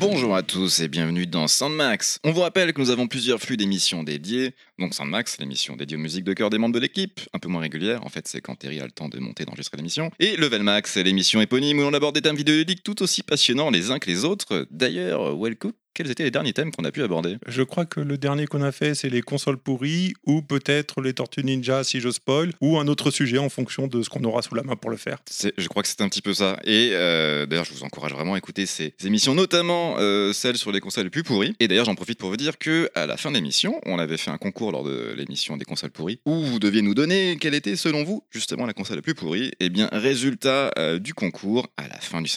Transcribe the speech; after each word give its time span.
Bonjour 0.00 0.34
à 0.34 0.42
tous 0.42 0.80
et 0.80 0.88
bienvenue 0.88 1.26
dans 1.26 1.46
Soundmax. 1.46 2.20
On 2.24 2.32
vous 2.32 2.40
rappelle 2.40 2.72
que 2.72 2.80
nous 2.80 2.88
avons 2.88 3.06
plusieurs 3.06 3.38
flux 3.38 3.58
d'émissions 3.58 4.02
dédiées. 4.02 4.54
Donc 4.78 4.94
Soundmax, 4.94 5.36
l'émission 5.38 5.76
dédiée 5.76 5.98
aux 5.98 6.00
musiques 6.00 6.24
de 6.24 6.32
cœur 6.32 6.48
des 6.48 6.56
membres 6.56 6.74
de 6.74 6.80
l'équipe, 6.80 7.20
un 7.34 7.38
peu 7.38 7.48
moins 7.48 7.60
régulière, 7.60 8.02
en 8.06 8.08
fait 8.08 8.26
c'est 8.26 8.40
quand 8.40 8.54
Terry 8.54 8.80
a 8.80 8.86
le 8.86 8.92
temps 8.92 9.10
de 9.10 9.18
monter 9.18 9.44
d'enregistrer 9.44 9.76
l'émission. 9.76 10.10
Et 10.18 10.38
Level 10.38 10.62
Max, 10.62 10.96
l'émission 10.96 11.42
éponyme 11.42 11.80
où 11.80 11.82
l'on 11.82 11.92
aborde 11.92 12.14
des 12.14 12.22
thèmes 12.22 12.34
vidéoludiques 12.34 12.82
tout 12.82 13.02
aussi 13.02 13.22
passionnants 13.22 13.68
les 13.68 13.90
uns 13.90 13.98
que 13.98 14.08
les 14.08 14.24
autres. 14.24 14.66
D'ailleurs, 14.70 15.38
Wellcook, 15.38 15.74
quels 15.94 16.10
étaient 16.10 16.24
les 16.24 16.30
derniers 16.30 16.52
thèmes 16.52 16.70
qu'on 16.70 16.84
a 16.84 16.92
pu 16.92 17.02
aborder? 17.02 17.36
Je 17.46 17.62
crois 17.62 17.84
que 17.84 18.00
le 18.00 18.18
dernier 18.18 18.46
qu'on 18.46 18.62
a 18.62 18.72
fait, 18.72 18.94
c'est 18.94 19.08
les 19.08 19.22
consoles 19.22 19.58
pourries, 19.58 20.14
ou 20.24 20.42
peut-être 20.42 21.00
les 21.00 21.14
Tortues 21.14 21.44
Ninja 21.44 21.84
si 21.84 22.00
je 22.00 22.10
spoil, 22.10 22.52
ou 22.60 22.78
un 22.78 22.86
autre 22.86 23.10
sujet 23.10 23.38
en 23.38 23.48
fonction 23.48 23.86
de 23.86 24.02
ce 24.02 24.08
qu'on 24.08 24.22
aura 24.24 24.42
sous 24.42 24.54
la 24.54 24.62
main 24.62 24.76
pour 24.76 24.90
le 24.90 24.96
faire. 24.96 25.18
Je 25.56 25.68
crois 25.68 25.82
que 25.82 25.88
c'est 25.88 26.00
un 26.00 26.08
petit 26.08 26.22
peu 26.22 26.34
ça. 26.34 26.58
Et 26.64 26.90
euh, 26.92 27.46
d'ailleurs, 27.46 27.64
je 27.64 27.72
vous 27.72 27.82
encourage 27.82 28.12
vraiment 28.12 28.34
à 28.34 28.38
écouter 28.38 28.66
ces 28.66 28.94
émissions, 29.04 29.34
notamment 29.34 29.96
euh, 29.98 30.32
celles 30.32 30.56
sur 30.56 30.72
les 30.72 30.80
consoles 30.80 31.04
les 31.04 31.10
plus 31.10 31.22
pourries. 31.22 31.54
Et 31.60 31.68
d'ailleurs, 31.68 31.84
j'en 31.86 31.94
profite 31.94 32.18
pour 32.18 32.30
vous 32.30 32.36
dire 32.36 32.58
que 32.58 32.90
à 32.94 33.06
la 33.06 33.16
fin 33.16 33.30
de 33.30 33.36
l'émission, 33.36 33.80
on 33.86 33.98
avait 33.98 34.16
fait 34.16 34.30
un 34.30 34.38
concours 34.38 34.72
lors 34.72 34.84
de 34.84 35.14
l'émission 35.16 35.56
des 35.56 35.64
consoles 35.64 35.90
pourries, 35.90 36.20
où 36.24 36.42
vous 36.42 36.58
deviez 36.58 36.82
nous 36.82 36.94
donner 36.94 37.36
quelle 37.40 37.54
était, 37.54 37.76
selon 37.76 38.04
vous, 38.04 38.24
justement 38.30 38.66
la 38.66 38.72
console 38.72 38.96
la 38.96 39.02
plus 39.02 39.14
pourrie. 39.14 39.52
Et 39.60 39.70
bien, 39.70 39.88
résultat 39.92 40.72
euh, 40.78 40.98
du 40.98 41.14
concours 41.14 41.68
à 41.76 41.88
la 41.88 41.98
fin 41.98 42.22
du 42.22 42.28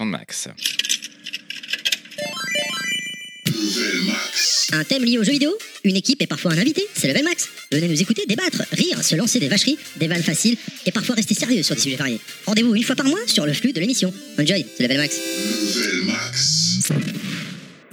Un 4.72 4.84
thème 4.84 5.04
lié 5.04 5.18
aux 5.18 5.24
jeux 5.24 5.32
vidéo 5.32 5.56
Une 5.84 5.96
équipe 5.96 6.22
et 6.22 6.28
parfois 6.28 6.54
un 6.54 6.58
invité 6.58 6.84
C'est 6.96 7.08
Level 7.08 7.24
Max. 7.24 7.50
Venez 7.72 7.88
nous 7.88 8.02
écouter, 8.02 8.24
débattre, 8.28 8.64
rire, 8.72 9.04
se 9.04 9.16
lancer 9.16 9.40
des 9.40 9.48
vacheries, 9.48 9.78
des 9.98 10.08
vannes 10.08 10.24
faciles 10.24 10.58
et 10.86 10.92
parfois 10.92 11.16
rester 11.16 11.34
sérieux 11.34 11.64
sur 11.64 11.76
des 11.76 11.82
sujets 11.82 11.96
variés. 11.96 12.20
Rendez-vous 12.46 12.76
une 12.76 12.84
fois 12.84 12.96
par 12.96 13.06
mois 13.06 13.20
sur 13.28 13.46
le 13.46 13.54
flux 13.54 13.74
de 13.74 13.80
l'émission. 13.80 14.14
Enjoy, 14.40 14.66
c'est 14.78 14.84
Level 14.84 14.98
Max. 14.98 15.20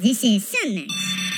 This 0.02 0.22
is 0.22 0.40
Sunmax. 0.40 1.29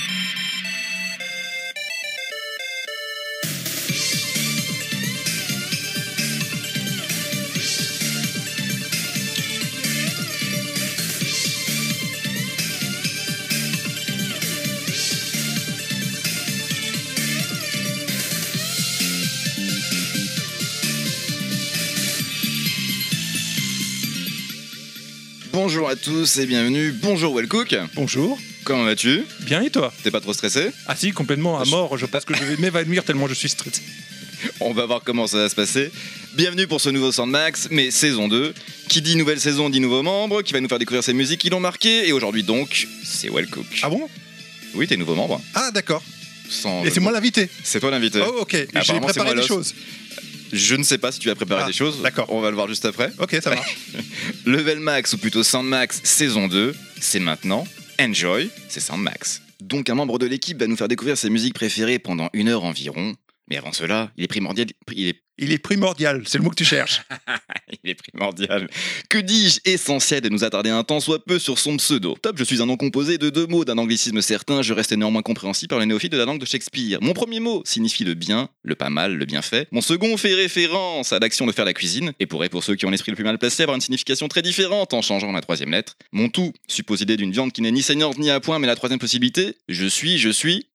Bonjour 25.65 25.87
à 25.87 25.95
tous 25.95 26.39
et 26.39 26.45
bienvenue. 26.45 26.91
Bonjour 26.91 27.33
Wellcook. 27.33 27.73
Bonjour, 27.95 28.37
Comment 28.65 28.83
vas-tu? 28.83 29.23
Bien 29.43 29.61
et 29.61 29.69
toi? 29.69 29.93
T'es 30.03 30.11
pas 30.11 30.19
trop 30.19 30.33
stressé? 30.33 30.71
Ah 30.87 30.95
si, 30.97 31.11
complètement 31.13 31.57
à 31.57 31.63
mort, 31.63 31.97
je 31.97 32.05
pense 32.05 32.25
que 32.25 32.35
je 32.35 32.43
vais 32.43 32.57
m'évanouir 32.57 33.05
tellement 33.05 33.29
je 33.29 33.33
suis 33.33 33.47
stressé. 33.47 33.81
On 34.59 34.73
va 34.73 34.85
voir 34.85 35.03
comment 35.05 35.25
ça 35.25 35.37
va 35.37 35.47
se 35.47 35.55
passer. 35.55 35.89
Bienvenue 36.33 36.67
pour 36.67 36.81
ce 36.81 36.89
nouveau 36.89 37.13
Soundmax, 37.13 37.69
mais 37.71 37.91
saison 37.91 38.27
2. 38.27 38.53
Qui 38.89 39.01
dit 39.01 39.15
nouvelle 39.15 39.39
saison 39.39 39.69
dit 39.69 39.79
nouveaux 39.79 40.03
membres, 40.03 40.41
qui 40.41 40.51
va 40.51 40.59
nous 40.59 40.67
faire 40.67 40.79
découvrir 40.79 41.01
ces 41.01 41.13
musiques 41.13 41.39
qui 41.39 41.49
l'ont 41.49 41.61
marqué. 41.61 42.09
Et 42.09 42.11
aujourd'hui 42.11 42.43
donc, 42.43 42.85
c'est 43.05 43.29
Wellcook. 43.29 43.79
Ah 43.83 43.89
bon? 43.89 44.09
Oui, 44.75 44.85
t'es 44.85 44.97
nouveau 44.97 45.15
membre. 45.15 45.39
Ah 45.55 45.71
d'accord. 45.71 46.03
Sans- 46.49 46.83
Et 46.83 46.89
c'est 46.91 46.99
moi 46.99 47.13
l'invité 47.13 47.47
C'est 47.63 47.79
toi 47.79 47.89
l'invité. 47.89 48.19
Oh 48.21 48.39
ok, 48.41 48.67
j'ai 48.83 48.99
préparé 48.99 49.33
des 49.33 49.47
choses. 49.47 49.73
Je 50.53 50.75
ne 50.75 50.83
sais 50.83 50.99
pas 50.99 51.11
si 51.11 51.19
tu 51.19 51.29
as 51.31 51.35
préparé 51.35 51.63
Ah, 51.63 51.67
des 51.67 51.73
choses. 51.73 52.01
d'accord. 52.03 52.27
On 52.29 52.39
va 52.39 52.49
le 52.51 52.55
voir 52.55 52.67
juste 52.67 52.85
après. 52.85 53.11
Ok, 53.17 53.35
ça 53.41 53.49
marche. 53.49 53.75
Level 54.45 54.79
Max, 54.79 55.13
ou 55.13 55.17
plutôt 55.17 55.43
Soundmax, 55.43 56.01
saison 56.03 56.47
2, 56.47 56.75
c'est 57.01 57.19
maintenant. 57.19 57.65
Enjoy, 57.99 58.49
c'est 58.69 58.79
Soundmax. 58.79 59.41
Donc 59.61 59.89
un 59.89 59.95
membre 59.95 60.19
de 60.19 60.27
l'équipe 60.27 60.59
va 60.59 60.67
nous 60.67 60.77
faire 60.77 60.87
découvrir 60.87 61.17
ses 61.17 61.29
musiques 61.31 61.55
préférées 61.55 61.97
pendant 61.97 62.29
une 62.33 62.49
heure 62.49 62.63
environ. 62.65 63.15
Mais 63.49 63.57
avant 63.57 63.71
cela, 63.73 64.11
il 64.15 64.23
est 64.23 64.27
primordial, 64.27 64.67
il 64.95 65.07
est 65.07 65.22
Il 65.37 65.51
est 65.51 65.57
primordial, 65.57 66.23
c'est 66.25 66.37
le 66.37 66.43
mot 66.43 66.49
que 66.51 66.55
tu 66.55 66.65
cherches. 66.65 67.01
Il 67.83 67.89
est 67.89 67.95
primordial. 67.95 68.69
Que 69.09 69.17
dis-je 69.17 69.59
Essentiel 69.65 70.21
de 70.21 70.29
nous 70.29 70.43
attarder 70.43 70.69
un 70.69 70.83
temps 70.83 70.99
soit 70.99 71.25
peu 71.25 71.39
sur 71.39 71.57
son 71.57 71.77
pseudo. 71.77 72.15
Top, 72.21 72.37
je 72.37 72.43
suis 72.43 72.61
un 72.61 72.67
nom 72.67 72.77
composé 72.77 73.17
de 73.17 73.29
deux 73.29 73.47
mots 73.47 73.65
d'un 73.65 73.77
anglicisme 73.77 74.21
certain, 74.21 74.61
je 74.61 74.73
reste 74.73 74.93
néanmoins 74.93 75.23
compréhensible 75.23 75.69
par 75.69 75.79
les 75.79 75.85
néophytes 75.85 76.11
de 76.11 76.17
la 76.17 76.25
langue 76.25 76.39
de 76.39 76.45
Shakespeare. 76.45 76.99
Mon 77.01 77.13
premier 77.13 77.39
mot 77.39 77.63
signifie 77.65 78.03
le 78.03 78.13
bien, 78.13 78.49
le 78.61 78.75
pas 78.75 78.89
mal, 78.89 79.15
le 79.15 79.25
bien 79.25 79.41
fait. 79.41 79.67
Mon 79.71 79.81
second 79.81 80.15
fait 80.17 80.35
référence 80.35 81.13
à 81.13 81.19
l'action 81.19 81.45
de 81.47 81.51
faire 81.51 81.65
la 81.65 81.73
cuisine, 81.73 82.13
et 82.19 82.27
pourrait 82.27 82.49
pour 82.49 82.63
ceux 82.63 82.75
qui 82.75 82.85
ont 82.85 82.91
l'esprit 82.91 83.11
le 83.11 83.15
plus 83.15 83.23
mal 83.23 83.39
placé 83.39 83.63
avoir 83.63 83.75
une 83.75 83.81
signification 83.81 84.27
très 84.27 84.43
différente 84.43 84.93
en 84.93 85.01
changeant 85.01 85.31
la 85.31 85.41
troisième 85.41 85.71
lettre. 85.71 85.97
Mon 86.11 86.29
tout 86.29 86.53
suppose 86.67 86.99
l'idée 86.99 87.17
d'une 87.17 87.31
viande 87.31 87.51
qui 87.51 87.61
n'est 87.61 87.71
ni 87.71 87.81
saignante 87.81 88.19
ni 88.19 88.29
à 88.29 88.39
point, 88.39 88.59
mais 88.59 88.67
la 88.67 88.75
troisième 88.75 88.99
possibilité, 88.99 89.55
je 89.67 89.85
suis, 89.87 90.19
je 90.19 90.29
suis, 90.29 90.67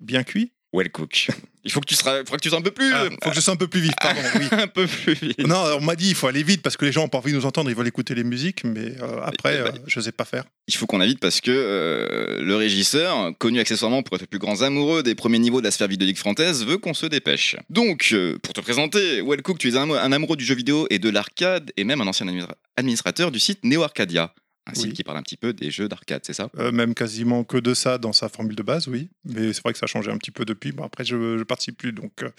Bien 0.00 0.24
cuit? 0.24 0.52
Well 0.72 0.90
cook. 0.90 1.28
Il 1.64 1.70
faut 1.70 1.78
que 1.80 1.86
tu 1.86 1.94
seras, 1.94 2.18
faudra 2.18 2.38
que 2.38 2.42
tu 2.42 2.48
sois 2.48 2.58
un 2.58 2.62
peu 2.62 2.72
plus, 2.72 2.92
Ah, 2.92 3.04
Faut 3.22 3.30
que 3.30 3.36
je 3.36 3.40
sois 3.40 3.54
un 3.54 3.56
peu 3.56 3.68
plus 3.68 3.80
vif, 3.80 3.92
pardon, 4.00 4.20
oui. 4.34 4.46
un 4.52 4.66
peu 4.66 4.86
plus 4.88 5.14
vite. 5.14 5.38
Non, 5.46 5.62
on 5.78 5.80
m'a 5.80 5.94
dit 5.94 6.08
il 6.08 6.14
faut 6.16 6.26
aller 6.26 6.42
vite 6.42 6.60
parce 6.60 6.76
que 6.76 6.84
les 6.84 6.90
gens 6.90 7.04
ont 7.04 7.08
pas 7.08 7.18
envie 7.18 7.30
de 7.30 7.36
nous 7.36 7.46
entendre, 7.46 7.70
ils 7.70 7.76
veulent 7.76 7.86
écouter 7.86 8.16
les 8.16 8.24
musiques, 8.24 8.64
mais 8.64 8.94
euh, 9.00 9.20
après, 9.22 9.58
euh, 9.58 9.70
je 9.86 10.00
sais 10.00 10.10
pas 10.10 10.24
faire. 10.24 10.42
il 10.66 10.74
faut 10.74 10.86
qu'on 10.86 11.00
invite 11.00 11.20
parce 11.20 11.40
que 11.40 11.52
euh, 11.52 12.42
le 12.42 12.56
régisseur, 12.56 13.30
connu 13.38 13.60
accessoirement 13.60 14.02
pour 14.02 14.16
être 14.16 14.22
le 14.22 14.26
plus 14.26 14.40
grand 14.40 14.62
amoureux 14.62 15.04
des 15.04 15.14
premiers 15.14 15.38
niveaux 15.38 15.60
de 15.60 15.66
la 15.66 15.70
sphère 15.70 15.86
vidéoludique 15.88 16.18
française, 16.18 16.64
veut 16.66 16.78
qu'on 16.78 16.94
se 16.94 17.06
dépêche. 17.06 17.54
Donc, 17.70 18.12
pour 18.42 18.52
te 18.52 18.60
présenter, 18.60 19.22
Wellcook, 19.22 19.58
tu 19.58 19.68
es 19.68 19.76
un, 19.76 19.88
un 19.90 20.10
amoureux 20.12 20.36
du 20.36 20.44
jeu 20.44 20.56
vidéo 20.56 20.88
et 20.90 20.98
de 20.98 21.10
l'arcade, 21.10 21.70
et 21.76 21.84
même 21.84 22.00
un 22.00 22.06
ancien 22.08 22.26
administra- 22.26 22.56
administrateur 22.76 23.30
du 23.30 23.38
site 23.38 23.60
Neo 23.62 23.82
Arcadia, 23.84 24.34
un 24.66 24.74
site 24.74 24.86
Oui. 24.86 24.92
qui 24.92 25.02
parle 25.04 25.18
un 25.18 25.22
petit 25.22 25.36
peu 25.36 25.52
des 25.52 25.70
jeux 25.70 25.88
d'arcade, 25.88 26.22
c'est 26.24 26.32
ça? 26.34 26.50
Euh, 26.58 26.70
même 26.72 26.94
quasiment 26.94 27.44
que 27.44 27.56
de 27.56 27.74
ça 27.74 27.98
dans 27.98 28.12
sa 28.12 28.28
formule 28.28 28.56
de 28.56 28.62
base, 28.62 28.88
oui. 28.88 29.08
Mais 29.24 29.52
c'est 29.52 29.62
vrai 29.62 29.72
que 29.72 29.78
ça 29.78 29.84
a 29.84 29.88
changé 29.88 30.10
un 30.10 30.18
petit 30.18 30.30
peu 30.30 30.44
depuis. 30.44 30.72
Bon, 30.72 30.84
après, 30.84 31.04
je, 31.04 31.38
je 31.38 31.42
participe 31.42 31.78
plus, 31.78 31.92
donc 31.92 32.22
euh, 32.22 32.30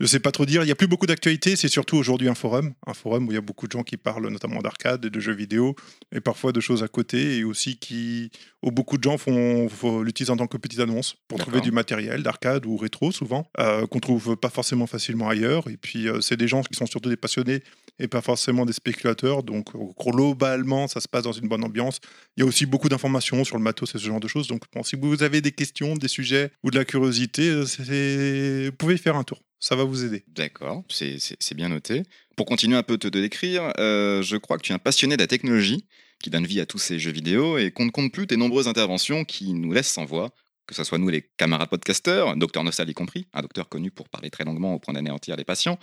je 0.00 0.06
sais 0.06 0.18
pas 0.18 0.32
trop 0.32 0.44
dire. 0.46 0.64
Il 0.64 0.68
y 0.68 0.72
a 0.72 0.74
plus 0.74 0.88
beaucoup 0.88 1.06
d'actualités. 1.06 1.54
C'est 1.54 1.68
surtout 1.68 1.96
aujourd'hui 1.96 2.28
un 2.28 2.34
forum, 2.34 2.72
un 2.86 2.94
forum 2.94 3.28
où 3.28 3.30
il 3.30 3.34
y 3.34 3.38
a 3.38 3.42
beaucoup 3.42 3.68
de 3.68 3.72
gens 3.72 3.84
qui 3.84 3.96
parlent 3.96 4.28
notamment 4.28 4.60
d'arcade 4.60 5.04
et 5.04 5.10
de 5.10 5.20
jeux 5.20 5.34
vidéo, 5.34 5.76
et 6.10 6.20
parfois 6.20 6.50
de 6.50 6.58
choses 6.60 6.82
à 6.82 6.88
côté, 6.88 7.38
et 7.38 7.44
aussi 7.44 7.76
qui, 7.76 8.30
où 8.62 8.72
beaucoup 8.72 8.98
de 8.98 9.04
gens 9.04 9.16
font, 9.16 9.68
l'utilisent 10.02 10.30
en 10.30 10.36
tant 10.36 10.48
que 10.48 10.56
petite 10.56 10.80
annonce 10.80 11.16
pour 11.28 11.38
trouver 11.38 11.60
du 11.60 11.70
matériel 11.70 12.24
d'arcade 12.24 12.66
ou 12.66 12.76
rétro 12.76 13.12
souvent, 13.12 13.48
euh, 13.60 13.86
qu'on 13.86 14.00
trouve 14.00 14.36
pas 14.36 14.50
forcément 14.50 14.88
facilement 14.88 15.28
ailleurs. 15.28 15.68
Et 15.68 15.76
puis 15.76 16.08
euh, 16.08 16.20
c'est 16.20 16.36
des 16.36 16.48
gens 16.48 16.62
qui 16.62 16.74
sont 16.76 16.86
surtout 16.86 17.08
des 17.08 17.16
passionnés 17.16 17.62
et 17.98 18.08
pas 18.08 18.20
forcément 18.20 18.66
des 18.66 18.72
spéculateurs. 18.72 19.42
Donc 19.42 19.68
globalement, 19.98 20.88
ça 20.88 21.00
se 21.00 21.08
passe 21.08 21.24
dans 21.24 21.32
une 21.32 21.48
bonne 21.48 21.64
ambiance. 21.64 22.00
Il 22.36 22.40
y 22.40 22.42
a 22.42 22.46
aussi 22.46 22.66
beaucoup 22.66 22.88
d'informations 22.88 23.44
sur 23.44 23.56
le 23.56 23.62
matos 23.62 23.94
et 23.94 23.98
ce 23.98 24.04
genre 24.04 24.20
de 24.20 24.28
choses. 24.28 24.48
Donc, 24.48 24.62
si 24.84 24.96
vous 24.96 25.22
avez 25.22 25.40
des 25.40 25.52
questions, 25.52 25.94
des 25.94 26.08
sujets 26.08 26.50
ou 26.62 26.70
de 26.70 26.78
la 26.78 26.84
curiosité, 26.84 27.48
euh, 27.48 28.66
vous 28.70 28.76
pouvez 28.76 28.94
y 28.94 28.98
faire 28.98 29.16
un 29.16 29.24
tour. 29.24 29.40
Ça 29.60 29.76
va 29.76 29.84
vous 29.84 30.04
aider. 30.04 30.24
D'accord, 30.26 30.82
c'est 30.88 31.54
bien 31.54 31.68
noté. 31.68 32.02
Pour 32.36 32.46
continuer 32.46 32.76
un 32.76 32.82
peu 32.82 32.96
de 32.98 33.08
te 33.08 33.18
décrire, 33.18 33.72
euh, 33.78 34.20
je 34.22 34.36
crois 34.36 34.56
que 34.56 34.62
tu 34.62 34.72
es 34.72 34.74
un 34.74 34.80
passionné 34.80 35.16
de 35.16 35.22
la 35.22 35.28
technologie 35.28 35.86
qui 36.20 36.30
donne 36.30 36.46
vie 36.46 36.60
à 36.60 36.66
tous 36.66 36.78
ces 36.78 36.98
jeux 36.98 37.12
vidéo 37.12 37.58
et 37.58 37.70
qu'on 37.70 37.84
ne 37.84 37.90
compte 37.90 38.12
plus 38.12 38.26
tes 38.26 38.36
nombreuses 38.36 38.68
interventions 38.68 39.24
qui 39.24 39.52
nous 39.52 39.72
laissent 39.72 39.92
sans 39.92 40.04
voix, 40.04 40.30
que 40.72 40.76
ce 40.76 40.84
soit 40.84 40.98
nous 40.98 41.08
les 41.10 41.22
camarades 41.36 41.68
podcasteurs, 41.68 42.34
docteur 42.36 42.64
Nostal 42.64 42.88
y 42.88 42.94
compris, 42.94 43.26
un 43.34 43.42
docteur 43.42 43.68
connu 43.68 43.90
pour 43.90 44.08
parler 44.08 44.30
très 44.30 44.44
longuement 44.44 44.74
au 44.74 44.78
point 44.78 44.94
d'anéantir 44.94 45.36
les 45.36 45.44
patients, 45.44 45.78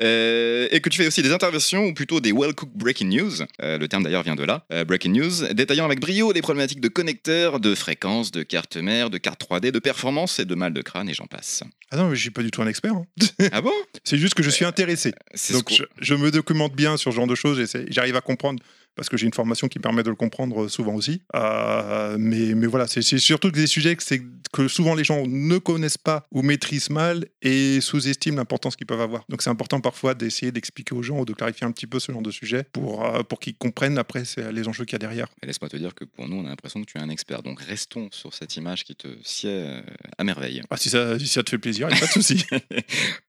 euh, 0.00 0.66
et 0.70 0.80
que 0.80 0.88
tu 0.88 1.00
fais 1.00 1.06
aussi 1.06 1.22
des 1.22 1.32
interventions 1.32 1.86
ou 1.86 1.94
plutôt 1.94 2.20
des 2.20 2.32
well-cooked 2.32 2.74
breaking 2.74 3.08
news, 3.08 3.32
euh, 3.62 3.78
le 3.78 3.88
terme 3.88 4.02
d'ailleurs 4.02 4.24
vient 4.24 4.34
de 4.34 4.42
là, 4.42 4.66
euh, 4.72 4.84
breaking 4.84 5.12
news, 5.12 5.54
détaillant 5.54 5.84
avec 5.84 6.00
brio 6.00 6.32
les 6.32 6.42
problématiques 6.42 6.80
de 6.80 6.88
connecteurs, 6.88 7.60
de 7.60 7.74
fréquences, 7.74 8.32
de 8.32 8.42
cartes 8.42 8.76
mères, 8.76 9.10
de 9.10 9.18
cartes 9.18 9.40
3D, 9.40 9.70
de 9.70 9.78
performance 9.78 10.40
et 10.40 10.44
de 10.44 10.54
mal 10.56 10.72
de 10.72 10.82
crâne 10.82 11.08
et 11.08 11.14
j'en 11.14 11.26
passe. 11.26 11.62
Ah 11.92 11.96
non, 11.96 12.08
mais 12.08 12.16
je 12.16 12.20
suis 12.22 12.30
pas 12.30 12.42
du 12.42 12.50
tout 12.50 12.62
un 12.62 12.66
expert. 12.66 12.94
hein. 12.94 13.06
ah 13.52 13.60
bon? 13.60 13.72
C'est 14.04 14.18
juste 14.18 14.34
que 14.34 14.42
je 14.42 14.50
suis 14.50 14.64
intéressé. 14.64 15.12
Donc, 15.52 15.70
je, 15.72 15.84
je 16.00 16.14
me 16.14 16.30
documente 16.30 16.74
bien 16.74 16.96
sur 16.96 17.12
ce 17.12 17.16
genre 17.16 17.26
de 17.26 17.34
choses. 17.34 17.62
J'arrive 17.88 18.16
à 18.16 18.20
comprendre 18.20 18.62
parce 18.94 19.08
que 19.08 19.16
j'ai 19.16 19.26
une 19.26 19.34
formation 19.34 19.68
qui 19.68 19.78
permet 19.78 20.02
de 20.02 20.10
le 20.10 20.16
comprendre 20.16 20.68
souvent 20.68 20.94
aussi. 20.94 21.22
Euh, 21.34 22.16
mais, 22.18 22.54
mais 22.54 22.66
voilà, 22.66 22.86
c'est 22.86 23.02
surtout 23.18 23.50
des 23.50 23.66
sujets 23.66 23.96
que, 23.96 24.02
que 24.52 24.68
souvent 24.68 24.94
les 24.94 25.04
gens 25.04 25.24
ne 25.26 25.58
connaissent 25.58 25.98
pas 25.98 26.26
ou 26.30 26.42
maîtrisent 26.42 26.90
mal 26.90 27.26
et 27.40 27.80
sous-estiment 27.80 28.36
l'importance 28.36 28.76
qu'ils 28.76 28.86
peuvent 28.86 29.00
avoir. 29.00 29.24
Donc 29.28 29.42
c'est 29.42 29.50
important 29.50 29.80
parfois 29.80 30.14
d'essayer 30.14 30.52
d'expliquer 30.52 30.94
aux 30.94 31.02
gens 31.02 31.18
ou 31.20 31.24
de 31.24 31.32
clarifier 31.32 31.66
un 31.66 31.72
petit 31.72 31.86
peu 31.86 32.00
ce 32.00 32.12
genre 32.12 32.22
de 32.22 32.30
sujet 32.30 32.64
pour, 32.72 33.04
euh, 33.04 33.22
pour 33.22 33.40
qu'ils 33.40 33.56
comprennent 33.56 33.98
après 33.98 34.22
les 34.52 34.68
enjeux 34.68 34.84
qu'il 34.84 34.94
y 34.94 34.96
a 34.96 34.98
derrière. 34.98 35.26
Laisse-moi 35.42 35.68
te 35.68 35.76
dire 35.76 35.94
que 35.94 36.04
pour 36.04 36.28
nous, 36.28 36.36
on 36.36 36.46
a 36.46 36.48
l'impression 36.48 36.80
que 36.80 36.86
tu 36.86 36.98
es 36.98 37.00
un 37.00 37.08
expert. 37.08 37.42
Donc 37.42 37.60
restons 37.60 38.08
sur 38.10 38.34
cette 38.34 38.56
image 38.56 38.84
qui 38.84 38.94
te 38.94 39.08
sied 39.22 39.50
euh, 39.50 39.82
à 40.18 40.24
merveille. 40.24 40.62
Ah, 40.70 40.76
si, 40.76 40.90
ça, 40.90 41.18
si 41.18 41.26
ça 41.26 41.42
te 41.42 41.50
fait 41.50 41.58
plaisir, 41.58 41.88
il 41.88 41.92
n'y 41.92 41.98
a 41.98 42.00
pas 42.00 42.06
de 42.06 42.12
souci. 42.12 42.44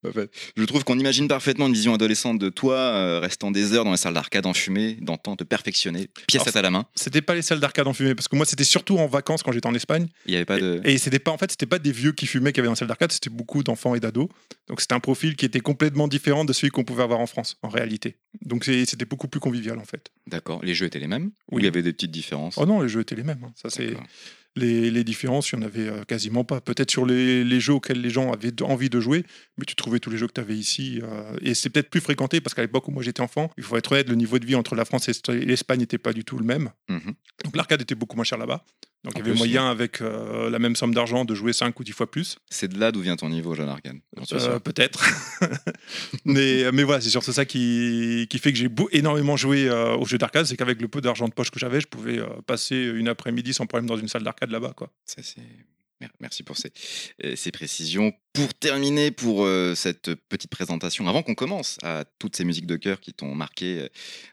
Je 0.57 0.63
trouve 0.65 0.83
qu'on 0.83 0.99
imagine 0.99 1.27
parfaitement 1.27 1.67
une 1.67 1.73
vision 1.73 1.93
adolescente 1.93 2.39
de 2.39 2.49
toi, 2.49 2.75
euh, 2.75 3.19
restant 3.19 3.51
des 3.51 3.73
heures 3.73 3.85
dans 3.85 3.91
la 3.91 3.97
salle 3.97 4.13
d'arcade 4.13 4.45
enfumée, 4.45 4.97
d'entendre 5.01 5.37
te 5.57 5.63
perfectionner, 5.63 6.09
pièce 6.27 6.43
Alors, 6.47 6.57
à 6.57 6.61
la 6.61 6.69
main. 6.71 6.85
c'était 6.95 7.21
pas 7.21 7.35
les 7.35 7.41
salles 7.41 7.59
d'arcade 7.59 7.87
en 7.87 7.93
fumée 7.93 8.15
parce 8.15 8.27
que 8.27 8.35
moi 8.35 8.45
c'était 8.45 8.63
surtout 8.63 8.97
en 8.97 9.07
vacances 9.07 9.43
quand 9.43 9.51
j'étais 9.51 9.67
en 9.67 9.73
Espagne 9.75 10.07
Il 10.25 10.31
n'y 10.31 10.35
avait 10.37 10.45
pas 10.45 10.59
de. 10.59 10.81
Et 10.83 10.97
c'était 10.97 11.19
pas 11.19 11.31
en 11.31 11.37
fait, 11.37 11.51
c'était 11.51 11.65
pas 11.65 11.79
des 11.79 11.91
vieux 11.91 12.11
qui 12.11 12.25
fumaient 12.25 12.51
qui 12.53 12.59
avaient 12.59 12.67
dans 12.69 12.75
salle 12.75 12.87
d'arcade, 12.87 13.11
c'était 13.11 13.29
beaucoup 13.29 13.63
d'enfants 13.63 13.95
et 13.95 13.99
d'ados. 13.99 14.27
Donc 14.67 14.81
c'était 14.81 14.93
un 14.95 14.99
profil 14.99 15.35
qui 15.35 15.45
était 15.45 15.59
complètement 15.59 16.07
différent 16.07 16.45
de 16.45 16.53
celui 16.53 16.69
qu'on 16.71 16.83
pouvait 16.83 17.03
avoir 17.03 17.19
en 17.19 17.27
France 17.27 17.57
en 17.61 17.69
réalité. 17.69 18.17
Donc 18.41 18.65
c'était 18.65 19.05
beaucoup 19.05 19.27
plus 19.27 19.39
convivial 19.39 19.77
en 19.79 19.85
fait. 19.85 20.11
D'accord. 20.27 20.59
Les 20.63 20.73
jeux 20.73 20.85
étaient 20.87 20.99
les 20.99 21.07
mêmes? 21.07 21.31
Ou 21.51 21.59
il 21.59 21.65
y 21.65 21.67
avait 21.67 21.81
des 21.83 21.93
petites 21.93 22.11
différences? 22.11 22.55
Oh 22.57 22.65
non, 22.65 22.81
les 22.81 22.89
jeux 22.89 23.01
étaient 23.01 23.15
les 23.15 23.23
mêmes. 23.23 23.43
hein. 23.43 23.51
Ça 23.55 23.69
c'est. 23.69 23.93
Les, 24.55 24.91
les 24.91 25.03
différences, 25.03 25.51
il 25.51 25.55
y 25.55 25.59
en 25.59 25.65
avait 25.65 25.87
euh, 25.87 26.03
quasiment 26.03 26.43
pas. 26.43 26.61
Peut-être 26.61 26.91
sur 26.91 27.05
les, 27.05 27.43
les 27.43 27.59
jeux 27.59 27.73
auxquels 27.73 28.01
les 28.01 28.09
gens 28.09 28.31
avaient 28.31 28.61
envie 28.61 28.89
de 28.89 28.99
jouer, 28.99 29.25
mais 29.57 29.65
tu 29.65 29.75
trouvais 29.75 29.99
tous 29.99 30.09
les 30.09 30.17
jeux 30.17 30.27
que 30.27 30.33
tu 30.33 30.41
avais 30.41 30.55
ici. 30.55 30.99
euh, 31.03 31.35
et 31.41 31.53
c'est 31.53 31.69
peut-être 31.69 31.89
plus 31.89 32.01
fréquenté 32.01 32.41
parce 32.41 32.53
qu'à 32.53 32.61
l'époque 32.61 32.87
où 32.87 32.91
moi 32.91 33.03
j'étais 33.03 33.21
enfant, 33.21 33.51
il 33.57 33.63
faut 33.63 33.77
être 33.77 33.91
honnête, 33.91 34.09
le 34.09 34.15
niveau 34.15 34.39
de 34.39 34.45
vie 34.45 34.55
entre 34.55 34.75
la 34.75 34.85
France 34.85 35.09
et 35.09 35.13
l'Espagne 35.45 35.79
n'était 35.79 35.97
pas 35.97 36.13
du 36.13 36.23
tout 36.23 36.37
le 36.37 36.45
même. 36.45 36.69
Mhm. 36.89 37.13
Donc 37.43 37.55
l'arcade 37.55 37.81
était 37.81 37.95
beaucoup 37.95 38.15
moins 38.15 38.25
cher 38.25 38.37
là-bas. 38.37 38.63
Donc 39.03 39.15
En 39.15 39.19
il 39.19 39.19
y 39.19 39.21
avait 39.23 39.31
plus, 39.31 39.37
moyen 39.37 39.69
avec 39.69 40.01
euh, 40.01 40.49
la 40.49 40.59
même 40.59 40.75
somme 40.77 40.93
d'argent 40.93 41.25
de 41.25 41.35
jouer 41.35 41.51
5 41.51 41.77
ou 41.77 41.83
10 41.83 41.91
fois 41.91 42.09
plus. 42.09 42.37
C'est 42.49 42.69
de 42.69 42.79
là 42.79 42.91
d'où 42.93 43.01
vient 43.01 43.17
ton 43.17 43.27
niveau, 43.27 43.53
Jean 43.53 43.67
Arcane. 43.67 43.99
Euh. 44.31 44.59
Peut-être. 44.59 45.03
mais, 46.25 46.71
mais 46.71 46.83
voilà, 46.83 47.01
c'est 47.01 47.09
surtout 47.09 47.33
ça 47.33 47.45
qui, 47.45 48.27
qui 48.29 48.39
fait 48.39 48.53
que 48.53 48.57
j'ai 48.57 48.69
énormément 48.91 49.35
joué 49.35 49.67
euh, 49.67 49.95
aux 49.95 50.05
jeux 50.05 50.17
d'arcade. 50.17 50.45
C'est 50.45 50.55
qu'avec 50.55 50.81
le 50.81 50.87
peu 50.87 51.01
d'argent 51.01 51.27
de 51.27 51.33
poche 51.33 51.51
que 51.51 51.59
j'avais, 51.59 51.81
je 51.81 51.87
pouvais 51.87 52.19
euh, 52.19 52.27
passer 52.47 52.77
une 52.77 53.09
après-midi 53.09 53.53
sans 53.53 53.65
problème 53.65 53.87
dans 53.87 53.97
une 53.97 54.07
salle 54.07 54.23
d'arcade 54.23 54.51
là-bas. 54.51 54.73
quoi. 54.75 54.89
Ça, 55.05 55.21
c'est- 55.21 55.41
Merci 56.19 56.43
pour 56.43 56.57
ces, 56.57 56.71
euh, 57.23 57.35
ces 57.35 57.51
précisions. 57.51 58.13
Pour 58.33 58.51
terminer, 58.55 59.11
pour 59.11 59.45
euh, 59.45 59.75
cette 59.75 60.15
petite 60.15 60.49
présentation, 60.49 61.07
avant 61.07 61.21
qu'on 61.21 61.35
commence 61.35 61.77
à 61.83 62.03
toutes 62.17 62.35
ces 62.35 62.43
musiques 62.45 62.65
de 62.65 62.77
cœur 62.77 62.99
qui 62.99 63.13
t'ont 63.13 63.35
marqué 63.35 63.81
euh, 63.81 63.87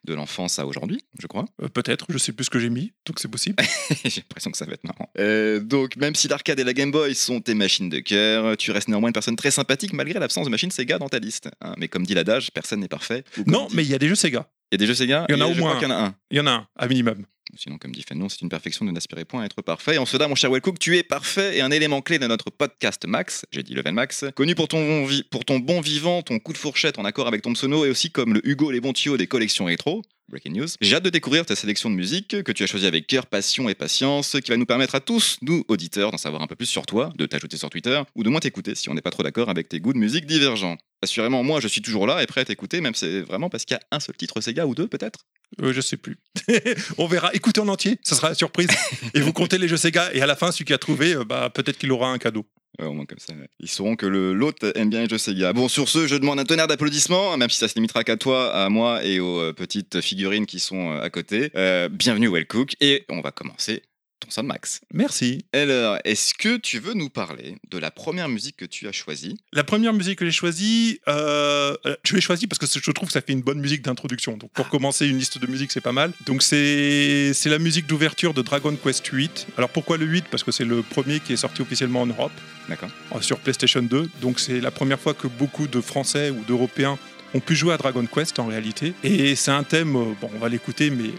de 0.05 0.15
l'enfance 0.15 0.59
à 0.59 0.65
aujourd'hui, 0.67 1.03
je 1.19 1.27
crois. 1.27 1.45
Euh, 1.63 1.69
Peut-être, 1.69 2.07
je 2.09 2.17
sais 2.17 2.33
plus 2.33 2.45
ce 2.47 2.51
que 2.51 2.59
j'ai 2.59 2.71
mis, 2.71 2.93
donc 3.05 3.21
c'est 3.21 3.29
possible. 3.29 3.57
J'ai 4.05 4.23
l'impression 4.23 4.51
que 4.51 4.57
ça 4.57 4.65
va 4.65 4.73
être 4.73 4.85
marrant. 4.85 5.11
Euh, 5.19 5.61
donc, 5.61 5.97
même 5.97 6.15
si 6.15 6.29
l'arcade 6.29 6.59
et 6.59 6.65
la 6.65 6.73
Game 6.73 6.91
Boy 6.91 7.15
sont 7.15 7.43
tes 7.43 7.53
machines 7.55 7.91
de 7.91 7.99
cœur, 8.01 8.57
tu 8.57 8.71
restes 8.71 8.89
néanmoins 8.89 9.11
une 9.11 9.13
personne 9.13 9.37
très 9.37 9.51
sympathique 9.51 9.93
malgré 9.93 10.19
l'absence 10.19 10.47
de 10.47 10.51
machines 10.51 10.71
Sega 10.71 10.99
dans 10.99 11.11
ta 11.11 11.19
liste. 11.19 11.51
hein. 11.61 11.75
Mais 11.77 11.89
comme 11.89 12.07
dit 12.07 12.15
l'adage, 12.15 12.53
personne 12.53 12.81
n'est 12.81 12.89
parfait. 12.89 13.23
Non, 13.47 13.69
mais 13.75 13.85
il 13.85 13.91
y 13.91 13.95
a 13.95 13.99
des 13.99 14.09
jeux 14.09 14.15
Sega. 14.15 14.51
Il 14.73 14.75
y 14.75 14.77
a 14.77 14.79
des 14.79 14.87
jeux 14.87 14.95
Sega 14.95 15.27
Il 15.29 15.35
y 15.37 15.43
en 15.43 15.45
a 15.45 15.47
au 15.47 15.55
moins 15.55 15.75
qu'il 15.79 15.89
y 15.89 15.93
en 15.93 15.95
a 15.95 16.05
un. 16.07 16.15
Il 16.31 16.39
y 16.39 16.41
en 16.41 16.47
a 16.47 16.53
un, 16.53 16.69
à 16.77 16.87
minimum. 16.89 17.27
Sinon, 17.57 17.79
comme 17.79 17.93
dit 17.93 18.03
Fénon, 18.03 18.29
c'est 18.29 18.41
une 18.43 18.49
perfection 18.49 18.85
de 18.85 18.91
n'aspirer 18.91 19.25
point 19.25 19.43
à 19.43 19.47
être 19.47 19.63
parfait. 19.63 19.99
En 19.99 20.07
cela, 20.07 20.29
mon 20.29 20.35
cher 20.35 20.51
Wellcook, 20.51 20.79
tu 20.79 20.97
es 20.97 21.03
parfait 21.03 21.57
et 21.57 21.61
un 21.61 21.71
élément 21.71 22.01
clé 22.01 22.19
de 22.19 22.27
notre 22.27 22.51
podcast 22.51 23.07
Max, 23.07 23.47
j'ai 23.51 23.63
dit 23.63 23.75
Level 23.75 23.95
Max, 23.95 24.25
connu 24.35 24.55
pour 24.55 24.69
ton, 24.69 25.59
bon 25.59 25.81
vivant, 25.81 26.23
ton 26.23 26.39
coup 26.39 26.53
de 26.53 26.59
fourchette 26.59 26.99
en 26.99 27.05
accord 27.05 27.27
avec 27.27 27.43
ton 27.43 27.55
sono 27.55 27.85
et 27.85 27.91
aussi 27.91 28.11
comme 28.11 28.35
le 28.35 28.47
Hugo 28.49 28.71
Les 28.71 28.81
Bons 28.81 28.93
des 28.93 29.27
collections 29.27 29.65
rétro. 29.67 30.03
Breaking 30.31 30.53
news. 30.53 30.69
J'ai 30.81 30.95
hâte 30.95 31.03
de 31.03 31.11
découvrir 31.11 31.45
ta 31.45 31.57
sélection 31.57 31.91
de 31.91 31.97
musique 31.97 32.43
que 32.45 32.53
tu 32.53 32.63
as 32.63 32.67
choisie 32.67 32.87
avec 32.87 33.09
cœur, 33.09 33.27
passion 33.27 33.69
et 33.69 33.75
patience, 33.75 34.37
qui 34.43 34.51
va 34.51 34.57
nous 34.57 34.67
permettre 34.67 34.95
à 34.95 35.01
tous, 35.01 35.39
nous 35.43 35.65
auditeurs, 35.67 36.13
d'en 36.13 36.19
savoir 36.19 36.41
un 36.41 36.47
peu 36.47 36.55
plus 36.55 36.67
sur 36.67 36.87
toi, 36.87 37.13
de 37.17 37.27
t'ajouter 37.27 37.57
sur 37.57 37.69
Twitter 37.69 38.01
ou 38.15 38.23
de 38.23 38.29
moins 38.29 38.39
t'écouter 38.39 38.77
si 38.77 38.89
on 38.89 38.95
n'est 38.95 39.03
pas 39.03 39.11
trop 39.11 39.25
d'accord 39.25 39.49
avec 39.49 39.69
tes 39.69 39.81
goûts 39.81 39.93
de 39.93 39.99
musique 39.99 40.27
divergents. 40.27 40.77
Assurément, 41.03 41.43
moi, 41.43 41.61
je 41.61 41.67
suis 41.67 41.83
toujours 41.83 42.07
là 42.07 42.23
et 42.23 42.27
prêt 42.27 42.43
à 42.43 42.45
t'écouter, 42.45 42.81
même 42.81 42.95
si 42.95 43.01
c'est 43.01 43.21
vraiment 43.23 43.51
parce 43.51 43.65
qu'il 43.65 43.75
y 43.75 43.79
a 43.79 43.83
un 43.91 43.99
seul 43.99 44.17
titre 44.17 44.41
Sega 44.41 44.67
ou 44.67 44.75
deux 44.77 44.87
peut-être? 44.87 45.27
Euh, 45.63 45.73
je 45.73 45.81
sais 45.81 45.97
plus. 45.97 46.19
On 46.99 47.07
verra. 47.07 47.31
Écoutez 47.35 47.61
en 47.61 47.69
entier, 47.69 47.99
ça 48.03 48.15
sera 48.15 48.29
la 48.29 48.35
surprise. 48.35 48.69
et 49.15 49.21
vous 49.21 49.33
comptez 49.33 49.59
les 49.59 49.67
jeux 49.67 49.77
Sega. 49.77 50.15
Et 50.15 50.23
à 50.23 50.27
la 50.27 50.37
fin, 50.37 50.53
celui 50.53 50.67
qui 50.67 50.73
a 50.73 50.79
trouvé, 50.79 51.15
euh, 51.15 51.25
bah, 51.25 51.51
peut-être 51.51 51.79
qu'il 51.79 51.91
aura 51.91 52.09
un 52.09 52.19
cadeau. 52.19 52.47
Ouais, 52.79 52.87
au 52.87 52.93
moins 52.93 53.05
comme 53.05 53.19
ça, 53.19 53.35
ils 53.59 53.69
sauront 53.69 53.97
que 53.97 54.07
l'autre 54.07 54.73
aime 54.77 54.91
bien 54.91 55.03
les 55.03 55.09
jeux 55.09 55.19
Sega. 55.19 55.53
Bon, 55.53 55.69
sur 55.69 55.89
ce, 55.89 56.07
je 56.07 56.15
demande 56.15 56.39
un 56.39 56.45
tonnerre 56.45 56.69
d'applaudissements, 56.69 57.37
même 57.37 57.51
si 57.51 57.59
ça 57.59 57.69
se 57.69 57.75
limitera 57.75 58.05
qu'à 58.05 58.17
toi, 58.17 58.55
à 58.55 58.69
moi 58.69 59.05
et 59.05 59.19
aux 59.19 59.41
euh, 59.41 59.53
petites 59.53 60.01
figurines 60.01 60.47
qui 60.47 60.61
sont 60.61 60.93
euh, 60.93 61.01
à 61.01 61.11
côté. 61.11 61.51
Euh, 61.57 61.89
bienvenue, 61.89 62.29
Wellcook, 62.29 62.77
et 62.81 63.05
on 63.09 63.21
va 63.21 63.33
commencer 63.33 63.83
ton 64.21 64.31
son 64.31 64.43
Max. 64.43 64.81
Merci. 64.93 65.45
Alors, 65.53 65.99
est-ce 66.05 66.35
que 66.35 66.57
tu 66.57 66.79
veux 66.79 66.95
nous 66.95 67.09
parler 67.09 67.57
de 67.71 67.79
la 67.79 67.91
première 67.91 68.29
musique 68.29 68.57
que 68.57 68.65
tu 68.65 68.87
as 68.87 68.93
choisie? 68.93 69.39
La 69.53 69.65
première 69.65 69.93
musique 69.93 70.19
que 70.19 70.25
j'ai 70.25 70.31
choisie, 70.31 71.01
euh, 71.09 71.77
euh, 71.87 71.97
je 72.05 72.15
l'ai 72.15 72.21
choisie 72.21 72.47
parce 72.47 72.59
que 72.59 72.67
je 72.67 72.91
trouve 72.91 73.09
que 73.09 73.13
ça 73.13 73.21
fait 73.21 73.33
une 73.33 73.43
bonne 73.43 73.61
musique 73.61 73.83
d'introduction. 73.83 74.37
Donc 74.37 74.51
pour 74.53 74.69
commencer 74.69 75.07
une 75.07 75.19
liste 75.19 75.39
de 75.39 75.47
musique, 75.47 75.73
c'est 75.73 75.81
pas 75.81 75.93
mal. 75.93 76.13
Donc 76.27 76.43
c'est 76.43 77.33
c'est 77.35 77.49
la 77.49 77.59
musique 77.59 77.87
d'ouverture 77.87 78.35
de 78.35 78.43
Dragon 78.43 78.77
Quest 78.77 79.07
8. 79.07 79.49
Alors 79.57 79.71
pourquoi 79.71 79.97
le 79.97 80.07
8 80.07 80.27
Parce 80.31 80.45
que 80.45 80.53
c'est 80.53 80.65
le 80.65 80.83
premier 80.83 81.21
qui 81.21 81.33
est 81.33 81.39
sorti 81.39 81.63
officiellement 81.63 82.03
en 82.03 82.07
Europe 82.07 82.33
D'accord 82.69 82.91
euh, 83.15 83.21
sur 83.21 83.39
PlayStation 83.39 83.83
2. 83.83 84.11
Donc 84.21 84.39
c'est 84.39 84.61
la 84.61 84.71
première 84.71 85.01
fois 85.01 85.15
que 85.15 85.27
beaucoup 85.27 85.67
de 85.67 85.81
Français 85.81 86.31
ou 86.31 86.45
d'Européens 86.45 86.99
ont 87.33 87.41
pu 87.41 87.55
jouer 87.55 87.73
à 87.75 87.77
Dragon 87.77 88.05
Quest 88.07 88.39
en 88.39 88.47
réalité. 88.47 88.93
Et 89.03 89.37
c'est 89.37 89.53
un 89.53 89.63
thème, 89.63 89.93
bon 89.93 90.31
on 90.35 90.39
va 90.39 90.49
l'écouter, 90.49 90.91
mais 90.91 91.11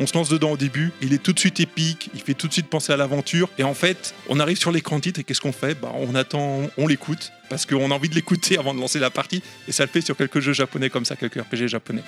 on 0.00 0.06
se 0.06 0.14
lance 0.14 0.30
dedans 0.30 0.52
au 0.52 0.56
début, 0.56 0.92
il 1.02 1.12
est 1.12 1.22
tout 1.22 1.34
de 1.34 1.38
suite 1.38 1.60
épique, 1.60 2.10
il 2.14 2.20
fait 2.20 2.34
tout 2.34 2.48
de 2.48 2.52
suite 2.52 2.68
penser 2.68 2.92
à 2.92 2.96
l'aventure, 2.96 3.50
et 3.58 3.64
en 3.64 3.74
fait, 3.74 4.14
on 4.28 4.40
arrive 4.40 4.56
sur 4.56 4.72
l'écran 4.72 4.98
titre, 4.98 5.20
et 5.20 5.24
qu'est-ce 5.24 5.42
qu'on 5.42 5.52
fait? 5.52 5.78
Bah, 5.78 5.92
On 5.94 6.14
attend, 6.14 6.62
on 6.78 6.86
l'écoute, 6.86 7.32
parce 7.50 7.66
qu'on 7.66 7.90
a 7.90 7.94
envie 7.94 8.08
de 8.08 8.14
l'écouter 8.14 8.58
avant 8.58 8.74
de 8.74 8.80
lancer 8.80 8.98
la 8.98 9.10
partie, 9.10 9.42
et 9.68 9.72
ça 9.72 9.84
le 9.84 9.90
fait 9.90 10.00
sur 10.00 10.16
quelques 10.16 10.40
jeux 10.40 10.54
japonais 10.54 10.88
comme 10.88 11.04
ça, 11.04 11.16
quelques 11.16 11.40
RPG 11.40 11.68
japonais. 11.68 12.02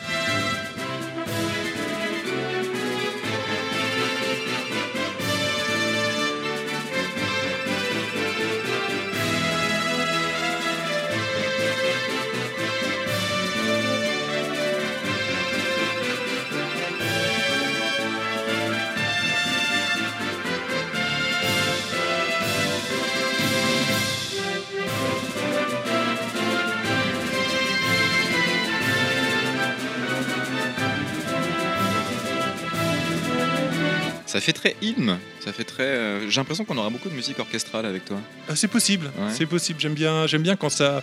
Ça 34.32 34.40
fait 34.40 34.54
très 34.54 34.76
hymne, 34.80 35.18
ça 35.44 35.52
fait 35.52 35.64
très... 35.64 35.82
euh, 35.82 36.30
J'ai 36.30 36.40
l'impression 36.40 36.64
qu'on 36.64 36.78
aura 36.78 36.88
beaucoup 36.88 37.10
de 37.10 37.14
musique 37.14 37.38
orchestrale 37.38 37.84
avec 37.84 38.06
toi. 38.06 38.16
Euh, 38.48 38.54
c'est 38.54 38.66
possible, 38.68 39.10
Ouais. 39.18 39.30
c'est 39.30 39.44
possible, 39.44 39.78
j'aime 39.78 39.92
bien, 39.92 40.26
j'aime 40.26 40.40
bien 40.40 40.56
quand 40.56 40.70
ça, 40.70 41.02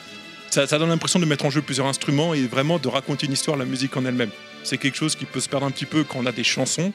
ça, 0.50 0.66
ça 0.66 0.80
donne 0.80 0.90
l'impression 0.90 1.20
de 1.20 1.26
mettre 1.26 1.46
en 1.46 1.52
jeu 1.52 1.62
plusieurs 1.62 1.86
instruments 1.86 2.34
et 2.34 2.48
vraiment 2.48 2.80
de 2.80 2.88
raconter 2.88 3.28
une 3.28 3.34
histoire, 3.34 3.56
la 3.56 3.66
musique 3.66 3.96
en 3.98 4.04
elle-même. 4.06 4.32
C'est 4.64 4.80
quelque 4.80 4.98
chose 4.98 5.16
qui 5.16 5.26
peut 5.26 5.40
se 5.42 5.48
perdre 5.48 5.68
un 5.68 5.72
petit 5.72 5.86
peu 5.86 6.04
quand 6.04 6.18
on 6.20 6.26
a 6.26 6.32
des 6.32 6.44
chansons, 6.44 6.92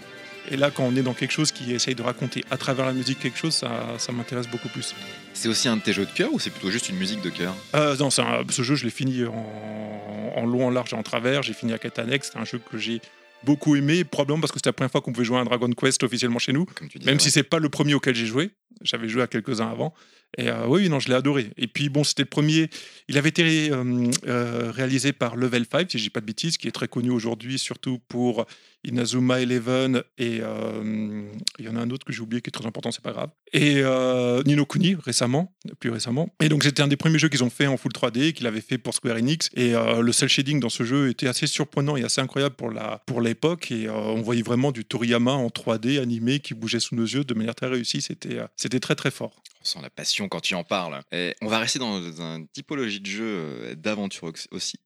et 0.51 0.57
là, 0.57 0.73
quand 0.73 0.83
on 0.83 0.97
est 0.97 1.03
dans 1.03 1.15
quelque 1.15 1.31
chose 1.31 1.53
qui 1.53 1.73
essaye 1.73 1.95
de 1.95 2.03
raconter 2.03 2.45
à 2.51 2.57
travers 2.57 2.85
la 2.85 2.93
musique 2.93 3.21
quelque 3.21 3.39
chose, 3.39 3.55
ça, 3.55 3.71
ça 3.99 4.11
m'intéresse 4.11 4.49
beaucoup 4.49 4.69
plus. 4.69 4.93
C'est 5.35 5.49
aussi 5.49 5.69
un 5.69 5.77
de 5.77 5.83
tes 5.83 5.93
jeux 5.93 6.05
de 6.05 6.11
cœur 6.11 6.33
ou 6.33 6.41
c'est 6.41 6.51
plutôt 6.51 6.71
juste 6.73 6.89
une 6.89 6.97
musique 6.97 7.23
de 7.23 7.31
cœur? 7.31 7.55
Euh, 7.77 7.97
non, 7.99 8.09
un- 8.19 8.43
ce 8.51 8.63
jeu, 8.63 8.75
je 8.75 8.85
l'ai 8.85 8.91
fini 8.91 9.25
en, 9.25 10.33
en 10.37 10.45
long, 10.47 10.67
en 10.67 10.71
large 10.71 10.93
et 10.93 10.97
en 10.97 11.03
travers. 11.05 11.43
J'ai 11.45 11.55
fini 11.55 11.73
à 11.73 11.79
annexe. 11.99 12.31
C'est 12.33 12.39
un 12.41 12.45
jeu 12.45 12.59
que 12.71 12.77
j'ai 12.77 13.01
beaucoup 13.45 13.77
aimé, 13.77 14.05
probablement 14.05 14.41
parce 14.41 14.53
que 14.53 14.59
c'était 14.59 14.71
la 14.71 14.75
première 14.75 14.91
fois 14.91 15.01
qu'on 15.01 15.13
pouvait 15.13 15.25
jouer 15.25 15.39
à 15.39 15.41
un 15.41 15.45
Dragon 15.45 15.71
Quest 15.71 16.03
officiellement 16.03 16.39
chez 16.39 16.53
nous. 16.53 16.65
Comme 16.65 16.89
tu 16.89 16.99
dis. 16.99 17.07
Même 17.07 17.17
ouais. 17.17 17.21
si 17.21 17.31
c'est 17.31 17.43
pas 17.43 17.59
le 17.59 17.69
premier 17.69 17.95
auquel 17.95 18.15
j'ai 18.15 18.27
joué, 18.27 18.51
j'avais 18.83 19.09
joué 19.09 19.23
à 19.23 19.27
quelques-uns 19.27 19.69
avant. 19.69 19.95
Et 20.37 20.49
euh, 20.49 20.67
oui, 20.67 20.89
non, 20.89 20.99
je 20.99 21.09
l'ai 21.09 21.15
adoré. 21.15 21.51
Et 21.57 21.69
puis 21.69 21.89
bon, 21.89 22.05
c'était 22.05 22.23
le 22.23 22.29
premier. 22.29 22.69
Il 23.09 23.19
avait 23.19 23.29
été 23.29 23.71
euh, 23.71 24.11
euh, 24.27 24.71
réalisé 24.71 25.13
par 25.13 25.37
Level 25.37 25.65
5, 25.71 25.91
si 25.91 25.99
je 25.99 26.05
dis 26.05 26.11
pas 26.11 26.21
de 26.21 26.27
bêtises, 26.27 26.57
qui 26.57 26.67
est 26.69 26.73
très 26.73 26.89
connu 26.89 27.11
aujourd'hui, 27.11 27.59
surtout 27.59 28.01
pour 28.09 28.47
Inazuma 28.85 29.41
Eleven 29.41 30.03
et 30.19 30.41
euh, 30.43 31.25
il 31.59 31.65
y 31.65 31.69
en 31.69 31.77
a 31.77 31.81
un 31.81 31.91
autre 31.91 32.05
que 32.05 32.13
j'ai 32.13 32.21
oublié 32.21 32.43
qui 32.43 32.49
est 32.49 32.53
très 32.53 32.67
important, 32.67 32.91
c'est 32.93 33.03
pas 33.03 33.13
grave. 33.13 33.31
Et 33.53 33.77
euh, 33.79 34.43
Nino 34.45 34.67
Kuni 34.67 34.97
récemment, 34.97 35.55
plus 35.79 35.91
récemment. 35.91 36.29
Et 36.41 36.49
donc 36.49 36.65
c'était 36.65 36.83
un 36.83 36.89
des 36.89 36.97
premiers 36.97 37.19
jeux 37.19 37.29
qu'ils 37.29 37.45
ont 37.45 37.51
fait 37.51 37.67
en 37.67 37.77
full 37.77 37.93
3D, 37.93 38.33
qu'il 38.33 38.47
avait 38.47 38.61
fait 38.61 38.79
pour 38.79 38.95
Square 38.95 39.17
Enix. 39.17 39.49
Et 39.55 39.75
euh, 39.75 40.01
le 40.01 40.13
cel 40.13 40.29
shading 40.29 40.61
dans 40.61 40.69
ce 40.69 40.83
jeu 40.83 41.09
était 41.09 41.29
assez 41.29 41.47
surprenant 41.47 41.97
et 41.97 42.05
assez 42.05 42.21
incroyable 42.21 42.57
pour 42.57 43.21
l'époque. 43.21 43.71
Et 43.71 43.87
euh, 43.87 43.93
on 43.93 44.23
voyait 44.23 44.43
vraiment 44.43 44.73
du 44.73 44.85
Toriyama 44.85 45.33
en 45.33 45.49
3D 45.49 46.01
animé 46.01 46.41
qui 46.41 46.55
bougeait 46.55 46.81
sous 46.81 46.97
nos 46.97 47.05
yeux 47.05 47.25
de 47.25 47.35
manière 47.35 47.55
très 47.55 47.69
réussie. 47.69 48.03
C'était 48.03 48.39
c'était 48.57 48.81
très 48.81 48.97
très 48.97 49.11
fort. 49.11 49.43
On 49.61 49.65
sent 49.65 49.79
la 49.83 49.91
passion 49.91 50.29
quand 50.29 50.41
tu 50.41 50.55
en 50.55 50.65
parles. 50.65 51.01
On 51.41 51.47
va 51.47 51.59
rester 51.59 51.79
dans 51.79 52.03
une 52.03 52.49
typologie 52.49 53.01
de 53.01 53.07
jeu 53.07 53.75
d'aventure 53.77 54.33
aussi. 54.51 54.79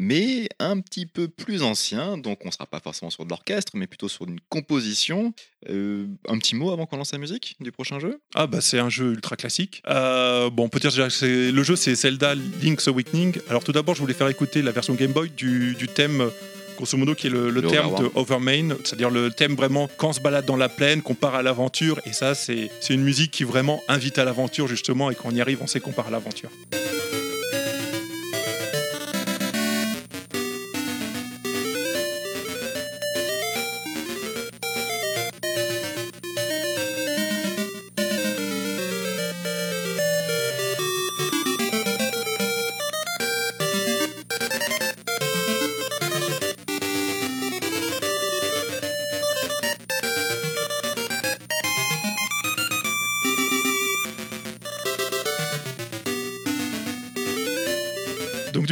Mais 0.00 0.48
un 0.60 0.78
petit 0.80 1.06
peu 1.06 1.26
plus 1.26 1.62
ancien, 1.64 2.18
donc 2.18 2.38
on 2.44 2.52
sera 2.52 2.66
pas 2.66 2.78
forcément 2.78 3.10
sur 3.10 3.24
de 3.24 3.30
l'orchestre, 3.30 3.72
mais 3.74 3.88
plutôt 3.88 4.08
sur 4.08 4.26
une 4.28 4.38
composition. 4.48 5.32
Euh, 5.68 6.06
un 6.28 6.38
petit 6.38 6.54
mot 6.54 6.70
avant 6.70 6.86
qu'on 6.86 6.96
lance 6.98 7.10
la 7.12 7.18
musique 7.18 7.56
du 7.60 7.72
prochain 7.72 7.98
jeu? 7.98 8.20
Ah 8.36 8.46
bah 8.46 8.60
c'est 8.60 8.78
un 8.78 8.88
jeu 8.90 9.12
ultra 9.12 9.34
classique. 9.36 9.82
Euh, 9.88 10.50
bon, 10.50 10.68
peut-être 10.68 10.90
déjà 10.92 11.08
que 11.08 11.12
c'est- 11.12 11.50
le 11.50 11.62
jeu 11.64 11.74
c'est 11.74 11.94
Zelda 11.96 12.34
Link's 12.62 12.86
Awakening. 12.86 13.38
Alors 13.48 13.64
tout 13.64 13.72
d'abord, 13.72 13.96
je 13.96 14.00
voulais 14.00 14.14
faire 14.14 14.28
écouter 14.28 14.62
la 14.62 14.70
version 14.70 14.94
Game 14.94 15.10
Boy 15.12 15.30
du, 15.30 15.74
du 15.74 15.88
thème 15.88 16.30
grosso 16.76 16.96
modo 16.96 17.16
qui 17.16 17.26
est 17.26 17.30
le, 17.30 17.50
le 17.50 17.60
Le 17.60 17.62
terme 17.68 17.86
Overworld. 17.88 18.14
de 18.14 18.18
Overmain, 18.20 18.76
c'est-à-dire 18.84 19.10
le 19.10 19.32
thème 19.32 19.56
vraiment 19.56 19.90
quand 19.96 20.10
on 20.10 20.12
se 20.12 20.20
balade 20.20 20.46
dans 20.46 20.54
la 20.56 20.68
plaine, 20.68 21.02
qu'on 21.02 21.14
part 21.16 21.34
à 21.34 21.42
l'aventure. 21.42 22.00
Et 22.06 22.12
ça, 22.12 22.36
c'est 22.36 22.70
c'est 22.80 22.94
une 22.94 23.02
musique 23.02 23.32
qui 23.32 23.42
vraiment 23.42 23.82
invite 23.88 24.16
à 24.18 24.24
l'aventure 24.24 24.68
justement. 24.68 25.10
Et 25.10 25.16
quand 25.16 25.28
on 25.30 25.34
y 25.34 25.40
arrive, 25.40 25.58
on 25.60 25.66
sait 25.66 25.80
qu'on 25.80 25.90
part 25.92 26.06
à 26.06 26.10
l'aventure. 26.12 26.50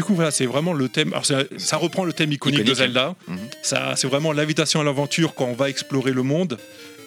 Coup, 0.07 0.15
voilà, 0.15 0.31
c'est 0.31 0.47
vraiment 0.47 0.73
le 0.73 0.89
thème. 0.89 1.09
Alors, 1.13 1.27
ça, 1.27 1.43
ça 1.59 1.77
reprend 1.77 2.05
le 2.05 2.13
thème 2.13 2.33
iconique, 2.33 2.65
de 2.65 2.75
Zelda. 2.75 3.15
Mhm. 3.29 3.39
Ça, 3.63 3.95
c'est 3.97 4.07
vraiment 4.07 4.33
l'invitation 4.33 4.81
à 4.81 4.85
l'aventure 4.85 5.35
quand 5.35 5.47
on 5.47 5.55
va 5.55 5.69
explorer 5.69 6.13
le 6.13 6.23
monde. 6.23 6.59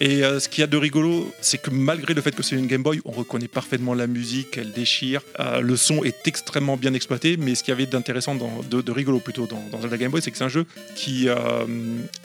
Et 0.02 0.24
euh, 0.24 0.40
ce 0.40 0.48
qu'il 0.48 0.62
y 0.62 0.64
a 0.64 0.68
de 0.68 0.78
rigolo, 0.78 1.30
c'est 1.42 1.62
que 1.62 1.70
malgré 1.72 2.14
le 2.14 2.22
fait 2.22 2.34
que 2.34 2.42
c'est 2.42 2.56
une 2.56 2.68
Game 2.68 2.82
Boy, 2.84 3.02
on 3.04 3.12
reconnaît 3.12 3.50
parfaitement 3.50 3.94
la 3.94 4.08
musique, 4.08 4.58
elle 4.58 4.72
déchire. 4.72 5.22
Euh, 5.40 5.60
le 5.60 5.76
son 5.76 6.06
est 6.06 6.26
extrêmement 6.26 6.78
bien 6.78 6.94
exploité. 6.94 7.36
Mais 7.36 7.54
ce 7.56 7.64
qu'il 7.64 7.72
y 7.72 7.76
avait 7.76 7.86
d'intéressant, 7.86 8.36
de, 8.36 8.82
de 8.82 8.92
rigolo 8.92 9.20
plutôt, 9.20 9.46
dans, 9.46 9.62
dans 9.72 9.82
Zelda 9.82 9.98
Game 9.98 10.12
Boy, 10.12 10.22
c'est 10.22 10.32
que 10.32 10.38
c'est 10.38 10.46
un 10.46 10.50
jeu 10.50 10.66
qui, 10.96 11.28
euh, 11.28 11.36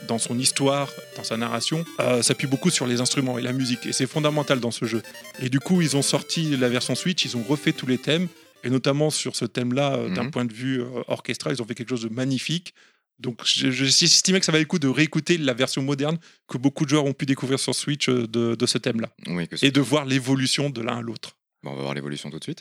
dans 0.07 0.19
son 0.19 0.39
histoire, 0.39 0.93
dans 1.17 1.25
sa 1.25 1.37
narration, 1.37 1.85
s'appuie 2.21 2.47
beaucoup 2.47 2.71
sur 2.71 2.87
les 2.87 3.01
instruments 3.01 3.39
et 3.39 3.43
la 3.43 3.53
musique. 3.53 3.87
Et 3.87 3.93
c'est 3.93 4.07
fondamental 4.07 4.61
dans 4.61 4.71
ce 4.71 4.85
jeu. 4.85 5.03
Et 5.43 5.49
du 5.49 5.59
coup, 5.59 5.83
ils 5.83 5.97
ont 5.97 6.03
sorti 6.03 6.57
la 6.57 6.69
version 6.69 6.95
Switch, 6.95 7.25
ils 7.25 7.37
ont 7.37 7.43
refait 7.43 7.73
tous 7.73 7.87
les 7.87 7.99
thèmes. 7.99 8.29
Et 8.65 8.71
notamment 8.71 9.11
sur 9.11 9.37
ce 9.37 9.45
thème-là, 9.45 9.95
euh, 9.97 10.09
d'un 10.15 10.25
Mhm. 10.25 10.31
point 10.31 10.45
de 10.45 10.53
vue 10.53 10.81
euh, 10.81 11.03
orchestral, 11.09 11.55
ils 11.55 11.63
ont 11.63 11.67
fait 11.67 11.75
quelque 11.75 11.91
chose 11.91 12.03
de 12.03 12.09
magnifique. 12.09 12.75
Donc 13.21 13.43
je- 13.45 13.71
je- 13.71 13.85
j'estimais 13.85 14.41
que 14.41 14.47
ça 14.47 14.51
valait 14.53 14.65
le 14.65 14.69
coup 14.69 14.79
de 14.81 14.89
réécouter 14.89 15.39
la 15.39 15.53
version 15.55 15.83
moderne 15.83 16.19
que 16.49 16.59
beaucoup 16.59 16.85
de 16.85 16.91
joueurs 16.91 17.05
ont 17.05 17.13
pu 17.13 17.27
découvrir 17.27 17.61
sur 17.61 17.75
Switch 17.75 18.09
euh, 18.09 18.27
de, 18.27 18.55
de 18.57 18.67
ce 18.67 18.79
thème-là. 18.79 19.09
Oui, 19.29 19.47
Et 19.63 19.71
de 19.71 19.81
voir 19.81 20.05
l'évolution 20.05 20.69
de 20.71 20.83
l'un 20.83 20.97
à 20.99 21.03
l'autre. 21.03 21.37
Bon, 21.63 21.71
on 21.71 21.77
va 21.77 21.83
voir 21.83 21.95
l'évolution 21.95 22.29
tout 22.31 22.39
de 22.39 22.45
suite. 22.45 22.61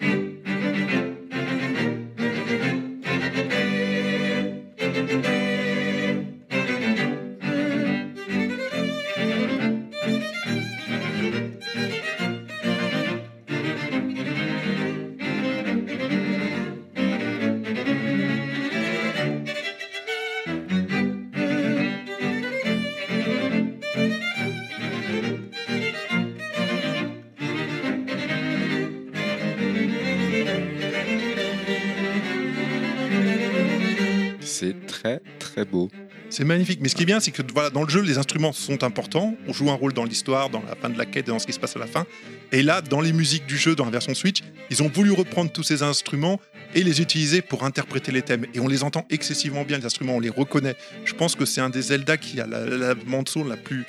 C'est 36.30 36.46
magnifique. 36.46 36.80
Mais 36.82 36.90
ce 36.90 36.96
qui 36.96 37.04
est 37.04 37.06
bien, 37.06 37.20
c'est 37.20 37.32
que 37.32 37.42
dans 37.42 37.84
le 37.84 37.90
jeu, 37.90 38.02
les 38.02 38.18
instruments 38.18 38.54
sont 38.54 38.84
importants. 38.84 39.36
On 39.48 39.54
joue 39.54 39.70
un 39.70 39.76
rôle 39.76 39.94
dans 39.94 40.04
l'histoire, 40.04 40.50
dans 40.50 40.64
la 40.68 40.76
fin 40.76 40.90
de 40.90 40.98
la 40.98 41.06
quête 41.06 41.28
et 41.28 41.32
dans 41.32 41.40
ce 41.40 41.46
qui 41.46 41.54
se 41.54 41.60
passe 41.60 41.76
à 41.76 41.80
la 41.80 41.88
fin. 41.88 42.06
Et 42.52 42.64
là, 42.64 42.82
dans 42.82 43.02
les 43.02 43.14
musiques 43.14 43.46
du 43.46 43.58
jeu, 43.58 43.76
dans 43.76 43.86
la 43.86 43.92
version 43.92 44.14
Switch, 44.16 44.42
ils 44.72 44.82
ont 44.82 44.90
voulu 44.90 45.12
reprendre 45.12 45.52
tous 45.52 45.64
ces 45.64 45.84
instruments 45.84 46.40
et 46.74 46.84
les 46.84 47.02
utiliser 47.02 47.42
pour 47.42 47.64
interpréter 47.64 48.12
les 48.12 48.24
thèmes. 48.24 48.48
Et 48.54 48.60
on 48.60 48.68
les 48.68 48.84
entend 48.84 49.06
excessivement 49.10 49.64
bien, 49.64 49.78
les 49.78 49.86
instruments, 49.86 50.16
on 50.16 50.20
les 50.20 50.30
reconnaît. 50.30 50.76
Je 51.06 51.14
pense 51.14 51.36
que 51.36 51.46
c'est 51.46 51.62
un 51.62 51.70
des 51.70 51.84
Zelda 51.84 52.18
qui 52.18 52.42
a 52.42 52.48
la, 52.48 52.66
la 52.66 52.96
bande 52.96 53.30
son 53.30 53.44
la 53.44 53.58
plus, 53.58 53.86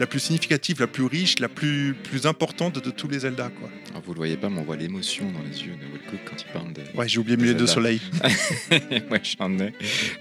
la 0.00 0.06
plus 0.06 0.18
significative, 0.18 0.80
la 0.80 0.86
plus 0.86 1.04
riche, 1.04 1.38
la 1.38 1.48
plus, 1.48 1.94
plus 1.94 2.26
importante 2.26 2.82
de 2.82 2.90
tous 2.90 3.06
les 3.06 3.20
Zelda. 3.20 3.50
Quoi. 3.50 3.68
Alors, 3.90 4.02
vous 4.02 4.12
le 4.14 4.16
voyez 4.16 4.36
pas, 4.36 4.48
mais 4.48 4.58
on 4.58 4.64
voit 4.64 4.76
l'émotion 4.76 5.30
dans 5.30 5.42
les 5.42 5.62
yeux 5.62 5.74
de 5.76 5.84
Will 5.92 6.00
Cook 6.10 6.20
quand 6.24 6.36
il 6.40 6.52
parle 6.52 6.72
de. 6.72 6.82
Ouais, 6.96 7.06
j'ai 7.08 7.18
oublié 7.18 7.36
Mulet 7.36 7.54
de. 7.54 7.66
Soleil. 7.66 8.00
ouais, 8.70 9.20
j'en 9.38 9.56
ai. 9.58 9.72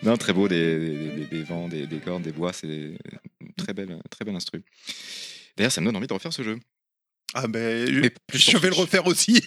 Non, 0.04 0.18
très 0.18 0.34
beau, 0.34 0.48
des, 0.48 0.80
des, 0.80 1.10
des- 1.12 1.26
des 1.26 1.44
vents, 1.44 1.68
des, 1.70 1.88
des 1.88 1.98
cordes, 2.00 2.24
des 2.24 2.32
bois, 2.34 2.52
c'est 2.54 2.92
très 3.58 3.74
belle, 3.74 3.98
très 4.10 4.26
belle 4.26 4.36
instru. 4.36 4.62
D'ailleurs, 5.58 5.72
ça 5.72 5.80
me 5.82 5.86
donne 5.88 5.96
envie 5.96 6.08
de 6.08 6.14
refaire 6.14 6.34
ce 6.34 6.44
jeu. 6.44 6.58
Ah 7.36 7.48
ben, 7.48 8.02
Mais 8.02 8.12
je 8.34 8.58
vais 8.58 8.70
le 8.70 8.76
refaire 8.76 9.06
aussi. 9.06 9.42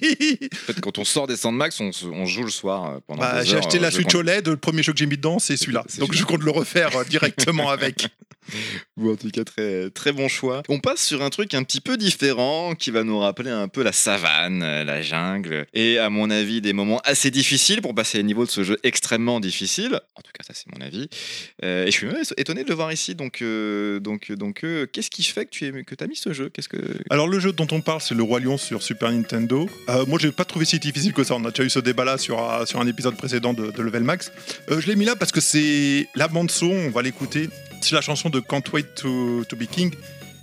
En 0.52 0.56
fait, 0.66 0.80
quand 0.80 0.98
on 0.98 1.04
sort 1.04 1.26
des 1.26 1.36
Sandmax, 1.36 1.80
on, 1.80 1.90
on 2.12 2.26
joue 2.26 2.44
le 2.44 2.50
soir 2.50 2.86
euh, 2.86 2.98
pendant 3.06 3.22
Bah, 3.22 3.42
j'ai 3.42 3.56
acheté 3.56 3.78
euh, 3.78 3.82
la 3.82 3.90
Switch 3.90 4.14
OLED, 4.14 4.48
le 4.48 4.56
premier 4.56 4.82
jeu 4.82 4.92
que 4.92 4.98
j'ai 4.98 5.06
mis 5.06 5.16
dedans, 5.16 5.38
c'est 5.38 5.56
celui-là. 5.56 5.84
Donc 5.98 6.14
je 6.14 6.24
compte 6.24 6.42
le 6.42 6.50
refaire 6.50 6.96
euh, 6.96 7.04
directement 7.04 7.70
avec. 7.70 8.06
Ou 8.96 9.12
en 9.12 9.16
tout 9.16 9.30
cas, 9.30 9.44
très, 9.44 9.90
très 9.90 10.12
bon 10.12 10.28
choix. 10.28 10.62
On 10.68 10.80
passe 10.80 11.04
sur 11.04 11.22
un 11.22 11.30
truc 11.30 11.54
un 11.54 11.62
petit 11.62 11.80
peu 11.80 11.96
différent 11.96 12.74
qui 12.74 12.90
va 12.90 13.04
nous 13.04 13.18
rappeler 13.18 13.50
un 13.50 13.68
peu 13.68 13.82
la 13.82 13.92
savane, 13.92 14.60
la 14.60 15.02
jungle, 15.02 15.66
et 15.74 15.98
à 15.98 16.10
mon 16.10 16.28
avis, 16.30 16.60
des 16.60 16.72
moments 16.72 17.00
assez 17.04 17.30
difficiles 17.30 17.82
pour 17.82 17.94
passer 17.94 18.18
les 18.18 18.24
niveaux 18.24 18.44
de 18.44 18.50
ce 18.50 18.64
jeu 18.64 18.78
extrêmement 18.82 19.40
difficile. 19.40 20.00
En 20.16 20.22
tout 20.22 20.32
cas, 20.32 20.44
ça, 20.44 20.54
c'est 20.54 20.70
mon 20.72 20.84
avis. 20.84 21.08
Euh, 21.64 21.86
et 21.86 21.90
je 21.90 21.96
suis 21.96 22.06
même 22.06 22.22
étonné 22.36 22.64
de 22.64 22.68
le 22.68 22.74
voir 22.74 22.92
ici. 22.92 23.14
Donc, 23.14 23.42
euh, 23.42 24.00
donc, 24.00 24.32
donc 24.32 24.64
euh, 24.64 24.86
qu'est-ce 24.86 25.10
qui 25.10 25.22
fait 25.22 25.46
que 25.46 25.50
tu 25.50 25.66
es, 25.66 25.84
que 25.84 25.94
as 26.02 26.06
mis 26.06 26.16
ce 26.16 26.32
jeu? 26.32 26.48
Qu'est-ce 26.48 26.68
que. 26.68 26.78
Alors 27.10 27.28
le 27.28 27.38
jeu 27.38 27.52
dont 27.52 27.66
on 27.72 27.80
parle, 27.80 28.00
c'est 28.00 28.14
le 28.14 28.22
Roi 28.22 28.40
Lion 28.40 28.58
sur 28.58 28.82
Super 28.82 29.10
Nintendo. 29.10 29.68
Euh, 29.88 30.04
moi, 30.06 30.18
j'ai 30.20 30.30
pas 30.30 30.44
trouvé 30.44 30.64
si 30.64 30.78
difficile 30.78 31.12
que 31.12 31.24
ça. 31.24 31.34
On 31.34 31.44
a 31.44 31.50
déjà 31.50 31.64
eu 31.64 31.70
ce 31.70 31.78
débat-là 31.78 32.18
sur, 32.18 32.38
euh, 32.38 32.66
sur 32.66 32.80
un 32.80 32.86
épisode 32.86 33.16
précédent 33.16 33.54
de, 33.54 33.72
Level 33.80 34.02
Max. 34.02 34.30
Euh, 34.70 34.80
je 34.80 34.86
l'ai 34.86 34.96
mis 34.96 35.04
là 35.04 35.16
parce 35.16 35.32
que 35.32 35.40
c'est 35.40 36.08
la 36.14 36.28
bande 36.28 36.50
son. 36.50 36.70
On 36.70 36.90
va 36.90 37.02
l'écouter. 37.02 37.48
C'est 37.80 37.94
la 37.94 38.00
chanson 38.00 38.28
de 38.28 38.40
Can't 38.40 38.62
Wait 38.72 38.94
to, 38.94 39.44
to 39.48 39.56
Be 39.56 39.66
King. 39.66 39.92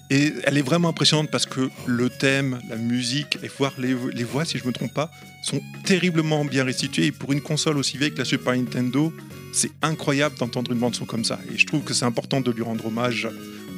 Et 0.10 0.34
elle 0.44 0.58
est 0.58 0.64
vraiment 0.64 0.90
impressionnante 0.90 1.30
parce 1.30 1.46
que 1.46 1.70
le 1.86 2.10
thème, 2.10 2.60
la 2.68 2.78
musique, 2.78 3.38
et 3.44 3.48
voir 3.48 3.74
les, 3.78 3.96
les 4.14 4.24
voix, 4.24 4.44
si 4.44 4.58
je 4.58 4.66
me 4.66 4.72
trompe 4.72 4.94
pas, 4.94 5.12
sont 5.44 5.62
terriblement 5.86 6.44
bien 6.46 6.64
restituées. 6.64 7.06
Et 7.06 7.12
pour 7.12 7.32
une 7.32 7.42
console 7.42 7.78
aussi 7.78 7.98
vieille 7.98 8.12
que 8.12 8.18
la 8.18 8.26
Super 8.26 8.56
Nintendo, 8.56 9.14
c'est 9.54 9.72
incroyable 9.84 10.36
d'entendre 10.38 10.72
une 10.72 10.80
bande 10.80 10.96
son 10.96 11.06
comme 11.06 11.24
ça. 11.24 11.40
Et 11.54 11.58
je 11.58 11.68
trouve 11.68 11.84
que 11.84 11.94
c'est 11.94 12.06
important 12.06 12.42
de 12.42 12.52
lui 12.52 12.64
rendre 12.64 12.88
hommage 12.88 13.28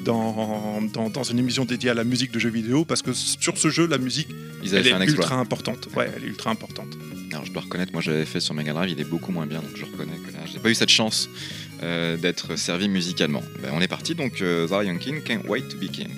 dans, 0.04 0.82
dans, 0.82 1.10
dans 1.10 1.24
une 1.24 1.40
émission 1.40 1.66
dédiée 1.66 1.90
à 1.90 1.94
la 1.94 2.04
musique 2.04 2.32
de 2.32 2.40
jeux 2.40 2.50
vidéo 2.50 2.86
parce 2.86 3.02
que 3.02 3.14
sur 3.14 3.58
ce 3.58 3.70
jeu, 3.70 3.88
la 3.88 3.98
musique, 3.98 4.30
Ils 4.64 4.76
elle 4.76 4.88
est 4.88 4.92
un 4.92 5.02
ultra 5.02 5.36
importante. 5.36 5.88
Ouais, 5.96 6.10
elle 6.16 6.24
est 6.24 6.28
ultra 6.28 6.52
importante. 6.52 6.98
Alors, 7.32 7.46
je 7.46 7.52
dois 7.52 7.62
reconnaître, 7.62 7.94
moi, 7.94 8.02
j'avais 8.02 8.26
fait 8.26 8.42
sur 8.42 8.54
Mega 8.54 8.74
Drive, 8.74 8.90
il 8.92 9.00
est 9.00 9.06
beaucoup 9.06 9.32
moins 9.32 9.46
bien, 9.46 9.60
donc 9.60 9.72
je 9.76 9.86
reconnais 9.86 10.18
que 10.18 10.34
là, 10.34 10.40
j'ai 10.52 10.60
pas 10.60 10.70
eu 10.70 10.76
cette 10.76 10.90
chance 10.90 11.30
euh, 11.82 12.18
d'être 12.18 12.58
servi 12.58 12.90
musicalement. 12.90 13.42
Ben, 13.62 13.72
on 13.74 13.80
est 13.80 13.88
parti, 13.88 14.16
donc, 14.16 14.42
euh, 14.42 14.68
The 14.68 14.86
Lion 14.86 14.98
King, 14.98 15.22
Can't 15.22 15.48
Wait 15.48 15.64
to 15.70 15.78
Be 15.78 15.90
King. 15.90 16.10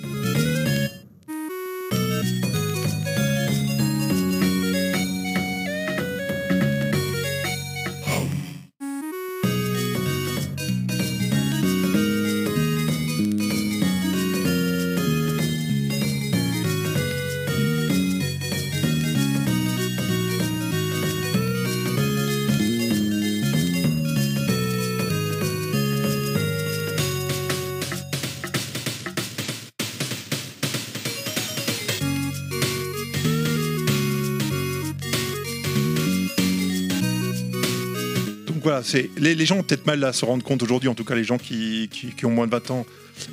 Voilà, 38.64 38.82
c'est 38.82 39.10
les, 39.16 39.34
les 39.34 39.46
gens 39.46 39.58
ont 39.58 39.62
peut-être 39.62 39.86
mal 39.86 40.02
à 40.04 40.12
se 40.12 40.24
rendre 40.24 40.42
compte 40.42 40.62
aujourd'hui, 40.62 40.88
en 40.88 40.94
tout 40.94 41.04
cas 41.04 41.14
les 41.14 41.24
gens 41.24 41.38
qui, 41.38 41.88
qui, 41.92 42.08
qui 42.08 42.26
ont 42.26 42.30
moins 42.30 42.46
de 42.46 42.52
20 42.52 42.70
ans, 42.70 42.86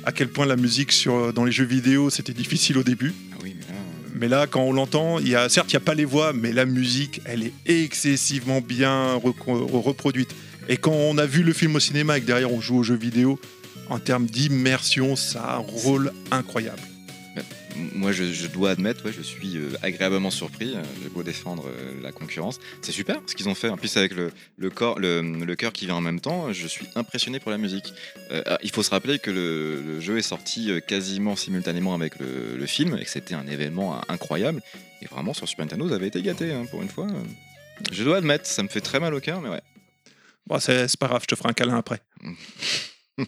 à 0.04 0.12
quel 0.12 0.28
point 0.28 0.46
la 0.46 0.56
musique 0.56 0.92
sur, 0.92 1.32
dans 1.32 1.44
les 1.44 1.52
jeux 1.52 1.64
vidéo 1.64 2.10
c'était 2.10 2.32
difficile 2.32 2.78
au 2.78 2.82
début. 2.82 3.14
Ah 3.32 3.36
oui, 3.42 3.56
mais 3.58 3.66
là, 3.66 3.72
euh, 3.72 4.08
Mais 4.14 4.28
là, 4.28 4.46
quand 4.46 4.62
on 4.62 4.72
l'entend, 4.72 5.18
il 5.18 5.28
y 5.28 5.34
a, 5.34 5.48
certes, 5.48 5.72
il 5.72 5.76
n'y 5.76 5.82
a 5.82 5.84
pas 5.84 5.94
les 5.94 6.04
voix, 6.04 6.32
mais 6.32 6.52
la 6.52 6.66
musique, 6.66 7.20
elle 7.24 7.42
est 7.42 7.52
excessivement 7.66 8.60
bien 8.60 9.14
reproduite. 9.14 10.34
Et 10.68 10.76
quand 10.76 10.92
on 10.92 11.18
a 11.18 11.26
vu 11.26 11.42
le 11.42 11.52
film 11.52 11.74
au 11.74 11.80
cinéma 11.80 12.18
et 12.18 12.20
que 12.20 12.26
derrière 12.26 12.52
on 12.52 12.60
joue 12.60 12.78
aux 12.78 12.84
jeux 12.84 12.94
vidéo, 12.96 13.40
en 13.88 13.98
termes 13.98 14.26
d'immersion, 14.26 15.16
ça 15.16 15.42
a 15.42 15.56
un 15.56 15.58
rôle 15.58 16.12
incroyable. 16.30 16.82
Moi, 17.76 18.12
je, 18.12 18.24
je 18.24 18.46
dois 18.46 18.70
admettre, 18.70 19.04
ouais, 19.04 19.12
je 19.12 19.22
suis 19.22 19.56
euh, 19.56 19.70
agréablement 19.82 20.30
surpris. 20.30 20.74
J'ai 21.02 21.08
beau 21.08 21.22
défendre 21.22 21.64
euh, 21.66 21.92
la 22.02 22.12
concurrence. 22.12 22.60
C'est 22.80 22.92
super 22.92 23.20
ce 23.26 23.34
qu'ils 23.34 23.48
ont 23.48 23.54
fait. 23.54 23.68
En 23.68 23.76
plus, 23.76 23.96
avec 23.96 24.14
le, 24.14 24.32
le, 24.56 24.70
corps, 24.70 24.98
le, 24.98 25.20
le 25.22 25.56
cœur 25.56 25.72
qui 25.72 25.86
vient 25.86 25.96
en 25.96 26.00
même 26.00 26.20
temps, 26.20 26.52
je 26.52 26.66
suis 26.66 26.86
impressionné 26.94 27.40
pour 27.40 27.50
la 27.50 27.58
musique. 27.58 27.92
Euh, 28.30 28.42
il 28.62 28.70
faut 28.70 28.82
se 28.82 28.90
rappeler 28.90 29.18
que 29.18 29.30
le, 29.30 29.80
le 29.82 30.00
jeu 30.00 30.18
est 30.18 30.22
sorti 30.22 30.70
quasiment 30.86 31.36
simultanément 31.36 31.94
avec 31.94 32.18
le, 32.18 32.56
le 32.56 32.66
film 32.66 32.96
et 32.98 33.04
que 33.04 33.10
c'était 33.10 33.34
un 33.34 33.46
événement 33.46 33.94
euh, 33.94 34.00
incroyable. 34.08 34.62
Et 35.00 35.06
vraiment, 35.06 35.34
sur 35.34 35.48
Super 35.48 35.64
Nintendo, 35.66 35.86
vous 35.86 35.92
avez 35.94 36.06
été 36.06 36.22
gâté 36.22 36.52
hein, 36.52 36.64
pour 36.70 36.82
une 36.82 36.88
fois. 36.88 37.06
Je 37.90 38.04
dois 38.04 38.18
admettre, 38.18 38.46
ça 38.46 38.62
me 38.62 38.68
fait 38.68 38.80
très 38.80 39.00
mal 39.00 39.14
au 39.14 39.20
cœur, 39.20 39.40
mais 39.40 39.48
ouais. 39.48 39.62
Bon, 40.46 40.58
c'est 40.58 40.96
pas 40.98 41.06
grave, 41.08 41.22
je 41.22 41.28
te 41.28 41.34
ferai 41.36 41.50
un 41.50 41.52
câlin 41.52 41.76
après. 41.76 42.00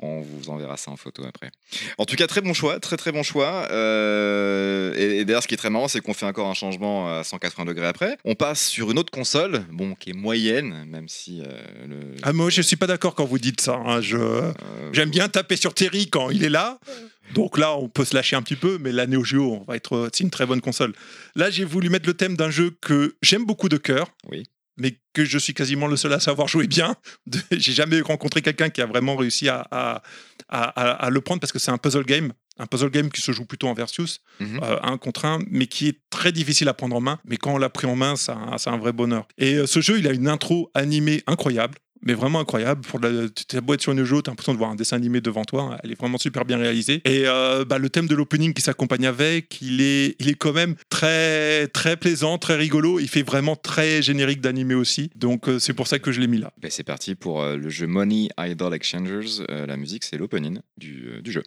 On 0.00 0.20
vous 0.20 0.50
enverra 0.50 0.76
ça 0.76 0.90
en 0.90 0.96
photo 0.96 1.24
après. 1.26 1.50
En 1.98 2.04
tout 2.04 2.16
cas, 2.16 2.26
très 2.26 2.40
bon 2.40 2.54
choix, 2.54 2.80
très 2.80 2.96
très 2.96 3.12
bon 3.12 3.22
choix. 3.22 3.68
Euh, 3.70 4.94
et, 4.96 5.18
et 5.20 5.24
d'ailleurs, 5.24 5.42
ce 5.42 5.48
qui 5.48 5.54
est 5.54 5.58
très 5.58 5.70
marrant, 5.70 5.88
c'est 5.88 6.00
qu'on 6.00 6.14
fait 6.14 6.26
encore 6.26 6.48
un 6.48 6.54
changement 6.54 7.08
à 7.18 7.24
180 7.24 7.64
degrés 7.64 7.86
après. 7.86 8.16
On 8.24 8.34
passe 8.34 8.66
sur 8.66 8.90
une 8.90 8.98
autre 8.98 9.10
console, 9.12 9.64
bon, 9.72 9.94
qui 9.94 10.10
est 10.10 10.14
moyenne, 10.14 10.84
même 10.88 11.08
si 11.08 11.42
euh, 11.42 11.46
le. 11.86 12.00
Ah, 12.22 12.32
moi, 12.32 12.50
je 12.50 12.62
suis 12.62 12.76
pas 12.76 12.86
d'accord 12.86 13.14
quand 13.14 13.24
vous 13.24 13.38
dites 13.38 13.60
ça. 13.60 13.74
hein. 13.74 14.00
Je, 14.00 14.16
euh, 14.16 14.52
J'aime 14.92 15.10
bien 15.10 15.28
taper 15.28 15.56
sur 15.56 15.74
Terry 15.74 16.08
quand 16.08 16.30
il 16.30 16.44
est 16.44 16.48
là. 16.50 16.78
Donc 17.34 17.58
là, 17.58 17.76
on 17.76 17.88
peut 17.90 18.06
se 18.06 18.14
lâcher 18.14 18.36
un 18.36 18.42
petit 18.42 18.56
peu, 18.56 18.78
mais 18.80 18.90
la 18.90 19.06
Neo 19.06 19.22
Geo, 19.22 19.52
on 19.60 19.64
va 19.64 19.76
être, 19.76 20.08
c'est 20.14 20.24
une 20.24 20.30
très 20.30 20.46
bonne 20.46 20.62
console. 20.62 20.94
Là, 21.36 21.50
j'ai 21.50 21.64
voulu 21.64 21.90
mettre 21.90 22.06
le 22.06 22.14
thème 22.14 22.36
d'un 22.38 22.48
jeu 22.50 22.70
que 22.80 23.16
j'aime 23.20 23.44
beaucoup 23.44 23.68
de 23.68 23.76
cœur. 23.76 24.08
Oui. 24.30 24.44
Mais 24.78 24.98
que 25.12 25.24
je 25.24 25.38
suis 25.38 25.54
quasiment 25.54 25.86
le 25.86 25.96
seul 25.96 26.12
à 26.12 26.20
savoir 26.20 26.48
jouer 26.48 26.66
bien. 26.66 26.96
J'ai 27.50 27.72
jamais 27.72 28.00
rencontré 28.00 28.42
quelqu'un 28.42 28.70
qui 28.70 28.80
a 28.80 28.86
vraiment 28.86 29.16
réussi 29.16 29.48
à, 29.48 29.66
à, 29.70 30.02
à- 30.48 30.62
à- 30.68 30.90
à 31.06 31.10
le 31.10 31.20
prendre 31.20 31.40
parce 31.40 31.52
que 31.52 31.58
c'est 31.58 31.70
un 31.70 31.78
puzzle 31.78 32.04
game. 32.04 32.32
Un 32.60 32.66
puzzle 32.66 32.90
game 32.90 33.08
qui 33.10 33.20
se 33.20 33.30
joue 33.30 33.44
plutôt 33.44 33.68
en 33.68 33.74
versus, 33.74 34.20
Mhm. 34.40 34.60
euh, 34.64 34.78
un 34.82 34.98
contre 34.98 35.24
un, 35.26 35.38
mais 35.48 35.66
qui 35.68 35.86
est 35.88 36.00
très 36.10 36.32
difficile 36.32 36.68
à 36.68 36.74
prendre 36.74 36.96
en 36.96 37.00
main. 37.00 37.20
Mais 37.24 37.36
quand 37.36 37.52
on 37.54 37.58
l'a 37.58 37.68
pris 37.70 37.86
en 37.86 37.94
main, 37.94 38.16
c'est 38.16 38.32
un, 38.32 38.58
c'est 38.58 38.70
un 38.70 38.78
vrai 38.78 38.92
bonheur. 38.92 39.28
Et 39.38 39.54
euh, 39.54 39.66
ce 39.66 39.80
jeu, 39.80 39.98
il 39.98 40.08
a 40.08 40.12
une 40.12 40.26
intro 40.28 40.70
animée 40.74 41.22
incroyable. 41.28 41.78
Mais 42.02 42.14
vraiment 42.14 42.40
incroyable. 42.40 42.82
Pour 42.82 43.00
la, 43.00 43.28
t'as 43.48 43.58
être 43.58 43.80
sur 43.80 43.92
une 43.92 44.04
jeu, 44.04 44.22
tu 44.22 44.30
as 44.30 44.32
l'impression 44.32 44.52
de 44.52 44.58
voir 44.58 44.70
un 44.70 44.76
dessin 44.76 44.96
animé 44.96 45.20
devant 45.20 45.44
toi. 45.44 45.62
hein. 45.74 45.78
Elle 45.82 45.92
est 45.92 45.98
vraiment 45.98 46.18
super 46.18 46.44
bien 46.44 46.58
réalisée. 46.58 47.02
Et 47.04 47.24
euh, 47.26 47.64
bah, 47.64 47.78
le 47.78 47.90
thème 47.90 48.06
de 48.06 48.14
l'opening 48.14 48.52
qui 48.54 48.62
s'accompagne 48.62 49.06
avec, 49.06 49.60
il 49.60 49.80
est, 49.80 50.16
il 50.18 50.28
est 50.28 50.34
quand 50.34 50.52
même 50.52 50.74
très, 50.90 51.66
très 51.68 51.96
plaisant, 51.96 52.38
très 52.38 52.56
rigolo. 52.56 53.00
Il 53.00 53.08
fait 53.08 53.22
vraiment 53.22 53.56
très 53.56 54.02
générique 54.02 54.40
d'animé 54.40 54.74
aussi. 54.74 55.10
Donc 55.16 55.48
euh, 55.48 55.58
c'est 55.58 55.74
pour 55.74 55.86
ça 55.86 55.98
que 55.98 56.12
je 56.12 56.20
l'ai 56.20 56.28
mis 56.28 56.38
là. 56.38 56.52
Ben, 56.60 56.70
c'est 56.70 56.84
parti 56.84 57.14
pour 57.14 57.42
euh, 57.42 57.56
le 57.56 57.68
jeu 57.68 57.86
Money 57.86 58.28
Idol 58.38 58.74
Exchangers. 58.74 59.44
La 59.48 59.76
musique, 59.76 60.04
c'est 60.04 60.16
l'opening 60.18 60.58
du, 60.76 61.20
du 61.22 61.32
jeu. 61.32 61.42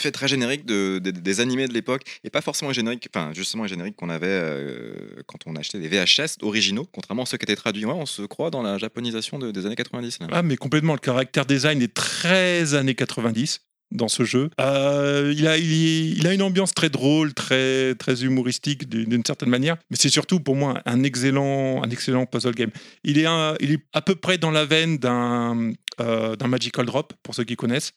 Effet 0.00 0.10
très 0.10 0.28
générique 0.28 0.64
de, 0.66 0.98
de- 0.98 1.10
des 1.10 1.40
animés 1.40 1.68
de 1.68 1.74
l'époque 1.74 2.02
et 2.24 2.30
pas 2.30 2.40
forcément 2.40 2.72
générique, 2.72 3.06
enfin 3.14 3.32
justement 3.34 3.66
générique 3.66 3.96
qu'on 3.96 4.08
avait 4.10 4.26
euh, 4.28 4.94
quand 5.26 5.38
on 5.46 5.54
achetait 5.56 5.78
des 5.78 5.88
VHS 5.88 6.36
originaux, 6.42 6.86
contrairement 6.92 7.22
à 7.22 7.26
ceux 7.26 7.36
qui 7.38 7.44
étaient 7.44 7.56
traduits. 7.56 7.84
Ouais, 7.84 7.92
on 7.94 8.06
se 8.06 8.22
croit 8.22 8.50
dans 8.50 8.62
la 8.62 8.78
japonisation 8.78 9.38
de- 9.38 9.50
des 9.50 9.66
années 9.66 9.76
90. 9.76 10.18
là. 10.20 10.26
Ah, 10.32 10.42
mais 10.42 10.56
complètement, 10.56 10.94
le 10.94 10.98
caractère 10.98 11.46
design 11.46 11.80
est 11.82 11.94
très 11.94 12.74
années 12.74 12.94
90 12.94 13.60
dans 13.92 14.06
ce 14.08 14.22
jeu. 14.22 14.50
Euh, 14.60 15.34
il, 15.36 15.46
a, 15.48 16.32
une 16.32 16.42
ambiance 16.42 16.72
très 16.74 16.90
drôle, 16.90 17.34
très, 17.34 17.94
très 17.96 18.22
humoristique 18.22 18.88
d'une 18.88 19.06
d'une 19.10 19.24
certaine 19.24 19.48
manière, 19.48 19.76
mais 19.90 19.96
c'est 19.98 20.08
surtout 20.10 20.38
pour 20.38 20.54
moi 20.54 20.80
un 20.86 21.02
excellent, 21.02 21.82
un 21.82 21.90
excellent 21.90 22.24
puzzle 22.26 22.54
game. 22.54 22.70
Il 23.02 23.18
est, 23.18 23.26
un- 23.26 23.56
il 23.60 23.72
est 23.72 23.80
à 23.92 24.00
peu 24.00 24.14
près 24.14 24.38
dans 24.38 24.52
la 24.52 24.64
veine 24.64 24.98
d'un 24.98 25.72
euh, 26.00 26.36
d'un 26.36 26.46
Magical 26.46 26.86
Drop, 26.86 27.12
pour 27.22 27.34
ceux 27.34 27.44
qui 27.44 27.56
connaissent. 27.56 27.92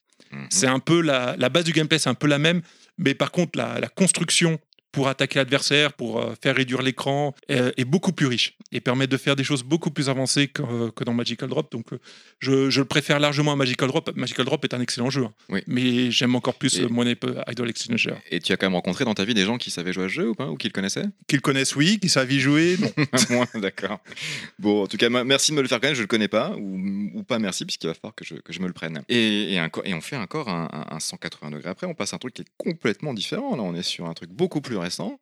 C'est 0.50 0.68
un 0.68 0.80
peu 0.80 1.02
la, 1.02 1.36
base 1.50 1.63
du 1.63 1.72
gameplay, 1.72 2.00
c'est 2.00 2.10
un 2.10 2.16
peu 2.16 2.28
la 2.28 2.40
même, 2.40 2.62
mais 2.98 3.13
par 3.13 3.32
contre, 3.32 3.58
la 3.58 3.88
construction 3.96 4.60
pour 4.94 5.10
attaquer 5.10 5.40
l'adversaire, 5.40 5.92
pour 5.92 6.22
euh, 6.22 6.34
faire 6.42 6.56
réduire 6.56 6.82
l'écran, 6.82 7.36
euh, 7.52 7.72
est 7.76 7.84
beaucoup 7.84 8.14
plus 8.14 8.28
riche 8.28 8.56
et 8.72 8.80
permet 8.80 9.08
de 9.08 9.18
faire 9.18 9.36
des 9.36 9.44
choses 9.44 9.64
beaucoup 9.64 9.92
plus 9.92 10.08
avancées 10.08 10.48
que, 10.48 10.62
euh, 10.62 10.92
que 10.92 11.04
dans 11.04 11.14
Magical 11.14 11.50
Drop. 11.50 11.70
Donc, 11.72 11.88
je, 12.40 12.70
je 12.70 12.80
le 12.80 12.86
préfère 12.86 13.20
largement 13.20 13.52
à 13.52 13.56
Magical 13.58 13.88
Drop. 13.90 14.16
Magical 14.16 14.46
Drop 14.46 14.64
est 14.64 14.74
un 14.74 14.80
excellent 14.80 15.10
jeu, 15.10 15.26
hein. 15.26 15.34
Oui. 15.50 15.62
mais 15.67 16.10
j'aime 16.12 16.36
encore 16.36 16.56
plus 16.56 16.78
Et- 16.80 16.88
Money 16.88 17.17
Idol 17.50 17.70
Exchanger. 17.70 18.13
Et 18.32 18.39
tu 18.39 18.54
as 18.54 18.58
quand 18.58 18.67
même 18.67 18.76
rencontré 18.76 19.04
dans 19.04 19.13
ta 19.13 19.26
vie 19.26 19.34
des 19.34 19.44
gens 19.46 19.58
qui 19.58 19.72
savaient 19.72 19.91
jouer 19.94 20.06
à 20.06 20.08
ce 20.08 20.13
jeu 20.13 20.30
ou 20.30 20.36
pas 20.36 20.48
Ou 20.48 20.56
qui 20.56 20.67
le 20.67 20.74
connaissaient? 20.74 21.06
Qu'ils 21.28 21.41
connaissent, 21.41 21.76
oui, 21.76 22.00
qui 22.00 22.08
savent 22.08 22.32
y 22.32 22.39
jouer. 22.39 22.78
non. 22.80 22.89
Moi, 23.32 23.48
d'accord. 23.56 24.00
Bon, 24.60 24.84
en 24.84 24.88
tout 24.88 24.98
cas, 24.98 25.10
merci 25.10 25.52
de 25.52 25.58
me 25.58 25.62
le 25.62 25.67
faire 25.67 25.80
connaître, 25.80 25.98
je 25.98 26.02
le 26.02 26.08
connais 26.08 26.28
pas, 26.28 26.56
ou, 26.56 27.10
ou 27.15 27.24
pas 27.24 27.39
merci, 27.39 27.65
puisqu'il 27.65 27.88
va 27.88 27.94
falloir 27.96 28.13
que 28.15 28.24
je, 28.26 28.36
que 28.36 28.54
je 28.54 28.60
me 28.60 28.67
le 28.67 28.74
prenne. 28.74 29.02
Et, 29.10 29.54
et, 29.54 29.60
un 29.60 29.70
et 29.86 29.94
on 29.96 30.02
fait 30.02 30.17
encore 30.17 30.50
un, 30.50 30.67
un- 30.72 30.96
un 30.96 31.00
180 31.00 31.50
degrés 31.52 31.70
après, 31.72 31.88
on 31.88 31.96
passe 31.96 32.13
à 32.13 32.17
un 32.17 32.20
truc 32.20 32.36
qui 32.36 32.44
est 32.44 32.52
complètement 32.58 33.13
différent. 33.13 33.56
Là, 33.56 33.63
on 33.63 33.74
est 33.76 33.82
sur 33.84 34.06
un 34.06 34.13
truc 34.13 34.30
beaucoup 34.30 34.62
plus 34.62 34.78
récent. 34.84 35.19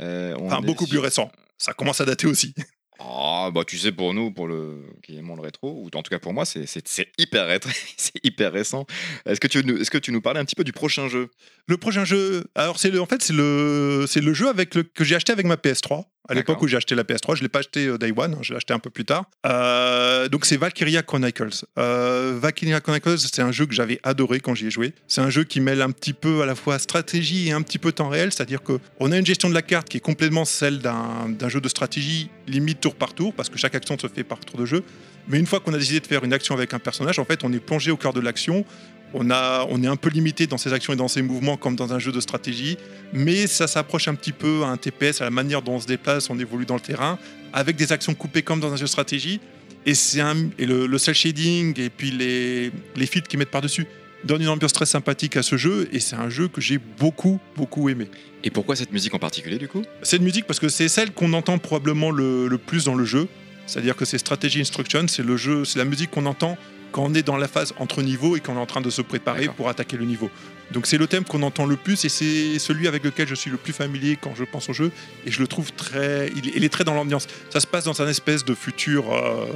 Euh, 0.00 0.34
on 0.38 0.46
Enfin, 0.46 0.62
est 0.62 0.66
beaucoup 0.66 0.84
sur- 0.86 0.90
plus 0.92 0.98
récent. 1.00 1.30
Ça 1.58 1.74
commence 1.74 2.00
à 2.00 2.04
dater 2.06 2.26
aussi. 2.26 2.54
Ah, 3.04 3.50
bah 3.52 3.62
tu 3.66 3.78
sais, 3.78 3.90
pour 3.90 4.14
nous, 4.14 4.30
pour 4.32 4.46
le 4.46 4.84
qui 5.02 5.16
aimons 5.16 5.34
le 5.34 5.42
rétro, 5.42 5.72
ou 5.82 5.86
en 5.86 6.02
tout 6.04 6.10
cas 6.10 6.20
pour 6.20 6.32
moi, 6.32 6.44
c'est 6.44 6.66
c'est- 6.66 6.86
c'est 6.86 7.08
hyper 7.18 7.48
rétro, 7.48 7.68
c'est 7.96 8.24
hyper 8.24 8.52
récent. 8.52 8.86
Est-ce 9.26 9.40
que, 9.40 9.48
tu, 9.48 9.64
nous- 9.64 9.76
est-ce 9.78 9.90
que 9.90 9.98
tu 9.98 10.12
nous 10.12 10.20
parlais 10.20 10.38
un 10.38 10.44
petit 10.44 10.54
peu 10.54 10.62
du 10.62 10.72
prochain 10.72 11.08
jeu? 11.08 11.28
Le 11.66 11.76
prochain 11.78 12.04
jeu, 12.04 12.44
alors 12.54 12.78
c'est 12.78 12.90
le, 12.90 13.00
en 13.00 13.06
fait 13.06 13.20
c'est 13.20 13.32
le, 13.32 14.04
c'est 14.06 14.20
le 14.20 14.32
jeu 14.34 14.48
avec 14.48 14.76
le, 14.76 14.84
que 14.84 15.02
j'ai 15.02 15.16
acheté 15.16 15.32
avec 15.32 15.46
ma 15.46 15.56
PS3. 15.56 16.04
À 16.28 16.34
l'époque 16.34 16.62
où 16.62 16.68
j'ai 16.68 16.76
acheté 16.76 16.94
la 16.94 17.02
PS3, 17.02 17.36
je 17.36 17.42
l'ai 17.42 17.48
pas 17.48 17.58
acheté 17.58 17.86
euh, 17.86 17.98
Day 17.98 18.12
One, 18.16 18.34
hein, 18.34 18.38
je 18.42 18.52
l'ai 18.52 18.56
acheté 18.56 18.72
un 18.72 18.78
peu 18.78 18.90
plus 18.90 19.04
tard. 19.04 19.24
Euh, 19.44 20.28
donc 20.28 20.46
c'est 20.46 20.56
Valkyria 20.56 21.02
Chronicles. 21.02 21.64
Euh, 21.78 22.38
Valkyria 22.40 22.80
Chronicles, 22.80 23.18
c'est 23.18 23.42
un 23.42 23.50
jeu 23.50 23.66
que 23.66 23.74
j'avais 23.74 23.98
adoré 24.04 24.38
quand 24.38 24.54
j'y 24.54 24.68
ai 24.68 24.70
joué. 24.70 24.94
C'est 25.08 25.20
un 25.20 25.30
jeu 25.30 25.42
qui 25.42 25.60
mêle 25.60 25.82
un 25.82 25.90
petit 25.90 26.12
peu 26.12 26.42
à 26.42 26.46
la 26.46 26.54
fois 26.54 26.78
stratégie 26.78 27.48
et 27.48 27.52
un 27.52 27.62
petit 27.62 27.78
peu 27.78 27.90
temps 27.90 28.08
réel, 28.08 28.32
c'est-à-dire 28.32 28.62
que 28.62 28.78
on 29.00 29.10
a 29.10 29.18
une 29.18 29.26
gestion 29.26 29.48
de 29.48 29.54
la 29.54 29.62
carte 29.62 29.88
qui 29.88 29.96
est 29.96 30.00
complètement 30.00 30.44
celle 30.44 30.78
d'un 30.78 31.48
jeu 31.48 31.60
de 31.60 31.68
stratégie 31.68 32.30
limite 32.46 32.80
tour 32.80 32.94
par 32.94 33.14
tour, 33.14 33.34
parce 33.34 33.48
que 33.48 33.58
chaque 33.58 33.74
action 33.74 33.98
se 33.98 34.06
fait 34.06 34.24
par 34.24 34.38
tour 34.40 34.60
de 34.60 34.66
jeu. 34.66 34.84
Mais 35.28 35.38
une 35.38 35.46
fois 35.46 35.60
qu'on 35.60 35.74
a 35.74 35.78
décidé 35.78 36.00
de 36.00 36.06
faire 36.06 36.24
une 36.24 36.32
action 36.32 36.54
avec 36.54 36.74
un 36.74 36.78
personnage, 36.78 37.18
en 37.18 37.24
fait, 37.24 37.44
on 37.44 37.52
est 37.52 37.60
plongé 37.60 37.90
au 37.90 37.96
cœur 37.96 38.12
de 38.12 38.20
l'action. 38.20 38.64
On, 39.14 39.30
a, 39.30 39.66
on 39.68 39.82
est 39.82 39.86
un 39.86 39.96
peu 39.96 40.08
limité 40.08 40.46
dans 40.46 40.58
ses 40.58 40.72
actions 40.72 40.92
et 40.92 40.96
dans 40.96 41.08
ses 41.08 41.22
mouvements 41.22 41.56
comme 41.56 41.76
dans 41.76 41.92
un 41.92 41.98
jeu 41.98 42.12
de 42.12 42.20
stratégie, 42.20 42.78
mais 43.12 43.46
ça 43.46 43.66
s'approche 43.66 44.08
un 44.08 44.14
petit 44.14 44.32
peu 44.32 44.62
à 44.64 44.68
un 44.68 44.76
TPS, 44.76 45.20
à 45.20 45.24
la 45.24 45.30
manière 45.30 45.62
dont 45.62 45.74
on 45.74 45.80
se 45.80 45.86
déplace, 45.86 46.30
on 46.30 46.38
évolue 46.38 46.66
dans 46.66 46.74
le 46.76 46.80
terrain, 46.80 47.18
avec 47.52 47.76
des 47.76 47.92
actions 47.92 48.14
coupées 48.14 48.42
comme 48.42 48.60
dans 48.60 48.72
un 48.72 48.76
jeu 48.76 48.84
de 48.84 48.88
stratégie. 48.88 49.40
Et, 49.84 49.94
un, 50.20 50.36
et 50.58 50.66
le, 50.66 50.86
le 50.86 50.98
cel 50.98 51.14
shading 51.14 51.78
et 51.80 51.90
puis 51.90 52.12
les, 52.12 52.70
les 52.94 53.06
filtres 53.06 53.26
qu'ils 53.26 53.40
mettent 53.40 53.50
par-dessus 53.50 53.86
donnent 54.24 54.42
une 54.42 54.48
ambiance 54.48 54.72
très 54.72 54.86
sympathique 54.86 55.36
à 55.36 55.42
ce 55.42 55.56
jeu, 55.56 55.88
et 55.92 55.98
c'est 55.98 56.14
un 56.14 56.30
jeu 56.30 56.46
que 56.46 56.60
j'ai 56.60 56.78
beaucoup, 56.78 57.40
beaucoup 57.56 57.88
aimé. 57.88 58.08
Et 58.44 58.50
pourquoi 58.50 58.76
cette 58.76 58.92
musique 58.92 59.12
en 59.14 59.18
particulier, 59.18 59.58
du 59.58 59.66
coup? 59.66 59.82
Cette 60.02 60.22
musique, 60.22 60.46
parce 60.46 60.60
que 60.60 60.68
c'est 60.68 60.88
celle 60.88 61.10
qu'on 61.10 61.32
entend 61.32 61.58
probablement 61.58 62.12
le, 62.12 62.46
le 62.46 62.58
plus 62.58 62.84
dans 62.84 62.94
le 62.94 63.04
jeu. 63.04 63.26
C'est-à-dire 63.66 63.96
que 63.96 64.04
c'est 64.04 64.18
Strategy 64.18 64.60
Instruction, 64.60 65.06
c'est 65.08 65.24
le 65.24 65.36
jeu, 65.36 65.64
c'est 65.64 65.78
la 65.78 65.84
musique 65.84 66.10
qu'on 66.10 66.26
entend 66.26 66.56
quand 66.92 67.04
on 67.04 67.14
est 67.14 67.22
dans 67.22 67.36
la 67.36 67.48
phase 67.48 67.72
entre 67.78 68.02
niveaux 68.02 68.36
et 68.36 68.40
qu'on 68.40 68.54
est 68.54 68.58
en 68.60 68.66
train 68.66 68.80
de 68.82 68.90
se 68.90 69.02
préparer 69.02 69.48
pour 69.56 69.68
attaquer 69.68 69.96
le 69.96 70.04
niveau. 70.04 70.30
Donc 70.70 70.86
c'est 70.86 70.96
le 70.98 71.06
thème 71.06 71.24
qu'on 71.24 71.42
entend 71.42 71.66
le 71.66 71.76
plus 71.76 72.04
et 72.04 72.08
c'est 72.08 72.58
celui 72.58 72.86
avec 72.88 73.02
lequel 73.04 73.26
je 73.28 73.34
suis 73.34 73.50
le 73.50 73.56
plus 73.58 73.72
familier 73.74 74.16
quand 74.20 74.34
je 74.34 74.44
pense 74.44 74.68
au 74.70 74.72
jeu 74.72 74.90
et 75.26 75.30
je 75.30 75.40
le 75.40 75.46
trouve 75.46 75.72
très, 75.72 76.30
il, 76.36 76.64
est 76.64 76.68
très 76.68 76.84
dans 76.84 76.94
l'ambiance. 76.94 77.26
Ça 77.50 77.60
se 77.60 77.66
passe 77.66 77.84
dans 77.84 78.00
un 78.00 78.08
espèce 78.08 78.42
de 78.44 78.54
futur 78.54 79.12
euh, 79.12 79.46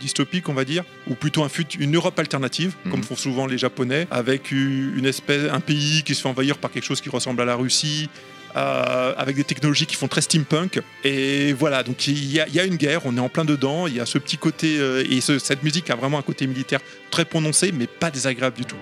dystopique, 0.00 0.48
on 0.48 0.54
va 0.54 0.64
dire, 0.64 0.82
ou 1.08 1.14
plutôt 1.14 1.44
un 1.44 1.48
fut- 1.48 1.64
une 1.78 1.94
Europe 1.94 2.18
alternative, 2.18 2.74
Mhm. 2.84 2.90
comme 2.90 3.02
font 3.04 3.14
souvent 3.16 3.46
les 3.46 3.58
Japonais, 3.58 4.08
avec 4.10 4.50
une 4.50 5.06
espèce, 5.06 5.50
un 5.52 5.60
pays 5.60 6.02
qui 6.04 6.14
se 6.16 6.22
fait 6.22 6.28
envahir 6.28 6.58
par 6.58 6.70
quelque 6.72 6.84
chose 6.84 7.00
qui 7.00 7.08
ressemble 7.08 7.40
à 7.42 7.44
la 7.44 7.54
Russie, 7.54 8.08
euh, 8.56 9.14
avec 9.16 9.36
des 9.36 9.44
technologies 9.44 9.86
qui 9.86 9.96
font 9.96 10.08
très 10.08 10.20
steampunk. 10.20 10.80
Et 11.02 11.52
voilà, 11.52 11.82
donc 11.82 12.06
il 12.06 12.32
y, 12.32 12.40
a- 12.40 12.64
une 12.64 12.76
guerre, 12.76 13.02
on 13.04 13.16
est 13.16 13.20
en 13.20 13.28
plein 13.28 13.44
dedans, 13.44 13.86
il 13.86 13.94
y 13.96 14.00
a 14.00 14.06
ce 14.06 14.18
petit 14.18 14.38
côté, 14.38 14.78
euh, 14.78 15.04
et 15.08 15.20
ce- 15.20 15.38
cette 15.38 15.62
musique 15.62 15.90
a 15.90 15.96
vraiment 15.96 16.18
un 16.18 16.22
côté 16.22 16.46
militaire 16.46 16.80
très 17.10 17.24
prononcé, 17.24 17.72
mais 17.72 17.86
pas 17.86 18.10
désagréable 18.10 18.56
du 18.56 18.64
tout. 18.64 18.76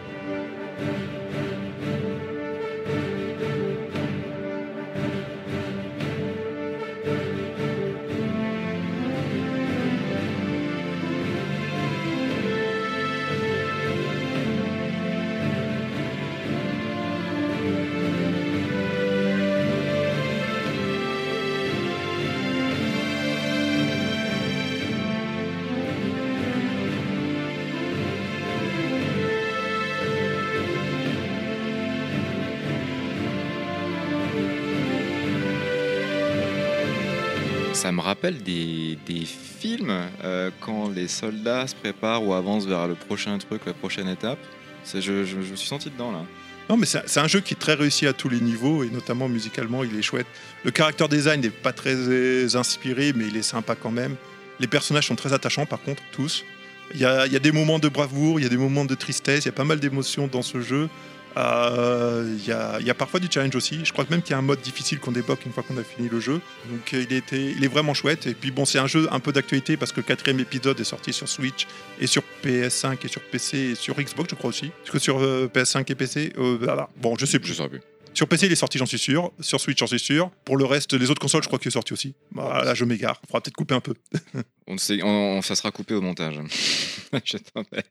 Ça 37.83 37.91
me 37.91 38.01
rappelle 38.01 38.45
des, 38.45 38.97
films 39.27 39.91
euh, 40.23 40.53
quand 40.61 40.89
les 40.89 41.09
soldats 41.09 41.67
se 41.67 41.75
préparent 41.75 42.25
ou 42.25 42.33
avancent 42.33 42.65
vers 42.65 42.87
le 42.87 42.95
prochain 42.95 43.37
truc, 43.39 43.63
la 43.67 43.73
prochaine 43.73 44.07
étape. 44.09 44.39
Je, 44.95 45.11
me 45.11 45.57
suis 45.57 45.67
senti 45.67 45.91
dedans 45.91 46.13
là. 46.13 46.25
Non, 46.71 46.77
mais 46.77 46.87
c'est 46.87 47.19
un 47.19 47.27
jeu 47.27 47.41
qui 47.41 47.55
est 47.55 47.57
très 47.57 47.75
réussi 47.75 48.07
à 48.07 48.13
tous 48.13 48.29
les 48.29 48.41
niveaux, 48.41 48.85
et 48.85 48.89
notamment 48.89 49.29
musicalement, 49.29 49.83
il 49.83 49.99
est 49.99 50.03
chouette. 50.03 50.29
Le 50.65 50.71
character 50.73 51.09
design 51.09 51.41
n'est 51.41 51.51
pas 51.51 51.73
très 51.73 51.97
euh, 51.97 52.47
inspiré, 52.55 53.13
mais 53.17 53.27
il 53.27 53.37
est 53.37 53.43
sympa 53.43 53.75
quand 53.75 53.91
même. 53.91 54.15
Les 54.61 54.69
personnages 54.69 55.09
sont 55.09 55.17
très 55.17 55.33
attachants, 55.33 55.67
par 55.67 55.83
contre, 55.83 56.05
tous. 56.13 56.45
Il 56.95 57.01
y 57.01 57.05
a 57.05 57.27
des 57.27 57.53
moments 57.53 57.81
de 57.81 57.89
bravoure, 57.89 58.39
il 58.39 58.45
y 58.45 58.47
a 58.47 58.49
des 58.49 58.57
moments 58.57 58.85
de 58.85 58.95
tristesse, 58.95 59.45
il 59.45 59.47
y 59.47 59.49
a 59.49 59.53
pas 59.53 59.65
mal 59.65 59.81
d'émotions 59.81 60.29
dans 60.29 60.43
ce 60.43 60.61
jeu. 60.61 60.89
Euh, 61.37 62.37
Il 62.39 62.47
y, 62.47 62.53
a, 62.53 62.79
il 62.81 62.87
y 62.87 62.91
a 62.91 62.95
parfois 62.95 63.21
du 63.21 63.29
challenge 63.31 63.55
aussi. 63.57 63.81
Je 63.85 63.93
crois 63.93 64.05
que 64.05 64.11
même 64.11 64.23
qu'il 64.23 64.33
y 64.33 64.35
a 64.35 64.39
un 64.39 64.43
mode 64.43 64.61
difficile 64.61 64.99
qu'on 65.01 65.13
débloque 65.13 65.45
une 65.47 65.53
fois 65.53 65.63
qu'on 65.63 65.77
a 65.79 65.85
fini 65.85 66.09
le 66.09 66.21
jeu. 66.21 66.41
Donc 66.71 66.93
il, 66.93 67.13
était, 67.13 67.53
il 67.57 67.65
est 67.65 67.69
vraiment 67.69 67.95
chouette. 67.95 68.27
Et 68.27 68.35
puis 68.35 68.51
bon, 68.51 68.65
c'est 68.65 68.79
un 68.79 68.87
jeu 68.87 69.09
un 69.11 69.21
peu 69.21 69.33
d'actualité 69.33 69.77
parce 69.77 69.93
que 69.93 70.01
le 70.01 70.07
quatrième 70.07 70.41
épisode 70.41 70.79
est 70.81 70.85
sorti 70.85 71.13
sur 71.13 71.29
Switch 71.29 71.67
et 72.01 72.07
sur 72.07 72.23
PS5 72.45 72.99
et 73.05 73.09
sur 73.09 73.23
PC 73.23 73.59
et 73.59 73.75
sur 73.75 73.95
Xbox, 73.97 74.31
je 74.31 74.35
crois 74.35 74.51
aussi. 74.51 74.71
Parce 74.81 74.91
que 74.91 74.99
sur 74.99 75.19
euh, 75.21 75.49
PS5 75.53 75.91
et 75.91 75.95
PC, 75.95 76.33
euh, 76.39 76.59
voilà. 76.61 76.89
bon, 76.97 77.17
je 77.19 77.27
sais 77.27 77.39
Je 77.43 77.63
plus. 77.65 77.81
Sur 78.15 78.29
PC, 78.29 78.47
il 78.47 78.53
est 78.53 78.57
sorti, 78.57 78.77
j'en 78.77 78.87
suis 78.87 78.99
sûr. 78.99 79.33
Sur 79.41 79.59
Switch, 79.61 79.79
j'en 79.79 79.87
suis 79.87 79.99
sûr. 79.99 80.31
Pour 80.45 80.57
le 80.59 80.67
reste, 80.67 80.93
les 80.93 81.11
autres 81.11 81.21
consoles, 81.21 81.43
je 81.43 81.49
crois 81.49 81.59
qu'il 81.59 81.69
est 81.69 81.73
sorti 81.73 81.95
aussi. 81.95 82.15
Bah, 82.33 82.63
là, 82.65 82.75
je 82.75 82.85
m'égare. 82.85 83.19
Il 83.23 83.27
faudra 83.27 83.41
peut-être 83.41 83.57
couper 83.57 83.75
un 83.75 83.81
peu. 83.81 83.95
On 84.67 84.79
sait, 84.79 85.03
on, 85.03 85.43
ça 85.43 85.55
sera 85.55 85.71
coupé 85.71 85.95
au 85.95 86.01
montage. 86.01 86.39
je 87.25 87.37
t'embête. 87.37 87.87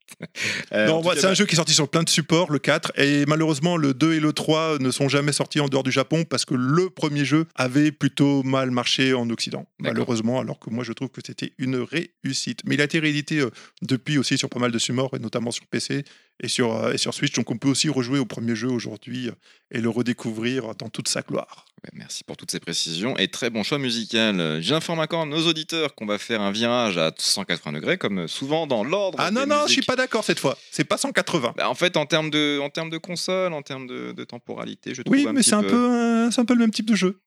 Euh, 0.73 0.87
non, 0.87 1.01
cas, 1.01 1.11
c'est 1.15 1.23
bah, 1.23 1.29
un 1.29 1.33
jeu 1.33 1.45
qui 1.45 1.53
est 1.53 1.57
sorti 1.57 1.73
sur 1.73 1.89
plein 1.89 2.03
de 2.03 2.09
supports, 2.09 2.51
le 2.51 2.59
4. 2.59 2.97
Et 2.97 3.25
malheureusement, 3.25 3.77
le 3.77 3.93
2 3.93 4.13
et 4.13 4.19
le 4.19 4.31
3 4.31 4.79
ne 4.79 4.89
sont 4.91 5.09
jamais 5.09 5.33
sortis 5.33 5.59
en 5.59 5.67
dehors 5.67 5.83
du 5.83 5.91
Japon 5.91 6.23
parce 6.23 6.45
que 6.45 6.53
le 6.53 6.89
premier 6.89 7.25
jeu 7.25 7.45
avait 7.55 7.91
plutôt 7.91 8.43
mal 8.43 8.71
marché 8.71 9.13
en 9.13 9.29
Occident. 9.29 9.67
Malheureusement, 9.79 10.39
alors 10.39 10.59
que 10.59 10.69
moi, 10.69 10.83
je 10.83 10.93
trouve 10.93 11.09
que 11.09 11.21
c'était 11.25 11.53
une 11.57 11.75
réussite. 11.75 12.61
Mais 12.65 12.75
il 12.75 12.81
a 12.81 12.85
été 12.85 12.99
réédité 12.99 13.39
euh, 13.39 13.49
depuis 13.81 14.17
aussi 14.17 14.37
sur 14.37 14.49
pas 14.49 14.59
mal 14.59 14.71
de 14.71 14.79
supports, 14.79 15.11
et 15.15 15.19
notamment 15.19 15.51
sur 15.51 15.65
PC 15.67 16.03
et 16.41 16.47
sur, 16.47 16.73
euh, 16.73 16.93
et 16.93 16.97
sur 16.97 17.13
Switch. 17.13 17.33
Donc 17.33 17.51
on 17.51 17.57
peut 17.57 17.69
aussi 17.69 17.89
rejouer 17.89 18.19
au 18.19 18.25
premier 18.25 18.55
jeu 18.55 18.69
aujourd'hui 18.69 19.29
et 19.71 19.81
le 19.81 19.89
redécouvrir 19.89 20.75
dans 20.75 20.89
toute 20.89 21.07
sa 21.07 21.21
gloire. 21.21 21.65
Merci 21.93 22.23
pour 22.23 22.37
toutes 22.37 22.51
ces 22.51 22.59
précisions 22.59 23.17
et 23.17 23.27
très 23.27 23.49
bon 23.49 23.63
choix 23.63 23.79
musical. 23.79 24.61
J'informe 24.61 24.99
encore 24.99 25.25
nos 25.25 25.47
auditeurs 25.47 25.95
qu'on 25.95 26.05
va 26.05 26.17
faire 26.19 26.39
un 26.41 26.51
virage 26.51 26.97
à 26.97 27.11
180 27.17 27.71
degrés, 27.73 27.97
comme 27.97 28.27
souvent 28.27 28.67
dans 28.67 28.83
l'ordre. 28.83 29.17
Ah 29.19 29.31
non, 29.31 29.47
non, 29.47 29.65
je 29.67 29.73
suis 29.73 29.81
pas 29.81 29.95
d'accord 29.95 30.23
cette 30.23 30.39
fois. 30.39 30.57
C'est 30.71 30.83
pas 30.83 30.97
180. 30.97 31.55
Bah, 31.57 31.69
en 31.69 31.73
fait, 31.75 31.97
en 31.97 32.05
termes 32.05 32.29
de, 32.29 32.59
en 32.59 32.69
termes 32.69 32.91
de 32.91 32.99
console, 32.99 33.53
en 33.53 33.63
termes 33.63 33.87
de, 33.87 34.11
de 34.11 34.23
temporalité, 34.23 34.93
je 34.93 35.01
trouve 35.01 35.15
Oui, 35.17 35.27
un 35.27 35.33
mais 35.33 35.41
c'est 35.41 35.55
un, 35.55 35.63
peu, 35.63 35.91
euh, 35.91 36.29
c'est 36.31 36.39
un 36.39 36.45
peu 36.45 36.53
le 36.53 36.59
même 36.59 36.71
type 36.71 36.85
de 36.85 36.95
jeu. 36.95 37.19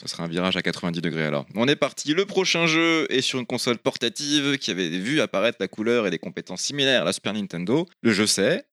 Ça 0.00 0.06
sera 0.06 0.22
un 0.22 0.28
virage 0.28 0.56
à 0.56 0.62
90 0.62 1.00
degrés 1.00 1.24
alors. 1.24 1.44
On 1.56 1.66
est 1.66 1.74
parti. 1.76 2.14
Le 2.14 2.24
prochain 2.24 2.66
jeu 2.68 3.06
est 3.10 3.20
sur 3.22 3.40
une 3.40 3.46
console 3.46 3.78
portative 3.78 4.56
qui 4.58 4.70
avait 4.70 4.88
vu 4.88 5.20
apparaître 5.20 5.58
la 5.60 5.66
couleur 5.66 6.06
et 6.06 6.10
des 6.10 6.20
compétences 6.20 6.62
similaires 6.62 7.02
à 7.02 7.04
la 7.04 7.12
Super 7.12 7.32
Nintendo. 7.34 7.86
Le 8.02 8.12
jeu 8.12 8.26
c'est 8.28 8.64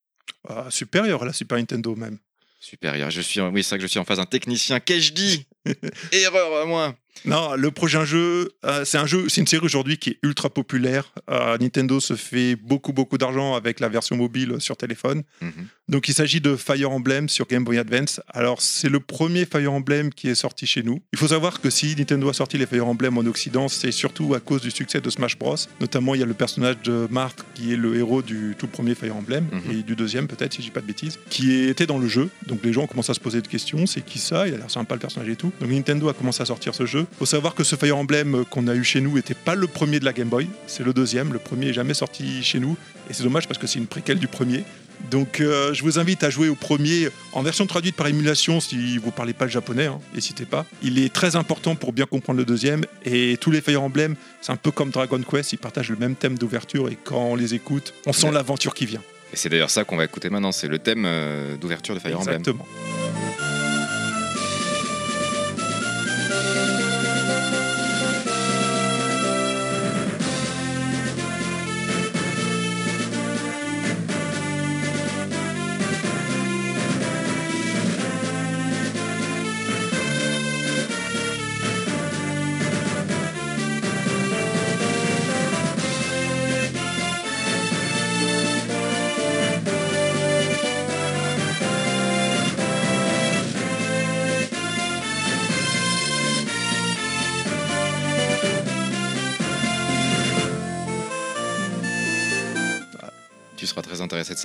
Ah, 0.48 0.66
supérieur 0.70 1.24
à 1.24 1.26
la 1.26 1.32
Super 1.32 1.58
Nintendo 1.58 1.96
même. 1.96 2.18
Supérieur. 2.58 3.10
Je 3.10 3.20
suis, 3.20 3.40
oui, 3.40 3.62
c'est 3.62 3.70
vrai 3.70 3.78
que 3.78 3.82
je 3.82 3.88
suis 3.88 3.98
en 3.98 4.04
face 4.04 4.18
d'un 4.18 4.26
technicien. 4.26 4.80
Qu'ai-je 4.80 5.12
dit 5.12 5.46
Erreur 6.12 6.62
à 6.62 6.64
moi. 6.64 6.94
Non, 7.24 7.54
le 7.56 7.70
prochain 7.72 8.04
jeu, 8.04 8.52
euh, 8.64 8.84
c'est 8.84 8.96
un 8.96 9.06
jeu, 9.06 9.28
c'est 9.28 9.40
une 9.40 9.46
série 9.46 9.64
aujourd'hui 9.64 9.98
qui 9.98 10.10
est 10.10 10.18
ultra 10.22 10.50
populaire. 10.50 11.12
Euh, 11.30 11.58
Nintendo 11.58 11.98
se 11.98 12.14
fait 12.14 12.54
beaucoup 12.54 12.92
beaucoup 12.92 13.18
d'argent 13.18 13.54
avec 13.56 13.80
la 13.80 13.88
version 13.88 14.16
mobile 14.16 14.56
sur 14.60 14.76
téléphone. 14.76 15.24
Mhm. 15.40 15.52
Donc 15.88 16.08
il 16.08 16.14
s'agit 16.14 16.40
de 16.40 16.54
Fire 16.54 16.90
Emblem 16.90 17.28
sur 17.28 17.46
Game 17.46 17.64
Boy 17.64 17.78
Advance. 17.78 18.20
Alors 18.28 18.60
c'est 18.62 18.88
le 18.90 19.00
premier 19.00 19.46
Fire 19.46 19.72
Emblem 19.72 20.12
qui 20.12 20.28
est 20.28 20.34
sorti 20.36 20.66
chez 20.66 20.82
nous. 20.82 21.00
Il 21.12 21.18
faut 21.18 21.28
savoir 21.28 21.60
que 21.60 21.70
si 21.70 21.96
Nintendo 21.96 22.28
a 22.28 22.34
sorti 22.34 22.56
les 22.58 22.66
Fire 22.66 22.86
Emblem 22.86 23.16
en 23.18 23.22
Occident, 23.26 23.68
c'est 23.68 23.90
surtout 23.90 24.34
à 24.34 24.40
cause 24.40 24.60
du 24.62 24.70
succès 24.70 25.00
de 25.00 25.10
Smash 25.10 25.38
Bros. 25.38 25.56
Notamment 25.80 26.14
il 26.14 26.20
y 26.20 26.22
a 26.22 26.26
le 26.26 26.34
personnage 26.34 26.76
de 26.84 27.08
Mark 27.10 27.36
qui 27.54 27.72
est 27.72 27.76
le 27.76 27.96
héros 27.96 28.22
du 28.22 28.54
tout 28.58 28.68
premier 28.68 28.94
Fire 28.94 29.16
Emblem 29.16 29.46
Mhm. 29.50 29.70
et 29.72 29.82
du 29.82 29.96
deuxième 29.96 30.28
peut-être 30.28 30.52
si 30.52 30.60
je 30.62 30.66
dis 30.66 30.70
pas 30.72 30.80
de 30.82 30.86
bêtises, 30.86 31.18
qui 31.30 31.52
était 31.64 31.86
dans 31.86 31.98
le 31.98 32.06
jeu. 32.06 32.28
Donc 32.46 32.60
les 32.62 32.72
gens 32.72 32.86
commencent 32.86 33.10
à 33.10 33.14
se 33.14 33.20
poser 33.20 33.40
des 33.42 33.48
questions. 33.48 33.86
C'est 33.86 34.04
qui 34.04 34.18
ça? 34.18 34.46
Il 34.46 34.54
a 34.54 34.58
l'air 34.58 34.70
sympa 34.70 34.94
le 34.94 35.00
personnage 35.00 35.28
et 35.30 35.36
tout. 35.36 35.52
Donc 35.60 35.70
Nintendo 35.70 36.08
a 36.08 36.14
commencé 36.14 36.42
à 36.42 36.46
sortir 36.46 36.74
ce 36.74 36.86
jeu. 36.86 36.97
Faut 37.18 37.26
savoir 37.26 37.54
que 37.54 37.64
ce 37.64 37.76
Fire 37.76 37.96
Emblem 37.96 38.44
qu'on 38.50 38.66
a 38.68 38.74
eu 38.74 38.84
chez 38.84 39.00
nous 39.00 39.18
était 39.18 39.34
pas 39.34 39.54
le 39.54 39.66
premier 39.66 40.00
de 40.00 40.04
la 40.04 40.12
Game 40.12 40.28
Boy. 40.28 40.48
C'est 40.66 40.84
le 40.84 40.92
deuxième. 40.92 41.32
Le 41.32 41.38
premier 41.38 41.68
est 41.68 41.72
jamais 41.72 41.94
sorti 41.94 42.42
chez 42.42 42.60
nous 42.60 42.76
et 43.10 43.14
c'est 43.14 43.22
dommage 43.22 43.48
parce 43.48 43.58
que 43.58 43.66
c'est 43.66 43.78
une 43.78 43.86
préquelle 43.86 44.18
du 44.18 44.28
premier. 44.28 44.64
Donc 45.10 45.40
euh, 45.40 45.72
je 45.72 45.82
vous 45.82 45.98
invite 45.98 46.24
à 46.24 46.30
jouer 46.30 46.48
au 46.48 46.54
premier 46.54 47.08
en 47.32 47.42
version 47.42 47.66
traduite 47.66 47.96
par 47.96 48.08
émulation 48.08 48.60
si 48.60 48.98
vous 48.98 49.10
parlez 49.10 49.32
pas 49.32 49.44
le 49.44 49.50
japonais, 49.50 49.86
hein, 49.86 50.00
n'hésitez 50.14 50.44
pas. 50.44 50.66
Il 50.82 50.98
est 50.98 51.12
très 51.12 51.36
important 51.36 51.76
pour 51.76 51.92
bien 51.92 52.04
comprendre 52.04 52.38
le 52.38 52.44
deuxième 52.44 52.84
et 53.04 53.36
tous 53.40 53.50
les 53.50 53.60
Fire 53.60 53.82
Emblem, 53.82 54.16
c'est 54.40 54.52
un 54.52 54.56
peu 54.56 54.70
comme 54.70 54.90
Dragon 54.90 55.20
Quest, 55.20 55.52
ils 55.52 55.58
partagent 55.58 55.90
le 55.90 55.96
même 55.96 56.14
thème 56.14 56.36
d'ouverture 56.36 56.88
et 56.88 56.98
quand 57.02 57.22
on 57.22 57.36
les 57.36 57.54
écoute, 57.54 57.94
on 58.06 58.12
sent 58.12 58.30
l'aventure 58.32 58.74
qui 58.74 58.86
vient. 58.86 59.02
Et 59.32 59.36
c'est 59.36 59.48
d'ailleurs 59.48 59.70
ça 59.70 59.84
qu'on 59.84 59.96
va 59.96 60.04
écouter 60.04 60.30
maintenant. 60.30 60.52
C'est 60.52 60.68
le 60.68 60.78
thème 60.78 61.04
euh, 61.06 61.56
d'ouverture 61.56 61.94
de 61.94 62.00
Fire 62.00 62.18
Emblem. 62.18 62.36
Exactement. 62.36 62.66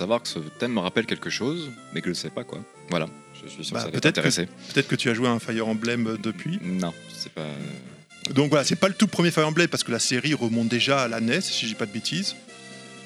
Savoir 0.04 0.22
que 0.22 0.28
ce 0.28 0.38
thème 0.58 0.72
me 0.74 0.80
rappelle 0.80 1.06
quelque 1.06 1.30
chose, 1.30 1.70
mais 1.92 2.00
que 2.00 2.06
je 2.06 2.10
ne 2.10 2.14
sais 2.14 2.30
pas 2.30 2.44
quoi. 2.44 2.60
Voilà, 2.90 3.08
je 3.42 3.48
suis 3.48 3.64
sûr 3.64 3.74
Bah, 3.74 3.80
que 3.80 3.84
ça 3.86 3.86
va 3.86 3.90
peut-être 3.92 4.02
t'intéresser. 4.02 4.46
Peut-être 4.72 4.88
que 4.88 4.96
tu 4.96 5.08
as 5.10 5.14
joué 5.14 5.28
à 5.28 5.30
un 5.32 5.38
Fire 5.38 5.66
Emblem 5.66 6.06
euh, 6.06 6.16
depuis. 6.22 6.58
Non, 6.62 6.92
c'est 7.16 7.32
pas. 7.32 7.46
Donc 8.34 8.50
voilà, 8.50 8.64
c'est 8.64 8.76
pas 8.76 8.88
le 8.88 8.94
tout 8.94 9.06
premier 9.06 9.30
Fire 9.30 9.46
Emblem 9.48 9.68
parce 9.68 9.82
que 9.84 9.92
la 9.92 9.98
série 9.98 10.34
remonte 10.34 10.68
déjà 10.68 11.02
à 11.02 11.08
la 11.08 11.20
NES, 11.20 11.40
si 11.40 11.66
dis 11.66 11.74
pas 11.74 11.86
de 11.86 11.92
bêtises. 11.92 12.36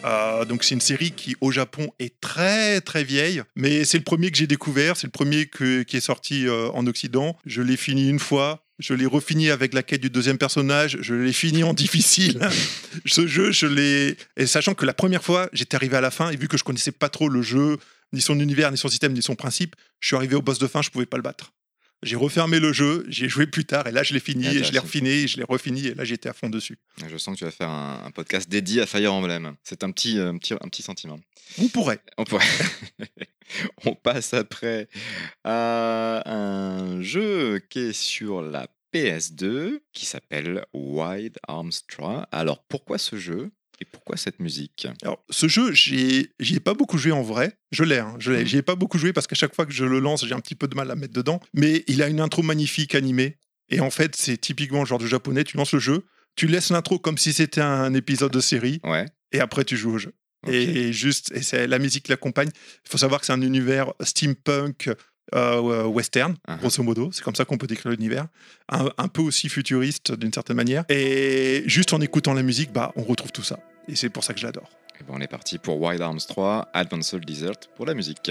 Euh, 0.05 0.45
donc 0.45 0.63
c'est 0.63 0.75
une 0.77 0.81
série 0.81 1.11
qui 1.11 1.35
au 1.41 1.51
Japon 1.51 1.89
est 1.99 2.21
très 2.21 2.81
très 2.81 3.03
vieille, 3.03 3.43
mais 3.57 3.85
c'est 3.85 3.99
le 3.99 4.05
premier 4.05 4.31
que 4.31 4.37
j'ai 4.37 4.47
découvert, 4.47 4.97
c'est 4.97 5.09
le 5.09 5.13
premier 5.13 5.47
que- 5.47 5.83
qui 5.83 5.97
est 5.97 6.01
sorti 6.01 6.47
euh, 6.47 6.69
en 6.73 6.87
Occident. 6.87 7.37
Je 7.47 7.63
l'ai 7.63 7.77
fini 7.77 8.09
une 8.09 8.21
fois, 8.21 8.65
je 8.79 8.95
l'ai 8.95 9.07
refini 9.07 9.51
avec 9.51 9.75
la 9.75 9.83
quête 9.83 10.01
du 10.01 10.11
deuxième 10.11 10.39
personnage, 10.39 10.99
je 11.01 11.15
l'ai 11.15 11.33
fini 11.33 11.65
en 11.65 11.75
difficile. 11.75 12.41
Ce 13.07 13.27
jeu, 13.27 13.51
je 13.51 13.67
l'ai 13.67 14.17
et 14.37 14.47
sachant 14.47 14.75
que 14.75 14.87
la 14.87 14.95
première 14.95 15.23
fois 15.23 15.49
j'étais 15.53 15.75
arrivé 15.75 15.97
à 15.97 16.01
la 16.01 16.11
fin 16.11 16.31
et 16.31 16.37
vu 16.37 16.49
que 16.49 16.57
je 16.57 16.65
connaissais 16.65 16.93
pas 16.93 17.09
trop 17.09 17.29
le 17.29 17.43
jeu, 17.43 17.79
ni 18.13 18.21
son 18.21 18.39
univers, 18.39 18.71
ni 18.71 18.79
son 18.79 18.89
système, 18.89 19.13
ni 19.13 19.23
son 19.23 19.35
principe, 19.35 19.77
je 20.01 20.09
suis 20.09 20.17
arrivé 20.17 20.37
au 20.37 20.43
boss 20.43 20.59
de 20.59 20.67
fin, 20.67 20.83
je 20.83 20.91
pouvais 20.91 21.07
pas 21.07 21.17
le 21.17 21.23
battre. 21.23 21.53
J'ai 22.05 22.15
refermé 22.17 22.61
le 22.61 22.73
jeu, 22.73 23.05
j'ai 23.09 23.29
joué 23.29 23.47
plus 23.49 23.65
tard 23.65 23.87
et 23.89 23.91
là 23.91 24.03
je 24.05 24.15
l'ai 24.15 24.21
fini 24.21 24.47
et 24.47 24.63
je 24.65 24.73
l'ai 24.73 24.79
refiné, 24.79 25.11
et 25.23 25.27
je 25.29 25.37
l'ai 25.37 25.45
refini 25.45 25.87
et 25.89 25.95
là 25.95 26.05
j'étais 26.05 26.29
à 26.29 26.33
fond 26.33 26.49
dessus. 26.49 26.79
Je 27.09 27.17
sens 27.17 27.35
que 27.35 27.39
tu 27.41 27.45
vas 27.45 27.51
faire 27.51 27.69
un, 27.71 28.03
un 28.05 28.11
podcast 28.13 28.49
dédié 28.49 28.83
à 28.83 28.87
Fire 28.87 29.13
Emblem. 29.13 29.57
C'est 29.65 29.83
un 29.83 29.91
petit, 29.91 30.19
euh, 30.19 30.33
petit, 30.35 30.55
un 30.55 30.69
petit 30.69 30.83
sentiment. 30.83 31.19
On 31.59 31.69
pourrait. 31.69 32.01
On, 32.17 32.25
pourrait- 32.25 32.45
On 33.85 33.95
passe 33.95 34.33
après 34.35 34.89
à 35.45 36.23
un 36.33 37.03
jeu 37.03 37.61
qui 37.71 37.79
est 37.81 37.93
sur 37.93 38.43
la 38.43 38.69
PS2 38.95 39.81
qui 39.93 40.07
s'appelle 40.07 40.65
Wide 40.73 41.39
Arms 41.49 41.73
3. 41.89 42.29
Alors 42.33 42.63
pourquoi 42.69 42.99
ce 42.99 43.17
jeu? 43.17 43.51
Et 43.81 43.85
pourquoi 43.85 44.17
cette 44.17 44.41
musique? 44.41 44.87
Alors, 45.03 45.23
ce 45.31 45.47
jeu, 45.49 45.73
j'y 45.73 46.29
j'y 46.41 46.57
ai 46.57 46.61
pas 46.61 46.75
beaucoup 46.75 46.99
joué 46.99 47.13
en 47.13 47.23
vrai. 47.23 47.57
Je 47.71 47.85
l'ai, 47.85 47.99
hein, 47.99 48.17
je 48.19 48.33
l'ai. 48.33 48.41
Mhm. 48.41 48.47
J'y 48.47 48.57
ai 48.59 48.63
pas 48.63 48.75
beaucoup 48.75 48.99
joué 48.99 49.13
parce 49.13 49.27
qu'à 49.27 49.37
chaque 49.37 49.55
fois 49.55 49.67
que 49.67 49.73
je 49.73 49.85
le 49.85 49.99
lance, 50.01 50.27
j'ai 50.27 50.35
un 50.35 50.41
petit 50.41 50.55
peu 50.55 50.67
de 50.69 50.75
mal 50.75 50.91
à 50.91 50.95
mettre 50.97 51.15
dedans. 51.15 51.41
Mais 51.55 51.85
il 51.87 52.03
a 52.03 52.09
une 52.09 52.21
intro 52.21 52.43
magnifique 52.43 52.95
animée. 52.95 53.37
Et 53.71 53.81
en 53.81 53.91
fait, 53.91 54.17
c'est 54.17 54.37
typiquement 54.39 54.81
le 54.81 54.87
genre 54.87 54.99
de 54.99 55.07
japonais. 55.07 55.45
Tu 55.45 55.57
lances 55.57 55.73
le 55.75 55.79
jeu, 55.79 56.05
tu 56.37 56.47
laisses 56.47 56.71
l'intro 56.71 56.99
comme 56.99 57.19
si 57.19 57.33
c'était 57.33 57.61
un 57.61 57.93
épisode 57.95 58.33
de 58.33 58.41
série, 58.41 58.81
Ouais. 58.85 59.07
et 59.33 59.41
après 59.41 59.65
tu 59.65 59.77
joues 59.77 59.93
au 59.95 59.99
jeu. 59.99 60.15
ok. 60.47 60.53
Et 60.53 60.93
juste, 60.93 61.33
et 61.33 61.43
c'est 61.43 61.67
la 61.67 61.79
musique 61.79 62.05
qui 62.05 62.11
l'accompagne. 62.11 62.49
Il 62.85 62.89
faut 62.91 62.99
savoir 62.99 63.21
que 63.21 63.27
c'est 63.27 63.33
un 63.33 63.43
univers 63.43 63.93
steampunk 64.01 64.91
euh, 65.35 65.85
western, 65.87 66.37
Uh-huh. 66.49 66.59
grosso 66.59 66.83
modo. 66.83 67.11
C'est 67.13 67.23
comme 67.23 67.35
ça 67.35 67.45
qu'on 67.45 67.59
peut 67.59 67.67
décrire 67.67 67.93
l'univers. 67.93 68.27
Un, 68.69 68.89
un 68.97 69.09
peu 69.09 69.23
aussi 69.23 69.49
futuriste 69.49 70.13
d'une 70.13 70.33
certaine 70.33 70.57
manière. 70.57 70.85
Et 70.89 71.63
juste 71.67 71.93
en 71.93 72.01
écoutant 72.01 72.35
la 72.35 72.43
musique, 72.43 72.73
bah, 72.73 72.93
on 72.97 73.03
retrouve 73.03 73.33
tout 73.33 73.43
ça. 73.43 73.59
Et 73.89 73.97
c'est 73.97 74.09
pour 74.11 74.25
ça 74.25 74.35
que 74.35 74.41
je 74.41 74.47
l'adore. 74.47 74.71
Et 75.01 75.05
ben, 75.05 75.15
on 75.17 75.21
est 75.21 75.29
parti 75.29 75.59
pour 75.59 75.81
Wild 75.81 76.01
Arms 76.03 76.19
3, 76.27 76.69
Advanced 76.75 77.25
Desert 77.25 77.53
pour 77.77 77.87
la 77.87 77.95
musique. 77.95 78.31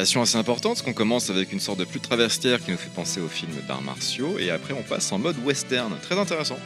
On 0.00 0.02
a 0.02 0.06
des 0.06 0.12
variations 0.16 0.22
assez 0.22 0.36
importantes, 0.36 0.72
parce 0.74 0.82
qu'on 0.82 0.92
commence 0.94 1.28
avec 1.30 1.52
une 1.52 1.60
sorte 1.60 1.78
de 1.78 1.84
flûte 1.84 2.02
traversière 2.02 2.58
qui 2.64 2.70
nous 2.70 2.76
fait 2.78 2.90
penser 2.94 3.20
aux 3.20 3.28
films 3.28 3.52
d'arts 3.68 3.82
martiaux, 3.82 4.38
et 4.38 4.50
après 4.50 4.72
on 4.74 4.82
passe 4.82 5.12
en 5.12 5.18
mode 5.18 5.36
western. 5.44 5.94
Très 6.02 6.18
intéressant. 6.18 6.58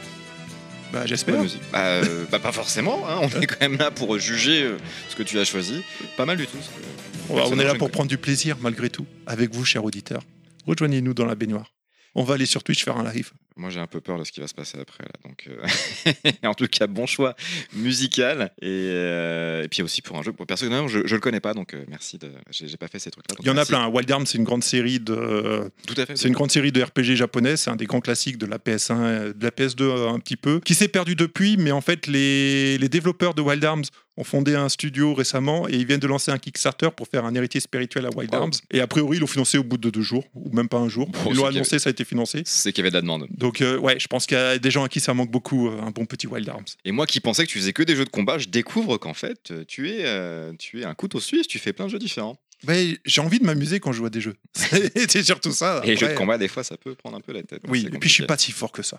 Bah, 0.93 1.05
j'espère. 1.05 1.35
Bah, 1.71 1.79
euh, 1.79 2.25
bah, 2.31 2.39
pas 2.39 2.51
forcément, 2.53 3.03
hein, 3.09 3.19
on 3.21 3.41
est 3.41 3.45
quand 3.47 3.59
même 3.61 3.77
là 3.77 3.91
pour 3.91 4.17
juger 4.19 4.63
euh, 4.63 4.77
ce 5.09 5.15
que 5.15 5.23
tu 5.23 5.37
as 5.39 5.43
choisi. 5.45 5.81
Pas 6.15 6.25
mal 6.25 6.37
du 6.37 6.47
tout. 6.47 6.57
que- 6.57 7.33
On, 7.33 7.37
on 7.41 7.59
est 7.59 7.63
là 7.65 7.75
pour 7.75 7.89
prendre 7.91 8.07
du 8.09 8.17
plaisir 8.17 8.55
malgré 8.61 8.89
tout, 8.89 9.05
avec 9.27 9.53
vous, 9.53 9.65
chers 9.65 9.83
auditeurs. 9.83 10.21
Rejoignez-nous 10.67 11.13
dans 11.13 11.25
la 11.25 11.35
baignoire. 11.35 11.73
On 12.13 12.23
va 12.23 12.35
aller 12.35 12.45
sur 12.45 12.63
Twitch 12.63 12.83
faire 12.85 12.97
un 12.97 13.11
live. 13.11 13.31
Moi, 13.57 13.69
j'ai 13.69 13.79
un 13.79 13.87
peu 13.87 14.01
peur 14.01 14.19
de 14.19 14.25
ce 14.25 14.33
qui 14.33 14.41
va 14.41 14.47
se 14.47 14.53
passer 14.53 14.77
après. 14.79 15.05
Là, 15.05 15.13
donc, 15.23 15.47
euh, 15.47 16.31
en 16.43 16.53
tout 16.53 16.67
cas, 16.67 16.87
bon 16.87 17.05
choix 17.05 17.35
musical. 17.73 18.51
Et, 18.61 18.67
euh, 18.91 19.63
et 19.63 19.67
puis 19.69 19.81
aussi 19.81 20.01
pour 20.01 20.17
un 20.17 20.23
jeu. 20.23 20.33
Pour 20.33 20.45
personnellement, 20.45 20.89
je, 20.89 21.05
je 21.05 21.15
le 21.15 21.21
connais 21.21 21.39
pas, 21.39 21.53
donc 21.53 21.73
euh, 21.73 21.85
merci. 21.87 22.17
De... 22.17 22.31
J'ai 22.49 22.75
pas 22.75 22.87
fait 22.89 22.99
ces 22.99 23.11
trucs-là. 23.11 23.35
Il 23.39 23.47
y 23.47 23.49
en 23.49 23.57
a 23.57 23.65
plein. 23.65 23.87
Wild 23.87 24.11
Arms, 24.11 24.25
c'est 24.25 24.37
une 24.37 24.43
grande 24.43 24.63
série 24.63 24.99
de, 24.99 25.71
Tout 25.87 25.93
à 25.97 26.05
fait. 26.05 26.17
c'est 26.17 26.27
une 26.27 26.33
grande 26.33 26.51
série 26.51 26.73
de 26.73 26.81
RPG 26.81 27.15
japonais. 27.15 27.55
C'est 27.55 27.69
un 27.69 27.77
des 27.77 27.85
grands 27.85 28.01
classiques 28.01 28.37
de 28.37 28.45
la 28.45 28.57
PS1, 28.57 28.97
euh, 28.97 29.33
de 29.33 29.43
la 29.43 29.51
PS2 29.51 29.83
euh, 29.83 30.09
un 30.09 30.19
petit 30.19 30.35
peu, 30.35 30.59
qui 30.59 30.75
s'est 30.75 30.89
perdu 30.89 31.15
depuis. 31.15 31.55
Mais 31.55 31.71
en 31.71 31.81
fait, 31.81 32.07
les, 32.07 32.77
les 32.77 32.89
développeurs 32.89 33.35
de 33.35 33.41
Wild 33.41 33.63
Arms 33.63 33.85
ont 34.17 34.23
fondé 34.23 34.55
un 34.55 34.69
studio 34.69 35.13
récemment 35.13 35.67
et 35.67 35.73
ils 35.73 35.85
viennent 35.85 35.99
de 35.99 36.07
lancer 36.07 36.31
un 36.31 36.37
Kickstarter 36.37 36.89
pour 36.95 37.07
faire 37.07 37.25
un 37.25 37.35
héritier 37.35 37.59
spirituel 37.59 38.05
à 38.05 38.09
Wild 38.15 38.33
Wow. 38.33 38.41
Arms. 38.41 38.51
Et 38.71 38.79
a 38.79 38.87
priori, 38.87 39.17
ils 39.17 39.19
l'ont 39.19 39.27
financé 39.27 39.57
au 39.57 39.63
bout 39.63 39.77
de 39.77 39.89
deux 39.89 40.01
jours, 40.01 40.23
ou 40.33 40.49
même 40.55 40.69
pas 40.69 40.77
un 40.77 40.87
jour. 40.89 41.07
Bon, 41.09 41.31
ils 41.31 41.35
l'ont 41.37 41.45
annoncé, 41.45 41.79
ça 41.79 41.89
a 41.89 41.91
été 41.91 42.05
financé. 42.05 42.41
C'est 42.45 42.71
qu'il 42.71 42.81
y 42.81 42.83
avait 42.83 42.91
de 42.91 42.95
la 42.95 43.01
demande. 43.01 43.27
Donc, 43.31 43.61
euh, 43.61 43.77
ouais, 43.77 43.99
je 43.99 44.07
pense 44.07 44.25
qu'il 44.25 44.37
y 44.37 44.39
a 44.39 44.57
des 44.57 44.71
gens 44.71 44.83
à 44.83 44.89
qui 44.89 44.99
ça 44.99 45.13
manque 45.13 45.31
beaucoup, 45.31 45.67
euh, 45.69 45.81
un 45.81 45.91
bon 45.91 46.05
petit 46.05 46.27
Wild 46.27 46.47
Arms. 46.49 46.63
Et 46.85 46.91
moi 46.91 47.05
qui 47.05 47.19
pensais 47.19 47.45
que 47.45 47.51
tu 47.51 47.59
faisais 47.59 47.73
que 47.73 47.83
des 47.83 47.95
jeux 47.95 48.05
de 48.05 48.09
combat, 48.09 48.37
je 48.37 48.47
découvre 48.47 48.97
qu'en 48.97 49.13
fait, 49.13 49.51
euh, 49.51 49.63
tu 49.67 49.89
es, 49.89 50.05
euh, 50.05 50.53
tu 50.57 50.81
es 50.81 50.85
un 50.85 50.93
couteau 50.93 51.19
suisse, 51.19 51.47
tu 51.47 51.59
fais 51.59 51.73
plein 51.73 51.85
de 51.85 51.91
jeux 51.91 51.99
différents. 51.99 52.39
Ouais, 52.67 52.97
j'ai 53.05 53.21
envie 53.21 53.37
de 53.39 53.45
m'amuser 53.45 53.79
quand 53.79 53.91
je 53.91 53.97
joue 53.97 54.05
à 54.05 54.09
des 54.09 54.21
jeux. 54.21 54.35
c'est 54.55 55.23
surtout 55.23 55.51
ça. 55.51 55.81
Et 55.83 55.87
les 55.87 55.97
jeux 55.97 56.07
de 56.07 56.13
combat, 56.15 56.37
des 56.37 56.47
fois, 56.47 56.63
ça 56.63 56.77
peut 56.77 56.95
prendre 56.95 57.17
un 57.17 57.21
peu 57.21 57.33
la 57.33 57.43
tête. 57.43 57.59
hein, 57.63 57.67
Oui, 57.69 57.85
et 57.93 57.97
puis 57.99 58.09
je 58.09 58.13
suis 58.15 58.25
pas 58.25 58.37
si 58.37 58.51
fort 58.53 58.71
que 58.71 58.81
ça. 58.81 58.97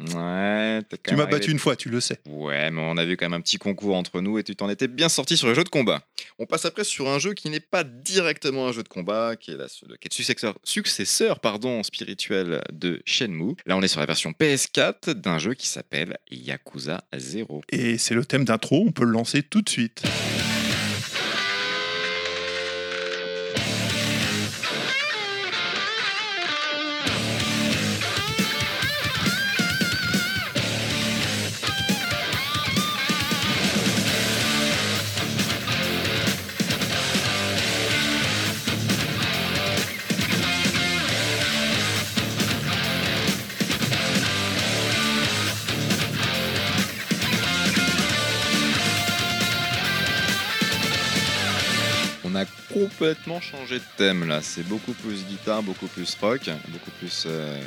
Ouais, 0.00 0.82
t'es 0.88 0.96
quand 0.96 1.12
Tu 1.12 1.16
m'as 1.16 1.26
battu 1.26 1.50
une 1.52 1.58
fois, 1.58 1.76
tu 1.76 1.88
le 1.88 2.00
sais. 2.00 2.18
Ouais, 2.26 2.70
mais 2.70 2.80
on 2.80 2.96
a 2.96 3.04
vu 3.04 3.16
quand 3.16 3.26
même 3.26 3.38
un 3.38 3.40
petit 3.40 3.58
concours 3.58 3.94
entre 3.94 4.20
nous 4.20 4.38
et 4.38 4.42
tu 4.42 4.56
t'en 4.56 4.68
étais 4.68 4.88
bien 4.88 5.08
sorti 5.08 5.36
sur 5.36 5.46
les 5.48 5.54
jeux 5.54 5.62
de 5.62 5.68
combat. 5.68 6.02
On 6.38 6.46
passe 6.46 6.64
après 6.64 6.84
sur 6.84 7.08
un 7.08 7.18
jeu 7.18 7.34
qui 7.34 7.48
n'est 7.48 7.60
pas 7.60 7.84
directement 7.84 8.66
un 8.66 8.72
jeu 8.72 8.82
de 8.82 8.88
combat, 8.88 9.36
qui 9.36 9.52
est, 9.52 9.56
la, 9.56 9.66
qui 9.66 9.84
est 9.84 10.18
le 10.18 10.24
successeur, 10.24 10.58
successeur 10.64 11.38
pardon, 11.38 11.82
spirituel 11.84 12.62
de 12.72 13.02
Shenmue. 13.04 13.54
Là, 13.66 13.76
on 13.76 13.82
est 13.82 13.88
sur 13.88 14.00
la 14.00 14.06
version 14.06 14.32
PS4 14.32 15.12
d'un 15.12 15.38
jeu 15.38 15.54
qui 15.54 15.68
s'appelle 15.68 16.18
Yakuza 16.30 17.04
0. 17.16 17.62
Et 17.70 17.96
c'est 17.98 18.14
le 18.14 18.24
thème 18.24 18.44
d'intro, 18.44 18.84
on 18.86 18.92
peut 18.92 19.04
le 19.04 19.12
lancer 19.12 19.42
tout 19.42 19.62
de 19.62 19.68
suite. 19.68 20.02
Complètement 53.04 53.40
changé 53.40 53.78
de 53.78 53.84
thème 53.96 54.26
là. 54.26 54.40
C'est 54.42 54.66
beaucoup 54.66 54.92
plus 54.92 55.24
guitare, 55.24 55.62
beaucoup 55.62 55.86
plus 55.86 56.16
rock, 56.20 56.48
beaucoup 56.68 56.90
plus. 56.98 57.24
euh, 57.26 57.60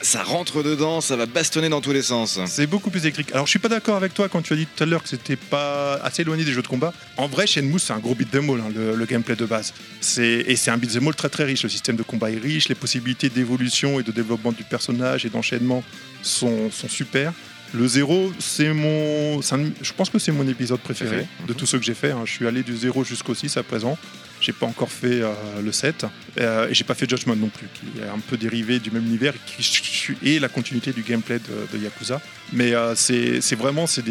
Ça 0.00 0.22
rentre 0.22 0.62
dedans, 0.62 1.00
ça 1.00 1.16
va 1.16 1.26
bastonner 1.26 1.68
dans 1.68 1.80
tous 1.80 1.92
les 1.92 2.02
sens. 2.02 2.38
C'est 2.46 2.66
beaucoup 2.66 2.90
plus 2.90 3.00
électrique. 3.00 3.30
Alors 3.32 3.46
je 3.46 3.50
suis 3.50 3.58
pas 3.58 3.68
d'accord 3.68 3.96
avec 3.96 4.14
toi 4.14 4.28
quand 4.28 4.42
tu 4.42 4.52
as 4.52 4.56
dit 4.56 4.66
tout 4.66 4.82
à 4.82 4.86
l'heure 4.86 5.02
que 5.02 5.08
c'était 5.08 5.36
pas 5.36 5.94
assez 5.96 6.22
éloigné 6.22 6.44
des 6.44 6.52
jeux 6.52 6.62
de 6.62 6.66
combat. 6.66 6.92
En 7.16 7.28
vrai, 7.28 7.46
Shenmue 7.46 7.78
c'est 7.78 7.92
un 7.92 7.98
gros 7.98 8.14
beat'em 8.14 8.48
all, 8.50 8.60
hein, 8.60 8.72
le, 8.74 9.06
gameplay 9.06 9.36
de 9.36 9.44
base. 9.44 9.74
C'est 10.00 10.44
et 10.46 10.56
c'est 10.56 10.70
un 10.70 10.78
beat'em 10.78 11.06
all 11.08 11.14
très 11.14 11.28
très 11.28 11.44
riche. 11.44 11.62
Le 11.62 11.68
système 11.68 11.96
de 11.96 12.02
combat 12.02 12.30
est 12.30 12.38
riche, 12.38 12.68
les 12.68 12.74
possibilités 12.74 13.28
d'évolution 13.28 14.00
et 14.00 14.02
de 14.02 14.12
développement 14.12 14.52
du 14.52 14.64
personnage 14.64 15.26
et 15.26 15.30
d'enchaînement 15.30 15.82
sont 16.22 16.70
super. 16.88 17.32
Le 17.74 17.86
zéro, 17.88 18.32
c'est 18.38 18.72
mon, 18.72 19.38
un- 19.40 19.70
je 19.82 19.92
pense 19.92 20.08
que 20.10 20.18
c'est 20.18 20.32
mon 20.32 20.46
épisode 20.48 20.80
préféré 20.80 21.26
de 21.46 21.52
tous 21.52 21.66
ceux 21.66 21.78
que 21.78 21.84
j'ai 21.84 21.94
fait. 21.94 22.10
hein. 22.12 22.22
Je 22.24 22.32
suis 22.32 22.46
allé 22.46 22.62
du 22.62 22.76
0 22.76 23.04
jusqu'au 23.04 23.34
6 23.34 23.56
à 23.56 23.62
présent. 23.62 23.98
J'ai 24.40 24.52
pas 24.52 24.66
encore 24.66 24.90
fait 24.92 25.22
euh, 25.22 25.32
le 25.64 25.72
7 25.72 26.04
euh, 26.40 26.68
et 26.68 26.74
j'ai 26.74 26.84
pas 26.84 26.94
fait 26.94 27.08
Judgment 27.08 27.36
non 27.36 27.48
plus, 27.48 27.66
qui 27.74 28.00
est 28.00 28.04
un 28.04 28.18
peu 28.18 28.36
dérivé 28.36 28.78
du 28.78 28.90
même 28.90 29.06
univers 29.06 29.32
et 29.34 29.38
qui 29.62 30.14
est 30.36 30.38
la 30.38 30.48
continuité 30.48 30.92
du 30.92 31.02
gameplay 31.02 31.38
de, 31.38 31.76
de 31.78 31.82
Yakuza. 31.82 32.20
Mais 32.52 32.74
euh, 32.74 32.94
c'est 32.94 33.54
vraiment 33.56 33.86
c'est 33.86 34.02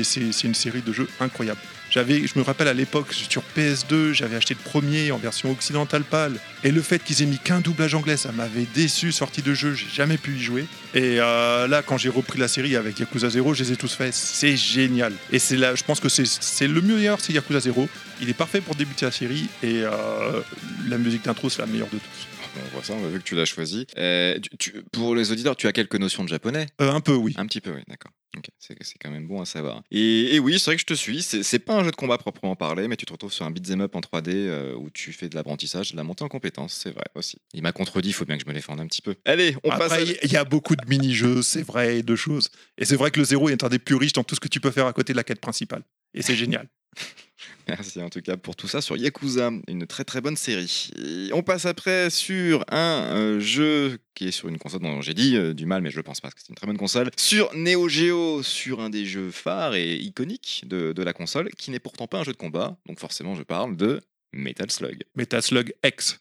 une 0.43 0.55
série 0.55 0.81
de 0.81 0.91
jeux 0.91 1.07
incroyable. 1.19 1.59
J'avais, 1.95 2.27
je 2.27 2.37
me 2.37 2.43
rappelle 2.43 2.67
à 2.67 2.73
l'époque 2.73 3.13
sur 3.13 3.41
PS2, 3.55 4.11
j'avais 4.11 4.35
acheté 4.35 4.53
le 4.53 4.59
premier 4.69 5.13
en 5.13 5.17
version 5.17 5.49
occidentale 5.49 6.03
pâle 6.03 6.33
et 6.65 6.71
le 6.71 6.81
fait 6.81 7.01
qu'ils 7.01 7.21
aient 7.21 7.25
mis 7.25 7.37
qu'un 7.39 7.61
doublage 7.61 7.95
anglais, 7.95 8.17
ça 8.17 8.33
m'avait 8.33 8.67
déçu. 8.75 9.13
Sortie 9.13 9.41
de 9.41 9.53
jeu, 9.53 9.73
j'ai 9.73 9.87
jamais 9.87 10.17
pu 10.17 10.35
y 10.35 10.41
jouer. 10.43 10.65
Et 10.93 11.21
euh, 11.21 11.69
là, 11.69 11.81
quand 11.83 11.97
j'ai 11.97 12.09
repris 12.09 12.37
la 12.37 12.49
série 12.49 12.75
avec 12.75 12.99
Yakuza 12.99 13.29
0, 13.29 13.53
je 13.53 13.63
les 13.63 13.71
ai 13.71 13.75
tous 13.77 13.93
faits. 13.95 14.13
C'est 14.13 14.57
génial. 14.57 15.13
Et 15.31 15.39
c'est 15.39 15.55
là, 15.55 15.73
je 15.75 15.83
pense 15.85 16.01
que 16.01 16.09
c'est 16.09 16.25
c'est 16.27 16.67
le 16.67 16.81
meilleur, 16.81 17.21
c'est 17.21 17.31
Yakuza 17.31 17.61
0. 17.61 17.87
Il 18.21 18.29
est 18.29 18.33
parfait 18.33 18.59
pour 18.59 18.75
débuter 18.75 19.05
la 19.05 19.11
série 19.13 19.47
et 19.63 19.83
euh, 19.83 20.41
la 20.89 20.97
musique 20.97 21.23
d'intro, 21.23 21.49
c'est 21.49 21.61
la 21.61 21.65
meilleure 21.67 21.87
de 21.87 21.97
tous. 21.97 22.27
On 22.57 22.73
voit 22.73 22.83
ça, 22.83 22.93
on 22.93 23.05
a 23.05 23.09
vu 23.09 23.19
que 23.19 23.23
tu 23.25 23.35
l'as 23.35 23.43
choisi. 23.45 23.85
Euh, 23.97 24.37
tu- 24.39 24.71
tu- 24.71 24.83
pour 24.93 25.13
les 25.15 25.31
auditeurs, 25.31 25.55
tu 25.57 25.67
as 25.67 25.73
quelques 25.73 25.95
notions 25.95 26.23
de 26.23 26.29
japonais? 26.29 26.67
Euh, 26.81 26.91
un 26.91 27.01
peu, 27.01 27.13
oui. 27.13 27.33
Un 27.37 27.45
petit 27.47 27.59
peu, 27.61 27.71
oui, 27.71 27.81
d'accord. 27.87 28.11
C'est 28.59 28.75
quand 29.01 29.11
même 29.11 29.27
bon 29.27 29.41
à 29.41 29.45
savoir. 29.45 29.81
Et, 29.91 30.35
et 30.35 30.39
oui, 30.39 30.59
c'est 30.59 30.65
vrai 30.65 30.75
que 30.75 30.81
je 30.81 30.85
te 30.85 30.93
suis. 30.93 31.21
C'est 31.21 31.59
pas 31.59 31.75
un 31.75 31.83
jeu 31.83 31.91
de 31.91 31.95
combat 31.95 32.17
proprement 32.17 32.55
parlé, 32.55 32.87
mais 32.87 32.97
tu 32.97 33.05
te 33.05 33.13
retrouves 33.13 33.31
sur 33.31 33.45
un 33.45 33.51
beat'em 33.51 33.81
up 33.81 33.95
en 33.95 34.01
3D 34.01 34.29
euh, 34.29 34.73
où 34.75 34.89
tu 34.89 35.13
fais 35.13 35.29
de 35.29 35.35
l'apprentissage, 35.35 35.91
de 35.91 35.97
la 35.97 36.03
montée 36.03 36.23
en 36.23 36.27
compétences, 36.27 36.73
c'est 36.73 36.91
vrai 36.91 37.05
aussi. 37.15 37.37
Il 37.53 37.61
m'a 37.61 37.71
contredit, 37.71 38.09
il 38.09 38.13
faut 38.13 38.25
bien 38.25 38.37
que 38.37 38.43
je 38.43 38.49
me 38.49 38.53
défende 38.53 38.79
un 38.81 38.87
petit 38.87 39.01
peu. 39.01 39.15
Allez, 39.25 39.55
on 39.63 39.69
passe. 39.69 39.91
à- 39.93 39.95
Après, 39.95 40.17
il 40.23 40.31
y 40.31 40.37
a 40.37 40.43
beaucoup 40.43 40.75
de 40.75 40.85
mini-jeux, 40.87 41.41
c'est 41.43 41.63
vrai, 41.63 42.03
de 42.03 42.15
choses. 42.15 42.49
Et 42.77 42.85
c'est 42.85 42.95
vrai 42.97 43.11
que 43.11 43.19
le 43.19 43.25
0 43.25 43.49
est 43.49 43.63
un 43.63 43.69
des 43.69 43.79
plus 43.79 43.95
riches 43.95 44.13
dans 44.13 44.23
tout 44.23 44.35
ce 44.35 44.39
que 44.41 44.47
tu 44.49 44.59
peux 44.59 44.71
faire 44.71 44.87
à 44.87 44.93
côté 44.93 45.13
de 45.13 45.17
la 45.17 45.23
quête 45.23 45.39
principale. 45.39 45.83
Et 46.13 46.21
c'est 46.21 46.35
génial. 46.35 46.67
Merci 47.67 48.01
en 48.01 48.09
tout 48.09 48.21
cas 48.21 48.37
pour 48.37 48.55
tout 48.55 48.67
ça 48.67 48.81
sur 48.81 48.95
Yakuza, 48.95 49.51
une 49.67 49.87
très 49.87 50.03
très 50.03 50.21
bonne 50.21 50.35
série. 50.37 50.89
Et 51.03 51.33
on 51.33 51.41
passe 51.43 51.65
après 51.65 52.09
sur 52.09 52.63
un 52.69 53.09
euh, 53.11 53.39
jeu 53.39 53.97
qui 54.13 54.27
est 54.27 54.31
sur 54.31 54.47
une 54.47 54.57
console 54.57 54.81
dont 54.81 55.01
j'ai 55.01 55.13
dit 55.13 55.35
euh, 55.35 55.53
du 55.53 55.65
mal, 55.65 55.81
mais 55.81 55.89
je 55.91 55.97
le 55.97 56.03
pense 56.03 56.21
pas 56.21 56.27
parce 56.27 56.35
que 56.35 56.41
c'est 56.41 56.49
une 56.49 56.55
très 56.55 56.67
bonne 56.67 56.77
console. 56.77 57.09
Sur 57.17 57.53
Neo 57.55 57.89
Geo, 57.89 58.43
sur 58.43 58.81
un 58.81 58.89
des 58.89 59.05
jeux 59.05 59.31
phares 59.31 59.75
et 59.75 59.95
iconiques 59.95 60.63
de, 60.67 60.93
de 60.93 61.03
la 61.03 61.13
console, 61.13 61.49
qui 61.57 61.71
n'est 61.71 61.79
pourtant 61.79 62.07
pas 62.07 62.19
un 62.19 62.23
jeu 62.23 62.31
de 62.31 62.37
combat. 62.37 62.77
Donc 62.87 62.99
forcément, 62.99 63.35
je 63.35 63.43
parle 63.43 63.75
de 63.75 64.01
Metal 64.31 64.69
Slug. 64.69 65.03
Metal 65.15 65.41
Slug 65.41 65.73
X. 65.83 66.19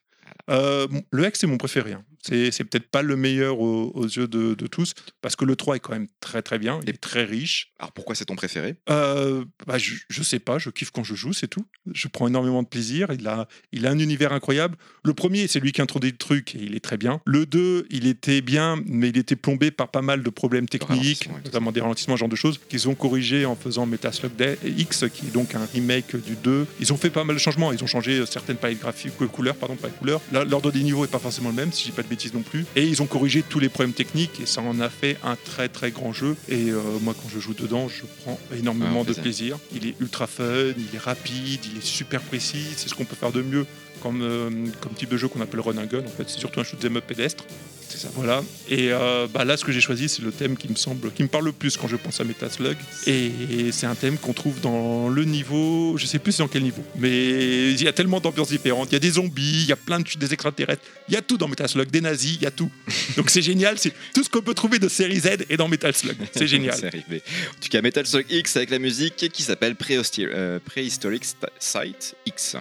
Euh, 0.50 0.86
le 1.10 1.26
X, 1.26 1.40
c'est 1.40 1.46
mon 1.46 1.58
préféré. 1.58 1.92
hein. 1.92 2.04
C'est 2.26 2.64
peut-être 2.64 2.88
pas 2.90 3.02
le 3.02 3.16
meilleur 3.16 3.60
aux, 3.60 3.90
aux 3.94 4.06
yeux 4.06 4.26
de, 4.26 4.54
de 4.54 4.66
tous, 4.66 4.94
parce 5.20 5.36
que 5.36 5.44
le 5.44 5.56
3 5.56 5.76
est 5.76 5.80
quand 5.80 5.92
même 5.92 6.08
très 6.20 6.40
très 6.42 6.58
bien, 6.58 6.80
il 6.82 6.88
est 6.90 7.00
très 7.00 7.24
riche. 7.24 7.72
Alors 7.78 7.92
pourquoi 7.92 8.14
c'est 8.14 8.24
ton 8.24 8.36
préféré? 8.36 8.76
Euh, 8.88 9.44
bah, 9.66 9.76
je, 9.78 9.94
je 10.08 10.22
sais 10.22 10.38
pas, 10.38 10.58
je 10.58 10.70
kiffe 10.70 10.90
quand 10.90 11.04
je 11.04 11.14
joue, 11.14 11.32
c'est 11.32 11.48
tout. 11.48 11.66
Je 11.92 12.08
prends 12.08 12.26
énormément 12.28 12.62
de 12.62 12.68
plaisir. 12.68 13.08
Il 13.18 13.26
a, 13.28 13.46
il 13.72 13.86
a 13.86 13.90
un 13.90 13.98
univers 13.98 14.32
incroyable. 14.32 14.76
Le 15.04 15.12
premier, 15.12 15.46
c'est 15.48 15.60
lui 15.60 15.72
qui 15.72 15.82
introduit 15.82 16.10
le 16.12 16.16
truc 16.16 16.54
et 16.54 16.58
il 16.62 16.74
est 16.74 16.80
très 16.80 16.96
bien. 16.96 17.20
Le 17.26 17.44
2, 17.46 17.86
il 17.90 18.06
était 18.06 18.40
bien, 18.40 18.80
mais 18.86 19.10
il 19.10 19.18
était 19.18 19.36
plombé 19.36 19.70
par 19.70 19.90
pas 19.90 20.02
mal 20.02 20.22
de 20.22 20.30
problèmes 20.30 20.68
techniques, 20.68 21.28
notamment 21.44 21.72
des 21.72 21.80
ralentissements, 21.80 22.16
ce 22.16 22.20
genre 22.20 22.28
de 22.28 22.36
choses, 22.36 22.58
qu'ils 22.68 22.88
ont 22.88 22.94
corrigé 22.94 23.44
en 23.44 23.54
faisant 23.56 23.84
Metal 23.86 24.14
Slug 24.14 24.34
Day- 24.36 24.58
X, 24.64 25.04
qui 25.12 25.26
est 25.26 25.30
donc 25.30 25.54
un 25.54 25.66
remake 25.66 26.16
du 26.16 26.36
2. 26.36 26.66
Ils 26.80 26.92
ont 26.92 26.96
fait 26.96 27.10
pas 27.10 27.24
mal 27.24 27.36
de 27.36 27.40
changements. 27.40 27.72
Ils 27.72 27.82
ont 27.84 27.86
changé 27.86 28.18
euh, 28.20 28.26
certaines 28.26 28.56
palettes 28.56 28.80
graphiques, 28.80 29.16
couleurs, 29.32 29.56
pardon, 29.56 29.76
pas 29.76 29.88
couleurs. 29.90 30.20
L'ordre 30.32 30.72
des 30.72 30.82
niveaux 30.82 31.04
est 31.04 31.08
pas 31.10 31.18
forcément 31.18 31.50
le 31.50 31.54
même, 31.56 31.72
si 31.72 31.84
j'ai 31.86 31.92
pas 31.92 32.02
de 32.02 32.08
bêtises 32.14 32.34
non 32.34 32.42
plus. 32.42 32.64
Et 32.76 32.84
ils 32.84 33.02
ont 33.02 33.06
corrigé 33.06 33.42
tous 33.42 33.58
les 33.60 33.68
problèmes 33.68 33.92
techniques 33.94 34.40
et 34.40 34.46
ça 34.46 34.60
en 34.62 34.80
a 34.80 34.88
fait 34.88 35.16
un 35.24 35.36
très 35.36 35.68
très 35.68 35.90
grand 35.90 36.12
jeu. 36.12 36.36
Et 36.48 36.70
euh, 36.70 36.80
moi, 37.02 37.14
quand 37.20 37.28
je 37.28 37.38
joue 37.40 37.54
dedans, 37.54 37.88
je 37.88 38.02
prends 38.22 38.38
énormément 38.56 39.02
Ah, 39.04 39.08
de 39.08 39.14
plaisir. 39.14 39.22
plaisir. 39.22 39.58
Il 39.74 39.86
est 39.88 39.94
ultra 40.00 40.26
fun, 40.26 40.44
il 40.76 40.94
est 40.94 40.98
rapide, 40.98 41.60
il 41.70 41.78
est 41.78 41.84
super 41.84 42.20
précis. 42.20 42.66
C'est 42.76 42.88
ce 42.88 42.94
qu'on 42.94 43.04
peut 43.04 43.16
faire 43.16 43.32
de 43.32 43.42
mieux 43.42 43.66
comme, 44.02 44.22
euh, 44.22 44.50
comme 44.80 44.92
type 44.92 45.08
de 45.10 45.16
jeu 45.16 45.28
qu'on 45.28 45.40
appelle 45.40 45.60
run 45.60 45.76
and 45.78 45.86
gun. 45.86 46.00
En 46.00 46.16
fait, 46.16 46.28
c'est 46.28 46.38
surtout 46.38 46.60
un 46.60 46.64
shoot 46.64 46.82
'em 46.84 46.96
up 46.96 47.04
pédestre. 47.06 47.44
C'est 47.88 47.98
ça. 47.98 48.08
Voilà. 48.14 48.42
Et 48.68 48.88
euh, 48.90 49.26
bah 49.32 49.44
là, 49.44 49.56
ce 49.56 49.64
que 49.64 49.72
j'ai 49.72 49.80
choisi, 49.80 50.08
c'est 50.08 50.22
le 50.22 50.32
thème 50.32 50.56
qui 50.56 50.68
me 50.68 50.74
semble, 50.74 51.12
qui 51.12 51.22
me 51.22 51.28
parle 51.28 51.44
le 51.44 51.52
plus 51.52 51.76
quand 51.76 51.86
je 51.88 51.96
pense 51.96 52.20
à 52.20 52.24
Metal 52.24 52.50
Slug. 52.50 52.76
Et 53.06 53.30
c'est 53.72 53.86
un 53.86 53.94
thème 53.94 54.18
qu'on 54.18 54.32
trouve 54.32 54.60
dans 54.60 55.08
le 55.08 55.24
niveau, 55.24 55.96
je 55.96 56.06
sais 56.06 56.18
plus 56.18 56.38
dans 56.38 56.48
quel 56.48 56.62
niveau, 56.62 56.82
mais 56.98 57.70
il 57.72 57.82
y 57.82 57.88
a 57.88 57.92
tellement 57.92 58.20
d'ambiances 58.20 58.48
différentes. 58.48 58.88
Il 58.90 58.94
y 58.94 58.96
a 58.96 59.00
des 59.00 59.12
zombies, 59.12 59.62
il 59.62 59.66
y 59.66 59.72
a 59.72 59.76
plein 59.76 60.00
de 60.00 60.04
des 60.16 60.32
extraterrestres, 60.32 60.82
il 61.08 61.14
y 61.14 61.16
a 61.16 61.22
tout 61.22 61.36
dans 61.36 61.48
Metal 61.48 61.68
Slug, 61.68 61.90
des 61.90 62.00
nazis, 62.00 62.36
il 62.36 62.42
y 62.42 62.46
a 62.46 62.50
tout. 62.50 62.70
Donc 63.16 63.30
c'est 63.30 63.42
génial. 63.42 63.78
C'est 63.78 63.92
tout 64.14 64.22
ce 64.24 64.28
qu'on 64.28 64.42
peut 64.42 64.54
trouver 64.54 64.78
de 64.78 64.88
série 64.88 65.20
Z 65.20 65.44
est 65.48 65.56
dans 65.56 65.68
Metal 65.68 65.94
Slug. 65.94 66.16
C'est 66.36 66.46
génial. 66.46 66.74
C'est 66.80 66.86
arrivé. 66.86 67.22
En 67.50 67.60
tout 67.60 67.68
cas, 67.70 67.80
Metal 67.82 68.06
Slug 68.06 68.26
X 68.30 68.56
avec 68.56 68.70
la 68.70 68.78
musique 68.78 69.28
qui 69.32 69.42
s'appelle 69.42 69.76
euh, 70.18 70.58
Prehistoric 70.64 71.24
St- 71.24 71.48
Site 71.58 72.14
X. 72.26 72.56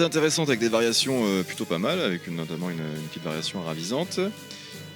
très 0.00 0.06
intéressante 0.06 0.48
avec 0.48 0.60
des 0.60 0.68
variations 0.68 1.22
euh, 1.26 1.42
plutôt 1.42 1.64
pas 1.66 1.78
mal, 1.78 2.00
avec 2.00 2.26
une- 2.26 2.36
notamment 2.36 2.70
une, 2.70 2.78
une 2.78 3.08
petite 3.08 3.22
variation 3.22 3.62
ravisante. 3.62 4.18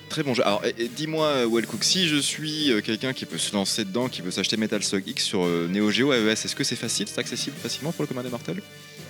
Très 0.08 0.22
bon 0.22 0.32
jeu. 0.34 0.42
Alors, 0.46 0.62
et- 0.64 0.84
et 0.84 0.88
dis-moi, 0.88 1.26
euh, 1.26 1.48
Wellcook, 1.50 1.82
si 1.84 2.08
je 2.08 2.16
suis 2.16 2.70
euh, 2.72 2.80
quelqu'un 2.80 3.12
qui 3.12 3.26
peut 3.26 3.36
se 3.38 3.52
lancer 3.54 3.84
dedans, 3.84 4.08
qui 4.08 4.22
veut 4.22 4.30
s'acheter 4.30 4.56
Metal 4.56 4.82
Slug 4.82 5.06
X 5.06 5.24
sur 5.24 5.44
euh, 5.44 5.68
Neo 5.70 5.90
Geo 5.90 6.12
AES, 6.12 6.30
est-ce 6.44 6.54
que 6.56 6.64
c'est 6.64 6.76
facile 6.76 7.06
C'est 7.08 7.18
accessible 7.20 7.56
facilement 7.62 7.92
pour 7.92 8.02
le 8.02 8.06
commun 8.06 8.22
des 8.22 8.28
mortels? 8.30 8.62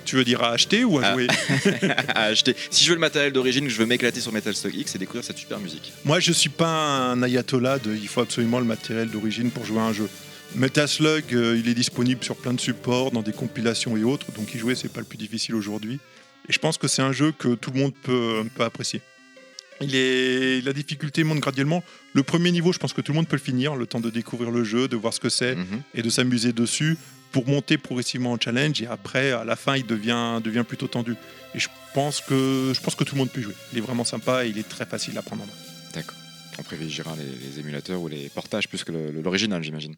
Tu 0.04 0.16
veux 0.16 0.24
dire 0.24 0.42
à 0.42 0.50
acheter 0.50 0.82
ou 0.84 0.98
à 0.98 1.02
Ah. 1.04 1.12
jouer? 1.12 1.26
À 2.14 2.22
acheter 2.24 2.56
Si 2.70 2.84
je 2.84 2.88
veux 2.90 2.94
le 2.94 3.00
matériel 3.00 3.32
d'origine, 3.32 3.64
que 3.64 3.70
je 3.72 3.78
veux 3.78 3.86
m'éclater 3.86 4.20
sur 4.20 4.32
Metal 4.32 4.54
Slug 4.54 4.74
X 4.74 4.94
et 4.94 4.98
découvrir 4.98 5.24
cette 5.24 5.38
super 5.38 5.58
musique. 5.60 5.92
Moi, 6.04 6.18
je 6.20 6.32
suis 6.32 6.48
pas 6.50 7.10
un 7.10 7.22
ayatollah 7.22 7.78
de 7.78 7.94
il 7.94 8.08
faut 8.08 8.20
absolument 8.20 8.58
le 8.58 8.66
matériel 8.66 9.08
d'origine 9.10 9.50
pour 9.50 9.64
jouer 9.64 9.78
à 9.80 9.84
un 9.84 9.92
jeu. 9.92 10.08
Metal 10.54 10.86
Slug, 10.88 11.24
euh, 11.34 11.58
il 11.58 11.68
est 11.68 11.74
disponible 11.74 12.22
sur 12.22 12.36
plein 12.36 12.52
de 12.54 12.60
supports, 12.60 13.10
dans 13.10 13.22
des 13.22 13.32
compilations 13.32 13.96
et 13.96 14.04
autres, 14.04 14.30
donc 14.32 14.54
y 14.54 14.58
jouer, 14.58 14.74
c'est 14.74 14.92
pas 14.92 15.00
le 15.00 15.06
plus 15.06 15.18
difficile 15.18 15.54
aujourd'hui. 15.54 15.98
Et 16.48 16.52
je 16.52 16.58
pense 16.58 16.78
que 16.78 16.86
c'est 16.88 17.02
un 17.02 17.12
jeu 17.12 17.32
que 17.36 17.54
tout 17.54 17.70
le 17.72 17.80
monde 17.80 17.94
peut, 18.02 18.44
peut 18.54 18.62
apprécier. 18.64 19.00
Il 19.80 19.96
est... 19.96 20.60
La 20.64 20.72
difficulté 20.72 21.24
monte 21.24 21.40
graduellement. 21.40 21.82
Le 22.12 22.22
premier 22.22 22.52
niveau, 22.52 22.72
je 22.72 22.78
pense 22.78 22.92
que 22.92 23.00
tout 23.00 23.12
le 23.12 23.16
monde 23.16 23.26
peut 23.28 23.36
le 23.36 23.42
finir, 23.42 23.74
le 23.74 23.86
temps 23.86 23.98
de 24.00 24.10
découvrir 24.10 24.50
le 24.52 24.62
jeu, 24.62 24.86
de 24.86 24.96
voir 24.96 25.12
ce 25.12 25.20
que 25.20 25.28
c'est 25.28 25.56
Mhm. 25.56 25.82
et 25.94 26.02
de 26.02 26.10
s'amuser 26.10 26.52
dessus 26.52 26.96
pour 27.32 27.48
monter 27.48 27.76
progressivement 27.76 28.30
en 28.32 28.38
challenge. 28.38 28.80
Et 28.82 28.86
après, 28.86 29.32
à 29.32 29.44
la 29.44 29.56
fin, 29.56 29.76
il 29.76 29.84
devient, 29.86 30.40
devient 30.44 30.64
plutôt 30.66 30.86
tendu. 30.86 31.16
Et 31.54 31.58
je 31.58 31.68
pense, 31.92 32.20
que, 32.20 32.72
je 32.72 32.80
pense 32.80 32.94
que 32.94 33.02
tout 33.02 33.16
le 33.16 33.18
monde 33.20 33.30
peut 33.30 33.40
y 33.40 33.44
jouer. 33.44 33.54
Il 33.72 33.78
est 33.78 33.82
vraiment 33.82 34.04
sympa 34.04 34.46
et 34.46 34.50
il 34.50 34.58
est 34.58 34.68
très 34.68 34.86
facile 34.86 35.18
à 35.18 35.22
prendre 35.22 35.42
en 35.42 35.46
main. 35.46 35.52
D'accord. 35.92 36.14
On 36.58 36.62
privilégiera 36.62 37.16
les, 37.16 37.24
les 37.50 37.58
émulateurs 37.58 38.00
ou 38.00 38.06
les 38.06 38.28
portages 38.28 38.68
plus 38.68 38.84
que 38.84 38.92
l'original, 38.92 39.64
j'imagine. 39.64 39.96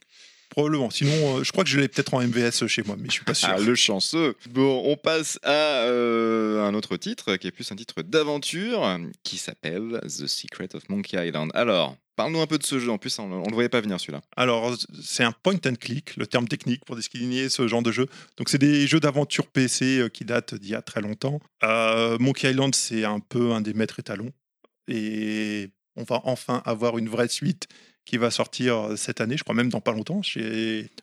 Probablement. 0.50 0.90
Sinon, 0.90 1.38
euh, 1.38 1.44
je 1.44 1.52
crois 1.52 1.64
que 1.64 1.70
je 1.70 1.78
l'ai 1.78 1.88
peut-être 1.88 2.14
en 2.14 2.22
MVS 2.22 2.66
chez 2.66 2.82
moi, 2.82 2.96
mais 2.98 3.06
je 3.08 3.12
suis 3.12 3.24
pas 3.24 3.34
sûr. 3.34 3.48
Ah, 3.52 3.58
le 3.58 3.74
chanceux. 3.74 4.34
Bon, 4.50 4.82
on 4.84 4.96
passe 4.96 5.38
à 5.42 5.84
euh, 5.84 6.64
un 6.64 6.74
autre 6.74 6.96
titre 6.96 7.36
qui 7.36 7.46
est 7.46 7.50
plus 7.52 7.70
un 7.72 7.76
titre 7.76 8.02
d'aventure 8.02 8.98
qui 9.22 9.36
s'appelle 9.38 10.00
The 10.04 10.26
Secret 10.26 10.68
of 10.74 10.88
Monkey 10.88 11.28
Island. 11.28 11.50
Alors, 11.54 11.96
parle-nous 12.16 12.40
un 12.40 12.46
peu 12.46 12.58
de 12.58 12.64
ce 12.64 12.78
jeu. 12.78 12.90
En 12.90 12.98
plus, 12.98 13.18
on, 13.18 13.30
on 13.30 13.46
le 13.46 13.54
voyait 13.54 13.68
pas 13.68 13.80
venir 13.80 14.00
celui-là. 14.00 14.22
Alors, 14.36 14.74
c'est 15.02 15.22
un 15.22 15.32
point 15.32 15.54
and 15.66 15.74
click, 15.78 16.16
le 16.16 16.26
terme 16.26 16.48
technique 16.48 16.84
pour 16.84 16.96
désigner 16.96 17.48
ce 17.48 17.68
genre 17.68 17.82
de 17.82 17.92
jeu. 17.92 18.06
Donc, 18.36 18.48
c'est 18.48 18.58
des 18.58 18.86
jeux 18.86 19.00
d'aventure 19.00 19.46
PC 19.46 20.00
euh, 20.00 20.08
qui 20.08 20.24
datent 20.24 20.54
d'il 20.54 20.70
y 20.70 20.74
a 20.74 20.82
très 20.82 21.00
longtemps. 21.00 21.40
Euh, 21.62 22.16
Monkey 22.18 22.50
Island, 22.50 22.74
c'est 22.74 23.04
un 23.04 23.20
peu 23.20 23.52
un 23.52 23.60
des 23.60 23.74
maîtres 23.74 24.00
étalons. 24.00 24.32
Et 24.88 25.70
on 25.96 26.02
va 26.02 26.20
enfin 26.24 26.62
avoir 26.64 26.98
une 26.98 27.08
vraie 27.08 27.28
suite 27.28 27.68
qui 28.06 28.16
va 28.16 28.30
sortir 28.30 28.76
euh, 28.76 28.96
cette 28.96 29.20
année, 29.20 29.36
je 29.36 29.42
crois 29.42 29.54
même 29.54 29.68
dans 29.68 29.80
pas 29.80 29.92
longtemps, 29.92 30.22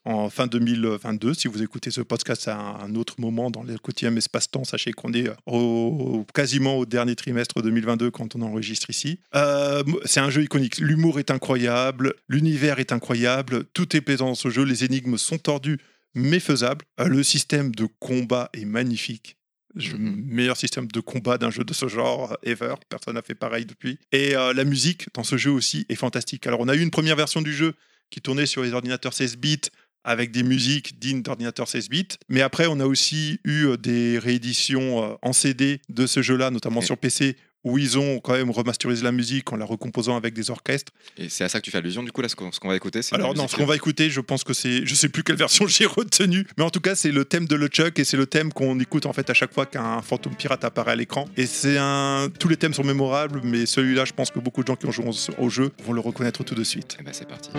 en 0.06 0.30
fin 0.30 0.48
2022. 0.48 1.34
Si 1.34 1.48
vous 1.48 1.62
écoutez 1.62 1.92
ce 1.92 2.02
podcast 2.02 2.48
à 2.48 2.58
un 2.58 2.96
autre 2.96 3.16
moment 3.20 3.52
dans 3.52 3.62
le 3.62 3.78
quotidien 3.78 4.16
espace-temps, 4.16 4.63
sachez 4.63 4.94
qu'on 4.94 5.13
est 5.13 5.28
euh, 5.28 6.24
quasiment 6.34 6.78
au 6.78 6.86
dernier 6.86 7.16
trimestre 7.16 7.62
2022 7.62 8.10
quand 8.10 8.36
on 8.36 8.42
enregistre 8.42 8.89
ici. 8.89 9.20
Euh, 9.36 9.84
c'est 10.06 10.22
un 10.22 10.30
jeu 10.30 10.44
iconique. 10.44 10.78
L'humour 10.80 11.20
est 11.20 11.30
incroyable, 11.30 12.16
l'univers 12.30 12.80
est 12.80 12.94
incroyable, 12.94 13.66
tout 13.74 13.96
est 13.96 14.02
plaisant 14.02 14.28
dans 14.28 14.36
ce 14.36 14.50
jeu, 14.50 14.63
les 14.63 14.86
énigmes 14.86 15.18
sont 15.18 15.38
tordues 15.38 15.80
mais 16.16 16.39
faisables. 16.39 16.86
Le 17.04 17.22
système 17.22 17.76
de 17.76 17.88
combat 18.00 18.50
est 18.54 18.66
magnifique. 18.66 19.36
Je- 19.75 19.95
Mhm. 19.95 20.23
Meilleur 20.27 20.57
système 20.57 20.88
de 20.88 20.99
combat 20.99 21.38
d'un 21.38 21.49
jeu 21.51 21.63
de 21.63 21.73
ce 21.73 21.88
genre 21.88 22.38
ever. 22.43 22.75
Personne 22.89 23.15
n'a 23.15 23.21
fait 23.21 23.36
pareil 23.36 23.65
depuis. 23.65 23.97
Et 24.12 24.36
euh, 24.36 24.53
la 24.53 24.63
musique 24.63 25.07
dans 25.13 25.23
ce 25.23 25.38
jeu 25.38 25.51
aussi 25.51 25.86
est 25.89 25.95
fantastique. 25.95 26.45
Alors, 26.47 26.59
on 26.59 26.67
a 26.67 26.75
eu 26.75 26.81
une 26.81 26.91
première 26.91 27.15
version 27.15 27.41
du 27.41 27.53
jeu 27.53 27.73
qui 28.09 28.21
tournait 28.21 28.45
sur 28.45 28.62
les 28.63 28.73
ordinateurs 28.73 29.13
16 29.13 29.38
bits 29.38 29.62
avec 30.03 30.31
des 30.31 30.43
musiques 30.43 30.99
dignes 30.99 31.21
d'ordinateurs 31.21 31.67
16 31.67 31.89
bits. 31.89 32.07
Mais 32.29 32.41
après, 32.41 32.67
on 32.67 32.79
a 32.79 32.86
aussi 32.86 33.39
eu 33.45 33.65
euh, 33.67 33.77
des 33.77 34.19
rééditions 34.19 35.03
euh, 35.03 35.15
en 35.21 35.33
CD 35.33 35.81
de 35.89 36.05
ce 36.05 36.21
jeu-là, 36.21 36.51
notamment 36.51 36.81
sur 36.81 36.97
PC, 36.97 37.38
où 37.63 37.78
ils 37.78 37.97
ont 37.97 38.19
quand 38.19 38.34
même 38.34 38.52
remasterisé 38.52 39.04
la 39.04 39.12
musique 39.12 39.52
en 39.54 39.56
la 39.56 39.65
recomposant 39.65 40.15
avec 40.17 40.34
des 40.34 40.49
orchestres. 40.52 40.91
Et 41.17 41.30
c'est 41.30 41.43
à 41.43 41.49
ça 41.49 41.60
que 41.60 41.65
tu 41.65 41.71
fais 41.71 41.78
allusion, 41.78 42.04
du 42.04 42.12
coup, 42.12 42.21
là, 42.21 42.28
ce 42.30 42.36
qu'on 42.36 42.67
va 42.67 42.76
écouter. 42.76 43.02
c'est 43.02 43.15
Alors 43.15 43.34
non, 43.34 43.47
ce 43.47 43.56
qu'on 43.56 43.65
va 43.65 43.76
écouter, 43.76 44.10
je 44.10 44.19
pense 44.21 44.43
que 44.43 44.54
c'est, 44.54 44.86
je 44.86 44.95
sais 44.95 45.10
plus 45.10 45.23
quelle 45.23 45.36
version 45.38 45.65
j'ai 45.67 45.86
retenue, 45.86 46.45
mais 46.58 46.63
en 46.63 46.69
tout 46.69 46.82
cas 46.82 46.95
c'est 46.95 47.12
le 47.12 47.26
thème 47.26 47.45
de 47.47 47.56
LeChuck 47.56 47.97
et 47.99 48.04
c'est 48.04 48.17
le 48.17 48.26
thème 48.26 48.52
qu'on 48.52 48.80
écoute 48.80 49.06
en 49.06 49.13
fait 49.13 49.30
à 49.30 49.34
chaque 49.34 49.54
fois 49.54 49.65
qu'un 49.65 50.02
fantôme 50.02 50.36
pirate 50.36 50.63
apparaît 50.65 50.91
à 50.91 50.95
l'écran. 50.95 51.26
Et 51.38 51.45
c'est 51.45 51.78
un, 51.80 52.30
tous 52.39 52.47
les 52.49 52.58
thèmes 52.58 52.73
sont 52.73 52.84
mémorables, 52.84 53.41
mais 53.43 53.65
celui-là, 53.65 54.06
je 54.06 54.13
pense 54.13 54.30
que 54.32 54.39
beaucoup 54.39 54.62
de 54.62 54.67
gens 54.67 54.76
qui 54.76 54.86
ont 54.88 54.91
joué 54.91 55.06
au- 55.38 55.49
jeu 55.49 55.71
vont 55.86 55.93
le 55.93 56.02
reconnaître 56.02 56.43
tout 56.43 56.56
de 56.56 56.63
suite. 56.63 56.97
Eh 56.99 57.04
ben, 57.04 57.12
c'est 57.13 57.28
parti. 57.28 57.49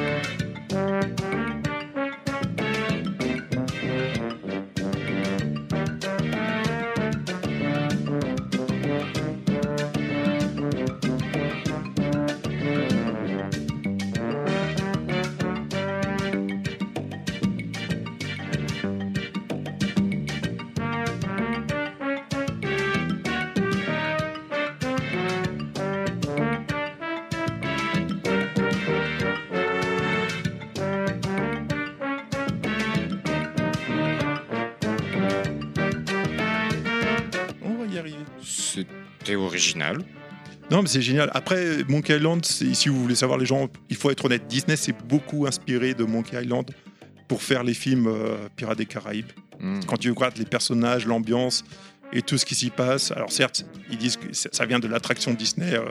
Original. 39.64 39.98
Non, 40.70 40.82
mais 40.82 40.88
c'est 40.88 41.02
génial. 41.02 41.30
Après, 41.34 41.84
Monkey 41.88 42.16
Island, 42.16 42.44
si 42.44 42.88
vous 42.88 43.00
voulez 43.02 43.14
savoir 43.14 43.38
les 43.38 43.46
gens, 43.46 43.68
il 43.90 43.96
faut 43.96 44.10
être 44.10 44.24
honnête, 44.24 44.46
Disney 44.46 44.76
s'est 44.76 44.94
beaucoup 45.06 45.46
inspiré 45.46 45.94
de 45.94 46.04
Monkey 46.04 46.42
Island 46.42 46.70
pour 47.28 47.42
faire 47.42 47.62
les 47.62 47.74
films 47.74 48.06
euh, 48.06 48.48
Pirates 48.56 48.78
des 48.78 48.86
Caraïbes. 48.86 49.26
Hmm. 49.60 49.78
quand 49.86 49.96
tu 49.96 50.10
regardes 50.10 50.36
les 50.36 50.44
personnages, 50.46 51.06
l'ambiance 51.06 51.64
et 52.12 52.22
tout 52.22 52.36
ce 52.38 52.44
qui 52.44 52.56
s'y 52.56 52.70
passe. 52.70 53.12
Alors 53.12 53.30
certes, 53.30 53.64
ils 53.88 53.96
disent 53.96 54.16
que 54.16 54.26
ça 54.32 54.66
vient 54.66 54.80
de 54.80 54.88
l'attraction 54.88 55.32
Disney 55.32 55.74
euh, 55.74 55.84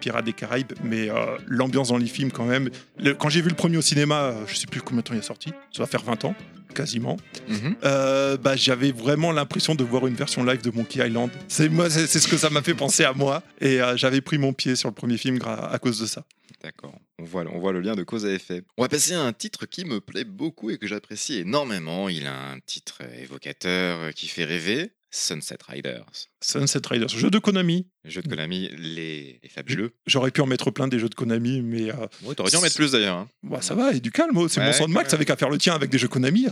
Pirates 0.00 0.24
des 0.24 0.32
Caraïbes, 0.32 0.72
mais 0.82 1.10
euh, 1.10 1.14
l'ambiance 1.46 1.88
dans 1.88 1.98
les 1.98 2.06
films 2.06 2.32
quand 2.32 2.46
même. 2.46 2.70
Le- 2.98 3.12
quand 3.12 3.28
j'ai 3.28 3.42
vu 3.42 3.50
le 3.50 3.54
premier 3.54 3.76
au 3.76 3.82
cinéma, 3.82 4.32
je 4.46 4.54
sais 4.56 4.66
plus 4.66 4.80
combien 4.80 5.02
de 5.02 5.06
temps 5.06 5.12
il 5.14 5.18
est 5.18 5.22
sorti, 5.22 5.50
ça 5.72 5.82
va 5.82 5.86
faire 5.86 6.02
20 6.02 6.24
ans 6.24 6.34
quasiment. 6.76 7.16
Mhm. 7.48 7.76
Euh, 7.84 8.36
bah, 8.36 8.54
j'avais 8.56 8.92
vraiment 8.92 9.32
l'impression 9.32 9.74
de 9.74 9.82
voir 9.82 10.06
une 10.06 10.14
version 10.14 10.44
live 10.44 10.62
de 10.62 10.70
Monkey 10.70 11.04
Island. 11.06 11.30
C'est 11.48 11.68
moi, 11.68 11.90
c'est 11.90 12.06
ce 12.06 12.28
que 12.28 12.36
ça 12.36 12.50
m'a 12.50 12.62
fait 12.62 12.74
penser 12.74 13.04
à 13.04 13.12
moi, 13.12 13.42
et 13.60 13.80
euh, 13.80 13.96
j'avais 13.96 14.20
pris 14.20 14.38
mon 14.38 14.52
pied 14.52 14.76
sur 14.76 14.88
le 14.88 14.94
premier 14.94 15.16
film 15.16 15.38
à 15.44 15.78
cause 15.78 16.00
de 16.00 16.06
ça. 16.06 16.24
D'accord, 16.62 16.98
on 17.18 17.24
voit, 17.24 17.44
on 17.52 17.58
voit 17.58 17.72
le 17.72 17.80
lien 17.80 17.94
de 17.94 18.02
cause 18.02 18.24
à 18.26 18.32
effet. 18.32 18.62
On 18.76 18.82
va 18.82 18.88
passer 18.88 19.14
à 19.14 19.20
un 19.20 19.32
titre 19.32 19.66
qui 19.66 19.84
me 19.84 20.00
plaît 20.00 20.24
beaucoup 20.24 20.70
et 20.70 20.78
que 20.78 20.86
j'apprécie 20.86 21.38
énormément. 21.38 22.08
Il 22.08 22.26
a 22.26 22.50
un 22.50 22.58
titre 22.58 23.02
évocateur 23.20 24.00
euh, 24.00 24.10
qui 24.10 24.26
fait 24.26 24.44
rêver. 24.44 24.90
Sunset 25.16 25.56
Riders. 25.68 26.04
Sunset 26.42 26.80
Riders, 26.90 27.08
jeu 27.08 27.30
de 27.30 27.38
Konami. 27.38 27.88
Jeu 28.04 28.20
de 28.20 28.28
Konami, 28.28 28.68
les, 28.76 29.40
les 29.42 29.48
fabuleux. 29.48 29.94
J'aurais 30.06 30.30
pu 30.30 30.42
en 30.42 30.46
mettre 30.46 30.70
plein 30.70 30.88
des 30.88 30.98
jeux 30.98 31.08
de 31.08 31.14
Konami, 31.14 31.62
mais 31.62 31.90
euh, 31.90 32.06
Ouais, 32.22 32.34
T'aurais 32.34 32.50
dû 32.50 32.56
en 32.56 32.60
mettre 32.60 32.76
plus 32.76 32.92
d'ailleurs. 32.92 33.16
hein. 33.16 33.28
bah, 33.42 33.62
ça 33.62 33.74
va, 33.74 33.92
et 33.92 34.00
du 34.00 34.10
calme, 34.10 34.36
oh, 34.36 34.46
c'est 34.48 34.60
Ouais, 34.60 34.66
mon 34.66 34.72
son 34.74 34.86
de 34.88 34.92
Max 34.92 35.14
avec 35.14 35.30
à 35.30 35.36
faire 35.36 35.48
le 35.48 35.56
tien 35.58 35.74
avec 35.74 35.88
des 35.90 35.96
jeux 35.98 36.08
Konami. 36.08 36.46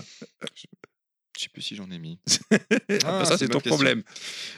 Je 1.37 1.43
sais 1.43 1.49
plus 1.53 1.63
si 1.63 1.75
j'en 1.77 1.91
ai 1.91 1.99
mis. 1.99 2.19
Ah, 3.05 3.21
Ah, 3.21 3.25
ça, 3.25 3.37
c'est 3.37 3.49
ton 3.49 3.61
problème. 3.61 4.03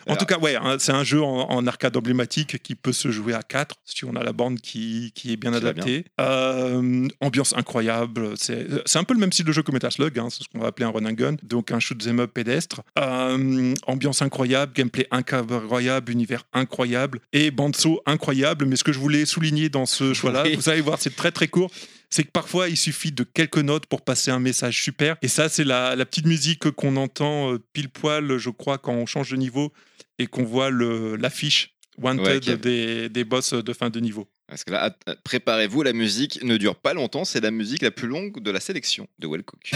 En 0.07 0.13
Alors- 0.13 0.19
tout 0.19 0.27
cas, 0.27 0.39
ouais, 0.39 0.57
hein, 0.57 0.77
c'est 0.79 0.93
un 0.93 1.05
jeu 1.05 1.23
en, 1.23 1.49
en 1.51 1.67
arcade 1.67 1.97
emblématique 1.97 2.63
qui 2.63 2.75
peut 2.75 2.93
se 2.93 3.11
jouer 3.11 3.33
à 3.33 3.43
4 3.43 3.77
si 3.85 4.05
on 4.05 4.15
a 4.15 4.23
la 4.23 4.33
bande 4.33 4.61
qui, 4.61 5.13
qui 5.15 5.33
est 5.33 5.37
bien 5.37 5.51
Qui 5.53 5.57
adaptée. 5.57 6.05
Euh, 6.21 7.09
ambiance 7.21 7.55
incroyable. 7.57 8.35
C'est 8.37 8.67
c'est 8.85 8.99
un 8.99 9.05
peu 9.05 9.15
le 9.15 9.21
même 9.21 9.33
style 9.33 9.47
de 9.47 9.53
jeu 9.53 9.63
que 9.63 9.73
Metal 9.73 9.91
Slug, 9.91 10.19
hein, 10.19 10.29
c'est 10.31 10.43
ce 10.45 10.49
qu'on 10.49 10.59
va 10.61 10.69
appeler 10.69 10.87
un 10.87 10.91
run 10.91 11.07
and 11.07 11.13
gun, 11.13 11.37
donc 11.43 11.71
un 11.73 11.81
shoot 11.81 11.99
'em 12.07 12.21
up 12.21 12.33
pédestre. 12.35 12.83
Euh, 12.99 13.75
ambiance 13.87 14.21
incroyable, 14.23 14.73
gameplay 14.75 15.07
incroyable, 15.11 16.13
univers 16.13 16.45
incroyable 16.53 17.21
et 17.33 17.51
bande 17.51 17.75
incroyable. 18.07 18.67
Mais 18.67 18.77
ce 18.77 18.85
que 18.85 18.93
je 18.93 18.99
voulais 18.99 19.25
souligner 19.27 19.69
dans 19.69 19.87
ce 19.87 20.13
choix-là, 20.15 20.43
Oui. 20.45 20.57
vous 20.57 20.69
allez 20.69 20.81
voir, 20.83 20.99
c'est 21.01 21.15
très 21.17 21.31
très 21.33 21.49
court 21.49 21.71
c'est 22.11 22.25
que 22.25 22.31
parfois 22.31 22.69
il 22.69 22.77
suffit 22.77 23.13
de 23.13 23.25
quelques 23.25 23.59
notes 23.59 23.87
pour 23.87 24.03
passer 24.03 24.31
un 24.31 24.39
message 24.41 24.83
super. 24.83 25.17
Et 25.23 25.29
ça, 25.29 25.49
c'est 25.49 25.65
la, 25.65 25.97
la 25.97 26.07
petite 26.07 26.27
musique 26.27 26.71
qu'on 26.71 26.97
entend 26.97 27.53
euh, 27.53 27.59
pile 27.73 27.89
poil, 27.89 28.39
je 28.39 28.51
crois, 28.51 28.79
quand 28.79 28.93
on 28.95 29.07
change 29.07 29.31
de 29.31 29.37
niveau 29.37 29.73
et 30.19 30.27
qu'on 30.27 30.45
voit 30.45 30.71
le- 30.71 31.17
l'affiche 31.17 31.75
Wanted 31.99 32.47
Ouais, 32.47 32.57
des, 32.59 33.09
des 33.09 33.25
boss 33.25 33.55
de 33.55 33.73
fin 33.73 33.89
de 33.91 34.01
niveau. 34.01 34.29
Parce 34.49 34.65
que 34.65 34.71
là, 34.73 34.85
att- 34.91 35.17
préparez-vous, 35.25 35.83
la 35.83 35.93
musique 35.95 36.43
ne 36.45 36.57
dure 36.59 36.77
pas 36.77 36.93
longtemps. 36.95 37.25
C'est 37.25 37.41
la 37.41 37.51
musique 37.51 37.81
la 37.83 37.91
plus 37.91 38.07
longue 38.07 38.43
de 38.43 38.51
la 38.51 38.61
sélection 38.61 39.09
de 39.19 39.27
Well 39.27 39.43
Cook. 39.43 39.71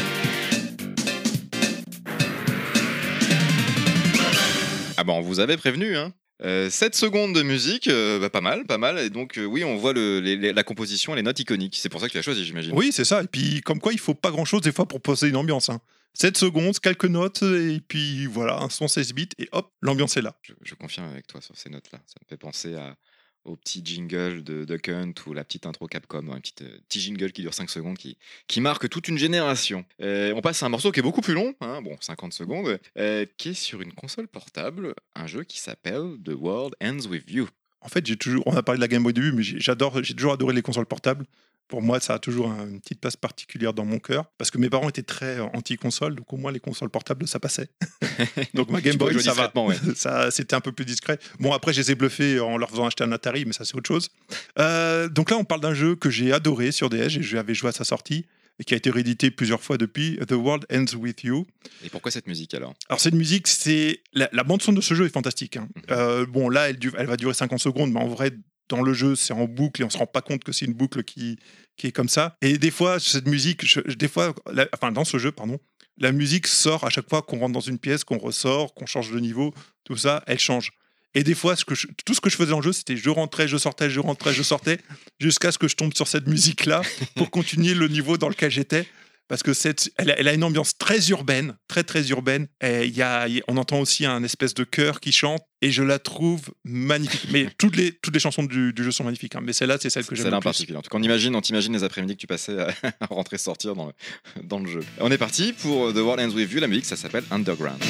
Ah 4.97 5.05
bon, 5.05 5.15
on 5.15 5.21
vous 5.23 5.41
avait 5.41 5.57
prévenu, 5.57 5.97
hein 5.97 6.13
7 6.43 6.95
secondes 6.95 7.35
de 7.35 7.43
musique, 7.43 7.89
euh, 7.89 8.19
bah, 8.19 8.31
pas 8.31 8.41
mal, 8.41 8.65
pas 8.65 8.79
mal. 8.79 8.99
Et 8.99 9.11
donc, 9.11 9.37
euh, 9.39 9.45
oui, 9.45 9.63
on 9.65 9.77
voit 9.77 9.93
le- 9.93 10.21
les- 10.21 10.37
les- 10.37 10.53
la 10.53 10.63
composition, 10.63 11.15
les 11.15 11.23
notes 11.23 11.39
iconiques. 11.41 11.77
C'est 11.81 11.89
pour 11.89 12.01
ça 12.01 12.07
que 12.09 12.13
tu 12.13 12.19
as 12.19 12.23
choisi, 12.23 12.45
j'imagine. 12.45 12.73
Oui, 12.75 12.91
c'est 12.93 13.05
ça. 13.05 13.23
Et 13.23 13.27
puis, 13.27 13.61
comme 13.61 13.79
quoi, 13.81 13.93
il 13.93 13.99
faut 13.99 14.15
pas 14.15 14.31
grand-chose 14.31 14.63
des 14.63 14.73
fois 14.73 14.87
pour 14.87 15.01
poser 15.01 15.29
une 15.29 15.37
ambiance. 15.37 15.69
hein. 15.69 15.81
7 16.15 16.37
secondes, 16.37 16.77
quelques 16.81 17.05
notes, 17.05 17.43
et 17.43 17.81
puis 17.87 18.27
voilà, 18.27 18.59
un 18.61 18.69
son 18.69 18.89
16 18.89 19.13
bits, 19.15 19.29
et 19.39 19.49
hop, 19.53 19.71
l'ambiance 19.81 20.17
est 20.17 20.23
là. 20.23 20.35
Je, 20.43 20.53
je 20.65 20.75
confirme 20.75 21.09
avec 21.09 21.27
toi 21.29 21.41
sur 21.41 21.57
ces 21.57 21.71
notes-là. 21.71 22.01
Ça 22.07 22.15
me 22.21 22.29
fait 22.29 22.37
penser 22.37 22.75
à, 22.75 22.97
au 23.45 23.57
petit 23.57 23.83
jingle 23.85 24.43
de 24.43 24.65
Duck 24.65 24.89
Hunt 24.89 25.15
ou 25.27 25.33
la 25.33 25.45
petite 25.45 25.67
intro 25.67 25.87
Capcom, 25.87 26.31
un 26.31 26.41
petit, 26.41 26.55
euh, 26.63 26.79
jingle 26.89 27.33
qui 27.33 27.43
dure 27.43 27.55
5 27.55 27.71
secondes, 27.71 27.97
qui, 27.97 28.61
marque 28.61 28.89
toute 28.89 29.09
une 29.09 29.19
génération. 29.19 29.85
Euh, 30.03 30.33
on 30.35 30.41
passe 30.41 30.63
à 30.63 30.67
un 30.67 30.69
morceau 30.69 30.93
qui 30.93 31.01
est 31.01 31.03
beaucoup 31.03 31.23
plus 31.23 31.35
long, 31.35 31.55
hein, 31.61 31.81
bon, 31.83 31.97
50 32.01 32.33
secondes, 32.33 32.79
euh, 32.99 33.25
qui 33.37 33.51
est 33.51 33.55
sur 33.55 33.81
une 33.81 33.93
console 33.93 34.29
portable, 34.29 34.95
un 35.15 35.27
jeu 35.27 35.45
qui 35.45 35.59
s'appelle 35.59 36.17
The 36.25 36.33
World 36.35 36.75
Ends 36.83 37.09
With 37.09 37.31
You. 37.31 37.49
En 37.81 37.89
fait, 37.89 38.05
j'ai 38.07 38.17
toujours, 38.17 38.43
on 38.47 38.55
a 38.57 38.63
parlé 38.63 38.79
de 38.79 38.83
la 38.83 38.89
Game 38.89 39.03
Boy 39.03 39.15
début, 39.15 39.33
mais 39.33 39.43
j'adore, 39.43 40.03
j'ai 40.03 40.15
toujours 40.15 40.33
adoré 40.33 40.53
les 40.53 40.63
consoles 40.63 40.87
portables. 40.87 41.25
Pour 41.71 41.81
moi, 41.83 42.01
ça 42.01 42.15
a 42.15 42.19
toujours 42.19 42.51
un- 42.51 42.67
une 42.69 42.81
petite 42.81 43.01
place 43.01 43.17
particulière 43.17 43.73
dans 43.73 43.85
mon 43.85 43.99
cœur, 43.99 44.25
parce 44.39 44.51
que 44.51 44.59
mes 44.59 44.69
parents 44.69 44.89
étaient 44.89 45.03
très 45.03 45.39
euh, 45.39 45.45
anti-console, 45.55 46.17
donc 46.17 46.33
au 46.33 46.37
moins 46.37 46.53
les 46.53 46.61
consoles 46.61 46.91
portables, 46.91 47.27
ça 47.29 47.39
passait. 47.41 47.69
donc 48.55 48.71
ma 48.71 48.81
Game 48.81 48.97
Boy, 48.97 49.13
ça 49.15 49.31
va. 49.33 49.33
discrètement, 49.33 49.67
ouais. 49.67 49.77
ça, 49.95 50.31
c'était 50.31 50.55
un 50.55 50.61
peu 50.61 50.73
plus 50.73 50.85
discret. 50.85 51.19
Bon, 51.39 51.53
après, 51.53 51.73
je 51.73 51.81
les 51.81 51.93
ai 51.93 51.95
bluffés 51.95 52.41
en 52.41 52.57
leur 52.59 52.71
faisant 52.71 52.87
acheter 52.87 53.05
un 53.05 53.13
Atari, 53.13 53.45
mais 53.47 53.53
ça, 53.53 53.65
c'est 53.65 53.77
autre 53.77 53.89
chose. 53.89 54.11
Euh, 54.59 55.09
donc 55.09 55.31
là, 55.31 55.37
on 55.39 55.45
parle 55.45 55.61
d'un 55.61 55.75
jeu 55.75 55.95
que 55.97 56.11
j'ai 56.11 56.33
adoré 56.33 56.73
sur 56.73 56.91
DS, 56.91 57.17
et 57.19 57.23
j'avais 57.23 57.55
joué 57.55 57.69
à 57.71 57.73
sa 57.73 57.85
sortie, 57.85 58.27
et 58.59 58.65
qui 58.65 58.75
a 58.75 58.77
été 58.77 58.91
réédité 58.91 59.31
plusieurs 59.31 59.63
fois 59.63 59.79
depuis, 59.79 60.19
The 60.29 60.33
World 60.33 60.67
Ends 60.71 60.95
With 60.99 61.23
You. 61.25 61.47
Et 61.85 61.89
pourquoi 61.89 62.11
cette 62.11 62.27
musique 62.27 62.53
alors? 62.53 62.75
Alors 62.91 63.01
cette 63.01 63.15
musique, 63.15 63.49
c'est 63.49 64.03
la, 64.13 64.29
la 64.33 64.45
bande 64.45 64.61
son 64.61 64.73
de 64.75 64.83
ce 64.83 64.93
jeu 64.93 65.07
est 65.07 65.13
fantastique. 65.13 65.57
hein. 65.57 65.69
Mhm. 65.77 65.83
Euh, 65.93 66.27
bon 66.27 66.51
là, 66.51 66.69
elle 66.69 67.07
va 67.07 67.17
durer 67.17 67.33
50 67.33 67.59
secondes, 67.59 67.91
mais 67.93 68.01
en 68.01 68.09
vrai, 68.09 68.33
dans 68.71 68.81
le 68.81 68.95
jeu, 68.95 69.17
c'est 69.17 69.35
en 69.35 69.45
boucle 69.45 69.83
et 69.83 69.85
on 69.85 69.91
se 69.91 69.99
rend 69.99 70.07
pas 70.07 70.23
compte 70.23 70.43
que 70.43 70.53
c'est 70.53 70.65
une 70.65 70.73
boucle 70.73 71.05
qui, 71.05 71.39
qui 71.77 71.89
est 71.89 71.93
comme 71.93 72.09
ça. 72.09 72.37
Et 72.41 72.57
des 72.57 72.71
fois, 72.71 72.99
cette 72.99 73.27
musique, 73.27 73.79
des 73.99 74.09
fois, 74.09 74.35
enfin 74.75 74.93
dans 74.93 75.05
ce 75.05 75.19
jeu, 75.19 75.33
pardon, 75.33 75.59
la 75.99 76.13
musique 76.13 76.47
sort 76.47 76.85
à 76.85 76.91
chaque 76.91 77.09
fois 77.09 77.21
qu'on 77.21 77.39
rentre 77.39 77.53
dans 77.53 77.61
une 77.61 77.79
pièce, 77.79 78.05
qu'on 78.05 78.19
ressort, 78.19 78.73
qu'on 78.75 78.87
change 78.87 79.11
de 79.11 79.21
niveau, 79.21 79.53
tout 79.85 79.97
ça, 79.97 80.23
elle 80.27 80.39
change. 80.39 80.71
Et 81.15 81.25
des 81.25 81.35
fois, 81.35 81.57
tout 81.57 82.15
ce 82.15 82.21
que 82.21 82.31
je 82.31 82.37
faisais 82.37 82.53
en 82.53 82.63
jeu, 82.63 82.73
c'était 82.73 82.97
je 82.97 83.11
rentrais, 83.11 83.49
je 83.49 83.57
sortais, 83.57 83.91
je 83.91 83.99
rentrais, 83.99 84.33
je 84.33 84.45
sortais, 84.45 84.79
jusqu'à 85.19 85.51
ce 85.51 85.59
que 85.59 85.67
je 85.67 85.75
tombe 85.75 85.93
sur 85.93 86.07
cette 86.07 86.29
musique-là 86.29 86.83
pour 87.17 87.31
continuer 87.31 87.75
le 87.75 87.89
niveau 87.89 88.17
dans 88.17 88.29
lequel 88.29 88.51
j'étais. 88.51 88.87
Parce 89.31 89.43
que 89.43 89.55
cette, 89.55 89.91
elle, 89.97 90.11
a, 90.11 90.19
elle 90.19 90.29
a 90.29 90.35
une 90.35 90.43
ambiance 90.45 90.77
très 90.77 91.09
urbaine, 91.09 91.57
très 91.69 91.85
très 91.85 92.07
urbaine. 92.11 92.49
Et 92.63 92.89
y 92.89 93.01
a, 93.01 93.29
y 93.29 93.41
on 93.49 93.57
entend 93.57 93.79
aussi 93.81 94.05
un 94.05 94.23
espèce 94.25 94.53
de 94.55 94.65
chœur 94.65 95.01
qui 95.01 95.13
chante 95.13 95.41
et 95.63 95.71
je 95.71 95.83
la 95.85 95.99
trouve 96.01 96.41
magnifique. 96.65 97.31
Mais 97.31 97.47
toutes 97.59 97.77
les, 97.77 97.93
toutes 97.93 98.13
les 98.13 98.21
chansons 98.21 98.43
du, 98.43 98.73
du 98.73 98.83
jeu 98.85 98.91
sont 98.91 99.05
magnifiques. 99.05 99.37
hein. 99.37 99.41
Mais 99.43 99.53
celle-là, 99.53 99.79
c'est 99.81 99.89
celle 99.89 100.05
que 100.05 100.15
j'aime 100.17 100.27
le 100.27 100.33
plus. 100.33 100.41
particulier. 100.45 100.77
En 100.77 100.83
tout 100.83 100.91
cas, 100.91 100.99
on 100.99 101.03
imagine, 101.03 101.35
on 101.37 101.41
t'imagine 101.41 101.73
les 101.73 101.85
après-midi 101.85 102.17
que 102.17 102.21
tu 102.21 102.27
passais 102.27 102.59
à 102.59 102.75
à 103.01 103.07
rentrer 103.11 103.39
sortir 103.39 103.75
dans 103.77 103.87
le, 103.87 103.93
dans 104.43 104.59
le 104.59 104.69
jeu. 104.69 104.81
On 104.99 105.11
est 105.13 105.19
parti 105.19 105.53
pour 105.53 105.93
The 105.93 105.99
World 105.99 106.21
Ends 106.21 106.35
With 106.35 106.51
You. 106.51 106.59
La 106.61 106.67
musique, 106.67 106.87
ça 106.87 106.97
s'appelle 106.97 107.25
Underground. 107.31 107.81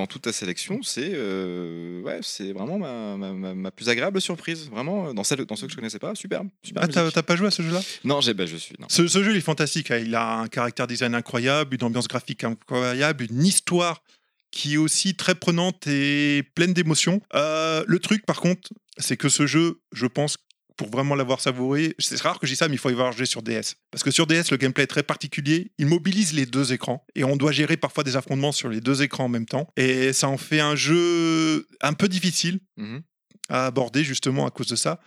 Dans 0.00 0.06
toute 0.06 0.22
ta 0.22 0.32
sélection, 0.32 0.80
c'est 0.82 1.10
euh, 1.12 2.00
ouais, 2.02 2.18
c'est 2.22 2.52
vraiment 2.52 2.78
ma, 2.78 3.16
ma- 3.16 3.32
ma- 3.32 3.54
ma 3.54 3.70
plus 3.70 3.88
agréable 3.88 4.20
surprise. 4.20 4.68
Vraiment, 4.70 5.14
dans, 5.14 5.24
celle, 5.24 5.44
dans 5.44 5.56
ceux 5.56 5.66
que 5.66 5.72
je 5.72 5.76
connaissais 5.76 5.98
pas, 5.98 6.14
superbe. 6.14 6.48
superbe 6.62 6.90
Ah, 6.96 7.10
t'as 7.12 7.22
pas 7.22 7.36
joué 7.36 7.46
à 7.48 7.50
ce 7.50 7.62
jeu-là? 7.62 7.80
Non, 8.04 8.20
j'ai, 8.20 8.34
bah, 8.34 8.46
je 8.46 8.56
suis. 8.56 8.74
Non. 8.78 8.86
ce, 8.88 9.06
ce 9.06 9.22
jeu, 9.22 9.30
il 9.32 9.36
est 9.36 9.40
fantastique. 9.40 9.90
hein. 9.90 9.98
Il 9.98 10.14
a 10.14 10.38
un 10.38 10.48
caractère 10.48 10.86
design 10.86 11.14
incroyable, 11.14 11.74
une 11.76 11.84
ambiance 11.84 12.08
graphique 12.08 12.44
incroyable, 12.44 13.26
une 13.30 13.44
histoire 13.44 14.02
qui 14.50 14.74
est 14.74 14.78
aussi 14.78 15.14
très 15.14 15.34
prenante 15.34 15.86
et 15.86 16.42
pleine 16.54 16.72
d'émotions. 16.72 17.20
Euh, 17.34 17.84
le 17.86 17.98
truc, 18.00 18.26
par 18.26 18.40
contre, 18.40 18.70
c'est 18.98 19.16
que 19.16 19.28
ce 19.28 19.46
jeu, 19.46 19.80
je 19.92 20.06
pense, 20.06 20.36
pour 20.80 20.88
vraiment 20.88 21.14
l'avoir 21.14 21.42
savouré, 21.42 21.94
c'est 21.98 22.18
rare 22.22 22.38
que 22.38 22.46
je 22.46 22.52
dis 22.52 22.56
ça, 22.56 22.66
mais 22.66 22.76
il 22.76 22.78
faut 22.78 22.88
y 22.88 22.92
avoir 22.92 23.12
joué 23.12 23.26
sur 23.26 23.42
DS. 23.42 23.74
Parce 23.90 24.02
que 24.02 24.10
sur 24.10 24.26
DS, 24.26 24.50
le 24.50 24.56
gameplay 24.56 24.84
est 24.84 24.86
très 24.86 25.02
particulier. 25.02 25.72
Il 25.76 25.84
mobilise 25.84 26.32
les 26.32 26.46
deux 26.46 26.72
écrans 26.72 27.04
et 27.14 27.22
on 27.22 27.36
doit 27.36 27.52
gérer 27.52 27.76
parfois 27.76 28.02
des 28.02 28.16
affrontements 28.16 28.50
sur 28.50 28.70
les 28.70 28.80
deux 28.80 29.02
écrans 29.02 29.24
en 29.24 29.28
même 29.28 29.44
temps. 29.44 29.68
Et 29.76 30.14
ça 30.14 30.28
en 30.28 30.38
fait 30.38 30.60
un 30.60 30.76
jeu 30.76 31.66
un 31.82 31.92
peu 31.92 32.08
difficile 32.08 32.60
Mhm. 32.78 33.02
à 33.50 33.66
aborder 33.66 34.04
justement 34.04 34.46
à 34.46 34.50
cause 34.50 34.68
de 34.68 34.76
ça. 34.76 35.00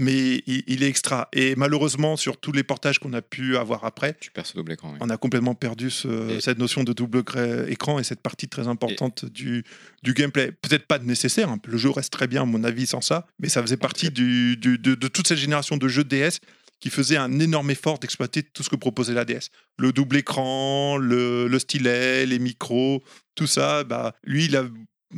Mais 0.00 0.42
il, 0.46 0.64
il 0.66 0.82
est 0.82 0.88
extra. 0.88 1.28
Et 1.32 1.54
malheureusement, 1.54 2.16
sur 2.16 2.36
tous 2.38 2.50
les 2.50 2.64
portages 2.64 2.98
qu'on 2.98 3.12
a 3.12 3.22
pu 3.22 3.56
avoir 3.56 3.84
après, 3.84 4.16
Tu 4.20 4.32
perds 4.32 4.46
ce 4.46 4.54
double 4.54 4.72
écran. 4.72 4.90
oui. 4.92 4.98
on 5.00 5.08
a 5.08 5.16
complètement 5.16 5.54
perdu 5.54 5.88
ce- 5.90 6.36
Et- 6.36 6.40
cette 6.40 6.58
notion 6.58 6.82
de 6.82 6.92
double 6.92 7.22
écran 7.68 8.00
et 8.00 8.04
cette 8.04 8.20
partie 8.20 8.48
très 8.48 8.66
importante 8.66 9.24
du, 9.24 9.62
du 10.02 10.12
gameplay. 10.14 10.50
Peut-être 10.50 10.86
pas 10.88 10.98
nécessaire, 10.98 11.48
hein. 11.48 11.58
le 11.66 11.76
jeu 11.78 11.90
reste 11.90 12.12
très 12.12 12.26
bien 12.26 12.42
à 12.42 12.44
mon 12.44 12.64
avis 12.64 12.86
sans 12.88 13.00
ça, 13.00 13.26
mais 13.38 13.48
ça 13.48 13.62
faisait 13.62 13.76
partie 13.76 14.10
du- 14.10 14.56
du- 14.56 14.78
de, 14.78 14.94
de 14.96 15.06
toute 15.08 15.28
cette 15.28 15.38
génération 15.38 15.76
de 15.76 15.86
jeux 15.86 16.04
DS 16.04 16.40
qui 16.80 16.90
faisait 16.90 17.16
un 17.16 17.38
énorme 17.38 17.70
effort 17.70 17.98
d'exploiter 18.00 18.42
tout 18.42 18.62
ce 18.64 18.68
que 18.68 18.76
proposait 18.76 19.14
la 19.14 19.24
DS. 19.24 19.48
Le 19.78 19.92
double 19.92 20.16
écran, 20.16 20.96
le, 20.98 21.46
le 21.46 21.58
stylet, 21.60 22.26
les 22.26 22.40
micros, 22.40 23.02
tout 23.36 23.46
ça, 23.46 23.84
bah, 23.84 24.14
lui, 24.24 24.46
il 24.46 24.56
a- 24.56 24.64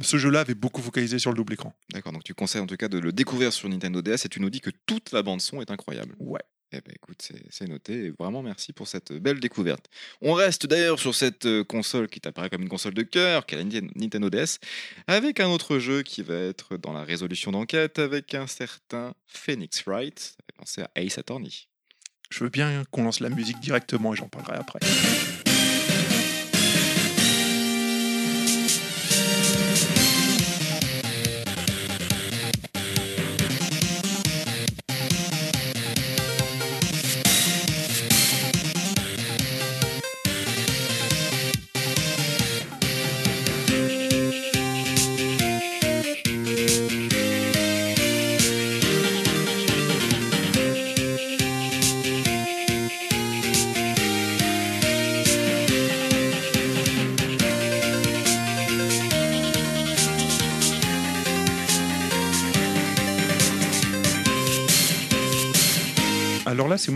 ce 0.02 0.16
jeu-là 0.16 0.40
avait 0.40 0.54
beaucoup 0.54 0.82
focalisé 0.82 1.18
sur 1.18 1.30
le 1.30 1.36
double 1.36 1.54
écran. 1.54 1.72
D'accord, 1.92 2.12
donc 2.12 2.24
tu 2.24 2.34
conseilles 2.34 2.60
en 2.62 2.66
tout 2.66 2.76
cas 2.76 2.88
de 2.88 2.98
le 2.98 3.12
découvrir 3.12 3.52
sur 3.52 3.68
Nintendo 3.68 4.02
DS 4.02 4.24
et 4.24 4.28
tu 4.28 4.40
nous 4.40 4.50
dis 4.50 4.60
que 4.60 4.70
toute 4.86 5.12
la 5.12 5.22
bande-son 5.22 5.60
est 5.60 5.70
incroyable. 5.70 6.14
Ouais. 6.18 6.40
Eh 6.72 6.80
ben 6.80 6.92
écoute, 6.96 7.22
c'est 7.48 7.68
noté. 7.68 8.06
Et 8.06 8.10
vraiment, 8.18 8.42
merci 8.42 8.72
pour 8.72 8.88
cette 8.88 9.12
belle 9.12 9.38
découverte. 9.38 9.86
On 10.20 10.32
reste 10.32 10.66
d'ailleurs 10.66 10.98
sur 10.98 11.14
cette 11.14 11.46
euh, 11.46 11.62
console 11.62 12.08
qui 12.08 12.20
t'apparaît 12.20 12.50
comme 12.50 12.62
une 12.62 12.68
console 12.68 12.92
de 12.92 13.02
cœur, 13.04 13.46
qui 13.46 13.54
est 13.54 13.58
la 13.58 13.64
Nintendo- 13.64 14.30
DS, 14.30 14.58
avec 15.06 15.38
un 15.38 15.46
autre 15.46 15.78
jeu 15.78 16.02
qui 16.02 16.22
va 16.22 16.34
être 16.34 16.76
dans 16.76 16.92
la 16.92 17.04
résolution 17.04 17.52
d'enquête 17.52 18.00
avec 18.00 18.34
un 18.34 18.48
certain 18.48 19.14
Phoenix 19.28 19.84
Wright. 19.86 20.36
Penser 20.58 20.82
à 20.82 20.90
Ace 20.96 21.18
Attorney. 21.18 21.68
Je 22.30 22.42
veux 22.42 22.50
bien 22.50 22.82
qu'on 22.90 23.04
lance 23.04 23.20
la 23.20 23.30
musique 23.30 23.60
directement 23.60 24.12
et 24.12 24.16
j'en 24.16 24.28
parlerai 24.28 24.56
après. 24.56 24.80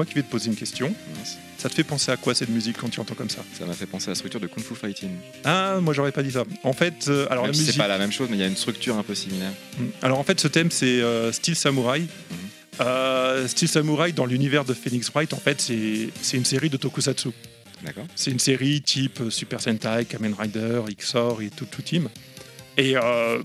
Moi 0.00 0.06
qui 0.06 0.14
vais 0.14 0.22
te 0.22 0.30
poser 0.30 0.48
une 0.48 0.56
question. 0.56 0.94
Ça 1.58 1.68
te 1.68 1.74
fait 1.74 1.84
penser 1.84 2.10
à 2.10 2.16
quoi 2.16 2.34
cette 2.34 2.48
musique 2.48 2.78
quand 2.78 2.88
tu 2.88 3.00
entends 3.00 3.14
comme 3.14 3.28
ça? 3.28 3.44
Ça 3.58 3.66
m'a 3.66 3.74
fait 3.74 3.84
penser 3.84 4.06
à 4.08 4.12
la 4.12 4.14
structure 4.14 4.40
de 4.40 4.46
Kung 4.46 4.64
Fu 4.64 4.74
Fighting. 4.74 5.10
Ah, 5.44 5.76
moi 5.82 5.92
j'aurais 5.92 6.10
pas 6.10 6.22
dit 6.22 6.30
ça. 6.30 6.44
En 6.62 6.72
fait, 6.72 7.08
euh, 7.08 7.26
alors 7.28 7.44
Même 7.44 7.50
la 7.50 7.54
si 7.54 7.60
musique. 7.60 7.74
c'est 7.74 7.78
pas 7.78 7.86
la 7.86 7.98
même 7.98 8.10
chose, 8.10 8.28
mais 8.30 8.38
il 8.38 8.40
y 8.40 8.42
a 8.42 8.46
une 8.46 8.56
structure 8.56 8.96
un 8.96 9.02
peu 9.02 9.14
similaire. 9.14 9.52
Mm. 9.78 9.84
Alors 10.00 10.18
en 10.18 10.24
fait, 10.24 10.40
ce 10.40 10.48
thème 10.48 10.70
c'est 10.70 11.02
euh, 11.02 11.32
Style 11.32 11.54
Samurai. 11.54 12.04
Euh, 12.80 13.46
Style 13.46 13.68
Samurai 13.68 14.12
dans 14.12 14.24
l'univers 14.24 14.64
de 14.64 14.72
Phoenix 14.72 15.10
Wright, 15.10 15.34
en 15.34 15.38
fait, 15.38 15.60
c'est 15.60 16.36
une 16.38 16.46
série 16.46 16.70
de 16.70 16.78
tokusatsu. 16.78 17.28
D'accord 17.84 18.06
C'est 18.16 18.30
une 18.30 18.38
série 18.38 18.80
type 18.80 19.20
Super 19.28 19.60
Sentai, 19.60 20.06
Kamen 20.08 20.32
Rider, 20.32 20.80
XOR 20.98 21.42
et 21.42 21.50
tout, 21.50 21.66
tout 21.66 21.82
team. 21.82 22.08
Et 22.78 22.96
euh, 22.96 23.42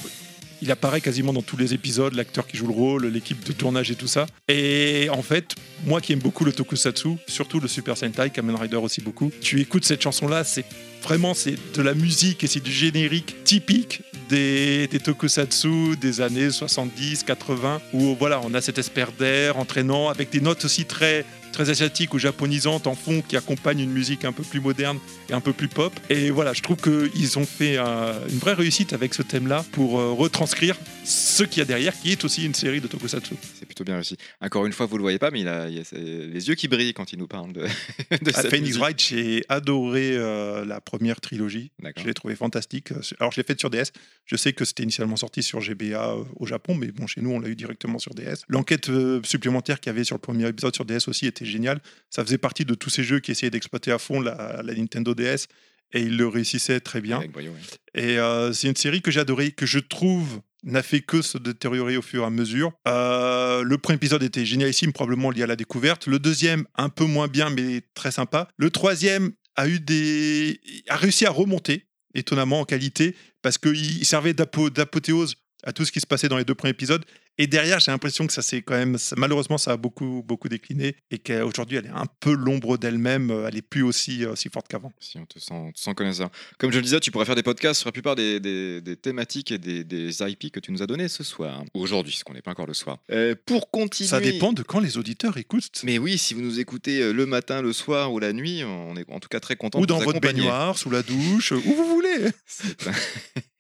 Il 0.61 0.71
apparaît 0.71 1.01
quasiment 1.01 1.33
dans 1.33 1.41
tous 1.41 1.57
les 1.57 1.73
épisodes, 1.73 2.13
l'acteur 2.13 2.47
qui 2.47 2.57
joue 2.57 2.67
le 2.67 2.73
rôle, 2.73 3.05
l'équipe 3.07 3.43
de 3.43 3.53
tournage 3.53 3.91
et 3.91 3.95
tout 3.95 4.07
ça. 4.07 4.25
Et 4.47 5.07
en 5.11 5.21
fait, 5.21 5.55
moi 5.85 6.01
qui 6.01 6.13
aime 6.13 6.19
beaucoup 6.19 6.45
le 6.45 6.53
tokusatsu, 6.53 7.09
surtout 7.27 7.59
le 7.59 7.67
Super 7.67 7.97
Sentai, 7.97 8.29
Kamen 8.29 8.55
Rider 8.55 8.77
aussi 8.77 9.01
beaucoup, 9.01 9.31
tu 9.41 9.59
écoutes 9.61 9.85
cette 9.85 10.01
chanson-là, 10.01 10.43
c'est 10.43 10.65
vraiment 11.03 11.33
c'est 11.33 11.55
de 11.75 11.81
la 11.81 11.93
musique 11.93 12.43
et 12.43 12.47
c'est 12.47 12.63
du 12.63 12.71
générique 12.71 13.43
typique 13.43 14.01
des, 14.29 14.89
tokusatsu 15.03 15.95
des 15.97 16.21
années 16.21 16.49
70, 16.49 17.23
80, 17.23 17.81
où 17.93 18.15
voilà, 18.15 18.41
on 18.43 18.53
a 18.53 18.61
cette 18.61 18.77
espère 18.77 19.11
d'air 19.11 19.57
entraînant 19.57 20.09
avec 20.09 20.31
des 20.31 20.41
notes 20.41 20.65
aussi 20.65 20.85
très 20.85 21.25
très 21.55 21.69
asiatiques 21.69 22.13
ou 22.13 22.19
japonisantes 22.19 22.85
en 22.85 22.95
fond 22.95 23.23
qui 23.25 23.37
accompagnent 23.37 23.79
une 23.79 23.91
musique 23.91 24.25
un 24.25 24.33
peu 24.33 24.43
plus 24.43 24.59
moderne 24.59 24.99
et 25.29 25.33
un 25.33 25.39
peu 25.39 25.53
plus 25.53 25.69
pop. 25.69 25.93
Et 26.09 26.29
voilà, 26.29 26.51
je 26.51 26.61
trouve 26.61 26.77
qu'ils 26.77 27.39
ont 27.39 27.45
fait 27.45 27.77
euh, 27.77 28.13
une 28.29 28.39
vraie 28.39 28.53
réussite 28.53 28.91
avec 28.91 29.13
ce 29.13 29.21
thème-là 29.21 29.63
pour 29.71 29.99
euh, 29.99 30.11
retranscrire 30.11 30.75
ce 31.05 31.43
qu'il 31.43 31.59
y 31.59 31.61
a 31.61 31.65
derrière, 31.65 31.97
qui 31.97 32.11
est 32.11 32.23
aussi 32.25 32.45
une 32.45 32.53
série 32.53 32.81
de 32.81 32.87
tokusatsu. 32.87 33.35
C'est 33.53 33.65
plutôt 33.65 33.83
bien 33.83 33.95
réussi. 33.95 34.17
Encore 34.41 34.65
une 34.65 34.73
fois, 34.73 34.85
vous 34.85 34.97
le 34.97 35.03
voyez 35.03 35.19
pas, 35.19 35.31
mais 35.31 35.41
il 35.41 35.47
a, 35.47 35.69
il 35.69 35.79
a 35.79 35.83
les 35.93 36.47
yeux 36.47 36.55
qui 36.55 36.67
brillent 36.67 36.93
quand 36.93 37.13
il 37.13 37.19
nous 37.19 37.27
parle 37.27 37.53
de, 37.53 37.61
de 37.61 38.29
À 38.31 38.41
cette 38.41 38.49
Phoenix. 38.49 38.77
Wright, 38.77 38.99
j'ai 38.99 39.45
adoré 39.49 40.11
euh, 40.13 40.65
la 40.65 40.81
première 40.81 41.21
trilogie. 41.21 41.71
Je 41.95 42.03
l'ai 42.03 42.13
trouvé 42.13 42.35
fantastique. 42.35 42.91
Alors, 43.19 43.31
je 43.31 43.39
l'ai 43.39 43.45
faite 43.45 43.59
sur 43.59 43.69
DS. 43.69 43.91
Je 44.25 44.35
sais 44.35 44.53
que 44.53 44.65
c'était 44.65 44.83
initialement 44.83 45.15
sorti 45.15 45.43
sur 45.43 45.61
GBA 45.61 46.13
euh, 46.13 46.23
au 46.37 46.45
Japon, 46.45 46.75
mais 46.75 46.87
bon, 46.91 47.07
chez 47.07 47.21
nous, 47.21 47.31
on 47.31 47.39
l'a 47.39 47.49
eu 47.49 47.55
directement 47.55 47.99
sur 47.99 48.13
DS. 48.15 48.43
L'enquête 48.47 48.89
euh, 48.89 49.21
supplémentaire 49.23 49.79
qu'il 49.79 49.91
y 49.91 49.95
avait 49.95 50.03
sur 50.03 50.15
le 50.15 50.21
premier 50.21 50.47
épisode 50.47 50.73
sur 50.73 50.85
DS 50.85 51.07
aussi 51.07 51.27
était 51.27 51.45
géniale. 51.45 51.79
Ça 52.09 52.23
faisait 52.25 52.37
partie 52.37 52.65
de 52.65 52.73
tous 52.73 52.89
ces 52.89 53.03
jeux 53.03 53.19
qui 53.19 53.31
essayaient 53.31 53.51
d'exploiter 53.51 53.91
à 53.91 53.99
fond 53.99 54.19
la, 54.19 54.61
la 54.63 54.73
Nintendo 54.73 55.13
DS 55.13 55.47
et 55.93 56.01
ils 56.01 56.17
le 56.17 56.27
réussissaient 56.27 56.79
très 56.79 57.01
bien. 57.01 57.17
Avec 57.17 57.31
brio, 57.31 57.51
ouais. 57.51 57.59
Et 58.01 58.17
euh, 58.19 58.53
c'est 58.53 58.67
une 58.67 58.75
série 58.75 59.01
que 59.01 59.11
j'ai 59.11 59.19
adorée, 59.19 59.51
que 59.51 59.65
je 59.65 59.79
trouve 59.79 60.41
n'a 60.65 60.83
fait 60.83 61.01
que 61.01 61.21
se 61.21 61.37
détériorer 61.37 61.95
au 61.95 62.01
fur 62.01 62.23
et 62.23 62.25
à 62.25 62.29
mesure. 62.29 62.73
Euh, 62.87 63.63
le 63.63 63.77
premier 63.77 63.95
épisode 63.95 64.23
était 64.23 64.45
génialissime, 64.45 64.91
probablement 64.91 65.31
lié 65.31 65.43
à 65.43 65.47
la 65.47 65.55
découverte. 65.55 66.07
Le 66.07 66.19
deuxième, 66.19 66.65
un 66.75 66.89
peu 66.89 67.05
moins 67.05 67.27
bien, 67.27 67.49
mais 67.49 67.81
très 67.93 68.11
sympa. 68.11 68.47
Le 68.57 68.69
troisième 68.69 69.31
a 69.55 69.67
eu 69.67 69.79
des, 69.79 70.59
a 70.89 70.97
réussi 70.97 71.25
à 71.25 71.29
remonter 71.31 71.85
étonnamment 72.13 72.61
en 72.61 72.65
qualité 72.65 73.15
parce 73.41 73.57
qu'il 73.57 74.05
servait 74.05 74.33
d'apo- 74.33 74.69
d'apothéose 74.69 75.35
à 75.63 75.71
tout 75.71 75.85
ce 75.85 75.91
qui 75.91 75.99
se 75.99 76.07
passait 76.07 76.27
dans 76.29 76.37
les 76.37 76.45
deux 76.45 76.55
premiers 76.55 76.71
épisodes. 76.71 77.05
Et 77.37 77.47
derrière, 77.47 77.79
j'ai 77.79 77.91
l'impression 77.91 78.25
que 78.27 78.33
ça 78.33 78.41
s'est 78.41 78.61
quand 78.61 78.75
même, 78.75 78.97
malheureusement, 79.17 79.57
ça 79.57 79.71
a 79.73 79.77
beaucoup, 79.77 80.23
beaucoup 80.25 80.47
décliné 80.47 80.95
et 81.11 81.17
qu'aujourd'hui, 81.19 81.77
elle 81.77 81.87
est 81.87 81.89
un 81.89 82.05
peu 82.19 82.33
l'ombre 82.33 82.77
d'elle-même. 82.77 83.29
euh, 83.31 83.47
Elle 83.47 83.57
est 83.57 83.61
plus 83.61 83.83
aussi, 83.83 84.25
aussi 84.25 84.47
forte 84.49 84.67
qu'avant. 84.69 84.91
Si 84.99 85.17
on 85.17 85.25
te 85.25 85.37
sent, 85.39 85.53
on 85.53 85.71
te 85.71 85.79
sent 85.79 85.93
connaisseur. 85.95 86.29
Comme 86.59 86.71
je 86.71 86.77
le 86.77 86.83
disais, 86.83 86.99
tu 87.01 87.11
pourrais 87.11 87.25
faire 87.25 87.35
des 87.35 87.43
podcasts 87.43 87.81
sur 87.81 87.87
la 87.89 87.91
plupart 87.91 88.15
des, 88.15 88.39
des- 88.39 88.79
des 88.81 88.95
thématiques 88.95 89.51
et 89.51 89.57
des, 89.57 89.83
des 89.83 90.21
IP 90.21 90.51
que 90.51 90.59
tu 90.61 90.71
nous 90.71 90.81
as 90.81 90.87
donné 90.87 91.07
ce 91.09 91.23
soir. 91.23 91.63
Ou 91.73 91.81
Aujourd'hui, 91.81 92.13
parce 92.13 92.23
qu'on 92.23 92.33
n'est 92.33 92.41
pas 92.41 92.51
encore 92.51 92.67
le 92.67 92.73
soir. 92.73 92.99
Euh, 93.11 93.35
pour 93.45 93.69
continuer. 93.69 94.09
Ça 94.09 94.19
dépend 94.21 94.53
de 94.53 94.63
quand 94.63 94.79
les 94.79 94.97
auditeurs 94.97 95.37
écoutent. 95.37 95.81
Mais 95.83 95.97
oui, 95.97 96.17
si 96.17 96.33
vous 96.33 96.41
nous 96.41 96.59
écoutez 96.59 97.01
euh, 97.01 97.11
le 97.11 97.25
matin, 97.25 97.61
le 97.61 97.73
soir 97.73 98.13
ou 98.13 98.19
la 98.19 98.31
nuit, 98.33 98.63
on 98.63 98.95
est 98.95 99.09
en 99.11 99.19
tout 99.19 99.27
cas 99.29 99.39
très 99.41 99.55
content 99.57 99.79
ou 99.79 99.81
de 99.81 99.87
dans 99.87 99.95
vous 99.99 100.05
votre 100.05 100.17
accompagner. 100.17 100.41
baignoire, 100.43 100.77
sous 100.77 100.89
la 100.89 101.03
douche, 101.03 101.51
où 101.51 101.59
vous 101.61 101.85
voulez, 101.87 102.29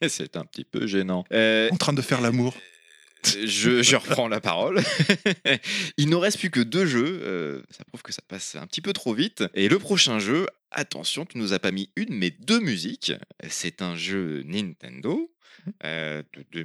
C'est 0.07 0.37
un... 0.37 0.45
petit 0.45 0.63
peu 0.63 0.87
gênant. 0.87 1.25
Euh, 1.33 1.67
en 1.71 1.77
train 1.77 1.93
de 1.93 2.01
faire 2.01 2.21
l'amour. 2.21 2.55
Je, 3.27 3.81
je 3.81 3.95
reprends 3.95 4.27
la 4.27 4.41
parole. 4.41 4.81
Il 5.97 6.09
ne 6.09 6.15
reste 6.15 6.39
plus 6.39 6.49
que 6.49 6.59
deux 6.59 6.85
jeux. 6.85 7.19
euh, 7.23 7.61
ça 7.69 7.83
prouve 7.85 8.01
que 8.01 8.13
ça 8.13 8.21
passe 8.27 8.55
un 8.55 8.67
petit 8.67 8.81
peu 8.81 8.93
trop 8.93 9.13
vite. 9.13 9.43
Et 9.53 9.67
le 9.69 9.79
prochain 9.79 10.19
jeu, 10.19 10.47
attention, 10.71 11.25
tu 11.25 11.37
nous 11.37 11.53
as 11.53 11.59
pas 11.59 11.71
mis 11.71 11.89
une, 11.95 12.13
mais 12.13 12.31
deux 12.31 12.59
musiques. 12.59 13.13
C'est 13.49 13.81
un 13.81 13.95
jeu 13.95 14.43
Nintendo 14.45 15.31
euh, 15.83 16.23
de 16.53 16.63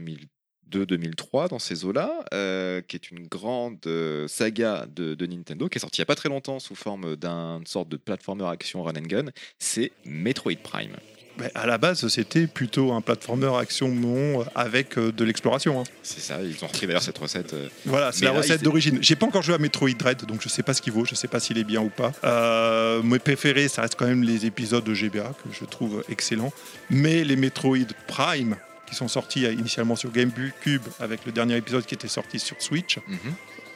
2002-2003 0.73 1.49
dans 1.51 1.59
ces 1.59 1.85
eaux-là, 1.85 2.25
euh, 2.35 2.81
qui 2.83 2.97
est 2.97 3.11
une 3.11 3.27
grande 3.27 3.87
saga 4.29 4.87
de, 4.87 5.15
de 5.15 5.27
Nintendo 5.27 5.69
qui 5.69 5.79
est 5.79 5.81
sortie 5.81 6.01
il 6.01 6.03
n'y 6.03 6.05
a 6.05 6.07
pas 6.07 6.15
très 6.15 6.29
longtemps 6.29 6.59
sous 6.59 6.75
forme 6.75 7.17
d'une 7.17 7.67
sorte 7.67 7.89
de 7.89 7.97
platformer 7.97 8.47
action 8.47 8.83
run 8.83 8.95
and 8.97 9.07
gun. 9.07 9.25
C'est 9.59 9.93
Metroid 10.05 10.57
Prime. 10.63 10.97
Mais 11.41 11.51
à 11.55 11.67
la 11.67 11.79
base, 11.79 12.07
c'était 12.09 12.47
plutôt 12.47 12.93
un 12.93 13.01
platformer 13.01 13.51
action 13.59 13.89
non 13.89 14.45
avec 14.55 14.99
euh, 14.99 15.11
de 15.13 15.25
l'exploration. 15.25 15.81
hein. 15.81 15.85
C'est 16.03 16.21
ça, 16.21 16.39
ils 16.43 16.63
ont 16.63 16.67
repris 16.67 16.87
d'ailleurs 16.87 17.03
cette 17.03 17.19
recette. 17.19 17.55
euh, 17.55 17.69
Voilà, 17.87 18.13
c'est 18.13 18.25
la 18.27 18.33
là, 18.33 18.39
recette 18.39 18.63
d'origine. 18.63 18.99
J'ai 19.01 19.17
pas 19.17 19.27
encore 19.27 19.43
joué 19.43 19.55
à 19.55 19.59
Metroid 19.59 19.91
Dread, 19.99 20.25
donc 20.27 20.41
je 20.43 20.49
sais 20.49 20.63
pas 20.63 20.75
ce 20.75 20.83
qu'il 20.83 20.93
vaut, 20.93 21.05
je 21.05 21.15
sais 21.15 21.29
pas 21.29 21.41
s'il 21.41 21.59
est 21.59 21.65
bien 21.65 21.81
ou 21.81 21.89
pas. 21.89 22.13
Euh, 22.25 23.03
mes 23.03 23.19
préférés, 23.19 23.69
ça 23.69 23.83
reste 23.83 23.95
quand 23.97 24.07
même 24.07 24.23
les 24.23 24.47
épisodes 24.47 24.85
de 24.85 24.95
GBA 24.95 25.33
que 25.43 25.49
je 25.59 25.65
trouve 25.65 26.05
excellents. 26.09 26.53
Mais 26.91 27.25
les 27.25 27.37
Metroid 27.37 27.79
Prime, 28.07 28.57
qui 28.87 28.95
sont 28.95 29.09
sortis 29.09 29.43
initialement 29.45 29.97
sur 29.97 30.11
GameCube 30.11 30.83
avec 30.99 31.25
le 31.25 31.33
dernier 31.33 31.57
épisode 31.57 31.87
qui 31.87 31.95
était 31.95 32.09
sorti 32.09 32.39
sur 32.39 32.57
Switch, 32.61 32.99
mhm. 33.07 33.19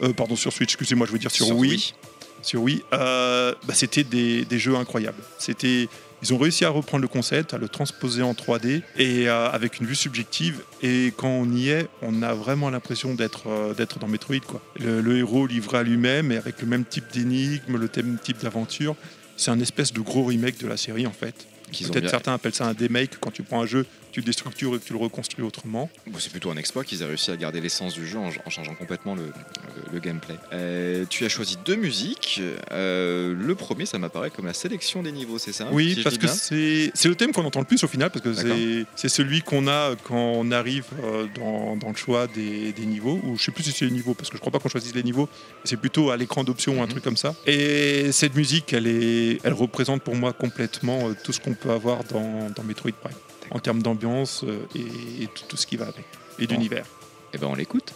euh, 0.02 0.12
pardon 0.12 0.36
sur 0.36 0.52
Switch, 0.52 0.70
excusez-moi, 0.70 1.06
je 1.06 1.12
veux 1.12 1.18
dire 1.18 1.30
sur, 1.30 1.56
Wii. 1.56 1.94
sur 2.42 2.62
Wii, 2.62 2.82
euh, 2.92 3.54
bah, 3.64 3.74
c'était 3.74 4.02
des, 4.02 4.44
des 4.44 4.58
jeux 4.58 4.74
incroyables. 4.74 5.22
C'était, 5.38 5.88
ils 6.24 6.32
ont 6.32 6.38
réussi 6.38 6.64
à 6.64 6.70
reprendre 6.70 7.02
le 7.02 7.08
concept, 7.08 7.52
à 7.52 7.58
le 7.58 7.68
transposer 7.68 8.22
en 8.22 8.32
3D 8.32 8.80
et 8.96 9.28
euh, 9.28 9.50
avec 9.50 9.78
une 9.80 9.86
vue 9.86 9.94
subjective. 9.94 10.62
Et 10.82 11.12
quand 11.18 11.28
on 11.28 11.52
y 11.52 11.68
est, 11.68 11.86
on 12.00 12.22
a 12.22 12.32
vraiment 12.32 12.70
l'impression 12.70 13.14
d'être 13.14 13.48
euh, 13.48 13.74
d'être 13.74 13.98
dans 13.98 14.08
Metroid. 14.08 14.40
Quoi. 14.40 14.62
Le, 14.80 15.02
le 15.02 15.18
héros 15.18 15.46
livré 15.46 15.78
à 15.78 15.82
lui-même 15.82 16.32
et 16.32 16.38
avec 16.38 16.62
le 16.62 16.66
même 16.66 16.86
type 16.86 17.04
d'énigme, 17.12 17.76
le 17.76 17.90
même 17.96 18.18
type 18.22 18.42
d'aventure. 18.42 18.96
C'est 19.36 19.50
un 19.50 19.60
espèce 19.60 19.92
de 19.92 20.00
gros 20.00 20.24
remake 20.24 20.58
de 20.58 20.66
la 20.66 20.78
série 20.78 21.06
en 21.06 21.12
fait. 21.12 21.46
Peut-être 21.92 22.08
certains 22.08 22.32
appellent 22.32 22.54
ça 22.54 22.66
un 22.66 22.74
demake 22.74 23.18
quand 23.20 23.30
tu 23.30 23.42
prends 23.42 23.62
un 23.62 23.66
jeu, 23.66 23.84
tu 24.14 24.20
le 24.20 24.26
déstructures 24.26 24.76
et 24.76 24.78
que 24.78 24.84
tu 24.84 24.92
le 24.92 24.98
reconstruis 25.00 25.44
autrement. 25.44 25.90
Bon, 26.06 26.18
c'est 26.20 26.30
plutôt 26.30 26.50
un 26.52 26.56
exploit 26.56 26.84
qu'ils 26.84 27.02
aient 27.02 27.06
réussi 27.06 27.32
à 27.32 27.36
garder 27.36 27.60
l'essence 27.60 27.94
du 27.94 28.06
jeu 28.06 28.18
en, 28.18 28.28
en 28.46 28.50
changeant 28.50 28.74
complètement 28.76 29.16
le, 29.16 29.24
le- 29.24 29.92
le 29.92 29.98
gameplay. 29.98 30.36
Euh, 30.52 31.04
tu 31.10 31.24
as 31.24 31.28
choisi 31.28 31.56
deux 31.64 31.74
musiques. 31.74 32.40
Euh, 32.70 33.34
le 33.36 33.54
premier, 33.56 33.86
ça 33.86 33.98
m'apparaît 33.98 34.30
comme 34.30 34.46
la 34.46 34.52
sélection 34.54 35.02
des 35.02 35.10
niveaux, 35.10 35.38
c'est 35.38 35.52
ça 35.52 35.66
Oui, 35.72 35.94
si 35.96 36.02
parce 36.04 36.16
que 36.18 36.28
c'est 36.28 37.08
le 37.08 37.14
thème 37.16 37.32
qu'on 37.32 37.44
entend 37.44 37.58
le 37.58 37.66
plus 37.66 37.82
au 37.82 37.88
final, 37.88 38.10
parce 38.10 38.24
que 38.24 38.32
c'est- 38.34 39.08
celui 39.08 39.42
qu'on 39.42 39.66
a 39.66 39.96
quand 40.04 40.16
on 40.36 40.50
arrive 40.52 40.84
euh, 41.02 41.26
dans, 41.34 41.76
dans 41.76 41.88
le 41.90 41.96
choix 41.96 42.28
des, 42.28 42.72
des 42.72 42.86
niveaux, 42.86 43.20
ou 43.24 43.36
je 43.36 43.42
sais 43.44 43.52
plus 43.52 43.64
si 43.64 43.72
c'est 43.72 43.84
les 43.84 43.90
niveaux, 43.90 44.14
parce 44.14 44.30
que 44.30 44.36
je 44.36 44.40
crois 44.40 44.52
pas 44.52 44.60
qu'on 44.60 44.68
choisisse 44.68 44.94
les 44.94 45.02
niveaux, 45.02 45.28
c'est 45.64 45.76
plutôt 45.76 46.10
à 46.10 46.16
l'écran 46.16 46.44
d'option 46.44 46.78
ou 46.78 46.82
un 46.82 46.84
Mhm. 46.84 46.90
truc 46.90 47.02
comme 47.04 47.16
ça. 47.16 47.34
Et 47.46 48.12
cette 48.12 48.36
musique, 48.36 48.72
elle, 48.72 48.86
est, 48.86 49.40
elle 49.42 49.52
représente 49.54 50.02
pour 50.02 50.14
moi 50.14 50.32
complètement 50.32 51.12
tout 51.24 51.32
ce 51.32 51.40
qu'on 51.40 51.54
peut 51.54 51.70
avoir 51.70 52.04
dans, 52.04 52.50
dans 52.54 52.62
Metroid 52.62 52.92
Prime, 53.02 53.16
en 53.54 53.60
termes 53.60 53.82
d'ambiance 53.82 54.44
euh, 54.44 54.66
et, 54.74 55.22
et 55.22 55.26
tout, 55.28 55.44
tout 55.48 55.56
ce 55.56 55.66
qui 55.66 55.76
va 55.76 55.86
avec, 55.86 56.04
et 56.38 56.46
d'univers. 56.46 56.84
Eh 57.32 57.38
ben, 57.38 57.46
on 57.46 57.54
l'écoute. 57.54 57.94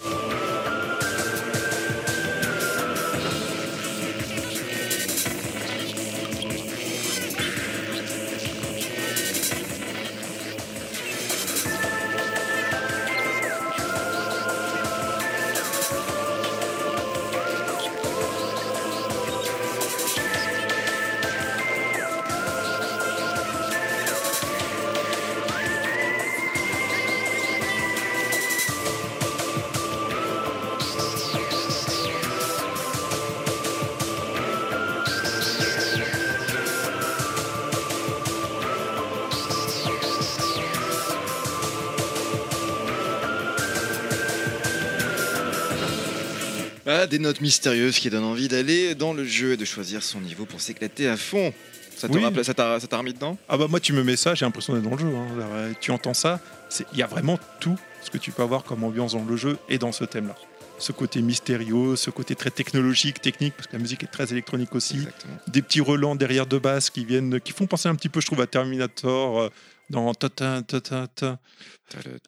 Des 47.18 47.24
notes 47.24 47.40
mystérieuses 47.40 47.98
qui 47.98 48.10
donnent 48.10 48.24
envie 48.24 48.48
d'aller 48.48 48.94
dans 48.94 49.12
le 49.12 49.24
jeu 49.24 49.52
et 49.52 49.56
de 49.56 49.64
choisir 49.64 50.02
son 50.02 50.20
niveau 50.20 50.46
pour 50.46 50.60
s'éclater 50.60 51.08
à 51.08 51.16
fond. 51.16 51.52
Ça 51.96 52.08
te 52.08 52.12
Oui. 52.16 52.22
ça 52.44 52.54
t'a 52.54 52.78
t'a 52.78 52.96
remis 52.98 53.12
dedans? 53.12 53.36
Ah 53.48 53.58
bah 53.58 53.66
moi 53.68 53.80
tu 53.80 53.92
me 53.92 54.04
mets 54.04 54.14
ça, 54.16 54.34
j'ai 54.36 54.44
l'impression 54.44 54.72
d'être 54.72 54.84
dans 54.84 54.92
le 54.94 54.98
jeu. 54.98 55.08
hein. 55.14 55.26
Euh, 55.40 55.72
Tu 55.80 55.90
entends 55.90 56.14
ça, 56.14 56.40
c'est- 56.68 56.86
il 56.92 56.98
y 56.98 57.02
a 57.02 57.08
vraiment 57.08 57.38
tout 57.58 57.76
ce 58.04 58.10
que 58.10 58.18
tu 58.18 58.30
peux 58.30 58.42
avoir 58.42 58.62
comme 58.62 58.84
ambiance 58.84 59.12
dans 59.14 59.24
le 59.24 59.36
jeu 59.36 59.58
et 59.68 59.78
dans 59.78 59.90
ce 59.90 60.04
thème-là. 60.04 60.36
Ce 60.78 60.92
côté 60.92 61.20
mystérieux, 61.22 61.96
ce 61.96 62.10
côté 62.10 62.36
très 62.36 62.50
technologique, 62.50 63.20
technique, 63.20 63.54
parce 63.56 63.66
que 63.66 63.72
la 63.72 63.80
musique 63.80 64.04
est 64.04 64.12
très 64.12 64.30
électronique 64.30 64.72
aussi. 64.76 64.94
Exactement. 64.98 65.34
Des 65.48 65.60
petits 65.60 65.80
relents 65.80 66.14
derrière 66.14 66.46
de 66.46 66.56
basse 66.58 66.88
qui 66.88 67.04
viennent, 67.04 67.40
qui 67.40 67.50
font 67.50 67.66
penser 67.66 67.88
un 67.88 67.96
petit 67.96 68.08
peu, 68.08 68.20
je 68.20 68.26
trouve, 68.26 68.40
à 68.40 68.46
Terminator 68.46 69.40
euh, 69.40 69.48
dans 69.90 70.12
ta 70.14 70.28
ta 70.28 70.62
ta 70.62 70.80
ta 70.80 71.06
ta, 71.08 71.38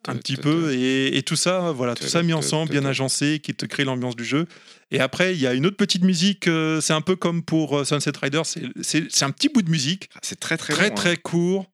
un 0.07 0.15
petit 0.15 0.35
peu 0.37 0.73
et, 0.73 1.17
et 1.17 1.23
tout 1.23 1.35
ça, 1.35 1.71
voilà, 1.71 1.93
tout 1.95 2.07
ça 2.07 2.23
mis 2.23 2.33
ensemble, 2.33 2.71
bien 2.71 2.85
agencé, 2.85 3.39
qui 3.39 3.53
te 3.53 3.65
crée 3.65 3.83
l'ambiance 3.83 4.15
du 4.15 4.25
jeu. 4.25 4.47
Et 4.89 4.99
après, 4.99 5.33
il 5.35 5.39
y 5.39 5.45
a 5.47 5.53
une 5.53 5.65
autre 5.65 5.77
petite 5.77 6.03
musique, 6.03 6.47
euh, 6.47 6.81
c'est 6.81 6.93
un 6.93 7.01
peu 7.01 7.15
comme 7.15 7.43
pour 7.43 7.77
euh, 7.79 7.83
Sunset 7.85 8.11
Rider, 8.21 8.41
c'est- 8.43 9.23
un 9.23 9.31
petit 9.31 9.49
bout 9.49 9.61
de 9.61 9.69
musique 9.69 10.09
Ah, 10.15 10.19
C'est 10.23 10.39
très 10.39 10.57
très 10.57 10.73
très 10.73 10.85
long, 10.87 10.91
hein. 10.91 10.95
très 10.95 11.17
court 11.17 11.71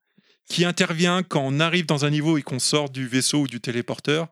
qui 0.49 0.65
intervient 0.65 1.23
quand 1.23 1.41
on 1.45 1.59
arrive 1.59 1.85
dans 1.85 2.03
un 2.05 2.09
niveau 2.09 2.37
et 2.37 2.41
qu'on 2.41 2.59
sort 2.59 2.89
du 2.89 3.07
vaisseau 3.07 3.41
ou 3.41 3.47
du 3.47 3.59
téléporteur 3.61 4.27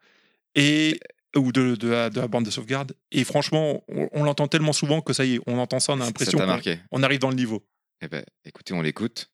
Et 0.56 1.00
ou 1.38 1.52
de, 1.52 1.76
de 1.76 1.90
la, 1.90 2.10
de 2.10 2.22
la 2.22 2.30
bande 2.30 2.46
de 2.46 2.50
sauvegarde. 2.50 2.94
Et 3.12 3.26
franchement, 3.26 3.84
on, 3.90 4.08
on 4.14 4.24
l'entend 4.24 4.48
tellement 4.48 4.72
souvent 4.72 5.02
que 5.02 5.12
ça 5.12 5.26
y 5.26 5.36
est, 5.36 5.40
on 5.48 5.58
entend 5.58 5.82
ça, 5.82 5.92
on 5.92 6.00
a 6.00 6.06
l'impression 6.06 6.38
qu'on 6.46 6.54
on 6.92 7.04
arrive 7.04 7.20
dans 7.20 7.30
le 7.30 7.36
niveau. 7.36 7.66
Eh 8.02 8.08
ben, 8.08 8.24
écoutez, 8.46 8.74
on 8.74 8.82
l'écoute. 8.82 9.30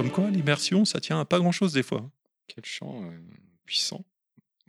Comme 0.00 0.10
quoi, 0.10 0.30
l'immersion, 0.30 0.86
ça 0.86 0.98
tient 0.98 1.20
à 1.20 1.26
pas 1.26 1.38
grand-chose 1.38 1.74
des 1.74 1.82
fois. 1.82 2.10
Quel 2.48 2.64
chant 2.64 3.02
euh, 3.04 3.18
puissant 3.66 4.02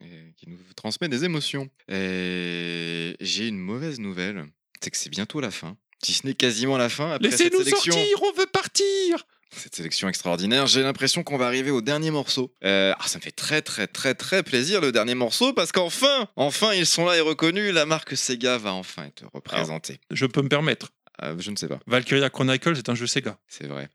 et 0.01 0.34
qui 0.36 0.49
nous 0.49 0.57
transmet 0.75 1.07
des 1.07 1.23
émotions. 1.23 1.69
Et 1.88 3.15
j'ai 3.21 3.47
une 3.47 3.57
mauvaise 3.57 3.99
nouvelle, 3.99 4.45
c'est 4.82 4.89
que 4.89 4.97
c'est 4.97 5.09
bientôt 5.09 5.39
la 5.39 5.51
fin. 5.51 5.77
Si 6.03 6.11
ce 6.11 6.27
n'est 6.27 6.34
quasiment 6.34 6.75
la 6.75 6.89
fin, 6.89 7.11
après 7.11 7.32
cette 7.32 7.53
Laissez-nous 7.53 7.63
sélection, 7.63 7.93
sortir, 7.93 8.23
on 8.23 8.38
veut 8.38 8.47
partir 8.47 9.25
cette 9.53 9.75
sélection 9.75 10.09
extraordinaire, 10.09 10.67
j'ai 10.67 10.82
l'impression 10.82 11.23
qu'on 11.23 11.38
va 11.38 11.45
arriver 11.45 11.71
au 11.71 11.82
dernier 11.82 12.09
morceau. 12.09 12.53
Euh, 12.63 12.93
ah, 12.97 13.07
ça 13.07 13.19
me 13.19 13.23
fait 13.23 13.32
très 13.32 13.61
très 13.61 13.86
très 13.86 14.15
très 14.15 14.43
plaisir 14.43 14.79
le 14.79 14.91
dernier 14.91 15.13
morceau 15.13 15.53
parce 15.53 15.71
qu'enfin, 15.71 16.27
enfin 16.36 16.73
ils 16.73 16.86
sont 16.86 17.05
là 17.05 17.17
et 17.17 17.21
reconnus, 17.21 17.73
la 17.73 17.86
marque 17.86 18.17
Sega 18.17 18.57
va 18.57 18.73
enfin 18.73 19.05
être 19.05 19.25
représentée. 19.34 19.99
Je 20.09 20.25
peux 20.25 20.41
me 20.41 20.49
permettre. 20.49 20.93
Euh, 21.21 21.36
je 21.38 21.51
ne 21.51 21.57
sais 21.57 21.67
pas, 21.67 21.79
Valkyria 21.86 22.29
Chronicle, 22.29 22.75
c'est 22.75 22.89
un 22.89 22.95
jeu 22.95 23.07
Sega. 23.07 23.38
c'est 23.47 23.67
vrai. 23.67 23.89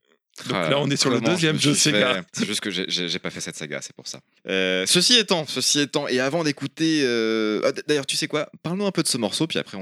Donc 0.44 0.52
là, 0.70 0.78
on 0.80 0.90
est 0.90 0.96
sur 0.96 1.10
le 1.10 1.16
je 1.16 1.22
deuxième 1.22 1.54
me 1.56 1.60
jeu 1.60 1.74
Sega. 1.74 2.14
fait- 2.14 2.24
C'est 2.32 2.46
juste 2.46 2.60
que 2.60 2.70
j'ai- 2.70 3.18
pas 3.18 3.30
fait 3.30 3.40
cette 3.40 3.56
saga, 3.56 3.80
c'est 3.82 3.94
pour 3.96 4.06
ça. 4.06 4.20
Euh, 4.48 4.84
ceci 4.86 5.16
étant, 5.16 5.46
ceci 5.46 5.80
étant, 5.80 6.06
et 6.08 6.20
avant 6.20 6.44
d'écouter, 6.44 7.02
euh, 7.04 7.60
ah, 7.64 7.72
d'ailleurs, 7.88 8.06
tu 8.06 8.16
sais 8.16 8.28
quoi? 8.28 8.50
Parle-nous 8.62 8.86
un 8.86 8.90
peu 8.92 9.02
de 9.02 9.08
ce 9.08 9.16
morceau, 9.18 9.46
puis 9.46 9.58
après 9.58 9.78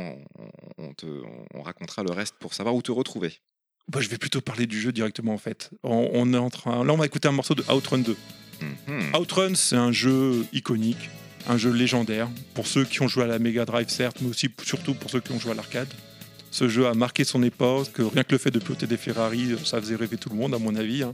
on, 0.79 0.93
te, 0.95 1.07
on 1.55 1.63
racontera 1.63 2.03
le 2.05 2.13
reste 2.13 2.37
pour 2.39 2.55
savoir 2.55 2.75
où 2.75 2.83
te 2.83 2.93
retrouver. 2.93 3.33
Bah, 3.89 4.01
je 4.01 4.09
vais 4.09 4.17
plutôt 4.19 4.41
parler 4.41 4.67
du 4.67 4.81
jeu 4.81 4.93
directement 4.93 5.35
en 5.35 5.39
fait. 5.39 5.71
On, 5.83 6.09
on 6.15 6.33
est 6.33 6.39
en 6.39 6.51
train. 6.51 6.85
Là, 6.85 6.93
on 6.93 6.97
va 6.97 7.05
écouter 7.07 7.29
un 7.29 7.33
morceau 7.33 7.55
de 7.55 7.63
Outrun 7.71 7.99
2. 7.99 8.17
Mhm. 8.89 9.15
Outrun, 9.21 9.55
c'est 9.57 9.77
un 9.77 9.93
jeu 9.93 10.47
iconique, 10.53 11.11
un 11.49 11.59
jeu 11.59 11.71
légendaire 11.73 12.29
pour 12.55 12.67
ceux 12.67 12.85
qui 12.85 13.03
ont 13.03 13.09
joué 13.09 13.25
à 13.25 13.27
la 13.27 13.39
Mega 13.39 13.65
Drive 13.67 13.89
certes, 13.89 14.19
mais 14.23 14.31
aussi 14.31 14.49
surtout 14.63 14.95
pour 14.95 15.11
ceux 15.11 15.21
qui 15.21 15.33
ont 15.33 15.41
joué 15.41 15.51
à 15.51 15.55
l'arcade. 15.55 15.89
Ce 16.55 16.69
jeu 16.69 16.87
a 16.87 16.95
marqué 16.95 17.25
son 17.25 17.43
époque, 17.43 17.91
que 17.95 18.03
rien 18.03 18.23
que 18.23 18.31
le 18.31 18.39
fait 18.39 18.53
de 18.53 18.61
piloter 18.61 18.87
des 18.87 18.97
Ferrari, 18.97 19.57
ça 19.65 19.81
faisait 19.81 19.97
rêver 19.97 20.17
tout 20.17 20.29
le 20.29 20.37
monde 20.37 20.55
à 20.55 20.59
mon 20.61 20.77
avis. 20.77 21.03
hein. 21.03 21.13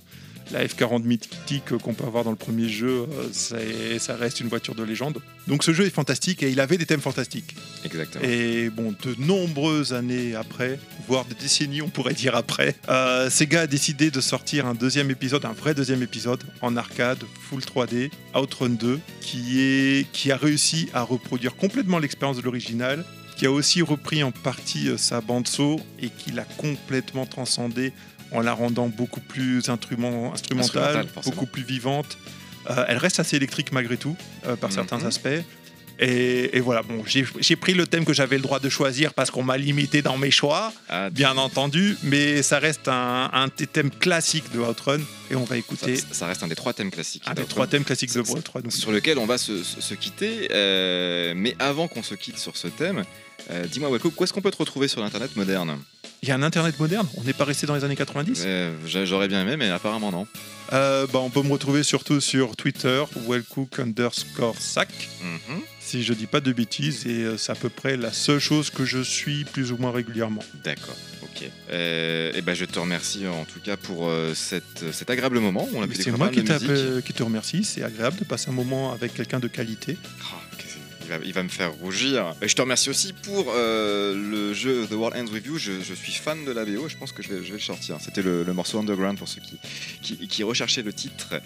La 0.53 0.67
F40 0.67 1.05
mythique 1.05 1.79
qu'on 1.83 1.95
peut 1.95 2.05
avoir 2.05 2.25
dans 2.25 2.31
le 2.31 2.37
premier 2.37 2.69
jeu, 2.69 3.07
euh, 3.07 3.99
ça 3.99 4.17
reste 4.17 4.41
une 4.41 4.49
voiture 4.49 4.75
de 4.75 4.83
légende. 4.83 5.19
Donc 5.49 5.65
ce 5.65 5.73
jeu 5.73 5.87
est 5.87 5.91
fantastique 5.91 6.43
et 6.43 6.51
il 6.51 6.61
avait 6.61 6.77
des 6.77 6.85
thèmes 6.85 7.01
fantastiques. 7.01 7.57
Exactement. 7.87 8.23
Et 8.23 8.69
bon, 8.69 8.93
de 9.03 9.15
nombreuses 9.19 9.95
années 9.95 10.35
après, 10.35 10.79
voire 11.09 11.25
des 11.25 11.37
décennies, 11.37 11.81
on 11.81 11.89
pourrait 11.89 12.13
dire 12.13 12.37
après, 12.37 12.75
euh, 12.91 13.31
Sega 13.31 13.63
a 13.63 13.67
décidé 13.67 14.11
de 14.11 14.21
sortir 14.21 14.67
un 14.67 14.75
deuxième 14.75 15.11
épisode, 15.11 15.47
un 15.47 15.53
vrai 15.55 15.73
deuxième 15.73 16.03
épisode 16.03 16.43
en 16.61 16.77
arcade, 16.77 17.23
full 17.49 17.61
3D, 17.61 18.11
Outrun 18.39 18.71
2, 18.71 19.01
qui, 19.23 19.61
est, 19.63 20.07
qui 20.13 20.33
a 20.33 20.37
réussi 20.37 20.91
à 20.93 21.01
reproduire 21.03 21.57
complètement 21.57 21.99
l'expérience 21.99 22.37
de 22.37 22.43
l'original, 22.43 23.07
qui 23.41 23.47
a 23.47 23.51
aussi 23.51 23.81
repris 23.81 24.23
en 24.23 24.33
partie 24.33 24.91
euh, 24.91 24.99
sa 24.99 25.23
bande 25.23 25.49
son 25.49 25.81
et 25.99 26.11
qui 26.11 26.31
l'a 26.31 26.45
complètement 26.59 27.25
transcendée 27.25 27.95
en 28.33 28.41
la 28.43 28.53
rendant 28.53 28.89
beaucoup 28.89 29.21
plus 29.21 29.71
instrument- 29.71 30.35
instrumentale, 30.35 31.07
beaucoup 31.25 31.47
plus 31.47 31.63
vivante. 31.63 32.19
Euh, 32.69 32.85
elle 32.87 32.99
reste 32.99 33.19
assez 33.19 33.37
électrique 33.37 33.73
malgré 33.73 33.97
tout, 33.97 34.15
euh, 34.47 34.57
par 34.57 34.69
Mhm. 34.69 34.75
certains 34.77 35.05
aspects. 35.07 35.29
Et, 36.03 36.57
et 36.57 36.61
voilà, 36.61 36.83
bon, 36.83 37.03
j'ai 37.07 37.57
pris 37.57 37.73
le 37.75 37.87
thème 37.87 38.05
que 38.07 38.13
j'avais 38.13 38.37
le 38.37 38.43
droit 38.43 38.59
de 38.61 38.69
choisir 38.69 39.13
parce 39.15 39.31
qu'on 39.31 39.43
m'a 39.43 39.57
limité 39.57 40.03
dans 40.03 40.17
mes 40.19 40.31
choix, 40.31 40.73
Ah, 40.91 41.09
bien 41.11 41.37
entendu, 41.39 41.97
mais 42.03 42.43
ça 42.43 42.59
reste 42.59 42.89
un, 42.89 43.49
thèmes 43.73 43.91
classiques 43.91 44.51
de 44.53 44.59
Outrun 44.61 45.01
et 45.31 45.35
on 45.37 45.45
va 45.45 45.57
écouter 45.57 45.97
ça 46.13 46.27
reste 46.27 46.43
un 46.43 46.49
des 46.49 46.55
trois 46.55 46.73
thèmes 46.75 46.91
classiques. 46.91 47.23
un 47.27 47.35
des 47.35 47.45
trois 47.45 47.67
thèmes 47.67 47.85
classiques 47.85 48.13
de 48.15 48.21
Outrun. 48.21 48.63
sur 48.69 48.93
lequel 48.93 49.17
on 49.19 49.27
va 49.27 49.39
se, 49.39 49.63
se- 49.63 49.81
se 49.81 49.95
quitter. 49.95 50.49
euh, 50.53 51.33
mais 51.37 51.55
avant 51.59 51.89
qu'on 51.89 52.03
se 52.03 52.15
quitte 52.15 52.39
sur 52.39 52.57
ce 52.57 52.69
thème, 52.69 53.05
euh, 53.51 53.67
dis-moi, 53.67 53.89
Waco, 53.91 54.13
où 54.17 54.25
est-ce 54.25 54.33
qu'on 54.33 54.41
peut 54.43 54.51
te 54.51 54.57
retrouver 54.59 54.89
sur 54.89 55.01
l'Internet 55.01 55.35
moderne? 55.37 55.79
Il 56.23 56.29
y 56.29 56.33
a 56.33 56.35
un 56.35 56.43
Internet 56.43 56.79
moderne, 56.79 57.09
on 57.17 57.25
n'est 57.25 57.33
pas 57.33 57.45
resté 57.47 57.67
dans 57.67 57.75
les 57.75 57.83
années 57.85 57.97
90. 57.97 58.43
Euh, 58.45 58.75
j'a- 58.87 59.07
J'aurais 59.07 59.27
bien 59.29 59.41
aimé, 59.41 59.57
mais 59.57 59.71
apparemment 59.71 60.13
non. 60.13 60.27
Euh, 60.73 61.07
bah, 61.13 61.19
on 61.21 61.31
peut 61.31 61.43
me 61.43 61.51
retrouver 61.51 61.83
surtout 61.83 62.21
sur 62.21 62.57
Twitter, 62.57 63.03
wellcook 63.27 63.79
underscore 63.79 64.55
sac, 64.61 64.91
Mhm. 65.23 65.61
si 65.81 66.03
je 66.03 66.13
dis 66.13 66.27
pas 66.27 66.41
de 66.41 66.53
bêtises, 66.53 67.07
et 67.07 67.25
euh, 67.25 67.37
c'est 67.39 67.53
à 67.53 67.55
peu 67.55 67.71
près 67.71 67.97
la 67.97 68.13
seule 68.13 68.39
chose 68.39 68.69
que 68.69 68.85
je 68.85 69.01
suis 69.03 69.45
plus 69.45 69.73
ou 69.73 69.79
moins 69.79 69.93
régulièrement. 69.93 70.43
D'accord, 70.63 70.97
ok. 71.23 71.43
et 71.73 72.43
ben, 72.43 72.55
je 72.55 72.67
te 72.67 72.79
remercie 72.79 73.27
en 73.27 73.45
tout 73.47 73.61
cas 73.61 73.77
pour 73.79 74.09
euh, 74.09 74.35
cette, 74.35 74.93
cet 74.93 75.09
agréable 75.09 75.39
moment. 75.41 75.67
C'est 75.95 76.11
moi 76.13 76.29
qui, 76.29 76.45
te 76.45 77.23
remercie, 77.23 77.65
c'est 77.65 77.83
agréable 77.83 78.19
de 78.19 78.25
passer 78.25 78.51
un 78.51 78.53
moment 78.53 78.93
avec 78.93 79.15
quelqu'un 79.15 79.41
de 79.41 79.49
qualité. 79.49 79.97
Ah, 80.23 80.35
il 81.25 81.33
va 81.33 81.43
me 81.43 81.49
faire 81.49 81.73
rougir. 81.73 82.35
Et 82.43 82.49
je 82.49 82.55
te 82.55 82.63
remercie 82.63 82.91
aussi 82.91 83.13
pour 83.13 83.53
euh, 83.55 84.15
le 84.15 84.55
jeu 84.55 84.87
The 84.89 84.95
World 84.95 85.17
Ends 85.17 85.33
With 85.33 85.47
You. 85.47 85.59
Je, 85.59 85.95
suis 85.95 86.13
fan 86.13 86.45
de 86.45 86.53
la 86.53 86.65
BO 86.65 86.89
je 86.89 86.97
pense 86.97 87.13
que 87.13 87.23
je 87.23 87.29
vais, 87.29 87.41
le 87.49 87.59
sortir. 87.59 87.99
C'était 88.01 88.23
le, 88.23 88.45
morceau 88.53 88.79
Underground 88.79 89.19
pour 89.19 89.29
ceux 89.29 89.41
qui, 90.01 90.17
qui, 90.29 90.43
recherchaient 90.43 90.83
le 90.83 90.93
titre. 90.93 91.41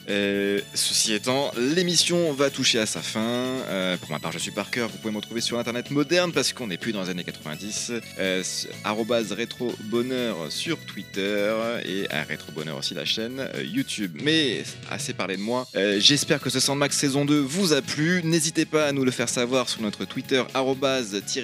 Ceci 0.74 1.12
étant, 1.12 1.52
l'émission 1.56 2.32
va 2.32 2.50
toucher 2.50 2.78
à 2.78 2.86
sa 2.86 3.00
fin. 3.00 3.20
Euh, 3.20 3.96
pour 3.96 4.10
ma 4.10 4.18
part, 4.18 4.32
je 4.32 4.38
suis 4.38 4.50
Parker. 4.50 4.86
Vous 4.90 4.98
pouvez 4.98 5.12
me 5.12 5.18
retrouver 5.18 5.40
sur 5.40 5.58
Internet 5.58 5.90
moderne 5.90 6.32
parce 6.32 6.52
qu'on 6.52 6.66
n'est 6.66 6.76
plus 6.76 6.92
dans 6.92 7.02
les 7.02 7.10
années 7.10 7.24
90. 7.24 7.92
Euh, 8.18 8.42
rétro 9.30 9.74
bonheur 9.84 10.36
sur 10.50 10.78
Twitter 10.78 11.54
et 11.84 12.08
à 12.10 12.22
rétro 12.22 12.52
bonheur 12.52 12.76
aussi 12.76 12.94
la 12.94 13.04
chaîne 13.04 13.40
euh, 13.40 13.62
YouTube. 13.64 14.18
Mais 14.22 14.62
assez 14.90 15.12
parlé 15.12 15.36
de 15.36 15.42
moi. 15.42 15.66
J'espère 15.98 16.40
que 16.40 16.50
ce 16.50 16.60
Sandmax 16.60 16.96
saison 16.96 17.24
2 17.24 17.38
vous 17.40 17.72
a 17.72 17.82
plu. 17.82 18.22
N'hésitez 18.24 18.64
pas 18.64 18.86
à 18.86 18.92
nous 18.92 19.04
le 19.04 19.10
faire 19.10 19.28
savoir 19.28 19.53
sur 19.62 19.82
notre 19.82 20.04
Twitter 20.04 20.42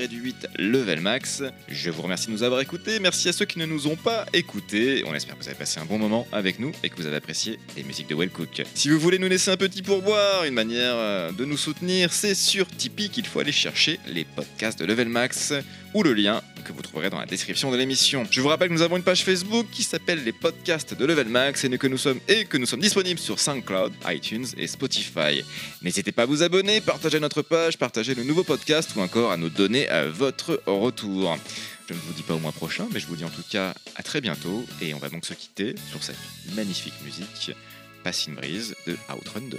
du 0.09 0.17
8 0.19 0.49
levelmax. 0.57 1.45
Je 1.69 1.91
vous 1.91 2.03
remercie 2.03 2.27
de 2.27 2.33
nous 2.33 2.43
avoir 2.43 2.61
écoutés. 2.61 2.99
Merci 2.99 3.29
à 3.29 3.33
ceux 3.33 3.45
qui 3.45 3.59
ne 3.61 3.67
nous 3.67 3.87
ont 3.87 3.95
pas 3.95 4.27
écoutés. 4.33 5.05
On 5.07 5.15
espère 5.15 5.39
que 5.39 5.43
vous 5.43 5.49
avez 5.49 5.57
passé 5.57 5.79
un 5.79 5.85
bon 5.85 5.99
moment 5.99 6.27
avec 6.33 6.59
nous 6.59 6.73
et 6.83 6.89
que 6.89 6.97
vous 6.97 7.07
avez 7.07 7.17
apprécié 7.17 7.61
les 7.77 7.85
musiques 7.85 8.09
de 8.09 8.17
Wellcook. 8.17 8.63
Si 8.75 8.89
vous 8.89 8.99
voulez 8.99 9.19
nous 9.19 9.29
laisser 9.29 9.53
un 9.53 9.57
petit 9.57 9.83
pourboire, 9.83 10.45
une 10.45 10.55
manière 10.55 10.95
euh, 10.95 11.31
de 11.31 11.45
nous 11.45 11.57
soutenir, 11.57 12.13
c'est 12.13 12.35
sur 12.35 12.67
Tipeee 12.67 13.11
qu'il 13.11 13.27
faut 13.27 13.39
aller 13.39 13.53
chercher 13.53 14.01
les 14.09 14.25
podcasts 14.25 14.81
de 14.81 14.87
Level 14.87 15.09
Max 15.09 15.53
ou 15.95 16.03
le 16.03 16.13
lien 16.13 16.43
que 16.61 16.73
vous 16.73 16.83
trouverez 16.83 17.11
dans 17.11 17.19
la 17.19 17.27
description 17.27 17.71
de 17.71 17.77
l'émission. 17.77 18.27
Je 18.31 18.41
vous 18.41 18.49
rappelle 18.49 18.69
que 18.69 18.75
nous 18.75 18.83
avons 18.83 18.97
une 18.97 19.03
page 19.03 19.25
Facebook 19.25 19.67
qui 19.73 19.83
s'appelle 19.83 20.23
les 20.25 20.33
podcasts 20.33 20.95
de 20.95 21.05
Level 21.05 21.29
Max 21.29 21.65
et 21.65 21.79
que 21.79 21.87
nous 21.87 21.99
sommes 21.99 22.21
et 22.29 22.45
que 22.45 22.57
nous 22.59 22.67
sommes 22.67 22.81
disponibles 22.81 23.19
sur 23.19 23.39
SoundCloud, 23.39 23.93
iTunes 24.09 24.47
et 24.57 24.67
Spotify. 24.67 25.43
N'hésitez 25.83 26.13
pas 26.13 26.23
à 26.23 26.27
vous 26.27 26.43
abonner, 26.43 26.81
partager 26.81 27.19
notre 27.19 27.43
page, 27.43 27.79
le 28.09 28.25
nouveau 28.25 28.45
podcast 28.45 28.97
ou 28.97 29.01
encore 29.01 29.31
à 29.31 29.37
nous 29.37 29.51
donner 29.51 29.91
euh, 29.91 30.11
votre 30.11 30.63
retour. 30.67 31.37
Je 31.87 31.93
ne 31.93 31.99
vous 31.99 32.13
dis 32.15 32.23
pas 32.23 32.35
au 32.35 32.39
mois 32.39 32.53
prochain, 32.53 32.87
mais 32.93 32.99
je 32.99 33.07
vous 33.07 33.17
dis 33.17 33.25
en 33.25 33.31
tout 33.31 33.45
cas 33.51 33.75
à 33.95 34.03
très 34.03 34.23
bientôt 34.23 34.65
et 34.81 34.95
on 34.95 34.99
va 34.99 35.11
donc 35.11 35.27
se 35.27 35.35
quitter 35.35 35.75
sur 35.91 36.03
cette 36.03 36.17
magnifique 36.55 36.95
musique 37.05 37.53
Passing 38.03 38.35
Breeze 38.35 38.75
de 38.87 38.97
Outrun 39.15 39.43
2. 39.51 39.59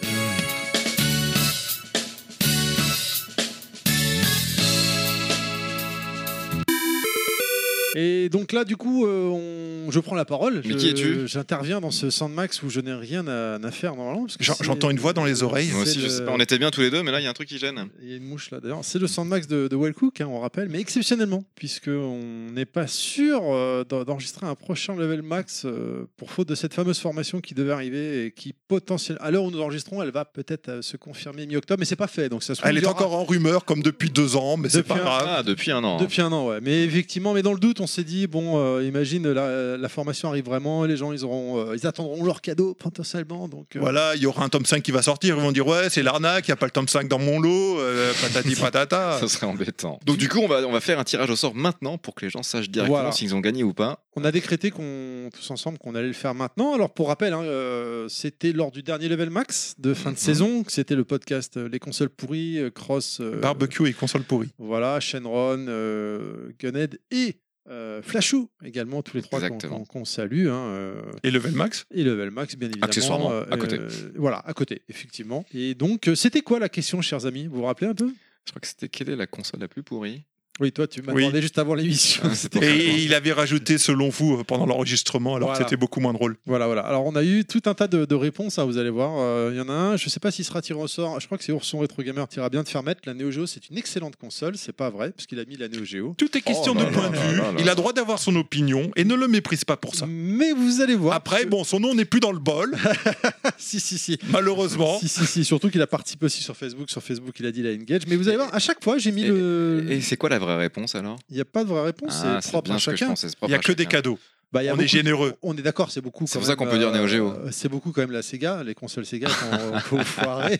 Et 7.95 8.29
donc 8.29 8.53
là, 8.53 8.63
du 8.63 8.77
coup, 8.77 9.05
euh, 9.05 9.27
on- 9.27 9.91
je 9.91 9.99
prends 9.99 10.15
la 10.15 10.23
parole. 10.25 10.61
Mais 10.65 10.71
Je- 10.73 10.77
qui 10.77 10.89
es-tu? 10.89 11.27
J'interviens 11.27 11.81
dans 11.81 11.91
ce 11.91 12.09
Sandmax 12.09 12.63
où 12.63 12.69
je 12.69 12.79
n'ai 12.79 12.93
rien 12.93 13.27
à, 13.27 13.55
à 13.61 13.71
faire 13.71 13.95
normalement. 13.95 14.21
parce 14.21 14.37
que 14.37 14.43
J'en- 14.43 14.53
c'est- 14.55 14.63
J'entends 14.63 14.89
une 14.91 14.99
voix 14.99 15.13
dans 15.13 15.25
les 15.25 15.43
oreilles. 15.43 15.69
Moi 15.71 15.81
aussi, 15.83 15.99
je 15.99 16.07
sais 16.07 16.23
pas, 16.23 16.31
on 16.33 16.39
était 16.39 16.57
bien 16.57 16.71
tous 16.71 16.81
les 16.81 16.89
deux, 16.89 17.03
mais 17.03 17.11
là 17.11 17.19
il 17.19 17.23
y 17.23 17.27
a 17.27 17.29
un 17.29 17.33
truc 17.33 17.49
qui 17.49 17.57
gêne. 17.57 17.87
Il 18.01 18.09
y 18.09 18.13
a 18.13 18.17
une 18.17 18.23
mouche 18.23 18.51
là 18.51 18.59
d'ailleurs. 18.61 18.79
C'est 18.83 18.99
le 18.99 19.07
Sandmax 19.07 19.47
de, 19.47 19.67
de 19.67 19.75
Wellcook, 19.75 20.21
hein, 20.21 20.27
on 20.29 20.39
rappelle, 20.39 20.69
mais 20.69 20.79
exceptionnellement, 20.79 21.43
puisqu'on 21.55 22.19
n'est 22.53 22.65
pas 22.65 22.87
sûr 22.87 23.41
euh, 23.43 23.83
d'en- 23.83 24.03
d'enregistrer 24.03 24.45
un 24.45 24.55
prochain 24.55 24.95
level 24.95 25.21
max 25.21 25.63
euh, 25.65 26.05
pour 26.17 26.31
faute 26.31 26.47
de 26.47 26.55
cette 26.55 26.73
fameuse 26.73 26.99
formation 26.99 27.41
qui 27.41 27.53
devait 27.53 27.71
arriver 27.73 28.25
et 28.25 28.31
qui 28.31 28.53
potentiellement, 28.67 29.23
à 29.23 29.31
l'heure 29.31 29.43
où 29.43 29.51
nous 29.51 29.59
enregistrons, 29.61 30.01
elle 30.01 30.11
va 30.11 30.23
peut-être 30.25 30.69
euh, 30.69 30.81
se 30.81 30.95
confirmer 30.97 31.45
mi-octobre, 31.45 31.79
mais 31.79 31.85
c'est 31.85 31.95
pas 31.95 32.07
fait. 32.07 32.29
Donc 32.29 32.43
ça 32.43 32.55
se 32.55 32.61
trouve, 32.61 32.69
Elle 32.69 32.75
il 32.75 32.79
est 32.79 32.81
y 32.83 32.85
aura- 32.85 32.93
encore 32.95 33.13
en 33.15 33.25
rumeur 33.25 33.65
comme 33.65 33.81
depuis 33.81 34.09
deux 34.09 34.35
ans, 34.35 34.55
mais 34.57 34.69
c'est 34.69 34.77
Depuis 34.77 34.89
pas 34.89 34.95
un- 34.95 35.03
grave. 35.03 35.25
Ah, 35.27 35.43
depuis 35.43 35.71
un 35.71 35.83
an. 35.83 35.97
hein. 35.97 36.01
Depuis 36.01 36.21
un 36.21 36.31
an, 36.31 36.47
ouais. 36.47 36.59
Mais 36.61 36.83
effectivement, 36.83 37.33
mais 37.33 37.41
dans 37.41 37.53
le 37.53 37.59
doute, 37.59 37.80
on 37.81 37.87
s'est 37.87 38.03
dit 38.03 38.27
bon, 38.27 38.57
euh, 38.57 38.83
imagine 38.83 39.29
la, 39.31 39.77
la 39.77 39.89
formation 39.89 40.29
arrive 40.29 40.45
vraiment, 40.45 40.85
les 40.85 40.95
gens 40.97 41.11
ils 41.11 41.25
auront, 41.25 41.59
euh, 41.59 41.75
ils 41.75 41.85
attendront 41.87 42.23
leur 42.23 42.41
cadeau 42.41 42.73
potentiellement, 42.73 43.47
donc. 43.47 43.75
euh, 43.75 43.79
Voilà, 43.79 44.15
il 44.15 44.21
y 44.21 44.25
aura 44.25 44.43
un 44.45 44.49
tome 44.49 44.65
5 44.65 44.81
qui 44.81 44.91
va 44.91 45.01
sortir, 45.01 45.35
ils 45.37 45.41
vont 45.41 45.51
dire 45.51 45.67
ouais, 45.67 45.89
c'est 45.89 46.03
l'arnaque, 46.03 46.47
il 46.47 46.51
n'y 46.51 46.53
a 46.53 46.57
pas 46.57 46.65
le 46.67 46.71
tome 46.71 46.87
5 46.87 47.07
dans 47.07 47.19
mon 47.19 47.39
lot, 47.39 47.79
euh, 47.79 48.11
patati 48.21 48.55
patata. 48.61 49.17
Ça 49.19 49.27
serait 49.27 49.47
embêtant. 49.47 49.99
Donc 50.05 50.17
du 50.17 50.29
coup, 50.29 50.39
on 50.39 50.47
va, 50.47 50.65
on 50.67 50.71
va 50.71 50.79
faire 50.81 50.99
un 50.99 51.03
tirage 51.03 51.29
au 51.29 51.35
sort 51.35 51.55
maintenant 51.55 51.97
pour 51.97 52.15
que 52.15 52.25
les 52.25 52.29
gens 52.31 52.43
sachent 52.43 52.69
directement 52.69 52.99
Voilà. 52.99 53.11
s'ils 53.11 53.35
ont 53.35 53.39
gagné 53.39 53.63
ou 53.63 53.73
pas. 53.73 54.03
On 54.15 54.23
a 54.25 54.31
décrété 54.31 54.71
qu'on 54.71 55.29
tous 55.33 55.51
ensemble 55.51 55.77
qu'on 55.77 55.95
allait 55.95 56.07
le 56.07 56.13
faire 56.13 56.33
maintenant. 56.35 56.73
Alors 56.73 56.89
pour 56.93 57.07
rappel, 57.07 57.33
hein, 57.33 57.43
euh, 57.43 58.07
c'était 58.09 58.51
lors 58.51 58.71
du 58.71 58.83
dernier 58.83 59.07
level 59.07 59.29
max 59.29 59.75
de 59.79 59.93
fin 59.93 60.09
de 60.11 60.15
Mhm. 60.15 60.19
saison, 60.21 60.63
que 60.63 60.71
c'était 60.71 60.95
le 60.95 61.05
podcast 61.05 61.55
euh, 61.57 61.69
Les 61.71 61.79
consoles 61.79 62.09
pourries, 62.09 62.59
euh, 62.59 62.69
Cross, 62.69 63.19
euh, 63.21 63.39
Barbecue 63.39 63.87
et 63.87 63.93
console 63.93 64.23
pourrie. 64.23 64.49
voilà, 64.59 64.99
Shenron, 64.99 65.65
euh, 65.69 66.49
Gunhead 66.59 66.99
et 67.11 67.37
euh, 67.69 68.01
Flashou 68.01 68.49
également, 68.63 69.01
tous 69.03 69.17
les 69.17 69.23
trois 69.23 69.39
qu'on 69.49 70.05
salue. 70.05 70.47
hein, 70.47 70.53
euh, 70.53 71.01
Et 71.23 71.31
Level 71.31 71.53
Max 71.53 71.85
et 71.91 72.03
Level 72.03 72.31
Max, 72.31 72.55
bien 72.55 72.67
évidemment. 72.69 72.87
Accessoirement, 72.87 73.29
à 73.29 73.57
côté. 73.57 73.79
voilà, 74.15 74.39
à 74.39 74.53
côté, 74.53 74.81
effectivement. 74.89 75.45
Et 75.53 75.75
donc, 75.75 76.07
euh, 76.07 76.15
c'était 76.15 76.41
quoi 76.41 76.59
la 76.59 76.69
question, 76.69 77.01
chers 77.01 77.25
amis? 77.25 77.47
Vous 77.47 77.57
vous 77.57 77.63
rappelez 77.63 77.87
un 77.89 77.95
peu? 77.95 78.11
Je 78.45 78.51
crois 78.51 78.59
que 78.61 78.67
c'était 78.67 78.89
quelle 78.89 79.09
est 79.09 79.15
la 79.15 79.27
console 79.27 79.59
la 79.59 79.67
plus 79.67 79.83
pourrie? 79.83 80.23
Oui, 80.59 80.71
toi, 80.71 80.85
tu 80.85 81.01
m'as 81.01 81.13
Oui. 81.13 81.21
demandé 81.23 81.41
juste 81.41 81.57
avant 81.57 81.73
l'émission. 81.73 82.21
Ah, 82.25 82.59
Et 82.65 83.03
il 83.03 83.13
avait 83.13 83.31
rajouté 83.31 83.77
selon 83.77 84.09
vous 84.09 84.35
euh, 84.37 84.43
pendant 84.43 84.65
l'enregistrement, 84.65 85.35
alors 85.35 85.49
Voilà. 85.49 85.63
que 85.63 85.69
c'était 85.69 85.79
beaucoup 85.79 86.01
moins 86.01 86.13
drôle. 86.13 86.35
Voilà, 86.45 86.65
voilà. 86.67 86.81
Alors, 86.81 87.05
on 87.05 87.15
a 87.15 87.23
eu 87.23 87.45
tout 87.45 87.61
un 87.65 87.73
tas 87.73 87.87
de, 87.87 88.05
de 88.05 88.15
réponses, 88.15 88.59
hein, 88.59 88.65
vous 88.65 88.77
allez 88.77 88.89
voir. 88.89 89.13
Euh, 89.17 89.49
Il 89.53 89.57
y 89.57 89.61
en 89.61 89.69
a 89.69 89.73
un, 89.73 89.97
je 89.97 90.07
sais 90.09 90.19
pas 90.19 90.29
s'il 90.29 90.45
sera 90.45 90.61
tiré 90.61 90.77
au 90.79 90.87
sort. 90.87 91.19
Je 91.19 91.25
crois 91.25 91.37
que 91.37 91.43
c'est 91.43 91.51
Ourson 91.53 91.79
Retro 91.79 92.03
Gamer 92.03 92.27
qui 92.27 92.37
ira 92.37 92.49
bien 92.49 92.63
te 92.63 92.69
faire 92.69 92.83
mettre. 92.83 93.01
La 93.05 93.13
Neo 93.13 93.31
Geo, 93.31 93.47
c'est 93.47 93.69
une 93.69 93.77
excellente 93.77 94.17
console. 94.17 94.55
C'est 94.57 94.73
pas 94.75 94.89
vrai, 94.89 95.11
parce 95.11 95.25
qu'il 95.25 95.39
a 95.39 95.45
mis 95.45 95.55
la 95.55 95.67
Neo 95.69 95.83
Geo. 95.85 96.13
Tout 96.17 96.37
est 96.37 96.41
question 96.41 96.73
Oh 96.75 96.79
là 96.79 96.85
de 96.85 96.89
là 96.91 96.97
point 96.97 97.09
de 97.09 97.15
vue. 97.15 97.41
Il 97.59 97.69
a 97.69 97.73
droit 97.75 97.93
d'avoir 97.93 98.19
son 98.19 98.35
opinion 98.35 98.91
et 98.97 99.03
ne 99.05 99.15
le 99.15 99.27
méprise 99.29 99.63
pas 99.63 99.77
pour 99.77 99.95
ça. 99.95 100.05
Mais 100.07 100.51
vous 100.51 100.81
allez 100.81 100.95
voir. 100.95 101.15
Après, 101.15 101.43
que- 101.43 101.47
bon, 101.49 101.63
son 101.63 101.79
nom 101.79 101.95
n'est 101.95 102.05
plus 102.05 102.19
dans 102.19 102.33
le 102.33 102.39
bol, 102.39 102.75
si, 103.57 103.79
si, 103.79 103.97
si. 103.97 104.19
malheureusement. 104.29 104.99
Si, 104.99 105.07
si, 105.07 105.25
si. 105.25 105.45
Surtout 105.45 105.69
qu'il 105.69 105.81
a 105.81 105.87
participé 105.87 106.25
aussi 106.25 106.43
sur 106.43 106.55
Facebook. 106.57 106.89
Sur 106.91 107.01
Facebook, 107.01 107.33
il 107.39 107.45
a 107.45 107.51
dit 107.51 107.63
la 107.63 107.71
engage. 107.71 108.01
Mais 108.07 108.15
vous 108.17 108.27
allez 108.27 108.37
voir, 108.37 108.53
à 108.53 108.59
chaque 108.59 108.83
fois, 108.83 108.97
j'ai 108.97 109.11
mis 109.11 109.23
Et- 109.23 109.27
le. 109.29 109.85
Et 109.89 110.01
c'est 110.01 110.17
quoi 110.17 110.29
la 110.29 110.37
vraie 110.41 110.57
réponse 110.57 110.95
alors? 110.95 111.17
Il 111.29 111.35
n'y 111.35 111.41
a 111.41 111.45
pas 111.45 111.63
de 111.63 111.69
vraie 111.69 111.83
réponse. 111.83 112.21
Ah, 112.25 112.39
c'est 112.41 112.49
propre 112.49 112.65
bien 112.65 112.75
à 112.75 112.79
chacun. 112.79 113.13
Il 113.43 113.47
n'y 113.47 113.53
a 113.53 113.59
que 113.59 113.71
des 113.71 113.85
cadeaux. 113.85 114.19
Bah, 114.51 114.61
il 114.63 114.65
y 114.65 114.69
a 114.69 114.75
On 114.75 114.77
est 114.79 114.87
généreux. 114.87 115.35
On 115.41 115.55
est 115.55 115.61
d'accord, 115.61 115.91
c'est 115.91 116.01
beaucoup. 116.01 116.25
C'est 116.27 116.33
quand 116.33 116.39
pour 116.39 116.47
ça 116.47 116.55
qu'on 116.55 116.67
peut 116.67 116.77
dire 116.77 116.91
Neo 116.91 117.07
Geo. 117.07 117.29
euh, 117.31 117.49
C'est 117.51 117.69
beaucoup 117.69 117.91
quand 117.91 118.01
même 118.01 118.11
la 118.11 118.21
Sega, 118.21 118.63
les 118.63 118.73
consoles 118.75 119.05
Sega 119.05 119.29
qu'on 119.29 119.97
qu'on 119.97 120.03
foirait. 120.03 120.59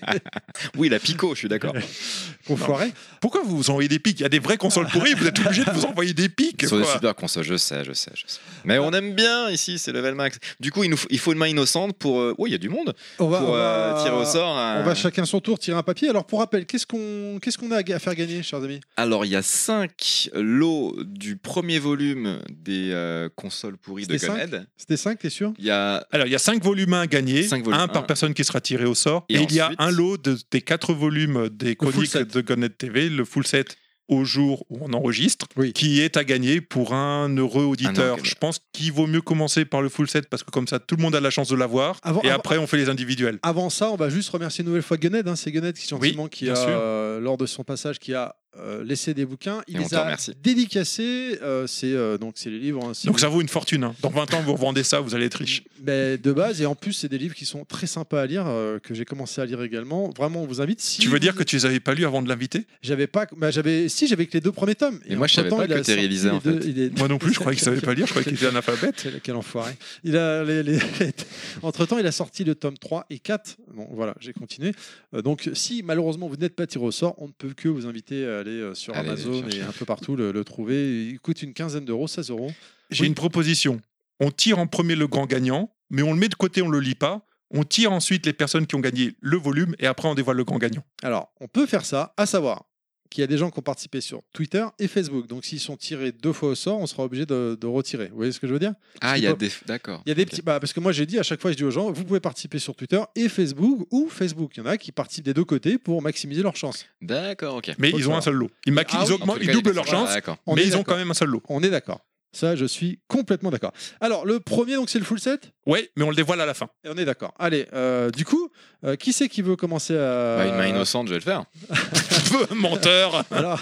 Oui, 0.78 0.88
la 0.90 1.00
Pico, 1.00 1.34
je 1.36 1.40
suis 1.40 1.48
d'accord. 1.50 1.74
qu'on 2.48 2.56
foirait. 2.58 2.92
Pourquoi 3.20 3.42
vous 3.44 3.58
vous 3.58 3.70
envoyez 3.70 3.90
des 3.90 4.00
pics? 4.00 4.20
Il 4.20 4.24
y 4.24 4.26
a 4.26 4.30
des 4.30 4.40
vraies 4.40 4.58
consoles 4.58 4.88
pourries, 4.92 5.14
vous 5.14 5.28
êtes 5.28 5.38
obligé 5.40 5.64
de 5.66 5.72
vous 5.72 5.86
envoyer 5.86 6.14
des 6.14 6.30
pics. 6.30 6.66
Sur 6.66 6.78
des 6.78 6.86
super 6.86 7.16
consoles, 7.16 7.44
je 7.44 7.58
sais, 7.58 7.84
je 7.84 7.92
sais, 7.94 8.12
je 8.16 8.24
sais. 8.28 8.40
Mais 8.64 8.80
on 8.80 8.92
aime 8.92 9.14
bien 9.14 9.50
ici, 9.50 9.78
c'est 9.78 9.92
level 9.92 10.16
max. 10.16 10.38
Du 10.60 10.72
coup, 10.72 10.84
il, 10.84 10.90
nous 10.90 10.98
faut, 10.98 11.08
il 11.10 11.20
faut 11.20 11.34
une 11.34 11.38
main 11.40 11.48
innocente 11.48 11.98
pour. 11.98 12.20
euh, 12.20 12.34
Oh, 12.38 12.48
il 12.48 12.52
y 12.52 12.56
a 12.56 12.58
du 12.58 12.70
monde 12.70 12.94
On 13.20 13.28
va, 13.28 13.40
pour 13.40 13.50
on 13.50 13.56
euh, 13.56 14.02
tirer 14.04 14.16
au 14.16 14.26
sort. 14.26 14.58
un- 14.58 14.80
On 14.82 14.84
va 14.84 14.96
chacun 14.96 15.26
son 15.26 15.42
tour 15.42 15.60
tirer 15.60 15.78
un 15.78 15.84
papier. 15.84 16.10
Alors 16.10 16.26
pour 16.26 16.40
rappel, 16.40 16.66
qu'est-ce 16.66 16.88
qu'on 16.88 17.40
qu'est-ce 17.42 17.58
qu'on 17.58 17.72
a 17.72 17.78
à 17.80 18.00
faire 18.00 18.16
gagner, 18.16 18.42
chers 18.42 18.64
amis? 18.64 18.80
Alors, 18.96 19.26
il 19.26 19.32
y 19.32 19.36
a 19.36 19.42
5 19.42 20.30
lots 20.34 20.96
du 21.04 21.36
premier 21.36 21.78
volume 21.80 22.40
des 22.50 22.92
euh, 22.94 23.28
consoles 23.36 23.78
pourries 23.82 24.06
de 24.08 24.14
C'était 24.14 24.28
cinq 24.28 24.34
Gunhead. 24.50 24.68
C'était 24.78 24.98
5, 24.98 25.20
t'es 25.20 25.30
sûr? 25.30 25.54
Il 25.58 25.66
y 25.66 25.72
a. 25.72 26.06
Alors, 26.12 26.28
il 26.28 26.32
y 26.32 26.36
a 26.36 26.40
5 26.40 26.64
volumes 26.64 26.94
à 26.94 27.08
gagner, 27.08 27.42
volumes, 27.44 27.74
un 27.74 27.88
par 27.88 28.04
un. 28.04 28.06
personne 28.06 28.34
qui 28.34 28.44
sera 28.44 28.62
tiré 28.62 28.86
au 28.86 28.96
sort. 28.96 29.26
Et 29.30 29.36
Et, 29.36 29.44
il 29.44 29.54
y 29.54 29.60
a 29.60 29.72
un 29.78 29.92
lot 29.92 30.18
de- 30.18 30.38
des 30.52 30.62
4 30.62 30.94
volumes 30.94 31.50
des 31.50 31.76
chroniques 31.76 32.16
de 32.18 32.42
Gunnet 32.42 32.70
TV, 32.70 33.10
le 33.10 33.26
full 33.26 33.46
set 33.46 33.78
au 34.08 34.26
jour 34.26 34.66
où 34.70 34.78
on 34.82 34.92
enregistre, 34.92 35.46
Oui. 35.56 35.72
qui 35.72 36.02
est 36.02 36.18
à 36.18 36.26
gagner 36.26 36.60
pour 36.60 36.94
un 36.94 37.30
heureux 37.38 37.64
auditeur. 37.64 38.18
Je 38.24 38.36
pense 38.36 38.60
qu'il 38.74 38.92
vaut 38.92 39.08
mieux 39.08 39.22
commencer 39.22 39.64
par 39.64 39.82
le 39.82 39.88
full 39.88 40.10
set 40.10 40.28
parce 40.28 40.44
que 40.44 40.52
comme 40.52 40.68
ça, 40.68 40.80
tout 40.80 40.98
le 40.98 41.02
monde 41.02 41.16
a 41.16 41.22
la 41.22 41.30
chance 41.30 41.48
de 41.48 41.56
l'avoir. 41.56 41.96
Et 42.04 42.08
avant- 42.10 42.22
après, 42.30 42.58
on 42.58 42.68
fait 42.68 42.76
les 42.76 42.90
individuels. 42.90 43.40
Avant 43.42 43.70
ça, 43.70 43.90
on 43.90 43.96
va 43.96 44.10
juste 44.10 44.30
remercier 44.30 44.64
une 44.64 44.68
nouvelle 44.68 44.84
fois 44.84 44.98
Gunhead. 44.98 45.30
Hein, 45.30 45.38
c'est 45.38 45.52
Gunhead 45.54 45.78
qui 45.78 45.88
gentiment 45.88 46.28
qui 46.28 46.46
bien 46.46 46.56
a, 46.56 46.58
euh, 46.58 47.20
lors 47.22 47.38
de 47.38 47.46
son 47.46 47.64
passage, 47.64 48.00
qui 48.00 48.14
a 48.14 48.36
euh, 48.60 48.84
laissé 48.84 49.14
des 49.14 49.26
bouquins. 49.26 49.62
Il 49.68 49.78
Et 49.78 49.80
les 49.80 49.94
a 49.96 50.16
dédicacés. 50.44 51.40
euh, 51.42 51.68
c'est 51.68 51.94
euh, 51.94 52.18
donc 52.18 52.34
c'est 52.36 52.50
les 52.50 52.60
livres. 52.60 52.84
hein, 52.86 52.92
Donc 53.06 53.20
ça 53.20 53.28
vaut 53.30 53.42
une 53.42 53.48
fortune. 53.48 53.84
hein. 53.84 53.96
Dans 54.02 54.10
20 54.10 54.34
ans, 54.34 54.42
vous 54.42 54.54
revendez 54.54 54.84
ça, 54.84 55.00
vous 55.00 55.16
allez 55.16 55.26
être 55.26 55.36
riche. 55.36 55.64
Mais 55.84 56.18
de 56.18 56.32
base 56.32 56.62
et 56.62 56.66
en 56.66 56.76
plus 56.76 56.94
c'est 56.94 57.08
des 57.10 57.18
livres 57.18 57.36
qui 57.36 57.46
sont 57.46 57.66
très 57.66 57.88
sympas 57.88 58.22
à 58.22 58.26
lire 58.26 58.46
euh, 58.48 58.80
que 58.80 58.94
j'ai 58.94 59.06
commencé 59.06 59.42
à 59.42 59.46
lire 59.46 59.62
également. 59.64 60.10
Vraiment, 60.16 60.44
on 60.44 60.46
vous 60.46 60.62
invite. 60.62 60.82
Si 60.82 61.00
Tu 61.00 61.08
veux 61.10 61.20
dire 61.20 61.36
que 61.36 61.44
tu 61.44 61.56
les 61.56 61.66
avais 61.66 61.80
pas 61.80 61.94
lus 61.94 62.06
avant 62.06 62.22
de 62.22 62.30
l'inviter? 62.30 62.66
J'avais 62.82 63.08
pas, 63.08 63.26
bah, 63.38 63.52
j'avais, 63.52 63.90
si 63.90 64.08
j'avais 64.08 64.26
que 64.26 64.34
les 64.34 64.42
deux 64.42 64.52
premiers 64.52 64.76
tomes. 64.76 65.00
Et 65.08 65.16
moi, 65.16 65.28
je 65.28 65.34
savais 65.36 65.50
pas 65.50 65.66
il 65.66 65.74
a 65.74 65.80
que 65.80 65.86
t'es 65.86 65.96
les 66.08 66.28
en 66.28 66.38
deux- 66.40 66.60
fait. 66.60 66.68
il 66.68 66.80
est- 66.80 66.98
Moi 66.98 67.08
non 67.08 67.18
plus, 67.18 67.34
je 67.34 67.40
croyais 67.40 67.56
qu'il 67.58 67.66
savait 67.66 67.82
pas 67.82 67.94
lire, 67.94 68.06
je 68.06 68.12
croyais 68.12 68.26
qu'il 68.26 68.36
était 68.36 68.48
analphabète. 68.48 68.96
Quel, 69.02 69.20
quel 69.24 69.36
enfoiré. 69.36 69.74
Il 70.04 70.18
a, 70.18 70.44
les, 70.44 70.64
les- 70.64 70.80
Entre 71.62 71.86
temps, 71.86 71.98
il 71.98 72.06
a 72.08 72.12
sorti 72.12 72.44
le 72.44 72.56
tome 72.56 72.78
3 72.78 73.06
et 73.10 73.20
4. 73.20 73.58
Bon, 73.74 73.88
voilà, 73.92 74.16
j'ai 74.20 74.34
continué. 74.34 74.72
Euh, 75.14 75.22
donc, 75.22 75.50
si 75.54 75.84
malheureusement 75.84 76.28
vous 76.28 76.36
n'êtes 76.38 76.56
pas 76.56 76.68
tiré 76.68 76.84
au 76.84 76.92
sort, 76.92 77.16
on 77.20 77.28
ne 77.28 77.32
peut 77.32 77.54
que 77.56 77.68
vous 77.70 77.86
inviter 77.86 78.24
aller 78.42 78.52
euh, 78.60 78.74
sur 78.76 78.96
Allez, 78.96 79.10
Amazon 79.10 79.42
chercher. 79.42 79.58
et 79.60 79.62
un 79.62 79.72
peu 79.72 79.86
partout 79.86 80.16
le, 80.16 80.32
le 80.32 80.44
trouver. 80.44 81.08
Il 81.08 81.20
coûte 81.20 81.42
une 81.42 81.54
quinzaine 81.54 81.86
d'euros, 81.86 82.08
16 82.08 82.30
euros. 82.32 82.52
J'ai 82.90 83.04
Oui. 83.04 83.08
une 83.08 83.16
proposition. 83.16 83.80
On 84.20 84.30
tire 84.32 84.60
en 84.60 84.68
premier 84.68 84.96
le 84.96 85.08
grand 85.08 85.26
gagnant, 85.26 85.74
mais 85.90 86.02
on 86.04 86.14
le 86.14 86.20
met 86.20 86.30
de 86.30 86.36
côté, 86.36 86.62
on 86.62 86.70
le 86.70 86.80
lit 86.80 86.96
pas. 86.96 87.26
On 87.50 87.64
tire 87.64 87.92
ensuite 87.92 88.26
les 88.26 88.34
personnes 88.34 88.66
qui 88.68 88.76
ont 88.76 88.80
gagné 88.80 89.14
le 89.20 89.38
volume 89.38 89.76
et 89.80 89.88
après 89.88 90.08
on 90.08 90.16
dévoile 90.16 90.38
le 90.38 90.44
grand 90.44 90.58
gagnant. 90.58 90.84
Alors, 91.04 91.32
on 91.42 91.48
peut 91.48 91.66
faire 91.66 91.86
ça, 91.86 92.14
à 92.18 92.26
savoir 92.26 92.66
qu'il 93.12 93.22
y 93.22 93.24
a 93.24 93.28
des 93.28 93.38
gens 93.38 93.52
qui 93.52 93.60
ont 93.60 93.62
participé 93.62 94.02
sur 94.02 94.22
Twitter 94.34 94.66
et 94.80 94.88
Facebook. 94.88 95.28
Donc, 95.28 95.46
s'ils 95.46 95.60
sont 95.60 95.78
tirés 95.78 96.12
deux 96.12 96.34
fois 96.34 96.50
au 96.50 96.56
sort, 96.56 96.80
on 96.80 96.88
sera 96.88 97.04
obligé 97.04 97.26
de, 97.28 97.56
de 97.60 97.68
retirer. 97.68 98.08
Vous 98.08 98.16
voyez 98.16 98.32
ce 98.32 98.40
que 98.40 98.48
je 98.48 98.54
veux 98.54 98.60
dire? 98.60 98.74
Ah, 99.02 99.18
il 99.18 99.24
y 99.24 99.28
a 99.28 99.34
des. 99.34 99.52
D'accord. 99.68 100.02
Il 100.06 100.10
y 100.10 100.12
a 100.12 100.16
des 100.16 100.26
petits. 100.26 100.42
Bah, 100.42 100.60
parce 100.60 100.74
que 100.74 100.80
moi, 100.80 100.92
j'ai 100.92 101.06
dit 101.06 101.20
à 101.20 101.24
chaque 101.24 101.40
fois, 101.42 101.52
je 101.52 101.58
dis 101.58 101.64
aux 101.64 101.72
gens, 101.72 101.92
vous 101.92 102.04
pouvez 102.06 102.20
participer 102.22 102.58
sur 102.58 102.74
Twitter 102.76 103.02
et 103.16 103.30
Facebook 103.30 103.86
ou 103.92 104.10
Facebook. 104.10 104.54
Il 104.56 104.62
y 104.62 104.64
en 104.64 104.66
a 104.66 104.78
qui 104.78 104.92
participent 104.92 105.26
des 105.26 105.34
deux 105.34 105.46
côtés 105.46 105.78
pour 105.78 106.02
maximiser 106.02 106.42
leurs 106.42 106.56
chances. 106.56 106.86
D'accord, 107.02 107.58
ok. 107.58 107.74
Mais 107.78 107.92
Faut 107.92 108.00
ils 108.00 108.10
ont 108.10 108.16
un 108.16 108.22
seul 108.22 108.36
lot. 108.36 108.50
Ils, 108.66 108.74
Ah 108.80 108.84
ils 109.04 109.08
oui. 109.08 109.12
augmentent- 109.14 109.38
ils 109.42 109.52
doublent 109.52 109.72
leur 109.74 109.86
chance, 109.86 110.10
Ah. 110.26 110.38
On 110.48 110.56
mais 110.56 110.66
ils 110.66 110.76
ont 110.78 110.84
quand 110.84 110.96
même 110.96 111.12
un 111.12 111.14
seul 111.14 111.30
lot. 111.30 111.44
On 111.50 111.62
est 111.62 111.70
d'accord. 111.70 112.00
Ça, 112.34 112.56
je 112.56 112.64
suis 112.64 113.02
complètement 113.10 113.50
d'accord. 113.52 113.74
Alors, 114.00 114.26
le 114.26 114.40
premier, 114.40 114.76
donc, 114.76 114.90
c'est 114.90 115.00
le 115.00 115.04
full 115.04 115.20
set? 115.20 115.52
Ouais, 115.66 115.92
mais 115.98 116.06
on 116.06 116.10
le 116.10 116.16
dévoile 116.16 116.40
à 116.40 116.46
la 116.46 116.54
fin. 116.54 116.70
Et 116.86 116.88
on 116.90 116.96
est 116.96 117.04
d'accord. 117.04 117.34
Allez, 117.38 117.68
euh, 117.74 118.10
du 118.10 118.24
coup, 118.24 118.50
euh, 118.86 118.96
qui 118.96 119.12
c'est 119.12 119.28
qui 119.28 119.42
veut 119.42 119.58
commencer 119.58 119.98
à. 119.98 120.38
Bah, 120.38 120.46
une 120.48 120.56
main 120.56 120.68
innocente, 120.68 121.08
je 121.10 121.14
vais 121.14 121.20
le 121.20 121.26
faire. 121.26 121.44
Menteur 122.56 123.24
Alors, 123.32 123.62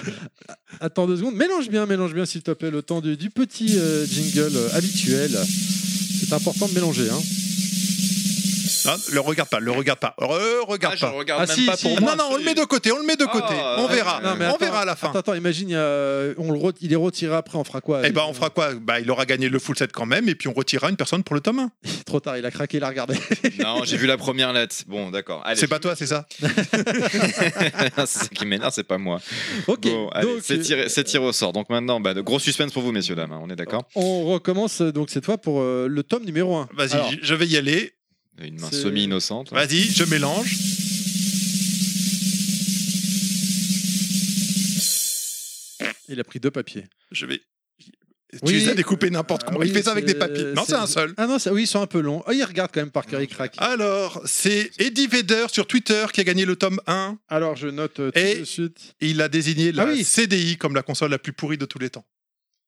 attends 0.80 1.08
deux 1.08 1.18
secondes. 1.18 1.36
Mélange 1.36 1.70
bien, 1.70 1.86
mélange 1.86 2.14
bien, 2.14 2.26
s'il 2.26 2.42
te 2.42 2.52
plaît, 2.52 2.72
le 2.72 2.82
temps 2.82 3.02
du, 3.02 3.30
petit 3.30 3.78
euh, 3.78 4.06
jingle 4.06 4.56
euh, 4.56 4.70
habituel. 4.74 5.32
C'est 6.20 6.34
important 6.34 6.68
de 6.68 6.74
mélanger. 6.74 7.10
Hein. 7.10 7.22
Ah, 8.92 8.98
le 9.14 9.20
regarde 9.20 9.50
pas, 9.50 9.60
le 9.60 9.72
regarde 9.72 10.00
pas. 10.00 10.16
Re- 10.20 10.66
regarde 10.68 10.94
Ah, 10.94 10.98
je 10.98 11.02
pas. 11.06 11.12
regarde 11.12 11.42
Ah, 11.44 11.48
même 11.48 11.56
si, 11.56 11.66
pas 11.66 11.78
si. 11.78 11.84
pour 11.88 11.96
non, 11.96 12.02
moi. 12.02 12.16
non, 12.16 12.24
on 12.32 12.38
le 12.38 12.44
met 12.44 12.56
de 12.56 12.64
côté, 12.64 12.92
on 12.92 12.98
le 12.98 13.06
met 13.06 13.16
de 13.16 13.26
côté. 13.26 13.54
Ah, 13.56 13.76
on 13.80 13.88
verra. 13.88 14.22
on 14.54 14.58
verra 14.58 14.82
à 14.82 14.86
la 14.86 14.96
fin. 14.96 15.10
Attends, 15.10 15.20
attends, 15.20 15.34
imagine, 15.36 15.74
a- 15.74 16.34
on 16.38 16.52
le 16.52 16.60
re- 16.60 16.76
il 16.82 16.92
est 16.94 16.96
retiré 16.96 17.36
après, 17.36 17.58
on 17.58 17.64
fera 17.64 17.82
quoi 17.82 18.02
Eh 18.06 18.12
ben, 18.12 18.24
on 18.28 18.34
fera 18.34 18.50
quoi? 18.50 18.74
Bah, 18.76 19.00
il 19.00 19.10
aura 19.12 19.26
gagné 19.26 19.50
le 19.50 19.60
full 19.60 19.78
set 19.78 19.92
quand 19.92 20.06
même, 20.06 20.28
et 20.30 20.36
puis 20.36 20.48
on 20.48 20.54
retirera 20.54 20.90
une 20.90 20.96
personne 20.98 21.24
pour 21.24 21.36
le 21.36 21.42
tome 21.42 21.60
1. 21.60 21.72
Trop 22.06 22.20
tard, 22.20 22.38
il 22.38 22.46
a 22.46 22.52
craqué, 22.52 22.78
il 22.78 22.84
a 22.84 22.90
regardé. 22.90 23.16
Non, 23.60 23.84
j'ai 23.84 23.98
vu 23.98 24.08
la 24.08 24.18
première 24.18 24.54
lettre. 24.54 24.76
Bon, 24.88 25.12
d'accord. 25.12 25.44
C'est 25.56 25.68
pas 25.68 25.80
toi, 25.80 25.96
c'est 25.96 26.08
ça? 26.08 26.26
C'est 26.40 28.06
ça 28.08 28.28
qui 28.34 28.46
m'énerve, 28.46 28.72
c'est 28.74 28.84
pas 28.84 28.98
moi. 28.98 29.20
ok, 29.68 29.80
Bon, 29.82 30.10
donc, 30.22 30.40
c'est 30.44 30.60
tiré, 31.04 31.24
au 31.26 31.32
sort. 31.34 31.54
Donc 31.54 31.70
maintenant, 31.70 32.00
bah, 32.00 32.14
de 32.14 32.22
gros 32.22 32.40
suspense 32.40 32.72
pour 32.72 32.82
vous, 32.84 32.92
messieurs, 32.92 33.16
dames. 33.16 33.32
hein, 33.32 33.40
on 33.44 33.50
est 33.50 33.56
d'accord? 33.56 33.84
On 33.96 34.26
recommence 34.26 34.82
euh, 34.82 34.92
donc 34.92 35.10
cette 35.10 35.26
fois 35.26 35.38
pour 35.38 35.60
euh, 35.62 35.88
le 35.90 36.04
tome 36.04 36.24
numéro 36.24 36.56
1. 36.56 36.70
Vas-y, 36.74 37.20
je 37.22 37.34
vais 37.36 37.48
y 37.48 37.58
aller. 37.58 37.94
Une 38.42 38.60
main 38.60 38.72
semi-innocente. 38.72 39.52
Vas-y, 39.52 39.84
je 39.92 40.04
mélange. 40.06 40.56
Il 46.08 46.20
a 46.20 46.24
pris 46.24 46.40
deux 46.40 46.52
papiers. 46.52 46.86
Je 47.12 47.26
vais. 47.26 47.40
Tu 48.32 48.38
Oui. 48.44 48.54
les 48.54 48.70
as 48.70 48.76
découpés 48.76 49.10
n'importe 49.10 49.44
comment. 49.44 49.60
Ah 49.62 49.66
il 49.66 49.70
oui, 49.72 49.76
fait 49.76 49.82
ça 49.84 49.92
avec 49.92 50.06
des 50.06 50.14
papiers. 50.14 50.54
Non, 50.56 50.64
c'est 50.68 50.76
un 50.76 50.86
seul. 50.86 51.14
Ah 51.18 51.26
non, 51.26 51.40
ça- 51.40 51.52
oui, 51.52 51.64
ils 51.64 51.68
sont 51.68 51.82
un 51.82 51.88
peu 51.88 52.00
longs. 52.00 52.24
Oh, 52.28 52.32
il 52.32 52.44
regarde 52.44 52.70
quand 52.72 52.80
même 52.80 52.92
par 52.92 53.08
cœur, 53.08 53.22
il 53.22 53.28
craque. 53.28 53.56
Alors, 53.58 54.22
c'est 54.26 54.70
Eddie 54.78 55.08
Vedder 55.08 55.48
sur 55.52 55.66
Twitter 55.66 56.06
qui 56.14 56.22
a 56.22 56.24
gagné 56.24 56.46
le 56.46 56.56
tome 56.56 56.80
1. 56.86 57.18
Alors, 57.28 57.56
je 57.56 57.68
note 57.68 58.00
euh, 58.00 58.12
tout 58.12 58.20
Et- 58.20 58.40
de 58.40 58.44
suite. 58.44 58.94
Il 59.02 59.20
a 59.22 59.30
désigné 59.30 59.72
la 59.72 59.84
Ah 59.84 59.86
oui. 59.92 60.04
CDI 60.04 60.58
comme 60.58 60.76
la 60.76 60.84
console 60.84 61.10
la 61.10 61.18
plus 61.18 61.34
pourrie 61.34 61.58
de 61.58 61.66
tous 61.66 61.80
les 61.80 61.90
temps. 61.90 62.06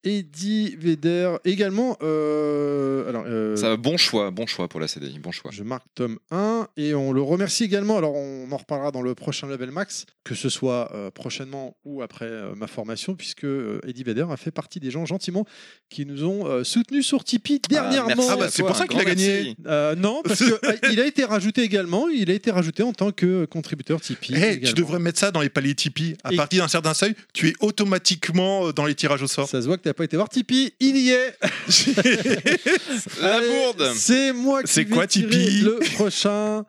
Eddie 0.04 0.76
Vedder 0.80 1.36
également. 1.46 1.98
euh, 2.02 3.08
alors, 3.10 3.24
euh, 3.28 3.56
Ça, 3.56 3.78
bon 3.78 3.98
choix, 3.98 4.32
bon 4.32 4.48
choix 4.48 4.68
pour 4.68 4.80
la 4.80 4.88
CDI, 4.88 5.20
bon 5.20 5.32
choix. 5.32 5.52
je 5.54 5.64
marque 5.64 5.86
tome 5.96 6.18
1 6.32 6.68
et 6.78 6.94
on 6.96 7.12
le 7.14 7.22
remercie 7.22 7.64
également. 7.64 7.98
Alors, 7.98 8.16
on 8.16 8.52
en 8.52 8.58
reparlera 8.58 8.92
dans 8.92 9.02
le 9.02 9.14
prochain 9.16 9.48
level 9.48 9.72
max, 9.72 10.06
que 10.24 10.34
ce 10.36 10.50
soit 10.50 10.92
euh, 10.96 11.12
prochainement 11.12 11.76
ou 11.86 12.02
après 12.02 12.26
euh, 12.26 12.54
ma 12.56 12.68
formation, 12.68 13.16
puisque 13.16 13.44
euh, 13.44 13.80
Eddie 13.88 14.04
Vedder 14.04 14.26
a 14.32 14.38
fait 14.38 14.52
partie 14.52 14.80
des 14.80 14.90
gens 14.92 15.06
gentiment 15.06 15.46
qui 15.90 16.06
nous 16.06 16.24
ont 16.26 16.48
euh, 16.48 16.64
soutenus 16.64 17.06
sur 17.06 17.24
Tipeee 17.24 17.60
dernièrement. 17.70 18.08
merci 18.16 18.30
Ah 18.32 18.36
bah, 18.38 18.48
c'est 18.50 18.64
pour 18.64 18.76
ça 18.76 18.88
qu'il 18.88 19.00
a 19.00 19.06
gagné. 19.06 19.56
Euh, 19.68 19.96
non, 19.96 20.22
parce 20.24 20.44
qu'il 20.84 21.00
a 21.00 21.06
été 21.06 21.26
rajouté 21.26 21.62
également. 21.62 22.08
Il 22.10 22.30
a 22.32 22.34
été 22.34 22.50
rajouté 22.52 22.82
en 22.84 22.94
tant 22.94 23.12
que 23.12 23.46
contributeur 23.46 24.02
Tipeee. 24.02 24.34
Eh, 24.36 24.60
tu 24.62 24.74
devrais 24.74 25.00
mettre 25.00 25.20
ça 25.20 25.32
dans 25.32 25.42
les 25.42 25.50
paliers 25.50 25.76
Tipeee. 25.76 26.16
À 26.24 26.34
Et- 26.34 26.38
partir 26.38 26.64
d'un 26.64 26.68
certain 26.70 26.94
seuil, 26.94 27.14
tu 27.34 27.50
es 27.50 27.54
automatiquement 27.60 28.72
dans 28.72 28.86
les 28.86 28.96
tirages 28.96 29.22
au 29.22 29.28
sort. 29.28 29.48
Ça 29.48 29.62
se 29.62 29.68
voit 29.68 29.78
que 29.78 29.84
pas 29.94 30.04
été 30.06 30.16
voir 30.18 30.30
Tipeee. 30.30 30.74
Il 30.80 30.98
y 30.98 31.12
est. 31.12 31.38
La 33.22 33.36
Allez, 33.36 33.48
bourde 33.48 33.92
C'est 33.96 34.32
moi 34.34 34.64
qui 34.64 34.72
C'est 34.74 34.84
vais 34.84 34.90
quoi, 34.96 35.08
tirer 35.08 35.28
Tipeee 35.30 35.62
Le 35.62 35.80
prochain. 35.96 36.66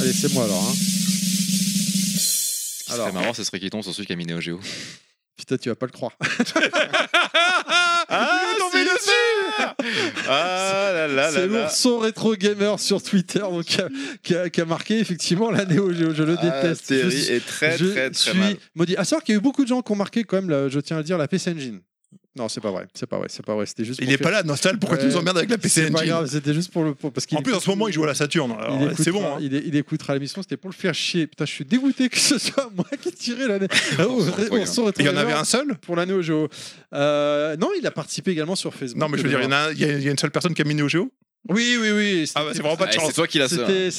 Allez, 0.00 0.12
c'est 0.12 0.32
moi 0.32 0.44
alors. 0.44 0.62
hein. 0.62 0.74
Ce 2.20 2.84
qui 2.84 2.92
Alors. 2.92 3.08
serait 3.08 3.18
marrant, 3.20 3.34
ce 3.34 3.42
serait 3.44 3.58
qu'il 3.60 3.70
tombe 3.70 3.82
sur 3.82 3.92
celui 3.94 4.06
qui 4.06 4.12
a 4.12 4.16
mis 4.16 4.24
Neo 4.26 4.40
Geo. 4.40 4.60
Putain, 5.36 5.56
tu 5.58 5.68
vas 5.68 5.74
pas 5.76 5.86
le 5.86 5.92
croire. 5.92 6.12
Ah, 10.32 10.88
Ah 10.88 10.92
là 10.92 11.08
là 11.08 11.30
C'est 11.32 11.46
l'ourson 11.46 11.98
rétro 11.98 12.34
gamer 12.36 12.78
sur 12.78 13.02
Twitter 13.02 13.40
donc, 13.40 13.64
qui, 13.64 13.80
a, 13.80 13.88
qui 14.22 14.34
a- 14.34 14.50
qui 14.50 14.60
a 14.60 14.64
marqué 14.64 14.98
effectivement 14.98 15.50
la 15.50 15.64
Néo 15.64 15.92
Geo. 15.92 16.12
Je 16.14 16.22
le 16.22 16.36
Ah, 16.38 16.42
déteste. 16.62 16.84
Je 16.92 17.00
Terry 17.00 17.20
suis- 17.22 17.32
est 17.34 17.46
très 17.46 17.78
je 17.78 17.86
très 17.86 18.10
très 18.10 18.30
suis 18.30 18.38
mal. 18.38 18.56
maudit. 18.74 18.96
À 18.96 19.04
savoir 19.04 19.24
qu'il 19.24 19.34
y 19.34 19.36
a 19.36 19.40
eu 19.40 19.42
beaucoup 19.42 19.62
de 19.64 19.68
gens 19.68 19.80
qui 19.82 19.92
ont 19.92 19.96
marqué 19.96 20.24
quand 20.24 20.36
même, 20.36 20.50
la- 20.50 20.68
je 20.68 20.80
tiens 20.80 20.96
à 20.96 21.00
le 21.00 21.04
dire, 21.04 21.18
la 21.18 21.28
PC 21.28 21.50
Engine. 21.52 21.80
Non, 22.38 22.48
c'est 22.48 22.60
pas 22.60 22.70
vrai. 22.70 22.86
C'est 22.94 23.06
pas 23.06 23.18
vrai. 23.18 23.26
C'est 23.28 23.44
pas 23.44 23.54
vrai. 23.54 23.66
C'était 23.66 23.84
juste. 23.84 23.98
Il 24.00 24.06
pour 24.06 24.14
est 24.14 24.18
pas 24.18 24.30
là, 24.30 24.42
Nostal. 24.44 24.78
Pourquoi 24.78 24.96
tu 24.98 25.06
nous 25.06 25.16
emmerdes 25.16 25.38
avec 25.38 25.50
la 25.50 25.58
PC 25.58 25.86
C'est 25.86 25.90
pas 25.90 25.98
Engine 25.98 26.08
grave. 26.10 26.26
C'était 26.30 26.54
juste 26.54 26.72
pour 26.72 26.84
le 26.84 26.94
pour- 26.94 27.12
parce 27.12 27.26
qu'il 27.26 27.36
En 27.36 27.42
plus, 27.42 27.52
en 27.54 27.60
ce 27.60 27.68
moment, 27.68 27.88
il 27.88 27.94
joue 27.94 28.04
à 28.04 28.06
la 28.06 28.14
Saturne. 28.14 28.54
C'est 28.98 29.10
bon. 29.10 29.24
hein. 29.26 29.38
Il, 29.40 29.54
est- 29.54 29.62
il 29.66 29.74
écoutera 29.76 30.14
l'émission, 30.14 30.40
c'était 30.42 30.56
pour 30.56 30.70
le 30.70 30.74
faire 30.76 30.94
chier. 30.94 31.26
Putain, 31.26 31.44
je 31.44 31.52
suis 31.52 31.64
dégoûté 31.64 32.08
que 32.08 32.18
ce 32.18 32.38
soit 32.38 32.70
moi 32.76 32.86
qui 33.02 33.12
tiré 33.12 33.46
la 33.48 33.58
On 34.08 34.20
s'en 34.66 34.84
retrouve, 34.84 35.00
Il 35.00 35.06
y 35.06 35.08
en 35.08 35.16
avait 35.16 35.32
un 35.32 35.44
seul 35.44 35.76
pour 35.82 35.96
l'année 35.96 36.12
au 36.12 36.22
Géo. 36.22 36.48
Euh, 36.94 37.56
non, 37.56 37.70
il 37.78 37.86
a 37.86 37.90
participé 37.90 38.30
également 38.30 38.56
sur 38.56 38.72
Facebook. 38.74 39.00
Non, 39.00 39.08
mais 39.08 39.18
je 39.18 39.22
veux 39.24 39.28
dire, 39.28 39.40
il 39.72 39.78
y, 39.80 40.08
a 40.08 40.10
une 40.10 40.18
seule 40.18 40.30
personne 40.30 40.54
qui 40.54 40.62
a 40.62 40.64
mis 40.64 40.74
Neo 40.74 40.88
Geo. 40.88 41.10
Oui, 41.48 41.76
oui, 41.80 41.90
oui. 41.92 42.30
Ah 42.34 42.44
bah, 42.44 42.50
c'est 42.52 42.60
vraiment 42.60 42.76
pas 42.76 42.84
de 42.84 42.90
Allez, 42.90 42.98
chance. 42.98 43.08
c'est 43.08 43.14
toi 43.14 43.26
qui 43.26 43.38
l'as 43.38 43.52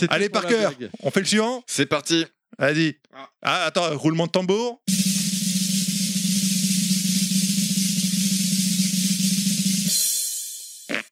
Allez, 0.10 0.30
Parker, 0.30 0.70
on 1.04 1.12
fait 1.12 1.22
le 1.22 1.26
suivant 1.26 1.64
C'est 1.68 1.86
parti. 1.86 2.26
Vas-y. 2.58 2.96
Ah, 3.42 3.66
attends, 3.66 3.98
roulement 3.98 4.26
de 4.28 4.32
tambour. 4.32 4.82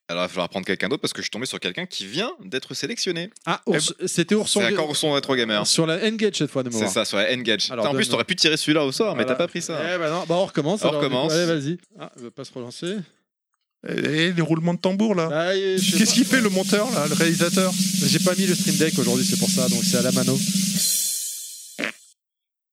Alors 0.09 0.23
il 0.23 0.27
va 0.27 0.29
falloir 0.29 0.49
prendre 0.49 0.65
quelqu'un 0.65 0.87
d'autre 0.87 1.01
parce 1.01 1.11
que 1.11 1.19
je 1.21 1.23
suis 1.25 1.31
tombé 1.31 1.45
sur 1.45 1.59
quelqu'un 1.59 1.85
qui 1.85 2.05
vient 2.05 2.31
d'être 2.45 2.73
sélectionné. 2.73 3.29
Ah, 3.45 3.61
Ours- 3.65 3.93
c'était 4.05 4.35
Ourson. 4.35 4.61
C'est 4.61 4.73
encore 4.73 4.95
son 4.95 5.11
rétro 5.11 5.35
gamer. 5.35 5.67
Sur 5.67 5.85
la 5.85 6.01
N-Gage 6.01 6.35
cette 6.35 6.49
fois, 6.49 6.63
de 6.63 6.71
C'est 6.71 6.87
ça, 6.87 7.03
sur 7.03 7.17
la 7.17 7.29
N-Gage. 7.31 7.69
Alors, 7.71 7.87
en 7.87 7.93
plus, 7.93 8.07
t'aurais 8.07 8.23
pu 8.23 8.35
tirer 8.37 8.55
celui-là 8.55 8.85
au 8.85 8.91
sort, 8.93 9.15
mais 9.17 9.25
t'as 9.25 9.35
pas 9.35 9.47
pris 9.47 9.61
ça. 9.61 9.79
Eh 9.83 9.97
ben 9.97 10.09
non, 10.09 10.23
bah 10.27 10.35
on 10.35 10.45
recommence. 10.45 10.81
On 10.83 10.89
alors, 10.89 11.01
du 11.01 11.09
coup. 11.09 11.13
recommence. 11.15 11.33
Allez, 11.33 11.45
vas-y. 11.45 11.77
Ah, 11.99 12.11
il 12.17 12.23
va 12.23 12.31
pas 12.31 12.45
se 12.45 12.53
relancer. 12.53 12.95
Et 13.87 14.31
les 14.31 14.41
roulements 14.41 14.73
de 14.73 14.79
tambour, 14.79 15.13
là 15.13 15.27
Bah, 15.27 15.53
sais 15.53 15.97
Qu'est-ce 15.97 16.13
qu'il 16.13 16.25
fait, 16.25 16.41
le 16.41 16.49
monteur, 16.49 16.89
là, 16.93 17.07
le 17.07 17.13
réalisateur? 17.13 17.71
J'ai 18.05 18.19
pas 18.19 18.33
mis 18.35 18.47
le 18.47 18.55
stream 18.55 18.75
deck 18.77 18.97
aujourd'hui, 18.97 19.25
c'est 19.25 19.37
pour 19.37 19.49
ça, 19.49 19.67
donc 19.69 19.83
c'est 19.83 19.97
à 19.97 20.01
la 20.01 20.11
mano. 20.11 20.37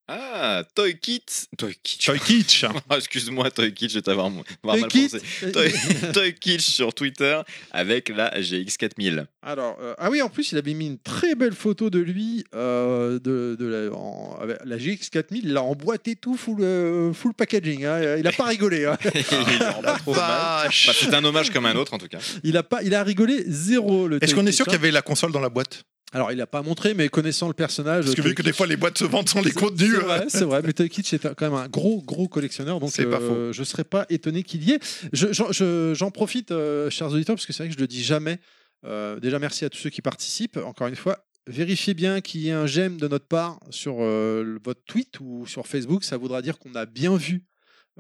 Ah, 0.07 0.63
Toy 0.75 0.99
Kit. 1.01 1.25
Toy 1.57 1.75
Kit. 1.83 1.99
Toy 2.05 2.19
Kitsch 2.21 2.65
Ah, 2.91 2.97
Excuse-moi, 2.99 3.51
Toy 3.51 3.73
Kit, 3.73 3.89
je 3.89 3.95
vais 3.95 4.03
t'avoir 4.03 4.31
mal 4.63 4.87
Kit. 4.89 5.09
pensé. 5.09 5.51
Toy, 5.51 5.73
Toy 6.13 6.35
Kit 6.35 6.61
sur 6.61 6.93
Twitter 6.93 7.41
avec 7.71 8.11
la 8.11 8.39
GX4000. 8.39 9.25
Alors, 9.43 9.79
euh, 9.81 9.95
ah 9.97 10.11
oui, 10.11 10.21
en 10.21 10.29
plus, 10.29 10.53
il 10.53 10.59
avait 10.59 10.75
mis 10.75 10.89
une 10.89 10.99
très 10.99 11.35
belle 11.35 11.55
photo 11.55 11.89
de 11.89 12.01
lui, 12.01 12.45
euh, 12.55 13.19
de, 13.19 13.57
de 13.59 13.67
la, 13.67 13.95
en- 13.97 14.37
avec 14.43 14.59
la 14.67 14.77
GX 14.77 15.09
4000. 15.11 15.45
Il 15.47 15.53
l'a 15.55 15.63
emboîté 15.63 16.17
tout, 16.17 16.37
full, 16.37 16.59
euh, 16.61 17.15
full 17.15 17.33
packaging. 17.33 17.87
hein. 17.87 18.17
Il 18.19 18.27
a 18.27 18.33
pas 18.33 18.45
rigolé. 18.45 18.85
hein. 18.85 18.99
Il 19.15 19.65
rend 19.65 19.81
pas 19.83 19.97
trop 19.99 20.15
mal. 20.15 20.21
Vache. 20.65 20.87
Bah, 20.89 20.93
c'est 20.99 21.15
un 21.15 21.25
hommage 21.25 21.49
comme 21.51 21.65
un 21.65 21.77
autre 21.77 21.95
en 21.95 21.99
tout 21.99 22.09
cas. 22.09 22.19
Il 22.43 22.59
a 22.59 22.63
pas, 22.63 22.83
il 22.83 22.95
a 22.95 23.03
rigolé 23.03 23.43
zéro. 23.47 24.07
Le 24.07 24.23
Est-ce 24.23 24.35
qu'on 24.35 24.47
est 24.47 24.53
sûr 24.53 24.67
qu'il 24.67 24.75
y 24.75 24.77
hein. 24.77 24.81
avait 24.81 24.91
la 24.91 25.03
console 25.03 25.33
dans 25.33 25.41
la 25.41 25.49
boîte? 25.49 25.85
Alors, 26.15 26.33
il 26.33 26.41
a 26.41 26.47
pas 26.47 26.63
montré, 26.63 26.95
mais 26.95 27.09
connaissant 27.09 27.49
le 27.49 27.55
personnage. 27.55 28.05
Parce 28.05 28.15
que 28.17 28.23
vu 28.23 28.35
que 28.35 28.43
des 28.43 28.53
fois 28.53 28.67
les 28.67 28.77
boîtes 28.77 28.97
se 28.97 29.05
vendent 29.05 29.29
sans 29.29 29.43
les 29.43 29.51
contenus. 29.51 29.91
C'est 29.97 30.01
vrai, 30.05 30.25
c'est 30.29 30.45
vrai. 30.45 30.63
Mais 30.65 30.73
Toy 30.73 30.89
Kitsch 30.89 31.13
est 31.13 31.19
quand 31.35 31.43
même 31.51 31.55
un 31.55 31.69
gros, 31.69 32.01
gros 32.03 32.29
collectionneur. 32.29 32.79
Donc, 32.81 32.91
pas 33.05 33.19
euh, 33.33 33.53
je 33.53 33.61
ne 33.61 33.65
serais 33.65 33.85
pas 33.85 34.07
étonné 34.09 34.43
qu'il 34.45 34.63
y 34.65 34.73
ait. 34.73 34.79
Je- 35.13 35.33
J'en 35.33 35.51
je- 35.53 35.93
j'en 35.95 36.11
profite, 36.11 36.53
euh, 36.53 36.89
chers 36.89 37.11
auditeurs, 37.13 37.35
parce 37.37 37.45
que 37.47 37.53
c'est 37.53 37.65
vrai 37.65 37.69
que 37.69 37.75
je 37.75 37.81
le 37.81 37.89
dis 37.89 38.03
jamais. 38.05 38.39
Euh, 38.87 39.19
déjà, 39.19 39.39
merci 39.39 39.65
à 39.65 39.71
tous 39.71 39.79
ceux 39.79 39.91
qui 39.91 40.03
participent. 40.03 40.57
Encore 40.59 40.87
une 40.87 40.97
fois, 40.97 41.25
vérifiez 41.47 41.95
bien 41.95 42.21
qu'il 42.21 42.43
y 42.43 42.49
ait 42.49 42.53
un 42.53 42.67
j'aime 42.67 42.97
de 42.97 43.09
notre 43.09 43.27
part 43.27 43.59
sur 43.71 43.97
euh, 44.01 44.59
votre 44.65 44.85
tweet 44.85 45.19
ou 45.21 45.47
sur 45.47 45.67
Facebook. 45.67 46.05
Ça 46.05 46.17
voudra 46.17 46.43
dire 46.43 46.59
qu'on 46.59 46.75
a 46.75 46.87
bien 46.87 47.17
vu. 47.17 47.45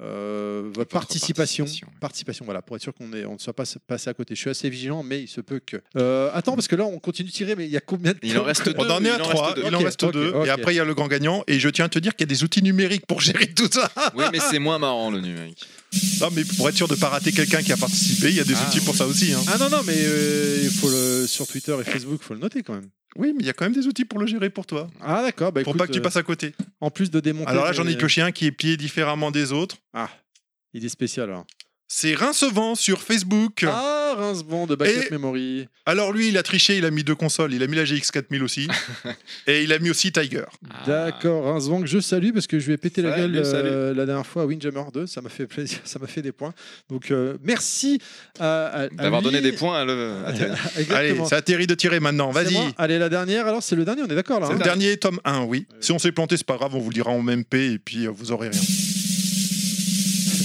Euh, 0.00 0.70
votre, 0.74 0.90
participation, 0.90 1.66
participation, 2.00 2.44
voilà, 2.44 2.62
pour 2.62 2.74
être 2.76 2.82
sûr 2.82 2.92
qu'on 2.94 3.04
on 3.12 3.34
ne 3.34 3.38
soit 3.38 3.52
pas 3.52 3.62
passé 3.86 4.10
à 4.10 4.14
côté. 4.14 4.34
Je 4.34 4.40
suis 4.40 4.50
assez 4.50 4.68
vigilant, 4.68 5.02
mais 5.04 5.22
il 5.22 5.28
se 5.28 5.40
peut 5.40 5.60
que. 5.64 5.76
Euh, 5.96 6.30
attends, 6.34 6.54
parce 6.54 6.66
que 6.66 6.74
là, 6.74 6.84
on 6.84 6.98
continue 6.98 7.28
de 7.28 7.34
tirer, 7.34 7.54
mais 7.54 7.66
il 7.66 7.70
y 7.70 7.76
a 7.76 7.80
combien 7.80 8.12
de 8.12 8.18
Il 8.22 8.36
en 8.38 8.42
reste 8.42 8.64
deux. 8.68 8.74
On 8.76 8.90
en 8.90 9.04
est 9.04 9.10
à 9.10 9.16
il 9.16 9.22
en 9.22 9.28
3, 9.28 9.44
reste 9.46 9.56
deux. 9.56 9.64
il 9.68 9.74
en 9.74 9.78
reste 9.78 10.02
ok, 10.02 10.12
2, 10.12 10.28
ok. 10.34 10.46
et 10.46 10.50
après 10.50 10.74
il 10.74 10.76
y 10.78 10.80
a 10.80 10.84
le 10.84 10.94
grand 10.94 11.06
gagnant. 11.06 11.44
Et 11.46 11.60
je 11.60 11.68
tiens 11.68 11.84
à 11.84 11.88
te 11.88 11.98
dire 12.00 12.16
qu'il 12.16 12.26
y 12.26 12.30
a 12.30 12.34
des 12.34 12.42
outils 12.42 12.62
numériques 12.62 13.06
pour 13.06 13.20
gérer 13.20 13.46
tout 13.46 13.68
ça. 13.70 13.90
Oui, 14.16 14.24
mais 14.32 14.40
c'est 14.40 14.58
moins 14.58 14.78
marrant 14.80 15.10
le 15.12 15.20
numérique. 15.20 15.64
Non, 16.20 16.28
mais 16.32 16.42
pour 16.44 16.68
être 16.68 16.74
sûr 16.76 16.88
de 16.88 16.94
ne 16.96 16.98
pas 17.00 17.08
rater 17.08 17.30
quelqu'un 17.30 17.62
qui 17.62 17.72
a 17.72 17.76
participé, 17.76 18.28
il 18.30 18.34
y 18.34 18.40
a 18.40 18.44
des 18.44 18.54
Ah, 18.56 18.68
outils 18.68 18.80
pour 18.80 18.96
ça 18.96 19.06
aussi. 19.06 19.32
hein. 19.32 19.40
Ah 19.46 19.58
non, 19.58 19.70
non, 19.70 19.82
mais 19.86 19.94
euh, 19.96 20.58
il 20.64 20.70
faut 20.70 20.90
le, 20.90 21.24
sur 21.28 21.46
Twitter 21.46 21.76
et 21.80 21.84
Facebook, 21.84 22.18
il 22.20 22.24
faut 22.26 22.34
le 22.34 22.40
noter 22.40 22.62
quand 22.64 22.74
même. 22.74 22.88
Oui, 23.16 23.32
mais 23.32 23.40
il 23.40 23.46
y 23.46 23.50
a 23.50 23.52
quand 23.52 23.64
même 23.64 23.74
des 23.74 23.86
outils 23.86 24.04
pour 24.04 24.18
le 24.18 24.26
gérer 24.26 24.50
pour 24.50 24.66
toi. 24.66 24.88
Ah 25.00 25.22
d'accord, 25.22 25.52
bah, 25.52 25.62
Pour 25.62 25.72
écoute, 25.72 25.78
pas 25.78 25.86
que 25.86 25.92
tu 25.92 26.00
euh, 26.00 26.02
passes 26.02 26.16
à 26.16 26.22
côté. 26.22 26.54
en 26.80 26.90
plus 26.90 27.10
de 27.10 27.20
démonter. 27.20 27.50
Alors 27.50 27.64
là, 27.64 27.72
j'en 27.72 27.86
ai 27.86 27.96
pioché 27.96 28.20
un 28.22 28.32
qui 28.32 28.46
est 28.46 28.52
plié 28.52 28.76
différemment 28.76 29.30
des 29.30 29.52
autres. 29.52 29.76
Ah, 29.92 30.08
il 30.72 30.84
est 30.84 30.88
spécial 30.88 31.28
alors. 31.30 31.46
C'est 31.96 32.16
Rincevent 32.16 32.74
sur 32.74 33.00
Facebook. 33.02 33.64
Ah, 33.68 34.16
Rincebon 34.18 34.66
de 34.66 34.74
Backup 34.74 35.06
Et- 35.06 35.10
Memory. 35.12 35.68
Alors 35.86 36.12
lui, 36.12 36.26
il 36.30 36.36
a 36.38 36.42
triché, 36.42 36.76
il 36.76 36.84
a 36.84 36.90
mis 36.90 37.04
deux 37.04 37.14
consoles. 37.14 37.54
Il 37.54 37.62
a 37.62 37.68
mis 37.68 37.76
la 37.76 37.84
GX 37.84 38.10
4000 38.10 38.42
aussi. 38.42 38.66
et 39.46 39.62
il 39.62 39.72
a 39.72 39.78
mis 39.78 39.90
aussi 39.90 40.10
Tiger. 40.10 40.42
D'accord, 40.88 41.44
Rincebon 41.44 41.82
que 41.82 41.86
je 41.86 42.00
salue 42.00 42.32
parce 42.32 42.48
que 42.48 42.58
je 42.58 42.66
lui 42.66 42.72
ai 42.72 42.78
pété 42.78 43.00
la 43.00 43.16
gueule 43.16 43.40
euh, 43.44 43.94
la 43.94 44.06
dernière 44.06 44.26
fois 44.26 44.42
à 44.42 44.46
Windjammer 44.46 44.82
2. 44.92 45.06
Ça 45.06 45.20
m'a 45.20 45.28
fait 45.28 45.46
plaisir, 45.46 45.78
ça 45.84 46.00
m'a 46.00 46.08
fait 46.08 46.20
des 46.20 46.32
points. 46.32 46.52
Donc 46.90 47.12
euh, 47.12 47.36
merci 47.44 48.00
à, 48.40 48.64
à- 48.64 48.80
à 48.82 48.88
D'avoir 48.88 49.20
lui. 49.20 49.26
donné 49.30 49.40
des 49.40 49.52
points 49.52 49.78
à 49.82 49.84
le. 49.84 50.14
à 50.26 50.32
Thierry. 50.32 50.52
Allez, 50.90 51.16
c'est 51.28 51.36
à 51.36 51.42
Terry 51.42 51.68
de 51.68 51.76
tirer 51.76 52.00
maintenant. 52.00 52.32
Vas-y. 52.32 52.56
Allez, 52.76 52.98
la 52.98 53.08
dernière. 53.08 53.46
Alors, 53.46 53.62
c'est 53.62 53.76
le 53.76 53.84
dernier, 53.84 54.02
on 54.02 54.06
est 54.10 54.16
d'accord 54.16 54.40
là. 54.40 54.48
C'est 54.48 54.54
hein 54.54 54.58
le 54.58 54.64
dernier 54.64 54.96
tome 54.96 55.20
1, 55.24 55.44
oui. 55.44 55.68
Si 55.78 55.92
on 55.92 56.00
s'est 56.00 56.10
planté, 56.10 56.36
c'est 56.36 56.44
pas 56.46 56.56
grave, 56.56 56.74
on 56.74 56.80
vous 56.80 56.90
le 56.90 56.94
dira 56.94 57.12
en 57.12 57.22
MP 57.22 57.54
et 57.54 57.78
puis 57.78 58.06
euh, 58.08 58.10
vous 58.12 58.32
aurez 58.32 58.48
rien. 58.48 58.60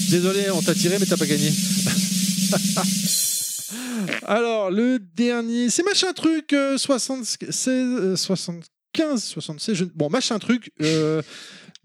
Désolé, 0.10 0.50
on 0.52 0.62
t'a 0.62 0.74
tiré, 0.74 0.98
mais 1.00 1.06
t'as 1.06 1.18
pas 1.18 1.26
gagné. 1.26 1.52
Alors, 4.24 4.72
le 4.72 5.00
dernier, 5.00 5.70
c'est 5.70 5.84
machin 5.84 6.14
truc 6.14 6.54
euh, 6.54 6.78
76, 6.78 7.68
euh, 7.68 8.16
75, 8.16 9.24
76. 9.24 9.76
je- 9.76 9.86
Bon, 9.86 10.10
machin 10.10 10.40
truc 10.40 10.72
euh, 10.82 11.22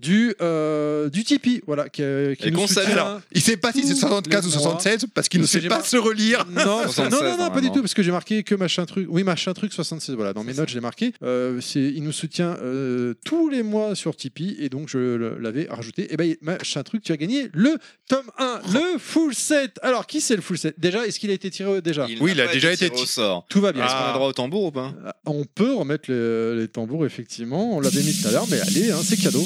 du, 0.00 0.34
euh, 0.42 1.08
du 1.08 1.22
Tipeee, 1.24 1.62
voilà. 1.66 1.88
Qui, 1.88 2.02
euh, 2.02 2.34
qui 2.34 2.48
Et 2.48 2.50
nous 2.50 2.58
qu'on 2.58 2.66
salue. 2.66 2.86
soutient. 2.88 3.02
Alors, 3.04 3.20
il 3.32 3.40
sait 3.40 3.56
pas 3.56 3.72
si 3.72 3.82
c'est 3.86 3.94
tous 3.94 4.00
75 4.00 4.44
ou 4.46 4.50
les 4.50 4.54
mois. 4.56 4.62
76 4.80 5.06
parce 5.14 5.28
qu'il 5.28 5.40
ne 5.40 5.46
sait 5.46 5.60
j'ai 5.60 5.68
pas 5.68 5.76
mar- 5.76 5.86
se 5.86 5.96
relire. 5.96 6.44
Non, 6.50 6.64
non, 6.64 6.82
76, 6.82 7.10
non, 7.10 7.16
non, 7.18 7.20
pas 7.20 7.20
du 7.20 7.38
normalement. 7.38 7.74
tout, 7.74 7.80
parce 7.80 7.94
que 7.94 8.02
j'ai 8.02 8.10
marqué 8.10 8.42
que 8.42 8.54
machin 8.54 8.84
truc. 8.86 9.06
Oui, 9.08 9.22
machin 9.22 9.52
truc 9.54 9.72
76. 9.72 10.14
Voilà, 10.16 10.32
dans 10.32 10.42
mes 10.44 10.52
notes, 10.54 10.68
je 10.68 10.74
l'ai 10.74 10.80
marqué. 10.80 11.12
Euh, 11.22 11.60
c'est, 11.60 11.80
il 11.80 12.02
nous 12.02 12.12
soutient 12.12 12.56
euh, 12.62 13.14
tous 13.24 13.48
les 13.48 13.62
mois 13.62 13.94
sur 13.94 14.16
Tipeee, 14.16 14.56
et 14.58 14.68
donc 14.68 14.88
je 14.88 14.98
le- 14.98 15.38
l'avais 15.38 15.66
rajouté. 15.70 16.12
Et 16.12 16.16
ben, 16.16 16.34
machin 16.42 16.82
truc, 16.82 17.02
tu 17.02 17.12
as 17.12 17.16
gagné 17.16 17.48
le 17.52 17.76
tome 18.08 18.26
1, 18.38 18.60
le 18.72 18.98
full 18.98 19.34
set. 19.34 19.78
Alors, 19.82 20.06
qui 20.06 20.20
c'est 20.20 20.36
le 20.36 20.42
full 20.42 20.58
set? 20.58 20.74
Déjà, 20.78 21.06
est-ce 21.06 21.18
qu'il 21.20 21.30
a 21.30 21.34
été 21.34 21.50
tiré 21.50 21.80
déjà? 21.80 22.06
Oui, 22.20 22.32
il 22.32 22.40
a 22.40 22.48
déjà 22.48 22.72
été 22.72 22.86
tiré 22.90 23.00
au 23.00 23.04
ti- 23.04 23.10
sort. 23.10 23.46
Tout 23.48 23.60
va 23.60 23.72
bien. 23.72 23.84
Est-ce 23.86 23.92
qu'on 23.94 24.10
a 24.10 24.12
droit 24.12 24.28
au 24.28 24.32
tambour 24.32 24.64
ou 24.64 24.70
pas? 24.72 24.92
On 25.24 25.44
peut 25.44 25.72
remettre 25.72 26.10
les, 26.10 26.56
les 26.56 26.68
tambours, 26.68 27.06
effectivement. 27.06 27.76
On 27.76 27.80
l'avait 27.80 28.02
mis 28.02 28.12
tout 28.12 28.26
à 28.28 28.32
l'heure, 28.32 28.46
mais 28.50 28.60
allez, 28.60 28.90
hein, 28.90 28.98
c'est 29.04 29.16
cadeau. 29.16 29.44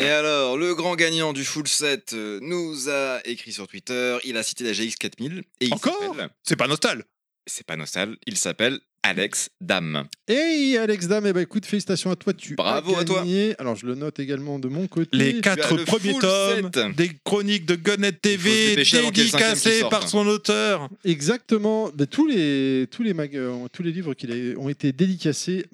Et 0.00 0.08
alors, 0.08 0.56
le 0.56 0.74
grand 0.74 0.94
gagnant 0.94 1.32
du 1.32 1.44
full 1.44 1.66
set 1.66 2.12
euh, 2.12 2.38
nous 2.42 2.88
a 2.88 3.20
écrit 3.24 3.52
sur 3.52 3.66
Twitter, 3.66 4.18
il 4.24 4.36
a 4.36 4.42
cité 4.42 4.64
la 4.64 4.72
GX4000 4.72 5.42
et 5.60 5.66
il 5.66 5.74
Encore? 5.74 6.16
C'est 6.42 6.56
pas 6.56 6.68
nostal. 6.68 7.04
C'est 7.46 7.66
pas 7.66 7.76
nostal, 7.76 8.16
il 8.26 8.36
s'appelle 8.36 8.78
Alex 9.02 9.48
Dame. 9.60 10.06
Hey, 10.26 10.76
Alex 10.76 11.06
Dam, 11.08 11.24
eh 11.26 11.32
ben, 11.32 11.40
écoute, 11.40 11.64
félicitations 11.64 12.10
à 12.10 12.16
toi. 12.16 12.32
Tu 12.34 12.54
Bravo 12.56 12.94
as 12.96 13.00
à 13.00 13.04
toi. 13.04 13.20
gagné. 13.20 13.54
Alors, 13.58 13.74
je 13.76 13.86
le 13.86 13.94
note 13.94 14.18
également 14.18 14.58
de 14.58 14.68
mon 14.68 14.86
côté. 14.86 15.08
Les 15.16 15.40
quatre 15.40 15.76
le 15.76 15.84
premiers 15.84 16.18
tomes 16.18 16.70
set. 16.74 16.96
des 16.96 17.10
chroniques 17.24 17.64
de 17.64 17.74
se 17.74 18.10
TV 18.10 18.76
qu'il 18.84 19.12
dédicacés 19.12 19.80
sorte. 19.80 19.90
par 19.90 20.08
son 20.08 20.26
auteur. 20.26 20.88
Exactement. 21.04 21.90
Ben, 21.94 22.06
tous, 22.06 22.26
les, 22.26 22.86
tous, 22.90 23.02
les 23.02 23.14
mag- 23.14 23.34
euh, 23.36 23.66
tous 23.72 23.82
les 23.82 23.92
livres 23.92 24.14
qui 24.14 24.26
ont 24.58 24.68
été 24.68 24.92
dédicacés 24.92 25.66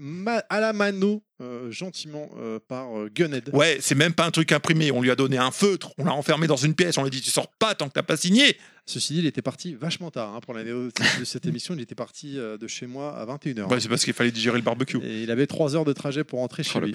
à 0.49 0.61
la 0.61 0.73
mano, 0.73 1.23
euh, 1.43 1.71
gentiment, 1.71 2.31
euh, 2.39 2.59
par 2.69 2.97
euh, 2.97 3.11
Gunhead. 3.13 3.51
Ouais, 3.53 3.79
c'est 3.81 3.95
même 3.97 4.13
pas 4.13 4.27
un 4.27 4.31
truc 4.31 4.53
imprimé. 4.53 4.93
On 4.93 5.01
lui 5.03 5.11
a 5.11 5.17
donné 5.17 5.39
un 5.39 5.51
feutre, 5.51 5.91
on 5.99 6.05
l'a 6.05 6.13
enfermé 6.13 6.47
dans 6.47 6.57
une 6.57 6.75
pièce, 6.75 6.97
on 6.99 7.03
lui 7.03 7.09
a 7.09 7.11
dit 7.11 7.21
tu 7.21 7.31
sors 7.31 7.49
pas 7.59 7.75
tant 7.75 7.89
que 7.89 7.95
t'as 7.95 8.03
pas 8.03 8.17
signé. 8.17 8.57
Ceci 8.87 9.15
dit, 9.15 9.19
il 9.21 9.27
était 9.27 9.41
parti 9.43 9.75
vachement 9.75 10.11
tard 10.11 10.35
hein, 10.35 10.41
pour 10.41 10.53
l'année 10.53 10.71
de 10.71 11.25
cette 11.25 11.47
émission. 11.47 11.75
Il 11.75 11.81
était 11.81 11.95
parti 11.95 12.39
euh, 12.39 12.59
de 12.59 12.67
chez 12.67 12.87
moi 12.87 13.17
à 13.17 13.25
21h. 13.25 13.67
Ouais, 13.69 13.81
c'est 13.81 13.89
parce 13.89 14.05
qu'il 14.05 14.13
fallait 14.13 14.31
digérer 14.31 14.59
le 14.59 14.63
barbecue. 14.65 14.99
Et 15.03 15.23
il 15.23 15.31
avait 15.31 15.47
3 15.47 15.75
heures 15.75 15.87
de 15.87 15.93
trajet 15.95 16.23
pour 16.23 16.41
rentrer 16.41 16.63
chez 16.63 16.73
Oh, 16.77 16.81
le 16.81 16.87
lui. 16.89 16.95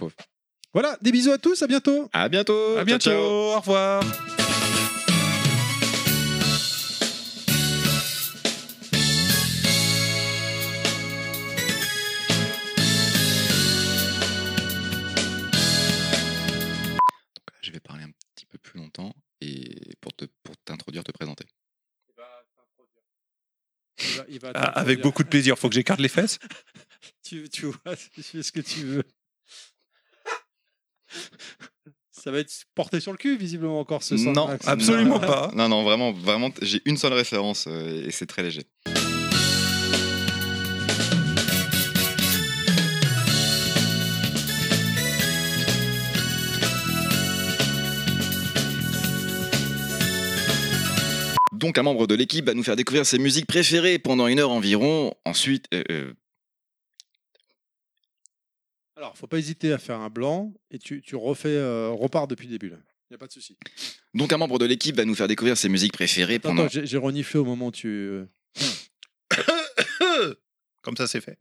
Voilà, 0.72 0.98
des 1.02 1.12
bisous 1.12 1.32
à 1.32 1.40
tous, 1.40 1.62
à 1.64 1.68
bientôt. 1.68 2.08
À 2.14 2.30
bientôt. 2.30 2.54
À 2.74 2.76
Ciao, 2.76 2.86
bientôt, 2.86 3.10
ciao. 3.10 3.20
au 3.22 3.60
revoir. 3.60 4.04
Je 17.62 17.72
vais 17.72 17.80
parler 17.80 18.04
un 18.04 18.12
petit 18.36 18.46
peu 18.46 18.58
plus 18.58 18.80
longtemps 18.80 19.14
et 19.42 19.96
pour 20.02 20.14
te 20.14 20.26
pour 20.44 20.56
t'introduire, 20.66 21.04
te 21.04 21.12
présenter. 21.12 21.46
Il 24.02 24.18
va- 24.18 24.26
il 24.30 24.40
va 24.40 24.52
Ah, 24.56 24.80
avec 24.80 25.02
beaucoup 25.02 25.24
de 25.24 25.30
plaisir. 25.30 25.58
Faut 25.58 25.70
que 25.70 25.76
j'écarte 25.76 26.00
les 26.00 26.10
fesses. 26.10 26.40
Tu, 27.24 27.48
tu 27.50 27.68
vois, 27.68 27.96
tu 27.96 28.24
fais 28.24 28.42
ce 28.42 28.52
que 28.52 28.60
tu 28.60 28.84
veux. 28.84 29.04
Ça 32.12 32.32
va 32.32 32.40
être 32.40 32.52
porté 32.76 33.00
sur 33.00 33.12
le 33.12 33.18
cul, 33.18 33.38
visiblement, 33.38 33.80
encore 33.80 34.04
ce 34.04 34.16
Non, 34.16 34.34
Sandmax. 34.34 34.68
Absolument 34.68 35.20
pas. 35.20 35.52
Non, 35.56 35.70
non, 35.70 35.84
vraiment, 35.84 36.12
vraiment, 36.12 36.50
j'ai 36.62 36.82
une 36.86 36.98
seule 36.98 37.14
référence 37.14 37.66
euh, 37.68 38.06
et 38.08 38.12
c'est 38.12 38.26
très 38.26 38.44
léger. 38.44 38.64
Donc 51.60 51.78
un 51.78 51.84
membre 51.84 52.08
de 52.08 52.16
l'équipe 52.16 52.46
va 52.46 52.54
nous 52.54 52.64
faire 52.64 52.78
découvrir 52.78 53.06
ses 53.06 53.20
musiques 53.20 53.46
préférées 53.46 54.00
pendant 54.00 54.28
une 54.28 54.40
heure 54.40 54.52
environ. 54.52 55.14
Ensuite, 55.26 55.66
euh, 55.74 55.84
euh, 55.92 56.14
Alors, 58.96 59.18
faut 59.18 59.28
pas 59.28 59.38
hésiter 59.38 59.74
à 59.74 59.78
faire 59.78 60.00
un 60.00 60.10
blanc 60.10 60.54
et 60.72 60.80
tu, 60.80 61.02
tu 61.02 61.18
refais, 61.18 61.50
euh, 61.50 61.90
repars 61.92 62.28
depuis 62.28 62.48
le 62.48 62.52
début. 62.58 62.68
Il 62.68 63.12
n'y 63.12 63.16
a 63.16 63.18
pas 63.18 63.28
de 63.28 63.34
souci. 63.34 63.58
donc 64.14 64.32
un 64.32 64.38
membre 64.38 64.58
de 64.58 64.66
l'équipe 64.66 64.96
va 64.96 65.04
nous 65.04 65.16
faire 65.16 65.28
découvrir 65.28 65.58
ses 65.58 65.68
musiques 65.68 65.94
préférées 65.94 66.40
pendant. 66.40 66.64
attends, 66.64 66.72
j'ai 66.72 66.86
j'ai 66.86 66.98
reniflé 66.98 67.40
au 67.40 67.46
moment 67.46 67.68
où 67.68 67.72
tu. 67.72 67.88
euh, 67.90 68.26
Comme 70.82 70.96
ça, 70.96 71.08
c'est 71.08 71.20
fait. 71.20 71.38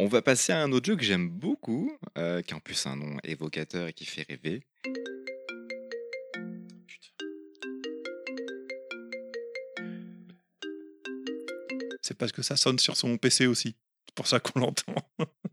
On 0.00 0.06
va 0.06 0.22
passer 0.22 0.52
à 0.52 0.62
un 0.62 0.70
autre 0.70 0.86
jeu 0.86 0.94
que 0.94 1.02
j'aime 1.02 1.28
beaucoup, 1.28 1.90
euh, 2.18 2.40
qui 2.40 2.54
a 2.54 2.56
en 2.56 2.60
plus 2.60 2.86
un 2.86 2.94
nom 2.94 3.16
évocateur 3.24 3.88
et 3.88 3.92
qui 3.92 4.06
fait 4.06 4.24
rêver. 4.28 4.64
C'est 12.00 12.16
parce 12.16 12.30
que 12.30 12.42
ça 12.42 12.56
sonne 12.56 12.78
sur 12.78 12.96
son 12.96 13.18
PC 13.18 13.48
aussi. 13.48 13.74
C'est 14.06 14.14
pour 14.14 14.28
ça 14.28 14.38
qu'on 14.38 14.60
l'entend. 14.60 14.94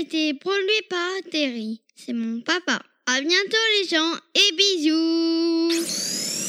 été 0.00 0.34
produit 0.34 0.82
par 0.88 1.30
Terry. 1.30 1.82
C'est 1.96 2.12
mon 2.12 2.40
papa. 2.40 2.80
À 3.06 3.20
bientôt 3.20 3.56
les 3.80 3.88
gens 3.88 4.14
et 4.34 4.52
bisous 4.56 6.41